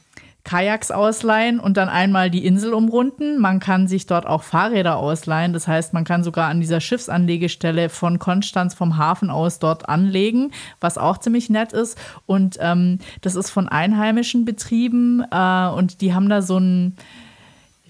Kajaks 0.47 0.93
ausleihen 0.93 1.59
und 1.59 1.77
dann 1.77 1.89
einmal 1.89 2.31
die 2.31 2.47
Insel 2.47 2.73
umrunden. 2.73 3.41
Man 3.41 3.59
kann 3.59 3.89
sich 3.89 4.07
dort 4.07 4.27
auch 4.27 4.45
Fahrräder 4.45 4.97
ausleihen. 4.97 5.53
Das 5.53 5.67
heißt, 5.67 5.93
man 5.93 6.05
kann 6.05 6.23
sogar 6.23 6.49
an 6.49 6.61
dieser 6.61 6.81
Schiffsanlegestelle 6.81 7.89
von 7.89 8.21
Konstanz 8.21 8.73
vom 8.73 8.97
Hafen 8.97 9.29
aus 9.29 9.59
dort 9.59 9.89
anlegen, 9.89 10.53
was 10.81 10.99
auch 10.99 11.19
ziemlich 11.19 11.51
nett 11.51 11.73
ist. 11.73 11.99
Und 12.27 12.59
ähm, 12.61 13.01
das 13.23 13.35
ist 13.35 13.51
von 13.51 13.69
einheimischen 13.69 14.45
Betrieben 14.45 15.25
äh, 15.33 15.67
und 15.67 16.01
die 16.01 16.15
haben 16.15 16.29
da 16.29 16.41
so 16.43 16.59
ein 16.59 16.97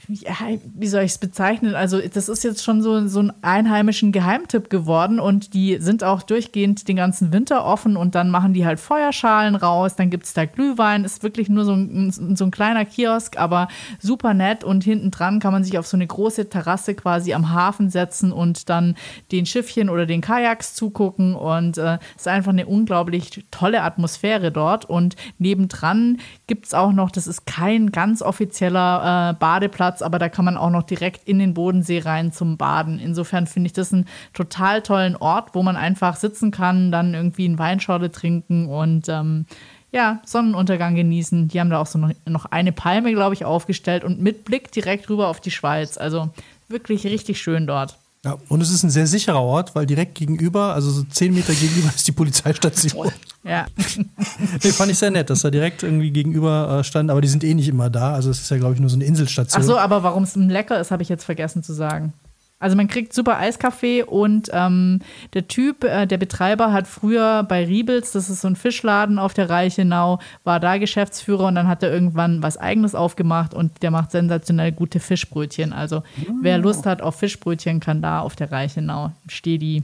wie 0.08 0.86
soll 0.86 1.02
ich 1.02 1.12
es 1.12 1.18
bezeichnen? 1.18 1.74
Also, 1.74 2.00
das 2.00 2.28
ist 2.28 2.44
jetzt 2.44 2.62
schon 2.62 2.82
so, 2.82 3.06
so 3.08 3.20
ein 3.20 3.32
einheimischen 3.42 4.12
Geheimtipp 4.12 4.70
geworden 4.70 5.18
und 5.18 5.54
die 5.54 5.78
sind 5.80 6.04
auch 6.04 6.22
durchgehend 6.22 6.88
den 6.88 6.96
ganzen 6.96 7.32
Winter 7.32 7.64
offen 7.64 7.96
und 7.96 8.14
dann 8.14 8.30
machen 8.30 8.52
die 8.52 8.64
halt 8.64 8.78
Feuerschalen 8.78 9.56
raus, 9.56 9.96
dann 9.96 10.10
gibt 10.10 10.26
es 10.26 10.32
da 10.32 10.44
Glühwein, 10.44 11.04
ist 11.04 11.22
wirklich 11.22 11.48
nur 11.48 11.64
so 11.64 11.72
ein, 11.72 12.10
so 12.10 12.44
ein 12.44 12.50
kleiner 12.50 12.84
Kiosk, 12.84 13.38
aber 13.38 13.68
super 14.00 14.34
nett 14.34 14.64
und 14.64 14.84
hinten 14.84 15.10
dran 15.10 15.40
kann 15.40 15.52
man 15.52 15.64
sich 15.64 15.78
auf 15.78 15.86
so 15.86 15.96
eine 15.96 16.06
große 16.06 16.48
Terrasse 16.48 16.94
quasi 16.94 17.34
am 17.34 17.52
Hafen 17.52 17.90
setzen 17.90 18.32
und 18.32 18.68
dann 18.68 18.96
den 19.32 19.46
Schiffchen 19.46 19.88
oder 19.88 20.06
den 20.06 20.20
Kajaks 20.20 20.74
zugucken 20.74 21.34
und 21.34 21.78
es 21.78 21.84
äh, 21.84 21.98
ist 22.16 22.28
einfach 22.28 22.52
eine 22.52 22.66
unglaublich 22.66 23.44
tolle 23.50 23.82
Atmosphäre 23.82 24.52
dort 24.52 24.84
und 24.84 25.16
nebendran 25.38 26.18
gibt 26.46 26.66
es 26.66 26.74
auch 26.74 26.92
noch, 26.92 27.10
das 27.10 27.26
ist 27.26 27.46
kein 27.46 27.90
ganz 27.90 28.22
offizieller 28.22 29.30
äh, 29.30 29.34
Badeplatz, 29.38 29.95
Platz, 29.96 30.02
aber 30.02 30.18
da 30.18 30.28
kann 30.28 30.44
man 30.44 30.56
auch 30.56 30.70
noch 30.70 30.82
direkt 30.82 31.26
in 31.28 31.38
den 31.38 31.54
Bodensee 31.54 32.00
rein 32.00 32.32
zum 32.32 32.56
Baden. 32.56 32.98
Insofern 32.98 33.46
finde 33.46 33.68
ich 33.68 33.72
das 33.72 33.92
einen 33.92 34.06
total 34.32 34.82
tollen 34.82 35.16
Ort, 35.16 35.54
wo 35.54 35.62
man 35.62 35.76
einfach 35.76 36.16
sitzen 36.16 36.50
kann, 36.50 36.92
dann 36.92 37.14
irgendwie 37.14 37.46
einen 37.46 37.58
Weinschorle 37.58 38.10
trinken 38.10 38.66
und 38.66 39.08
ähm, 39.08 39.46
ja, 39.92 40.20
Sonnenuntergang 40.24 40.94
genießen. 40.94 41.48
Die 41.48 41.60
haben 41.60 41.70
da 41.70 41.80
auch 41.80 41.86
so 41.86 41.98
noch 42.26 42.44
eine 42.46 42.72
Palme, 42.72 43.12
glaube 43.12 43.34
ich, 43.34 43.44
aufgestellt 43.44 44.04
und 44.04 44.20
mit 44.20 44.44
Blick 44.44 44.70
direkt 44.72 45.08
rüber 45.08 45.28
auf 45.28 45.40
die 45.40 45.50
Schweiz. 45.50 45.96
Also 45.96 46.30
wirklich 46.68 47.04
richtig 47.04 47.40
schön 47.40 47.66
dort. 47.66 47.96
Ja, 48.26 48.36
und 48.48 48.60
es 48.60 48.72
ist 48.72 48.82
ein 48.82 48.90
sehr 48.90 49.06
sicherer 49.06 49.40
Ort, 49.40 49.76
weil 49.76 49.86
direkt 49.86 50.16
gegenüber, 50.16 50.74
also 50.74 50.90
so 50.90 51.04
zehn 51.04 51.32
Meter 51.32 51.54
gegenüber, 51.54 51.92
ist 51.94 52.08
die 52.08 52.12
Polizeistation. 52.12 53.12
Ja. 53.44 53.66
nee, 54.64 54.72
fand 54.72 54.90
ich 54.90 54.98
sehr 54.98 55.12
nett, 55.12 55.30
dass 55.30 55.42
da 55.42 55.50
direkt 55.50 55.84
irgendwie 55.84 56.10
gegenüber 56.10 56.80
äh, 56.80 56.84
stand, 56.84 57.08
aber 57.12 57.20
die 57.20 57.28
sind 57.28 57.44
eh 57.44 57.54
nicht 57.54 57.68
immer 57.68 57.88
da. 57.88 58.14
Also 58.14 58.30
es 58.30 58.40
ist 58.40 58.50
ja, 58.50 58.56
glaube 58.56 58.74
ich, 58.74 58.80
nur 58.80 58.90
so 58.90 58.96
eine 58.96 59.04
Inselstation. 59.04 59.62
Ach 59.62 59.64
so, 59.64 59.78
aber 59.78 60.02
warum 60.02 60.24
es 60.24 60.34
lecker 60.34 60.80
ist, 60.80 60.90
habe 60.90 61.04
ich 61.04 61.08
jetzt 61.08 61.22
vergessen 61.22 61.62
zu 61.62 61.72
sagen. 61.72 62.14
Also 62.58 62.74
man 62.74 62.88
kriegt 62.88 63.12
super 63.12 63.38
Eiskaffee 63.38 64.02
und 64.02 64.48
ähm, 64.52 65.00
der 65.34 65.46
Typ, 65.46 65.84
äh, 65.84 66.06
der 66.06 66.16
Betreiber 66.16 66.72
hat 66.72 66.86
früher 66.86 67.42
bei 67.42 67.66
Riebels, 67.66 68.12
das 68.12 68.30
ist 68.30 68.40
so 68.40 68.48
ein 68.48 68.56
Fischladen 68.56 69.18
auf 69.18 69.34
der 69.34 69.50
Reichenau, 69.50 70.20
war 70.42 70.58
da 70.58 70.78
Geschäftsführer 70.78 71.48
und 71.48 71.54
dann 71.54 71.68
hat 71.68 71.82
er 71.82 71.92
irgendwann 71.92 72.42
was 72.42 72.56
eigenes 72.56 72.94
aufgemacht 72.94 73.52
und 73.52 73.82
der 73.82 73.90
macht 73.90 74.10
sensationell 74.10 74.72
gute 74.72 75.00
Fischbrötchen. 75.00 75.74
Also 75.74 76.02
mhm. 76.16 76.38
wer 76.40 76.56
Lust 76.56 76.86
hat 76.86 77.02
auf 77.02 77.16
Fischbrötchen, 77.16 77.78
kann 77.80 78.00
da 78.00 78.20
auf 78.20 78.36
der 78.36 78.50
Reichenau 78.50 79.12
Steh 79.28 79.82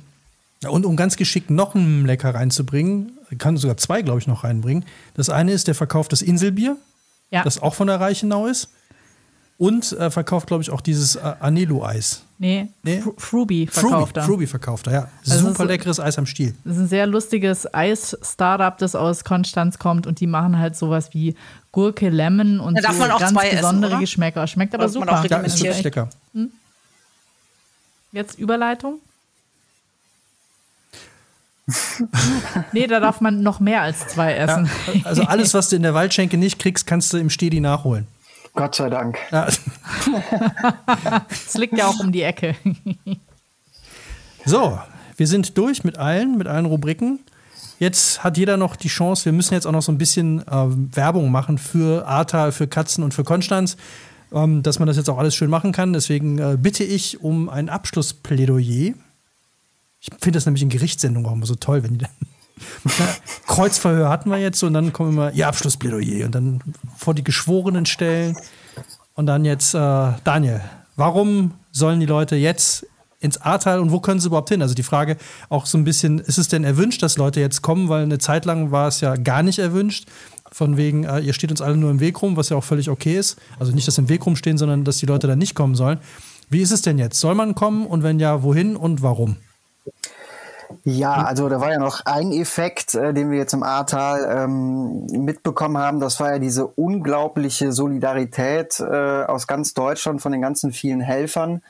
Ja, 0.62 0.70
und 0.70 0.86
um 0.86 0.96
ganz 0.96 1.16
geschickt 1.16 1.50
noch 1.50 1.74
einen 1.74 2.06
Lecker 2.06 2.34
reinzubringen, 2.34 3.12
kann 3.36 3.58
sogar 3.58 3.76
zwei, 3.76 4.00
glaube 4.00 4.20
ich, 4.20 4.26
noch 4.26 4.44
reinbringen. 4.44 4.86
Das 5.12 5.28
eine 5.28 5.52
ist 5.52 5.68
der 5.68 5.74
Verkauf 5.74 6.08
des 6.08 6.22
Inselbier, 6.22 6.78
ja. 7.30 7.42
das 7.42 7.60
auch 7.60 7.74
von 7.74 7.88
der 7.88 8.00
Reichenau 8.00 8.46
ist. 8.46 8.70
Und 9.62 9.92
äh, 9.92 10.10
verkauft, 10.10 10.48
glaube 10.48 10.64
ich, 10.64 10.70
auch 10.70 10.80
dieses 10.80 11.14
äh, 11.14 11.20
Anelo-Eis. 11.38 12.24
Nee, 12.38 12.66
nee? 12.82 13.00
Fruby 13.16 13.68
verkauft 13.68 14.16
er. 14.16 14.24
Fruby 14.24 14.48
verkauft 14.48 14.88
er, 14.88 14.92
ja. 14.92 15.08
Also 15.30 15.50
Super 15.50 15.66
leckeres 15.66 16.00
Eis 16.00 16.18
am 16.18 16.26
Stiel. 16.26 16.52
Das 16.64 16.74
ist 16.74 16.82
ein 16.82 16.88
sehr 16.88 17.06
lustiges 17.06 17.72
Eis-Startup, 17.72 18.76
das 18.76 18.96
aus 18.96 19.22
Konstanz 19.22 19.78
kommt 19.78 20.08
und 20.08 20.18
die 20.18 20.26
machen 20.26 20.58
halt 20.58 20.74
sowas 20.74 21.10
wie 21.14 21.36
Gurke, 21.70 22.08
Lemon 22.08 22.58
und 22.58 22.74
da 22.82 22.92
so 22.92 23.04
ganz 23.06 23.32
besondere 23.50 23.92
essen, 23.92 24.00
Geschmäcker. 24.00 24.48
Schmeckt 24.48 24.74
aber 24.74 24.88
super. 24.88 25.24
Ja, 25.30 25.38
ist 25.38 25.62
wirklich 25.62 25.84
lecker. 25.84 26.10
Hm? 26.34 26.50
Jetzt 28.10 28.40
Überleitung? 28.40 28.98
nee, 32.72 32.88
da 32.88 32.98
darf 32.98 33.20
man 33.20 33.44
noch 33.44 33.60
mehr 33.60 33.82
als 33.82 34.08
zwei 34.08 34.34
essen. 34.34 34.68
Ja, 34.92 35.00
also 35.04 35.22
alles, 35.22 35.54
was 35.54 35.68
du 35.68 35.76
in 35.76 35.82
der 35.82 35.94
Waldschenke 35.94 36.36
nicht 36.36 36.58
kriegst, 36.58 36.84
kannst 36.84 37.12
du 37.12 37.18
im 37.18 37.30
Stedi 37.30 37.60
nachholen. 37.60 38.08
Gott 38.54 38.74
sei 38.74 38.90
Dank. 38.90 39.18
Es 41.30 41.54
liegt 41.54 41.76
ja 41.76 41.86
auch 41.86 41.98
um 42.00 42.12
die 42.12 42.22
Ecke. 42.22 42.54
so, 44.44 44.78
wir 45.16 45.26
sind 45.26 45.56
durch 45.56 45.84
mit 45.84 45.98
allen, 45.98 46.36
mit 46.36 46.46
allen 46.46 46.66
Rubriken. 46.66 47.20
Jetzt 47.78 48.22
hat 48.22 48.36
jeder 48.36 48.56
noch 48.56 48.76
die 48.76 48.88
Chance, 48.88 49.24
wir 49.24 49.32
müssen 49.32 49.54
jetzt 49.54 49.66
auch 49.66 49.72
noch 49.72 49.82
so 49.82 49.90
ein 49.90 49.98
bisschen 49.98 50.46
äh, 50.46 50.96
Werbung 50.96 51.30
machen 51.30 51.58
für 51.58 52.06
Ahrtal, 52.06 52.52
für 52.52 52.68
Katzen 52.68 53.02
und 53.02 53.12
für 53.12 53.24
Konstanz, 53.24 53.76
ähm, 54.32 54.62
dass 54.62 54.78
man 54.78 54.86
das 54.86 54.96
jetzt 54.96 55.10
auch 55.10 55.18
alles 55.18 55.34
schön 55.34 55.50
machen 55.50 55.72
kann. 55.72 55.92
Deswegen 55.92 56.38
äh, 56.38 56.56
bitte 56.60 56.84
ich 56.84 57.22
um 57.22 57.48
ein 57.48 57.68
Abschlussplädoyer. 57.68 58.94
Ich 60.00 60.08
finde 60.20 60.36
das 60.36 60.46
nämlich 60.46 60.62
in 60.62 60.68
Gerichtssendungen 60.68 61.28
auch 61.28 61.34
immer 61.34 61.46
so 61.46 61.54
toll, 61.54 61.82
wenn 61.82 61.94
die 61.94 61.98
dann 61.98 62.10
Kreuzverhör 63.46 64.08
hatten 64.08 64.30
wir 64.30 64.38
jetzt 64.38 64.62
und 64.62 64.74
dann 64.74 64.92
kommen 64.92 65.12
immer 65.12 65.32
ihr 65.32 65.48
Abschlussplädoyer 65.48 66.26
und 66.26 66.34
dann 66.34 66.60
vor 66.96 67.14
die 67.14 67.24
Geschworenen 67.24 67.86
stellen. 67.86 68.36
Und 69.14 69.26
dann 69.26 69.44
jetzt, 69.44 69.74
äh, 69.74 70.12
Daniel, 70.24 70.62
warum 70.96 71.52
sollen 71.70 72.00
die 72.00 72.06
Leute 72.06 72.36
jetzt 72.36 72.86
ins 73.20 73.38
Ahrtal 73.40 73.78
und 73.78 73.92
wo 73.92 74.00
können 74.00 74.20
sie 74.20 74.26
überhaupt 74.26 74.48
hin? 74.48 74.62
Also 74.62 74.74
die 74.74 74.82
Frage 74.82 75.16
auch 75.48 75.66
so 75.66 75.78
ein 75.78 75.84
bisschen, 75.84 76.18
ist 76.18 76.38
es 76.38 76.48
denn 76.48 76.64
erwünscht, 76.64 77.02
dass 77.02 77.16
Leute 77.16 77.40
jetzt 77.40 77.62
kommen? 77.62 77.88
Weil 77.88 78.02
eine 78.02 78.18
Zeit 78.18 78.44
lang 78.44 78.70
war 78.70 78.88
es 78.88 79.00
ja 79.00 79.16
gar 79.16 79.42
nicht 79.42 79.58
erwünscht. 79.58 80.08
Von 80.50 80.76
wegen, 80.76 81.04
äh, 81.04 81.20
ihr 81.20 81.32
steht 81.32 81.50
uns 81.50 81.62
alle 81.62 81.76
nur 81.76 81.90
im 81.90 82.00
Weg 82.00 82.20
rum, 82.20 82.36
was 82.36 82.48
ja 82.48 82.56
auch 82.56 82.64
völlig 82.64 82.90
okay 82.90 83.16
ist. 83.16 83.38
Also 83.58 83.72
nicht, 83.72 83.86
dass 83.86 83.96
im 83.96 84.08
Weg 84.08 84.26
rumstehen, 84.26 84.58
sondern 84.58 84.84
dass 84.84 84.98
die 84.98 85.06
Leute 85.06 85.26
dann 85.26 85.38
nicht 85.38 85.54
kommen 85.54 85.74
sollen. 85.74 85.98
Wie 86.50 86.60
ist 86.60 86.72
es 86.72 86.82
denn 86.82 86.98
jetzt? 86.98 87.18
Soll 87.18 87.34
man 87.34 87.54
kommen 87.54 87.86
und 87.86 88.02
wenn 88.02 88.20
ja, 88.20 88.42
wohin 88.42 88.76
und 88.76 89.02
warum? 89.02 89.36
Ja, 90.84 91.14
also 91.14 91.48
da 91.48 91.60
war 91.60 91.70
ja 91.70 91.78
noch 91.78 92.04
ein 92.04 92.32
Effekt, 92.32 92.94
äh, 92.94 93.12
den 93.14 93.30
wir 93.30 93.38
jetzt 93.38 93.52
im 93.52 93.62
Ahrtal 93.62 94.44
ähm, 94.44 95.06
mitbekommen 95.06 95.78
haben. 95.78 96.00
Das 96.00 96.20
war 96.20 96.32
ja 96.32 96.38
diese 96.38 96.66
unglaubliche 96.66 97.72
Solidarität 97.72 98.80
äh, 98.80 99.24
aus 99.24 99.46
ganz 99.46 99.74
Deutschland 99.74 100.22
von 100.22 100.32
den 100.32 100.42
ganzen 100.42 100.72
vielen 100.72 101.00
Helfern. 101.00 101.62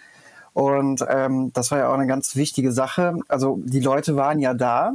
Und 0.55 1.05
ähm, 1.09 1.53
das 1.55 1.71
war 1.71 1.79
ja 1.79 1.89
auch 1.89 1.95
eine 1.95 2.07
ganz 2.07 2.37
wichtige 2.37 2.73
Sache. 2.73 3.19
Also 3.29 3.61
die 3.65 3.81
Leute 3.81 4.17
waren 4.17 4.39
ja 4.39 4.55
da 4.55 4.93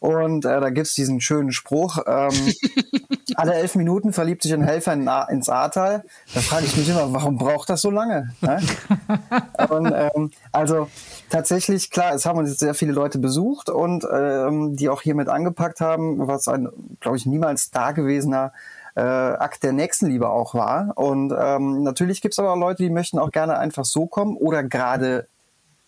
und 0.00 0.46
äh, 0.46 0.60
da 0.60 0.70
gibt's 0.70 0.94
diesen 0.94 1.20
schönen 1.20 1.52
Spruch, 1.52 1.98
ähm, 2.06 2.32
alle 3.34 3.54
elf 3.54 3.74
Minuten 3.74 4.14
verliebt 4.14 4.42
sich 4.42 4.52
ein 4.54 4.64
Helfer 4.64 4.94
in, 4.94 5.08
ins 5.28 5.50
Ahrtal. 5.50 6.04
Da 6.34 6.40
frage 6.40 6.64
ich 6.64 6.76
mich 6.76 6.88
immer, 6.88 7.12
warum 7.12 7.36
braucht 7.36 7.68
das 7.68 7.82
so 7.82 7.90
lange? 7.90 8.34
Ne? 8.40 8.60
und, 9.68 9.92
ähm, 9.92 10.30
also 10.52 10.88
tatsächlich, 11.30 11.90
klar, 11.90 12.14
es 12.14 12.26
haben 12.26 12.38
uns 12.38 12.50
jetzt 12.50 12.60
sehr 12.60 12.74
viele 12.74 12.92
Leute 12.92 13.18
besucht 13.18 13.70
und 13.70 14.06
ähm, 14.12 14.76
die 14.76 14.88
auch 14.88 15.02
hier 15.02 15.14
mit 15.14 15.28
angepackt 15.28 15.80
haben, 15.80 16.26
was 16.26 16.48
ein, 16.48 16.68
glaube 17.00 17.16
ich, 17.16 17.26
niemals 17.26 17.70
dagewesener 17.70 18.52
äh, 18.96 19.00
Akt 19.00 19.62
der 19.62 19.72
Nächstenliebe 19.72 20.28
auch 20.28 20.54
war. 20.54 20.92
Und 20.96 21.34
ähm, 21.36 21.82
natürlich 21.82 22.20
gibt's 22.20 22.38
aber 22.38 22.52
auch 22.52 22.58
Leute, 22.58 22.82
die 22.82 22.90
möchten 22.90 23.18
auch 23.18 23.30
gerne 23.30 23.58
einfach 23.58 23.84
so 23.84 24.06
kommen 24.06 24.36
oder 24.36 24.62
gerade 24.62 25.26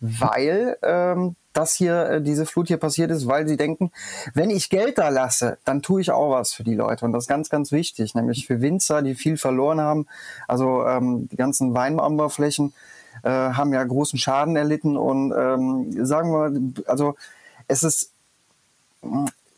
weil 0.03 0.76
ähm, 0.82 1.36
das 1.53 1.74
hier, 1.74 2.09
äh, 2.09 2.22
diese 2.22 2.45
Flut 2.45 2.66
hier 2.66 2.76
passiert 2.76 3.11
ist, 3.11 3.28
weil 3.28 3.47
sie 3.47 3.57
denken, 3.57 3.93
wenn 4.34 4.51
ich 4.51 4.68
Geld 4.68 4.99
da 4.99 5.11
lasse, 5.11 5.59
dann 5.64 5.80
tue 5.80 6.01
ich 6.01 6.11
auch 6.11 6.30
was 6.30 6.53
für 6.53 6.64
die 6.64 6.74
Leute. 6.74 7.05
Und 7.05 7.12
das 7.12 7.24
ist 7.24 7.28
ganz, 7.28 7.51
ganz 7.51 7.70
wichtig, 7.70 8.14
nämlich 8.14 8.47
für 8.47 8.61
Winzer, 8.61 9.03
die 9.03 9.14
viel 9.14 9.36
verloren 9.36 9.80
haben. 9.80 10.07
Also 10.49 10.84
ähm, 10.84 11.28
die 11.30 11.36
ganzen 11.36 11.74
Weinanbauflächen 11.74 12.72
äh, 13.22 13.28
haben 13.30 13.72
ja 13.72 13.82
großen 13.84 14.18
Schaden 14.18 14.56
erlitten. 14.56 14.96
Und 14.96 15.32
ähm, 15.36 16.06
sagen 16.06 16.30
wir, 16.32 16.84
also 16.88 17.14
es 17.68 17.82
ist 17.82 18.12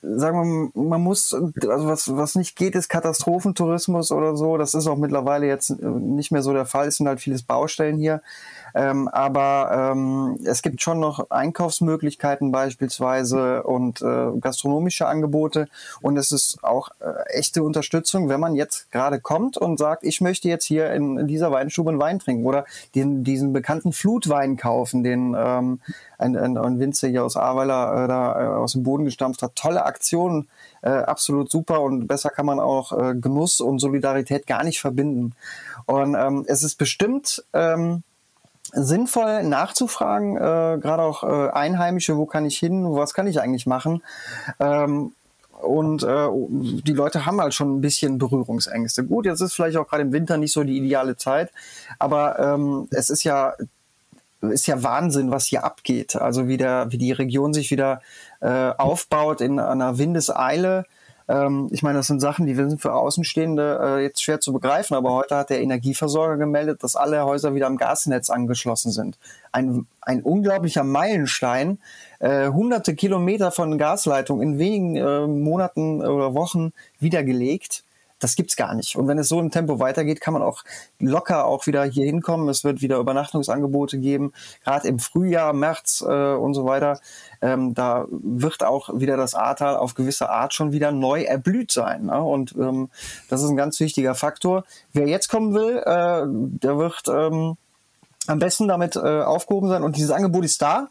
sagen 0.03 0.73
wir, 0.75 0.83
man 0.83 1.01
muss, 1.01 1.33
also 1.33 1.87
was, 1.87 2.17
was 2.17 2.35
nicht 2.35 2.57
geht, 2.57 2.75
ist 2.75 2.89
Katastrophentourismus 2.89 4.13
oder 4.13 4.37
so. 4.37 4.59
Das 4.59 4.75
ist 4.75 4.87
auch 4.87 4.97
mittlerweile 4.97 5.47
jetzt 5.47 5.71
äh, 5.71 5.87
nicht 5.87 6.31
mehr 6.31 6.43
so 6.43 6.53
der 6.53 6.67
Fall. 6.67 6.89
Es 6.89 6.97
sind 6.97 7.09
halt 7.09 7.21
vieles 7.21 7.43
Baustellen 7.43 7.99
hier. 7.99 8.23
Ähm, 8.75 9.09
aber 9.09 9.93
ähm, 9.93 10.39
es 10.45 10.63
gibt 10.63 10.83
schon 10.83 10.99
noch 10.99 11.31
Einkaufsmöglichkeiten 11.31 12.51
beispielsweise 12.51 13.63
und 13.63 14.03
äh, 14.03 14.33
gastronomische 14.41 15.07
Angebote. 15.07 15.69
Und 16.03 16.17
es 16.17 16.33
ist 16.33 16.59
auch 16.63 16.89
äh, 17.01 17.39
echte 17.39 17.63
Unterstützung, 17.63 18.29
wenn 18.29 18.41
man 18.41 18.57
jetzt 18.57 18.91
gerade 18.91 19.21
kommt 19.21 19.57
und 19.57 19.79
sagt, 19.79 20.03
ich 20.03 20.21
möchte 20.21 20.49
jetzt 20.49 20.65
hier 20.65 20.93
in, 20.93 21.27
dieser 21.29 21.53
Weinstube 21.53 21.91
einen 21.91 22.01
Wein 22.01 22.19
trinken 22.19 22.45
oder 22.45 22.65
den, 22.95 23.23
diesen 23.23 23.53
bekannten 23.53 23.93
Flutwein 23.93 24.57
kaufen, 24.57 25.05
den 25.05 25.37
ähm, 25.39 25.81
ein, 26.19 26.37
ein, 26.37 26.59
ein 26.59 26.79
Winzer 26.81 27.09
hier 27.09 27.25
aus 27.25 27.37
Ahrweiler 27.37 28.05
äh, 28.05 28.09
da 28.09 28.43
äh, 28.43 28.47
aus 28.49 28.73
dem 28.73 28.83
Boden 28.83 29.05
gestampft 29.05 29.43
hat. 29.43 29.55
Tolle 29.55 29.85
Aktion, 29.85 30.49
äh, 30.83 30.89
absolut 30.91 31.51
super 31.51 31.81
und 31.81 32.09
besser 32.09 32.31
kann 32.31 32.47
man 32.47 32.59
auch 32.59 32.93
äh, 32.93 33.15
Genuss 33.15 33.61
und 33.61 33.79
Solidarität 33.79 34.49
gar 34.49 34.65
nicht 34.65 34.81
verbinden. 34.81 35.35
Und 35.87 36.17
ähm, 36.17 36.45
es 36.49 36.65
ist 36.65 36.77
bestimmt 36.77 37.45
ähm, 37.53 38.03
sinnvoll 38.75 39.43
nachzufragen, 39.45 40.37
äh, 40.37 40.79
gerade 40.81 41.03
auch 41.03 41.23
äh, 41.23 41.51
Einheimische, 41.51 42.17
wo 42.17 42.27
kann 42.27 42.45
ich 42.45 42.59
hin, 42.59 42.85
was 42.89 43.15
kann 43.15 43.27
ich 43.27 43.41
eigentlich 43.41 43.67
machen. 43.67 44.03
Ähm, 44.61 45.13
und 45.63 46.03
äh, 46.03 46.29
die 46.83 46.93
Leute 46.93 47.25
haben 47.27 47.41
halt 47.41 47.55
schon 47.55 47.77
ein 47.77 47.81
bisschen 47.81 48.19
Berührungsängste. 48.19 49.05
Gut, 49.05 49.27
jetzt 49.27 49.41
ist 49.41 49.55
vielleicht 49.55 49.77
auch 49.77 49.89
gerade 49.89 50.03
im 50.03 50.13
Winter 50.13 50.37
nicht 50.37 50.53
so 50.53 50.63
die 50.65 50.77
ideale 50.77 51.17
Zeit, 51.17 51.51
aber 51.99 52.39
ähm, 52.39 52.89
es 52.91 53.09
ist 53.11 53.25
ja 53.25 53.55
ist 54.51 54.67
ja 54.67 54.83
Wahnsinn, 54.83 55.31
was 55.31 55.47
hier 55.47 55.65
abgeht. 55.65 56.17
Also 56.17 56.49
wie, 56.49 56.59
der, 56.59 56.91
wie 56.91 56.99
die 56.99 57.13
Region 57.13 57.55
sich 57.55 57.71
wieder 57.71 58.03
äh, 58.41 58.71
aufbaut 58.77 59.41
in 59.41 59.59
einer 59.59 59.97
Windeseile. 59.97 60.85
Ähm, 61.29 61.69
ich 61.73 61.83
meine, 61.83 61.99
das 61.99 62.07
sind 62.07 62.21
Sachen, 62.21 62.47
die 62.47 62.55
sind 62.55 62.81
für 62.81 62.93
Außenstehende 62.93 63.81
äh, 63.83 64.03
jetzt 64.03 64.23
schwer 64.23 64.41
zu 64.41 64.53
begreifen, 64.53 64.95
aber 64.95 65.13
heute 65.13 65.37
hat 65.37 65.51
der 65.51 65.63
Energieversorger 65.63 66.37
gemeldet, 66.37 66.83
dass 66.83 66.97
alle 66.97 67.25
Häuser 67.25 67.55
wieder 67.55 67.67
am 67.67 67.77
Gasnetz 67.77 68.31
angeschlossen 68.31 68.93
sind. 68.93 69.19
Ein, 69.53 69.87
ein 70.03 70.23
unglaublicher 70.23 70.85
Meilenstein, 70.85 71.79
äh, 72.19 72.49
hunderte 72.49 72.95
Kilometer 72.95 73.51
von 73.53 73.79
Gasleitung 73.79 74.43
in 74.43 74.59
wenigen 74.59 74.97
äh, 74.97 75.27
Monaten 75.27 76.01
oder 76.01 76.35
Wochen 76.35 76.73
wiedergelegt 77.01 77.85
das 78.19 78.37
gibt's 78.37 78.57
gar 78.57 78.75
nicht. 78.75 78.97
Und 78.97 79.09
wenn 79.09 79.19
es 79.19 79.29
so 79.29 79.41
im 79.41 79.51
Tempo 79.51 79.79
weitergeht, 79.81 80.21
kann 80.21 80.35
man 80.35 80.43
auch 80.43 80.63
locker 80.99 81.45
auch 81.45 81.67
wieder 81.67 81.85
hier 81.85 82.07
hinkommen. 82.07 82.49
Es 82.49 82.65
wird 82.65 82.81
wieder 82.81 82.99
Übernachtungsangebote 82.99 83.99
geben, 83.99 84.33
gerade 84.65 84.89
im 84.89 84.99
Frühjahr, 84.99 85.53
März 85.53 86.05
äh, 86.07 86.35
und 86.35 86.55
so 86.55 86.65
weiter. 86.65 87.01
Ähm, 87.43 87.75
da 87.75 88.07
wird 88.11 88.63
auch 88.63 88.91
wieder 88.99 89.17
das 89.17 89.35
Ahrtal 89.35 89.77
auf 89.77 89.95
gewisse 89.95 90.31
Art 90.31 90.55
schon 90.55 90.73
wieder 90.73 90.93
neu 90.93 91.23
erblüht 91.23 91.73
sein. 91.73 92.07
Ne? 92.07 92.23
Und 92.23 92.55
ähm, 92.57 92.89
das 93.29 93.43
ist 93.43 93.51
ein 93.51 93.57
ganz 93.57 93.79
wichtiger 93.81 94.15
Faktor. 94.15 94.65
Wer 94.93 95.09
jetzt 95.09 95.29
kommen 95.29 95.55
will, 95.55 95.79
äh, 95.79 96.25
der 96.27 96.79
wird 96.79 97.03
ähm, 97.09 97.57
am 98.27 98.39
besten 98.39 98.69
damit 98.69 98.97
äh, 98.97 99.01
aufgehoben 99.01 99.69
sein. 99.69 99.83
Und 99.83 99.97
dieses 99.97 100.11
Angebot 100.11 100.45
ist 100.45 100.63
da, 100.63 100.89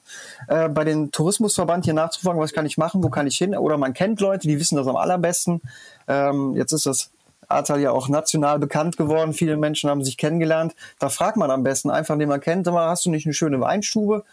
äh, 0.47 0.69
bei 0.69 0.83
den 0.83 1.11
Tourismusverband 1.11 1.85
hier 1.85 1.93
nachzufragen, 1.93 2.39
was 2.39 2.53
kann 2.53 2.65
ich 2.65 2.77
machen, 2.77 3.03
wo 3.03 3.09
kann 3.09 3.27
ich 3.27 3.37
hin? 3.37 3.55
Oder 3.55 3.77
man 3.77 3.93
kennt 3.93 4.19
Leute, 4.19 4.47
die 4.47 4.59
wissen 4.59 4.75
das 4.75 4.87
am 4.87 4.95
allerbesten. 4.95 5.61
Ähm, 6.07 6.55
jetzt 6.55 6.71
ist 6.71 6.85
das 6.85 7.09
Ahrtal 7.47 7.79
ja 7.79 7.91
auch 7.91 8.09
national 8.09 8.59
bekannt 8.59 8.97
geworden. 8.97 9.33
Viele 9.33 9.57
Menschen 9.57 9.89
haben 9.89 10.03
sich 10.03 10.17
kennengelernt. 10.17 10.75
Da 10.99 11.09
fragt 11.09 11.37
man 11.37 11.51
am 11.51 11.63
besten 11.63 11.89
einfach, 11.89 12.17
den 12.17 12.29
man 12.29 12.41
kennt, 12.41 12.67
immer, 12.67 12.87
hast 12.87 13.05
du 13.05 13.09
nicht 13.09 13.25
eine 13.25 13.33
schöne 13.33 13.59
Weinstube? 13.59 14.23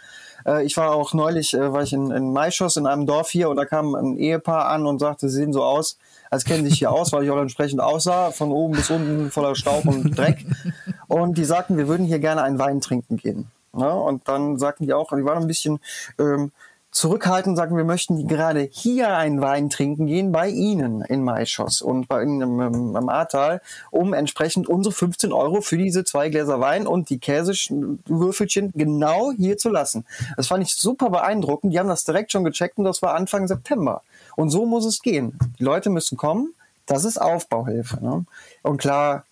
Äh, 0.47 0.65
ich 0.65 0.77
war 0.77 0.93
auch 0.93 1.15
neulich, 1.15 1.55
äh, 1.55 1.73
war 1.73 1.83
ich 1.83 1.93
in, 1.93 2.11
in 2.11 2.33
Maischoss 2.33 2.77
in 2.77 2.87
einem 2.87 3.07
Dorf 3.07 3.31
hier 3.31 3.51
und 3.51 3.57
da 3.57 3.65
kam 3.65 3.95
ein 3.95 4.17
Ehepaar 4.17 4.67
an 4.67 4.87
und 4.87 4.99
sagte, 4.99 5.29
sie 5.29 5.37
sehen 5.37 5.53
so 5.53 5.63
aus, 5.63 5.99
als 6.31 6.45
kennen 6.45 6.65
sich 6.65 6.79
hier 6.79 6.91
aus, 6.91 7.13
weil 7.13 7.25
ich 7.25 7.31
auch 7.31 7.41
entsprechend 7.41 7.81
aussah, 7.81 8.31
von 8.31 8.53
oben 8.53 8.75
bis 8.75 8.91
unten 8.91 9.31
voller 9.31 9.55
Staub 9.55 9.85
und 9.87 10.17
Dreck. 10.17 10.45
Und 11.11 11.37
die 11.37 11.45
sagten, 11.45 11.77
wir 11.77 11.89
würden 11.89 12.07
hier 12.07 12.21
gerne 12.21 12.43
einen 12.43 12.61
Wein 12.61 12.81
trinken 12.81 13.17
gehen. 13.17 13.51
Ja, 13.77 13.91
und 13.91 14.29
dann 14.29 14.59
sagten 14.59 14.87
die 14.87 14.95
auch, 14.95 15.11
die 15.11 15.25
waren 15.25 15.43
ein 15.43 15.49
bisschen 15.49 15.81
ähm, 16.21 16.53
zurückhaltend, 16.93 17.57
sagen 17.57 17.77
wir 17.77 17.83
möchten 17.83 18.29
gerade 18.29 18.69
hier 18.71 19.17
einen 19.17 19.41
Wein 19.41 19.71
trinken 19.71 20.07
gehen 20.07 20.31
bei 20.31 20.49
Ihnen 20.49 21.03
in 21.03 21.25
Maischoss 21.25 21.83
und 21.83 22.07
bei 22.07 22.23
Ihnen 22.23 22.41
im, 22.41 22.61
im, 22.61 22.97
im 22.97 23.09
Ahrtal, 23.09 23.61
um 23.91 24.13
entsprechend 24.13 24.69
unsere 24.69 24.95
15 24.95 25.33
Euro 25.33 25.63
für 25.63 25.77
diese 25.77 26.05
zwei 26.05 26.29
Gläser 26.29 26.61
Wein 26.61 26.87
und 26.87 27.11
die 27.11 27.19
Käsewürfelchen 27.19 28.71
genau 28.77 29.33
hier 29.33 29.59
zu 29.59 29.69
lassen. 29.69 30.05
Das 30.37 30.47
fand 30.47 30.63
ich 30.63 30.77
super 30.77 31.11
beeindruckend. 31.11 31.73
Die 31.73 31.81
haben 31.81 31.89
das 31.89 32.05
direkt 32.05 32.31
schon 32.31 32.45
gecheckt 32.45 32.79
und 32.79 32.85
das 32.85 33.03
war 33.03 33.15
Anfang 33.15 33.49
September. 33.49 34.03
Und 34.37 34.51
so 34.51 34.65
muss 34.65 34.85
es 34.85 35.03
gehen. 35.03 35.37
Die 35.59 35.65
Leute 35.65 35.91
müssen 35.91 36.17
kommen. 36.17 36.55
Das 36.87 37.05
ist 37.05 37.19
Aufbauhilfe. 37.19 38.01
Ne? 38.01 38.25
Und 38.63 38.79
klar, 38.79 39.25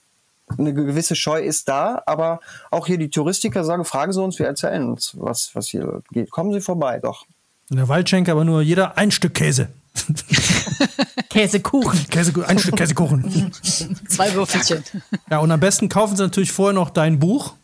eine 0.57 0.73
gewisse 0.73 1.17
Scheu 1.17 1.41
ist 1.41 1.69
da, 1.69 2.03
aber 2.07 2.41
auch 2.71 2.87
hier 2.87 2.99
die 2.99 3.11
Touristiker 3.11 3.65
sagen, 3.65 3.85
fragen 3.85 4.13
Sie 4.13 4.23
uns, 4.23 4.39
wir 4.39 4.47
erzählen 4.47 4.89
uns, 4.89 5.15
was, 5.19 5.51
was 5.55 5.69
hier 5.69 6.03
geht. 6.11 6.31
Kommen 6.31 6.53
Sie 6.53 6.61
vorbei, 6.61 6.99
doch. 7.01 7.27
In 7.71 7.77
der 7.77 7.89
Waldschenke 7.89 8.33
aber 8.33 8.45
nur 8.45 8.63
jeder 8.63 8.97
ein 8.97 9.11
Stück 9.11 9.35
Käse. 9.35 9.69
Käsekuchen. 11.29 12.07
Käse, 12.09 12.33
ein 12.47 12.59
Stück 12.59 12.77
Käsekuchen. 12.77 13.53
Zwei 14.09 14.33
Würfelchen. 14.35 14.85
Ja, 15.31 15.39
und 15.39 15.51
am 15.51 15.61
besten 15.61 15.89
kaufen 15.89 16.17
Sie 16.17 16.23
natürlich 16.23 16.53
vorher 16.53 16.75
noch 16.75 16.91
dein 16.91 17.19
Buch. 17.19 17.55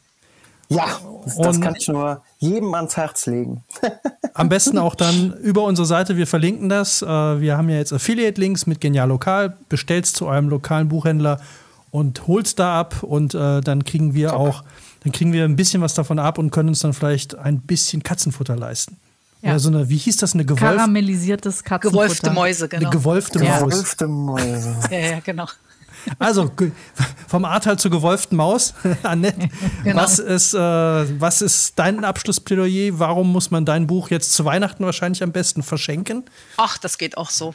Ja, 0.68 0.87
das, 1.24 1.37
das 1.37 1.61
kann 1.61 1.74
ich 1.76 1.89
nur 1.89 2.22
jedem 2.39 2.74
ans 2.74 2.97
Herz 2.97 3.26
legen. 3.26 3.64
am 4.35 4.49
besten 4.49 4.78
auch 4.78 4.95
dann 4.95 5.32
über 5.35 5.64
unsere 5.64 5.87
Seite, 5.87 6.16
wir 6.16 6.26
verlinken 6.26 6.68
das. 6.68 7.03
Äh, 7.03 7.07
wir 7.07 7.57
haben 7.57 7.68
ja 7.68 7.76
jetzt 7.76 7.93
Affiliate-Links 7.93 8.66
mit 8.66 8.80
Genial 8.80 9.09
Lokal. 9.09 9.57
Bestellt's 9.68 10.12
zu 10.12 10.26
eurem 10.26 10.49
lokalen 10.49 10.89
Buchhändler 10.89 11.41
und 11.95 12.26
holt's 12.26 12.57
da 12.57 12.80
ab 12.80 13.05
und 13.05 13.34
äh, 13.34 13.61
dann 13.61 13.84
kriegen 13.84 14.14
wir 14.14 14.30
Top. 14.30 14.40
auch, 14.40 14.64
dann 15.05 15.12
kriegen 15.12 15.32
wir 15.32 15.45
ein 15.45 15.55
bisschen 15.55 15.80
was 15.80 15.95
davon 15.95 16.18
ab 16.18 16.38
und 16.38 16.51
können 16.51 16.70
uns 16.70 16.80
dann 16.80 16.92
vielleicht 16.92 17.38
ein 17.38 17.61
bisschen 17.61 18.03
Katzenfutter 18.03 18.57
leisten. 18.57 18.97
Ja. 19.42 19.51
Oder 19.51 19.61
so 19.61 19.68
eine, 19.68 19.88
wie 19.88 19.97
hieß 19.97 20.16
das, 20.16 20.34
eine 20.34 20.45
gewolf 20.45 20.59
Karamellisiertes 20.61 21.62
Katzenfutter. 21.62 22.05
Gewolfte 22.05 22.30
Mäuse, 22.32 22.68
genau. 22.68 22.82
Eine 22.82 22.99
gewolfte 22.99 23.45
ja. 23.45 23.61
Maus. 23.61 23.70
Gewolfte 23.70 24.09
Mäuse. 24.09 24.76
ja, 24.90 24.99
ja, 24.99 25.20
genau. 25.20 25.47
Also 26.18 26.51
vom 27.28 27.45
Ahrtal 27.45 27.78
zur 27.78 27.92
gewolften 27.92 28.36
Maus. 28.38 28.74
Annette, 29.05 29.49
genau. 29.84 30.03
was, 30.03 30.18
ist, 30.18 30.53
äh, 30.53 30.59
was 30.59 31.42
ist 31.42 31.78
dein 31.78 32.05
Abschlussplädoyer? 32.05 32.99
Warum 32.99 33.30
muss 33.30 33.53
man 33.53 33.64
dein 33.64 33.86
Buch 33.86 34.11
jetzt 34.11 34.32
zu 34.32 34.45
Weihnachten 34.45 34.84
wahrscheinlich 34.84 35.22
am 35.22 35.30
besten 35.30 35.62
verschenken? 35.62 36.24
Ach, 36.57 36.76
das 36.76 36.99
geht 36.99 37.16
auch 37.16 37.30
so. 37.30 37.55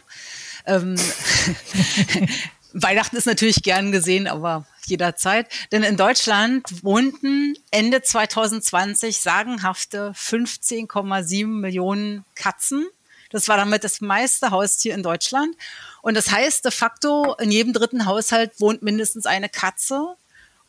Ähm, 0.66 0.96
Weihnachten 2.74 3.16
ist 3.16 3.26
natürlich 3.26 3.64
gern 3.64 3.92
gesehen, 3.92 4.28
aber 4.28 4.66
jederzeit. 4.86 5.48
Denn 5.72 5.84
in 5.84 5.98
Deutschland 5.98 6.84
wohnten 6.84 7.56
Ende 7.72 8.02
2020 8.02 9.18
sagenhafte 9.20 10.14
15,7 10.16 11.48
Millionen 11.48 12.26
Katzen. 12.36 12.88
Das 13.32 13.48
war 13.48 13.58
damit 13.58 13.84
das 13.84 14.02
meiste 14.02 14.52
Haustier 14.52 14.96
in 14.96 15.04
Deutschland. 15.04 15.56
Und 16.02 16.16
das 16.16 16.32
heißt 16.32 16.66
de 16.66 16.72
facto, 16.72 17.36
in 17.40 17.52
jedem 17.52 17.74
dritten 17.74 18.06
Haushalt 18.06 18.60
wohnt 18.60 18.82
mindestens 18.82 19.26
eine 19.26 19.50
Katze. 19.50 20.16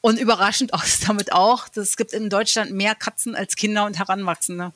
Und 0.03 0.18
überraschend 0.18 0.72
aus 0.74 1.01
damit 1.07 1.32
auch, 1.32 1.68
es 1.74 1.96
gibt 1.96 2.12
in 2.12 2.30
Deutschland 2.30 2.72
mehr 2.72 2.94
Katzen 2.94 3.34
als 3.34 3.57
Kinder 3.57 3.84
und 3.84 3.98
Heranwachsende. 3.98 4.72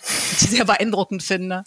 Was 0.00 0.42
ich 0.42 0.50
sehr 0.50 0.64
beeindruckend 0.64 1.24
finde. 1.24 1.64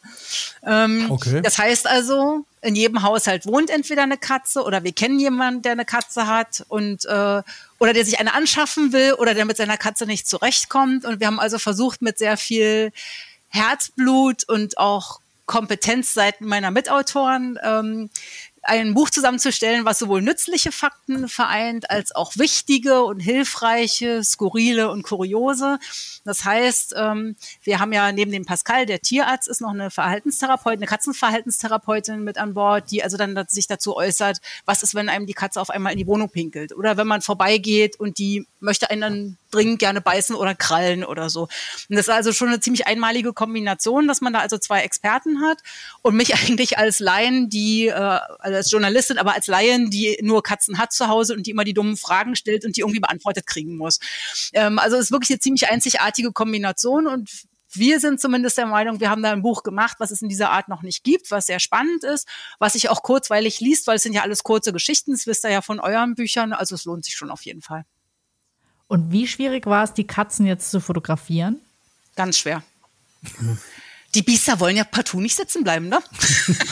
Ähm, 0.65 1.11
okay. 1.11 1.41
Das 1.41 1.57
heißt 1.57 1.85
also, 1.85 2.45
in 2.61 2.75
jedem 2.75 3.01
Haushalt 3.01 3.45
wohnt 3.45 3.69
entweder 3.69 4.03
eine 4.03 4.17
Katze 4.17 4.63
oder 4.63 4.83
wir 4.83 4.91
kennen 4.91 5.19
jemanden, 5.19 5.63
der 5.63 5.71
eine 5.73 5.85
Katze 5.85 6.27
hat 6.27 6.63
und 6.67 7.05
äh, 7.05 7.41
oder 7.79 7.93
der 7.93 8.05
sich 8.05 8.19
eine 8.19 8.33
anschaffen 8.33 8.93
will 8.93 9.13
oder 9.13 9.33
der 9.33 9.45
mit 9.45 9.57
seiner 9.57 9.77
Katze 9.77 10.05
nicht 10.05 10.27
zurechtkommt. 10.27 11.05
Und 11.05 11.19
wir 11.19 11.27
haben 11.27 11.39
also 11.39 11.57
versucht, 11.57 12.01
mit 12.01 12.17
sehr 12.19 12.37
viel 12.37 12.91
Herzblut 13.49 14.47
und 14.47 14.77
auch 14.77 15.19
Kompetenzseiten 15.47 16.47
meiner 16.47 16.71
Mitautoren 16.71 17.59
ähm, 17.63 18.09
ein 18.63 18.93
Buch 18.93 19.09
zusammenzustellen, 19.09 19.85
was 19.85 19.99
sowohl 19.99 20.21
nützliche 20.21 20.71
Fakten 20.71 21.27
vereint, 21.27 21.89
als 21.89 22.13
auch 22.13 22.37
wichtige 22.37 23.03
und 23.03 23.19
hilfreiche, 23.19 24.23
skurrile 24.23 24.91
und 24.91 25.03
kuriose. 25.03 25.79
Das 26.25 26.45
heißt, 26.45 26.93
ähm, 26.97 27.35
wir 27.63 27.79
haben 27.79 27.91
ja 27.91 28.11
neben 28.11 28.31
dem 28.31 28.45
Pascal, 28.45 28.85
der 28.85 29.01
Tierarzt 29.01 29.47
ist, 29.47 29.61
noch 29.61 29.71
eine 29.71 29.89
Verhaltenstherapeutin, 29.89 30.79
eine 30.79 30.87
Katzenverhaltenstherapeutin 30.87 32.23
mit 32.23 32.37
an 32.37 32.53
Bord, 32.53 32.91
die 32.91 33.03
also 33.03 33.17
dann 33.17 33.37
sich 33.47 33.67
dazu 33.67 33.95
äußert, 33.95 34.39
was 34.65 34.83
ist, 34.83 34.93
wenn 34.93 35.09
einem 35.09 35.25
die 35.25 35.33
Katze 35.33 35.59
auf 35.59 35.69
einmal 35.69 35.93
in 35.93 35.97
die 35.97 36.07
Wohnung 36.07 36.29
pinkelt 36.29 36.73
oder 36.75 36.97
wenn 36.97 37.07
man 37.07 37.21
vorbeigeht 37.21 37.99
und 37.99 38.19
die 38.19 38.45
möchte 38.59 38.89
einen 38.89 39.01
dann 39.01 39.37
dringend 39.51 39.79
gerne 39.79 40.01
beißen 40.01 40.35
oder 40.35 40.55
krallen 40.55 41.03
oder 41.03 41.29
so. 41.29 41.43
Und 41.43 41.95
das 41.95 42.07
ist 42.07 42.09
also 42.09 42.33
schon 42.33 42.49
eine 42.49 42.59
ziemlich 42.59 42.87
einmalige 42.87 43.33
Kombination, 43.33 44.07
dass 44.07 44.21
man 44.21 44.33
da 44.33 44.39
also 44.39 44.57
zwei 44.57 44.81
Experten 44.81 45.41
hat 45.41 45.59
und 46.01 46.15
mich 46.15 46.35
eigentlich 46.41 46.77
als 46.77 46.99
Laien, 46.99 47.49
die 47.49 47.87
äh, 47.87 47.93
also 47.93 48.57
als 48.57 48.71
Journalistin, 48.71 49.17
aber 49.17 49.33
als 49.33 49.47
Laien, 49.47 49.89
die 49.89 50.17
nur 50.21 50.43
Katzen 50.43 50.77
hat 50.77 50.93
zu 50.93 51.07
Hause 51.07 51.35
und 51.35 51.45
die 51.47 51.51
immer 51.51 51.63
die 51.63 51.73
dummen 51.73 51.97
Fragen 51.97 52.35
stellt 52.35 52.65
und 52.65 52.75
die 52.77 52.81
irgendwie 52.81 52.99
beantwortet 52.99 53.47
kriegen 53.47 53.77
muss. 53.77 53.99
Ähm, 54.53 54.79
also 54.79 54.97
es 54.97 55.05
ist 55.05 55.11
wirklich 55.11 55.31
eine 55.31 55.39
ziemlich 55.39 55.69
einzigartige 55.69 56.31
Kombination 56.31 57.07
und 57.07 57.29
wir 57.73 57.99
sind 57.99 58.19
zumindest 58.19 58.57
der 58.57 58.65
Meinung, 58.65 58.99
wir 58.99 59.09
haben 59.09 59.23
da 59.23 59.31
ein 59.31 59.41
Buch 59.41 59.63
gemacht, 59.63 59.97
was 59.99 60.11
es 60.11 60.21
in 60.21 60.29
dieser 60.29 60.51
Art 60.51 60.67
noch 60.67 60.81
nicht 60.81 61.03
gibt, 61.03 61.31
was 61.31 61.45
sehr 61.45 61.59
spannend 61.59 62.03
ist, 62.03 62.27
was 62.59 62.73
sich 62.73 62.89
auch 62.89 63.01
kurzweilig 63.01 63.59
liest, 63.59 63.87
weil 63.87 63.95
es 63.95 64.03
sind 64.03 64.13
ja 64.13 64.21
alles 64.21 64.43
kurze 64.43 64.73
Geschichten, 64.73 65.11
das 65.11 65.27
wisst 65.27 65.45
ihr 65.45 65.51
ja 65.51 65.61
von 65.61 65.79
euren 65.79 66.15
Büchern, 66.15 66.53
also 66.53 66.75
es 66.75 66.85
lohnt 66.85 67.05
sich 67.05 67.15
schon 67.15 67.31
auf 67.31 67.43
jeden 67.43 67.61
Fall. 67.61 67.85
Und 68.91 69.13
wie 69.13 69.25
schwierig 69.25 69.67
war 69.67 69.85
es, 69.85 69.93
die 69.93 70.03
Katzen 70.03 70.45
jetzt 70.45 70.69
zu 70.69 70.81
fotografieren? 70.81 71.61
Ganz 72.17 72.37
schwer. 72.37 72.61
Die 74.15 74.21
Biester 74.21 74.59
wollen 74.59 74.75
ja 74.75 74.83
partout 74.83 75.21
nicht 75.21 75.37
sitzen 75.37 75.63
bleiben, 75.63 75.87
ne? 75.87 75.99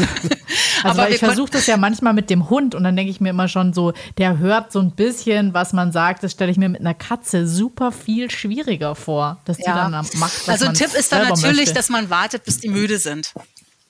also 0.83 1.03
ich 1.03 1.19
versuche 1.19 1.49
das 1.49 1.65
ja 1.65 1.77
manchmal 1.77 2.13
mit 2.13 2.29
dem 2.29 2.49
Hund 2.49 2.75
und 2.75 2.83
dann 2.83 2.97
denke 2.97 3.09
ich 3.09 3.21
mir 3.21 3.29
immer 3.29 3.47
schon 3.47 3.71
so, 3.71 3.93
der 4.17 4.37
hört 4.37 4.73
so 4.73 4.81
ein 4.81 4.91
bisschen, 4.91 5.53
was 5.53 5.71
man 5.71 5.93
sagt. 5.93 6.21
Das 6.21 6.33
stelle 6.33 6.51
ich 6.51 6.57
mir 6.57 6.67
mit 6.67 6.81
einer 6.81 6.93
Katze 6.93 7.47
super 7.47 7.93
viel 7.93 8.29
schwieriger 8.29 8.95
vor, 8.95 9.39
dass 9.45 9.55
die 9.55 9.63
dann 9.63 9.91
macht. 9.91 10.13
Was 10.17 10.49
also 10.49 10.65
man 10.65 10.73
Tipp 10.73 10.93
ist 10.93 11.13
dann 11.13 11.25
natürlich, 11.29 11.55
möchte. 11.55 11.73
dass 11.73 11.87
man 11.87 12.09
wartet, 12.09 12.43
bis 12.43 12.57
die 12.57 12.67
müde 12.67 12.99
sind. 12.99 13.31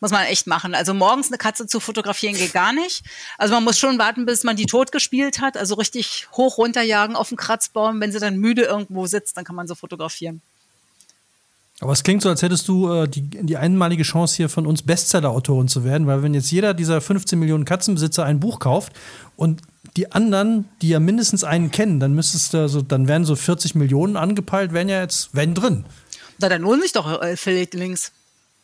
Muss 0.02 0.12
man 0.12 0.26
echt 0.26 0.48
machen. 0.48 0.76
Also 0.76 0.94
morgens 0.94 1.28
eine 1.28 1.38
Katze 1.38 1.68
zu 1.68 1.80
fotografieren 1.80 2.36
geht 2.36 2.54
gar 2.54 2.72
nicht. 2.72 3.04
Also 3.38 3.54
man 3.54 3.64
muss 3.66 3.78
schon 3.78 4.00
warten, 4.00 4.26
bis 4.26 4.44
man 4.44 4.56
die 4.56 4.66
tot 4.66 4.92
gespielt 4.92 5.42
hat. 5.42 5.58
Also 5.58 5.76
richtig 5.76 6.28
hoch 6.32 6.58
runterjagen 6.58 7.16
auf 7.16 7.30
den 7.30 7.38
Kratzbaum. 7.38 8.00
Wenn 8.00 8.12
sie 8.12 8.20
dann 8.20 8.38
müde 8.38 8.64
irgendwo 8.64 9.08
sitzt, 9.08 9.36
dann 9.36 9.44
kann 9.44 9.56
man 9.56 9.68
so 9.68 9.76
fotografieren. 9.76 10.42
Aber 11.82 11.94
es 11.94 12.04
klingt 12.04 12.22
so, 12.22 12.30
als 12.30 12.42
hättest 12.42 12.68
du 12.68 12.92
äh, 12.92 13.08
die, 13.08 13.22
die 13.22 13.58
einmalige 13.58 14.04
Chance 14.04 14.36
hier 14.36 14.50
von 14.50 14.66
uns 14.68 14.82
Bestseller-Autorin 14.82 15.70
zu 15.70 15.86
werden, 15.86 16.08
weil 16.08 16.24
wenn 16.24 16.34
jetzt 16.34 16.52
jeder 16.52 16.74
dieser 16.74 17.00
15 17.00 17.40
Millionen 17.40 17.64
Katzenbesitzer 17.64 18.26
ein 18.26 18.42
Buch 18.42 18.60
kauft 18.60 18.92
und 19.38 19.62
die 19.96 20.12
anderen, 20.12 20.66
die 20.82 20.90
ja 20.90 21.00
mindestens 21.00 21.46
einen 21.46 21.72
kennen, 21.72 22.02
dann 22.02 22.14
müsstest 22.14 22.54
du 22.54 22.68
so, 22.68 22.82
dann 22.82 23.08
wären 23.08 23.24
so 23.24 23.36
40 23.36 23.76
Millionen 23.76 24.18
angepeilt, 24.18 24.74
wären 24.74 24.90
ja 24.90 25.02
jetzt, 25.02 25.34
wären 25.34 25.54
drin. 25.54 25.86
Na, 26.40 26.50
dann 26.50 26.62
lohnt 26.62 26.82
sich 26.82 26.92
doch 26.92 27.06
Affiliate 27.22 27.78
Links. 27.78 28.12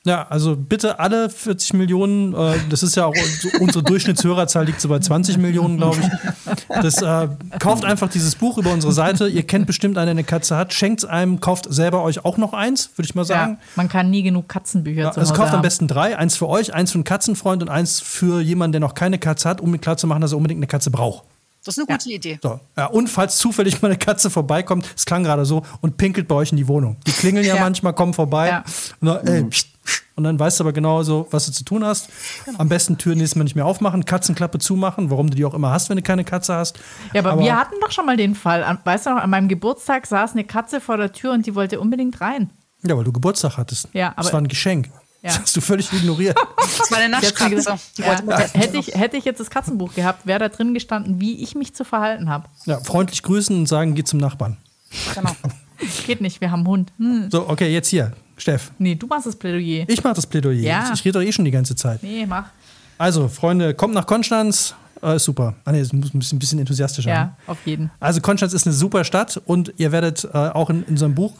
Ja, 0.06 0.28
also 0.30 0.56
bitte 0.56 1.00
alle 1.00 1.32
40 1.32 1.74
Millionen, 1.74 2.34
äh, 2.36 2.54
das 2.70 2.84
ist 2.84 2.96
ja 2.96 3.06
auch 3.08 3.16
unsere 3.60 3.84
Durchschnittshörerzahl 3.84 4.64
liegt 4.66 4.80
so 4.80 4.88
bei 4.88 5.00
20 5.00 5.38
Millionen, 5.40 5.78
glaube 5.78 5.98
ich. 6.00 6.66
Das 6.82 7.02
äh, 7.02 7.28
kauft 7.60 7.86
einfach 7.86 8.08
dieses 8.10 8.36
Buch 8.36 8.60
über 8.60 8.72
unsere 8.72 8.94
Seite. 8.94 9.28
Ihr 9.28 9.42
kennt 9.42 9.66
bestimmt 9.66 9.98
einen, 9.98 10.06
der 10.06 10.12
eine 10.12 10.24
Katze 10.24 10.56
hat. 10.58 10.74
Schenkt 10.76 11.00
es 11.04 11.10
einem, 11.10 11.40
kauft 11.40 11.66
selber 11.74 12.04
euch 12.04 12.24
auch 12.24 12.38
noch 12.38 12.54
eins, 12.54 12.92
würde 12.96 13.08
ich 13.08 13.16
mal 13.16 13.26
sagen. 13.26 13.54
Ja, 13.60 13.68
man 13.76 13.90
kann 13.90 14.12
nie 14.12 14.22
genug 14.22 14.48
Katzenbücher 14.48 15.02
ja, 15.02 15.12
zu 15.12 15.20
Also 15.20 15.34
kauft 15.34 15.50
am 15.50 15.56
haben. 15.56 15.62
besten 15.64 15.88
drei, 15.88 16.16
eins 16.18 16.38
für 16.38 16.48
euch, 16.48 16.74
eins 16.74 16.92
für 16.92 16.98
einen 16.98 17.04
Katzenfreund 17.04 17.64
und 17.64 17.70
eins 17.70 18.00
für 18.00 18.42
jemanden, 18.42 18.74
der 18.74 18.82
noch 18.82 18.94
keine 18.94 19.18
Katze 19.18 19.50
hat, 19.50 19.60
um 19.60 19.72
mir 19.72 19.80
klarzumachen, 19.80 20.22
dass 20.22 20.34
er 20.34 20.38
unbedingt 20.38 20.60
eine 20.60 20.68
Katze 20.68 20.92
braucht. 20.92 21.24
Das 21.66 21.76
ist 21.80 21.88
eine 21.90 21.98
gute 21.98 22.12
Idee. 22.12 22.38
So. 22.44 22.60
Ja, 22.78 22.86
und 22.86 23.10
falls 23.10 23.40
zufällig 23.40 23.82
mal 23.82 23.88
eine 23.88 23.98
Katze 23.98 24.30
vorbeikommt, 24.30 24.88
es 24.96 25.04
klang 25.08 25.24
gerade 25.24 25.46
so, 25.46 25.64
und 25.82 25.98
pinkelt 25.98 26.28
bei 26.28 26.36
euch 26.36 26.52
in 26.52 26.58
die 26.58 26.68
Wohnung. 26.68 26.98
Die 27.08 27.12
klingeln 27.12 27.44
ja, 27.44 27.56
Ja. 27.56 27.62
manchmal, 27.62 27.94
kommen 27.94 28.14
vorbei. 28.14 28.50
Ja. 28.50 28.64
Und, 29.02 29.08
dann, 29.08 29.26
ey, 29.28 29.44
pst, 29.46 29.50
pst. 29.50 29.75
Und 30.16 30.24
dann 30.24 30.40
weißt 30.40 30.60
du 30.60 30.64
aber 30.64 30.74
genau 30.74 31.04
so, 31.04 31.28
was 31.32 31.46
du 31.46 31.52
zu 31.52 31.64
tun 31.66 31.84
hast. 31.84 32.10
Genau. 32.46 32.60
Am 32.60 32.70
besten 32.70 32.98
Tür 32.98 33.16
nächstes 33.16 33.36
Mal 33.36 33.44
nicht 33.44 33.56
mehr 33.56 33.66
aufmachen, 33.66 34.06
Katzenklappe 34.06 34.60
zumachen, 34.60 35.10
warum 35.10 35.30
du 35.30 35.36
die 35.36 35.46
auch 35.46 35.54
immer 35.54 35.72
hast, 35.72 35.90
wenn 35.90 35.98
du 35.98 36.04
keine 36.04 36.24
Katze 36.24 36.56
hast. 36.56 36.80
Ja, 37.14 37.24
aber, 37.26 37.40
wir 37.42 37.56
hatten 37.56 37.76
doch 37.82 37.92
schon 37.92 38.06
mal 38.06 38.18
den 38.18 38.36
Fall. 38.36 38.64
An- 38.64 38.80
Weißt 38.84 39.06
du 39.06 39.12
noch, 39.12 39.18
an 39.22 39.30
meinem 39.30 39.48
Geburtstag 39.48 40.08
saß 40.08 40.32
eine 40.34 40.44
Katze 40.44 40.80
vor 40.82 40.98
der 40.98 41.12
Tür 41.12 41.34
und 41.34 41.46
die 41.46 41.56
wollte 41.56 41.80
unbedingt 41.80 42.22
rein. 42.22 42.50
Ja, 42.84 42.96
weil 42.98 43.04
du 43.04 43.12
Geburtstag 43.12 43.58
hattest. 43.58 43.90
Ja, 43.94 44.14
das 44.16 44.28
aber- 44.28 44.34
war 44.34 44.42
ein 44.42 44.48
Geschenk. 44.48 44.88
Ja. 45.22 45.32
Das 45.32 45.42
hast 45.42 45.56
du 45.58 45.62
völlig 45.62 45.92
ignoriert. 45.92 46.38
Das 46.78 46.92
war 46.92 46.98
eine 47.00 47.10
Naschkatze. 47.10 47.78
ja, 47.98 48.40
hätte, 48.54 48.78
ich, 48.78 48.88
hätte 48.96 49.18
ich 49.18 49.24
jetzt 49.26 49.40
das 49.40 49.50
Katzenbuch 49.50 49.94
gehabt, 49.96 50.26
wäre 50.28 50.40
da 50.40 50.50
drin 50.50 50.74
gestanden, 50.74 51.20
wie 51.22 51.42
ich 51.42 51.56
mich 51.56 51.74
zu 51.74 51.84
verhalten 51.86 52.30
habe. 52.30 52.48
ja, 52.66 52.80
freundlich 52.80 53.24
grüßen 53.24 53.56
und 53.58 53.66
sagen, 53.68 53.96
geh 53.96 54.04
zum 54.04 54.20
Nachbarn. 54.20 54.58
Genau. 55.16 55.32
Geht 56.06 56.22
nicht, 56.22 56.42
wir 56.42 56.52
haben 56.52 56.60
einen 56.60 56.68
Hund. 56.68 56.94
Hm. 56.98 57.30
So, 57.32 57.48
okay, 57.50 57.72
jetzt 57.74 57.88
hier. 57.88 58.12
Steff. 58.38 58.72
Nee, 58.78 58.96
du 58.96 59.08
machst 59.08 59.28
das 59.28 59.36
Plädoyer. 59.36 59.86
Ich 59.88 60.04
mache 60.04 60.16
das 60.16 60.28
Plädoyer. 60.28 60.62
Ja. 60.62 60.92
Ich 60.94 61.04
rede 61.06 61.20
doch 61.20 61.26
eh 61.26 61.32
schon 61.32 61.46
die 61.46 61.52
ganze 61.52 61.76
Zeit. 61.76 62.04
Nee, 62.04 62.26
mach. 62.26 62.46
Also, 62.98 63.28
Freunde, 63.28 63.74
kommt 63.74 63.94
nach 63.94 64.06
Konstanz. 64.06 64.76
Äh, 65.02 65.18
ist 65.18 65.26
super. 65.26 65.56
Ah, 65.66 65.72
nee, 65.72 65.80
es 65.80 65.92
muss 65.94 66.14
ein 66.14 66.20
bisschen, 66.20 66.38
ein 66.38 66.40
bisschen 66.40 66.60
enthusiastischer. 66.60 67.10
Ja, 67.10 67.24
ne? 67.26 67.36
auf 67.48 67.58
jeden. 67.66 67.92
Also, 68.00 68.22
Konstanz 68.22 68.54
ist 68.54 68.66
eine 68.66 68.74
super 68.74 69.04
Stadt 69.04 69.42
und 69.46 69.74
ihr 69.78 69.92
werdet 69.92 70.26
äh, 70.26 70.38
auch 70.38 70.70
in, 70.70 70.84
in 70.84 70.90
unserem 70.90 71.16
Buch 71.16 71.34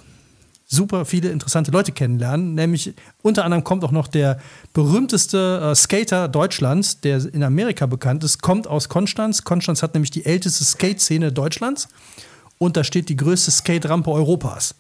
super 0.68 1.06
viele 1.06 1.30
interessante 1.30 1.72
Leute 1.72 1.92
kennenlernen. 1.92 2.56
Nämlich 2.56 2.94
unter 3.22 3.46
anderem 3.46 3.64
kommt 3.64 3.84
auch 3.84 3.92
noch 3.92 4.08
der 4.08 4.40
berühmteste 4.74 5.72
äh, 5.72 5.76
Skater 5.76 6.28
Deutschlands, 6.28 7.02
der 7.02 7.24
in 7.34 7.44
Amerika 7.44 7.86
bekannt 7.86 8.24
ist, 8.24 8.42
kommt 8.42 8.68
aus 8.68 8.90
Konstanz. 8.90 9.44
Konstanz 9.44 9.84
hat 9.84 9.94
nämlich 9.94 10.12
die 10.12 10.26
älteste 10.26 10.64
Skate-Szene 10.64 11.32
Deutschlands 11.32 11.88
und 12.58 12.78
da 12.78 12.84
steht 12.84 13.10
die 13.10 13.16
größte 13.16 13.52
Skate-Rampe 13.52 14.10
Europas. 14.12 14.76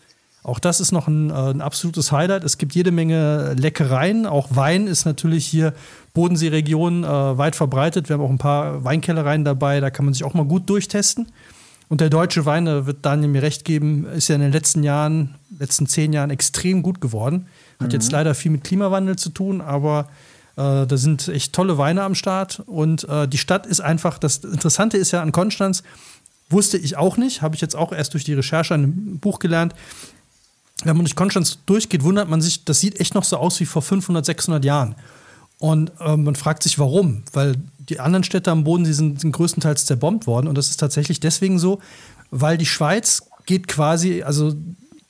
Auch 0.45 0.59
das 0.59 0.80
ist 0.80 0.91
noch 0.91 1.07
ein, 1.07 1.31
äh, 1.31 1.34
ein 1.34 1.61
absolutes 1.61 2.11
Highlight. 2.11 2.43
Es 2.43 2.59
gibt 2.59 2.76
jede 2.76 2.91
Menge 2.91 3.55
Leckereien. 3.57 4.27
Auch 4.27 4.49
Wein 4.51 4.85
ist 4.85 5.03
natürlich 5.05 5.47
hier 5.47 5.73
Bodenseeregion 6.13 7.03
äh, 7.03 7.07
weit 7.07 7.55
verbreitet. 7.55 8.09
Wir 8.09 8.13
haben 8.13 8.22
auch 8.22 8.30
ein 8.30 8.38
paar 8.38 8.84
Weinkellereien 8.84 9.43
dabei. 9.43 9.80
Da 9.80 9.89
kann 9.89 10.05
man 10.05 10.13
sich 10.13 10.23
auch 10.23 10.35
mal 10.35 10.45
gut 10.45 10.69
durchtesten. 10.69 11.27
Und 11.89 11.99
der 11.99 12.11
deutsche 12.11 12.45
Wein, 12.45 12.65
da 12.65 12.85
wird 12.85 13.05
Daniel 13.05 13.30
mir 13.30 13.41
recht 13.41 13.65
geben, 13.65 14.05
ist 14.05 14.27
ja 14.27 14.35
in 14.35 14.41
den 14.41 14.51
letzten 14.51 14.84
Jahren, 14.84 15.35
letzten 15.57 15.88
zehn 15.88 16.13
Jahren 16.13 16.30
extrem 16.30 16.84
gut 16.84 17.01
geworden. 17.01 17.47
Hat 17.80 17.93
jetzt 17.93 18.11
leider 18.11 18.35
viel 18.35 18.51
mit 18.51 18.63
Klimawandel 18.63 19.15
zu 19.17 19.30
tun, 19.30 19.61
aber 19.61 20.09
äh, 20.57 20.85
da 20.85 20.97
sind 20.97 21.27
echt 21.27 21.53
tolle 21.53 21.80
Weine 21.80 22.03
am 22.03 22.13
Start. 22.13 22.61
Und 22.67 23.07
äh, 23.09 23.27
die 23.27 23.39
Stadt 23.39 23.65
ist 23.65 23.81
einfach, 23.81 24.19
das 24.19 24.38
Interessante 24.38 24.97
ist 24.97 25.11
ja 25.11 25.22
an 25.22 25.31
Konstanz, 25.31 25.81
wusste 26.49 26.77
ich 26.77 26.97
auch 26.97 27.17
nicht, 27.17 27.41
habe 27.41 27.55
ich 27.55 27.61
jetzt 27.61 27.76
auch 27.76 27.91
erst 27.91 28.13
durch 28.13 28.23
die 28.23 28.34
Recherche 28.34 28.76
an 28.76 28.84
einem 28.84 29.19
Buch 29.19 29.39
gelernt. 29.39 29.73
Wenn 30.84 30.97
man 30.97 31.06
durch 31.06 31.15
Konstanz 31.15 31.60
durchgeht, 31.65 32.03
wundert 32.03 32.30
man 32.30 32.41
sich, 32.41 32.65
das 32.65 32.80
sieht 32.80 32.99
echt 32.99 33.15
noch 33.15 33.23
so 33.23 33.38
aus 33.38 33.60
wie 33.60 33.65
vor 33.65 33.81
500, 33.81 34.26
600 34.26 34.65
Jahren. 34.65 34.95
Und 35.57 35.91
äh, 35.99 36.18
man 36.18 36.35
fragt 36.35 36.64
sich, 36.64 36.77
warum? 36.80 37.23
Weil 37.31 37.56
die 37.80 37.99
anderen 37.99 38.23
Städte 38.23 38.52
am 38.52 38.64
Boden, 38.64 38.84
die 38.84 38.93
sind, 38.93 39.22
sind 39.22 39.31
größtenteils 39.31 39.85
zerbombt 39.85 40.27
worden. 40.27 40.47
Und 40.47 40.57
das 40.57 40.69
ist 40.69 40.77
tatsächlich 40.77 41.19
deswegen 41.19 41.60
so, 41.60 41.80
weil 42.30 42.57
die 42.57 42.65
Schweiz 42.65 43.23
geht 43.45 43.68
quasi, 43.68 44.23
also 44.23 44.53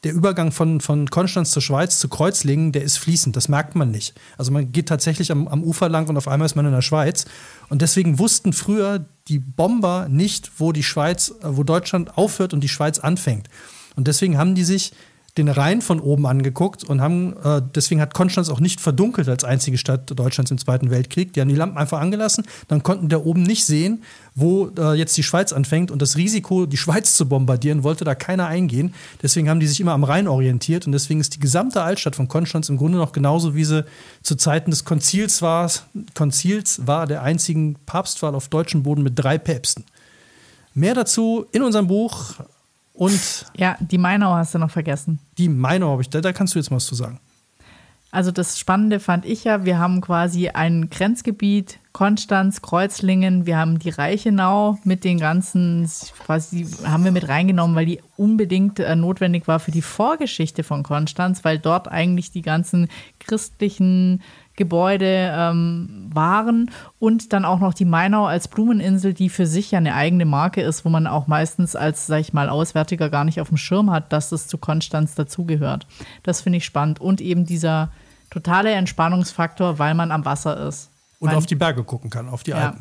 der 0.04 0.14
Übergang 0.14 0.52
von, 0.52 0.82
von 0.82 1.10
Konstanz 1.10 1.50
zur 1.50 1.64
Schweiz 1.64 2.00
zu 2.00 2.10
Kreuzlingen, 2.10 2.72
der 2.72 2.84
ist 2.84 2.98
fließend, 2.98 3.36
das 3.36 3.50
merkt 3.50 3.74
man 3.74 3.90
nicht. 3.90 4.14
Also 4.38 4.52
man 4.52 4.72
geht 4.72 4.88
tatsächlich 4.88 5.32
am, 5.32 5.48
am 5.48 5.64
Ufer 5.64 5.90
lang 5.90 6.08
und 6.08 6.16
auf 6.16 6.28
einmal 6.28 6.46
ist 6.46 6.56
man 6.56 6.66
in 6.68 6.74
der 6.74 6.84
Schweiz. 6.84 7.26
Und 7.70 7.82
deswegen 7.82 8.20
wussten 8.20 8.54
früher 8.54 9.06
die 9.28 9.40
Bomber 9.40 10.08
nicht, 10.08 10.52
wo 10.60 10.72
die 10.72 10.84
Schweiz, 10.84 11.34
wo 11.42 11.64
Deutschland 11.64 12.20
aufhört 12.20 12.54
und 12.54 12.62
die 12.62 12.70
Schweiz 12.70 13.00
anfängt. 13.00 13.50
Und 13.96 14.08
deswegen 14.08 14.38
haben 14.38 14.54
die 14.54 14.64
sich 14.64 14.92
den 15.38 15.50
Rhein 15.50 15.82
von 15.82 16.00
oben 16.00 16.26
angeguckt 16.26 16.84
und 16.84 17.02
haben, 17.02 17.36
äh, 17.44 17.62
deswegen 17.76 18.00
hat 18.00 18.14
Konstanz 18.14 18.50
auch 18.50 18.62
nicht 18.62 18.80
verdunkelt 18.80 19.28
als 19.28 19.44
einzige 19.44 19.78
Stadt 19.78 20.18
Deutschlands 20.18 20.52
im 20.52 20.58
Zweiten 20.58 20.92
Weltkrieg. 20.92 21.34
Die 21.34 21.42
haben 21.42 21.50
die 21.50 21.56
Lampen 21.56 21.78
einfach 21.78 22.00
angelassen, 22.00 22.46
dann 22.70 22.84
konnten 22.84 23.10
da 23.10 23.18
oben 23.18 23.44
nicht 23.44 23.66
sehen, 23.66 24.04
wo 24.34 24.70
äh, 24.78 24.94
jetzt 24.94 25.18
die 25.18 25.24
Schweiz 25.24 25.52
anfängt 25.52 25.92
und 25.92 26.02
das 26.02 26.16
Risiko, 26.16 26.66
die 26.66 26.78
Schweiz 26.78 27.16
zu 27.16 27.28
bombardieren, 27.28 27.84
wollte 27.84 28.06
da 28.06 28.16
keiner 28.16 28.48
eingehen. 28.48 28.94
Deswegen 29.22 29.50
haben 29.50 29.60
die 29.60 29.68
sich 29.68 29.82
immer 29.82 29.94
am 29.94 30.06
Rhein 30.06 30.28
orientiert 30.28 30.86
und 30.86 30.94
deswegen 30.94 31.20
ist 31.20 31.36
die 31.36 31.40
gesamte 31.40 31.82
Altstadt 31.82 32.16
von 32.16 32.30
Konstanz 32.30 32.70
im 32.70 32.78
Grunde 32.78 32.98
noch 32.98 33.12
genauso, 33.12 33.56
wie 33.56 33.66
sie 33.66 33.86
zu 34.24 34.36
Zeiten 34.36 34.72
des 34.72 34.86
Konzils 34.86 35.42
war. 35.42 35.70
Konzils 36.14 36.88
war 36.88 37.08
der 37.08 37.24
einzigen 37.24 37.76
Papstwahl 37.86 38.36
auf 38.36 38.48
deutschem 38.48 38.84
Boden 38.84 39.04
mit 39.04 39.14
drei 39.16 39.38
Päpsten. 39.38 39.84
Mehr 40.74 40.94
dazu 40.94 41.46
in 41.52 41.64
unserem 41.64 41.88
Buch 41.88 42.36
und 42.96 43.46
Ja, 43.56 43.78
die 43.80 43.98
Mainau 43.98 44.34
hast 44.34 44.54
du 44.56 44.60
noch 44.60 44.72
vergessen. 44.72 45.20
die 45.38 45.50
Meinung 45.50 45.92
habe 45.92 46.02
ich, 46.02 46.10
da, 46.10 46.22
da 46.22 46.34
kannst 46.34 46.56
du 46.56 46.60
jetzt 46.60 46.70
mal 46.72 46.78
was 46.78 46.86
zu 46.86 46.96
sagen. 46.96 47.20
Also 48.12 48.32
das 48.32 48.58
Spannende 48.58 49.02
fand 49.02 49.26
ich 49.26 49.44
ja, 49.44 49.66
wir 49.66 49.78
haben 49.78 50.00
quasi 50.00 50.48
ein 50.48 50.90
Grenzgebiet, 50.90 51.80
Konstanz, 51.92 52.62
Kreuzlingen, 52.62 53.46
wir 53.46 53.58
haben 53.58 53.78
die 53.78 53.90
Reichenau 53.90 54.78
mit 54.86 55.04
den 55.04 55.20
ganzen, 55.20 55.90
quasi 56.26 56.66
haben 56.86 57.04
wir 57.04 57.12
mit 57.12 57.28
reingenommen, 57.28 57.76
weil 57.76 57.86
die 57.86 58.00
unbedingt 58.16 58.80
äh, 58.80 58.96
notwendig 58.96 59.50
war 59.50 59.60
für 59.60 59.72
die 59.72 59.82
Vorgeschichte 59.82 60.64
von 60.64 60.82
Konstanz, 60.82 61.44
weil 61.44 61.60
dort 61.60 61.90
eigentlich 61.90 62.32
die 62.32 62.42
ganzen 62.42 62.88
christlichen 63.20 64.22
Gebäude 64.56 65.32
ähm, 65.36 66.10
waren 66.14 66.72
und 67.00 67.34
dann 67.34 67.44
auch 67.46 67.60
noch 67.60 67.74
die 67.74 67.86
Mainau 67.86 68.26
als 68.26 68.48
Blumeninsel, 68.48 69.14
die 69.14 69.30
für 69.30 69.46
sich 69.48 69.72
ja 69.72 69.78
eine 69.80 69.94
eigene 69.96 70.26
Marke 70.26 70.62
ist, 70.62 70.86
wo 70.86 70.90
man 70.90 71.08
auch 71.08 71.28
meistens 71.28 71.76
als, 71.76 72.08
sag 72.08 72.22
ich 72.22 72.34
mal, 72.34 72.50
Auswärtiger 72.50 73.10
gar 73.10 73.26
nicht 73.26 73.42
auf 73.42 73.50
dem 73.50 73.58
Schirm 73.58 73.92
hat, 73.92 74.14
dass 74.14 74.32
es 74.32 74.48
zu 74.48 74.58
Konstanz 74.58 75.16
dazugehört. 75.16 75.88
Das 76.24 76.42
finde 76.42 76.58
ich 76.58 76.66
spannend. 76.66 77.02
Und 77.02 77.20
eben 77.22 77.46
dieser 77.46 77.90
totale 78.30 78.72
Entspannungsfaktor, 78.72 79.78
weil 79.80 79.94
man 79.94 80.12
am 80.12 80.26
Wasser 80.26 80.68
ist. 80.68 80.90
Und 81.20 81.28
Mein- 81.28 81.38
auf 81.38 81.46
die 81.46 81.56
Berge 81.56 81.84
gucken 81.84 82.10
kann, 82.10 82.30
auf 82.30 82.44
die 82.44 82.52
Ja. 82.52 82.76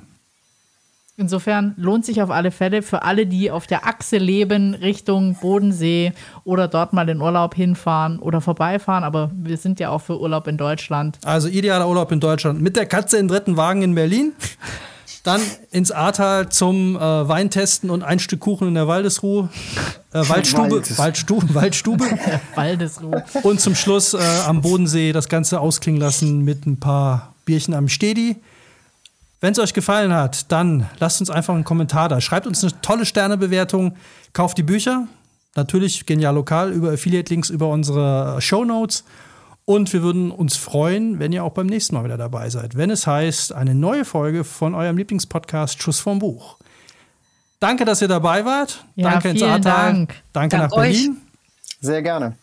Insofern 1.17 1.75
lohnt 1.77 2.05
sich 2.05 2.23
auf 2.23 2.31
alle 2.31 2.51
Fälle 2.51 2.83
für 2.83 3.03
alle, 3.03 3.27
die 3.27 3.53
auf 3.53 3.69
der 3.69 3.87
Achse 3.87 4.19
leben, 4.19 4.75
Richtung 4.75 5.37
Bodensee 5.41 6.13
oder 6.43 6.67
dort 6.67 6.93
mal 6.93 7.09
in 7.09 7.21
Urlaub 7.21 7.55
hinfahren 7.55 8.19
oder 8.19 8.41
vorbeifahren. 8.41 9.05
Aber 9.05 9.31
wir 9.33 9.57
sind 9.57 9.79
ja 9.79 9.91
auch 9.91 10.01
für 10.01 10.21
Urlaub 10.21 10.49
in 10.49 10.57
Deutschland. 10.57 11.19
Also 11.25 11.47
idealer 11.47 11.89
Urlaub 11.89 12.11
in 12.11 12.19
Deutschland. 12.19 12.61
Mit 12.61 12.75
der 12.75 12.87
Katze 12.87 13.19
im 13.19 13.29
dritten 13.29 13.57
Wagen 13.57 13.83
in 13.83 13.95
Berlin. 13.95 14.33
Dann 15.23 15.41
ins 15.71 15.93
Ahrtal 15.93 16.49
zum 16.49 16.97
äh, 16.97 17.01
Weintesten 17.01 17.91
und 17.91 18.03
ein 18.03 18.19
Stück 18.19 18.41
Kuchen 18.41 18.67
in 18.67 18.75
der 18.75 18.89
Waldesruhe. 18.89 19.51
Äh, 20.13 20.19
Waldstube. 20.29 20.83
Waldstube, 20.99 21.55
Waldstube. 21.55 22.05
Waldesruhe. 22.57 23.25
Und 23.45 23.61
zum 23.61 23.77
Schluss 23.77 24.15
äh, 24.15 24.19
am 24.47 24.63
Bodensee 24.63 25.13
das 25.13 25.29
Ganze 25.29 25.61
ausklingen 25.61 26.01
lassen 26.01 26.41
mit 26.41 26.67
ein 26.67 26.81
paar 26.81 27.35
Bierchen 27.45 27.73
am 27.73 27.89
Stedi. 27.89 28.37
Wenn 29.45 29.53
es 29.53 29.59
euch 29.59 29.75
gefallen 29.75 30.15
hat, 30.15 30.51
dann 30.51 30.89
lasst 31.01 31.21
uns 31.21 31.29
einfach 31.29 31.53
einen 31.53 31.65
Kommentar 31.65 32.09
da. 32.09 32.23
Schreibt 32.23 32.47
uns 32.47 32.65
eine 32.65 32.81
tolle 32.81 33.05
Sternebewertung, 33.05 33.95
kauft 34.33 34.57
die 34.57 34.63
Bücher. 34.63 35.07
Natürlich 35.55 36.07
genial 36.07 36.35
lokal 36.35 36.73
über 36.73 36.93
Affiliate-Links 36.93 37.51
über 37.51 37.69
unsere 37.69 38.41
Show 38.41 38.65
Notes. 38.65 39.05
Und 39.67 39.93
wir 39.93 40.03
würden 40.03 40.31
uns 40.31 40.57
freuen, 40.57 41.19
wenn 41.19 41.31
ihr 41.33 41.45
auch 41.45 41.53
beim 41.53 41.67
nächsten 41.67 41.95
Mal 41.95 42.05
wieder 42.05 42.17
dabei 42.17 42.49
seid, 42.49 42.79
wenn 42.79 42.89
es 42.89 43.07
heißt, 43.07 43.53
eine 43.53 43.75
neue 43.75 44.07
Folge 44.07 44.45
von 44.45 44.75
eurem 44.75 44.97
Lieblingspodcast 44.97 45.83
Schuss 45.83 46.01
vom 46.01 46.21
Buch. 46.21 46.57
Danke, 47.61 47.85
dass 47.85 48.01
ihr 48.01 48.09
dabei 48.09 48.47
wart. 48.47 48.87
Ja, 48.95 49.11
Danke 49.11 49.29
ins 49.29 49.41
vielen 49.41 49.53
Ahrtal. 49.53 49.93
Dank. 49.93 50.15
Danke 50.33 50.57
Dank 50.57 50.71
nach 50.71 50.75
Berlin. 50.75 51.19
Sehr 51.83 52.01
gerne. 52.01 52.35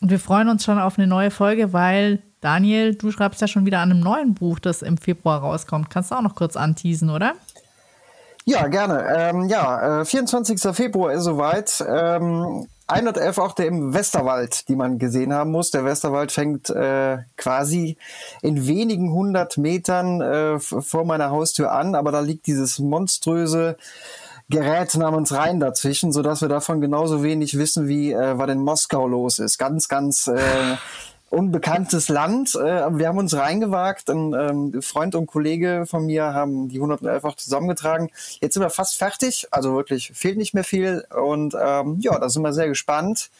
Und 0.00 0.10
wir 0.10 0.18
freuen 0.18 0.48
uns 0.48 0.64
schon 0.64 0.78
auf 0.78 0.98
eine 0.98 1.06
neue 1.06 1.30
Folge, 1.30 1.74
weil 1.74 2.22
Daniel, 2.40 2.94
du 2.94 3.10
schreibst 3.10 3.40
ja 3.40 3.48
schon 3.48 3.66
wieder 3.66 3.80
an 3.80 3.90
einem 3.90 4.00
neuen 4.00 4.34
Buch, 4.34 4.58
das 4.58 4.82
im 4.82 4.96
Februar 4.96 5.40
rauskommt. 5.40 5.90
Kannst 5.90 6.10
du 6.10 6.14
auch 6.14 6.22
noch 6.22 6.34
kurz 6.34 6.56
anteasen, 6.56 7.10
oder? 7.10 7.34
Ja, 8.44 8.66
gerne. 8.68 9.04
Ähm, 9.14 9.48
ja, 9.48 10.00
äh, 10.00 10.04
24. 10.04 10.74
Februar 10.74 11.12
ist 11.12 11.24
soweit. 11.24 11.84
Ähm, 11.86 12.66
111 12.90 13.38
Orte 13.38 13.64
im 13.64 13.94
Westerwald, 13.94 14.68
die 14.68 14.74
man 14.74 14.98
gesehen 14.98 15.32
haben 15.32 15.52
muss. 15.52 15.70
Der 15.70 15.84
Westerwald 15.84 16.32
fängt 16.32 16.70
äh, 16.70 17.18
quasi 17.36 17.96
in 18.42 18.66
wenigen 18.66 19.12
hundert 19.12 19.58
Metern 19.58 20.20
äh, 20.20 20.58
vor 20.58 21.04
meiner 21.04 21.30
Haustür 21.30 21.70
an, 21.70 21.94
aber 21.94 22.10
da 22.10 22.20
liegt 22.20 22.46
dieses 22.46 22.80
monströse 22.80 23.76
Gerät 24.48 24.92
namens 24.96 25.32
Rhein 25.32 25.60
dazwischen, 25.60 26.10
so 26.10 26.22
dass 26.22 26.40
wir 26.40 26.48
davon 26.48 26.80
genauso 26.80 27.22
wenig 27.22 27.56
wissen, 27.56 27.86
wie 27.86 28.10
äh, 28.10 28.36
was 28.36 28.50
in 28.50 28.60
Moskau 28.60 29.06
los 29.06 29.38
ist. 29.38 29.58
Ganz, 29.58 29.86
ganz 29.86 30.26
äh, 30.26 30.76
unbekanntes 31.30 32.08
Land. 32.08 32.54
Äh, 32.56 32.98
wir 32.98 33.08
haben 33.08 33.18
uns 33.18 33.34
reingewagt. 33.34 34.10
Ein 34.10 34.34
ähm, 34.34 34.82
Freund 34.82 35.14
und 35.14 35.26
Kollege 35.26 35.84
von 35.86 36.06
mir 36.06 36.34
haben 36.34 36.68
die 36.68 36.76
111 36.76 37.24
auch 37.24 37.36
zusammengetragen. 37.36 38.10
Jetzt 38.40 38.54
sind 38.54 38.62
wir 38.62 38.70
fast 38.70 38.98
fertig. 38.98 39.46
Also 39.50 39.74
wirklich 39.74 40.12
fehlt 40.12 40.36
nicht 40.36 40.52
mehr 40.52 40.64
viel. 40.64 41.04
Und 41.14 41.54
ähm, 41.58 41.98
ja, 42.00 42.18
da 42.18 42.28
sind 42.28 42.42
wir 42.42 42.52
sehr 42.52 42.68
gespannt. 42.68 43.30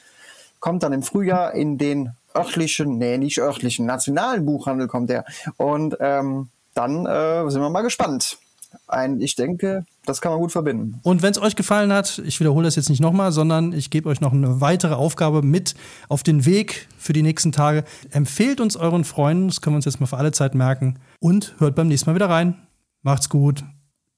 Kommt 0.61 0.83
dann 0.83 0.93
im 0.93 1.03
Frühjahr 1.03 1.53
in 1.53 1.79
den 1.79 2.15
örtlichen, 2.35 2.99
nee, 2.99 3.19
nicht 3.19 3.39
örtlichen, 3.39 3.87
nationalen 3.87 4.47
Buchhandel 4.47 4.87
kommt 4.87 5.11
der. 5.11 5.25
Und 5.57 5.97
ähm, 6.01 6.49
dann 6.75 7.07
äh, 7.07 7.51
sind 7.51 7.61
wir 7.61 7.71
mal 7.71 7.83
gespannt. 7.83 8.39
Ein, 8.87 9.21
ich 9.21 9.35
denke, 9.35 9.85
das 10.11 10.21
kann 10.21 10.33
man 10.33 10.41
gut 10.41 10.53
verbinden. 10.53 11.01
Und 11.03 11.23
wenn 11.23 11.31
es 11.31 11.41
euch 11.41 11.57
gefallen 11.57 11.93
hat, 11.93 12.21
ich 12.25 12.41
wiederhole 12.41 12.65
das 12.65 12.77
jetzt 12.77 12.91
nicht 12.91 13.01
nochmal, 13.01 13.33
sondern 13.33 13.73
ich 13.73 13.91
gebe 13.91 14.09
euch 14.09 14.21
noch 14.21 14.33
eine 14.33 14.61
weitere 14.61 14.95
Aufgabe 14.95 15.43
mit 15.43 15.75
auf 16.09 16.23
den 16.23 16.45
Weg 16.45 16.89
für 16.99 17.13
die 17.13 17.23
nächsten 17.23 17.53
Tage. 17.53 17.85
Empfehlt 18.11 18.61
uns 18.61 18.77
euren 18.77 19.05
Freunden, 19.05 19.49
das 19.49 19.61
können 19.61 19.75
wir 19.75 19.79
uns 19.79 19.85
jetzt 19.85 20.01
mal 20.01 20.07
für 20.07 20.19
alle 20.19 20.33
Zeit 20.33 20.55
merken. 20.55 20.99
Und 21.21 21.55
hört 21.59 21.75
beim 21.77 21.89
nächsten 21.89 22.11
Mal 22.11 22.15
wieder 22.15 22.29
rein. 22.29 22.57
Macht's 23.03 23.29
gut. 23.29 23.65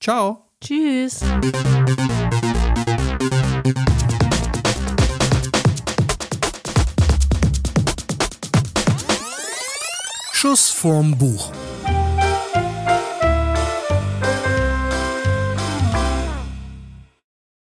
Ciao. 0.01 0.47
Tschüss. 0.61 1.21
Schuss 10.33 10.71
vorm 10.71 11.17
Buch. 11.19 11.53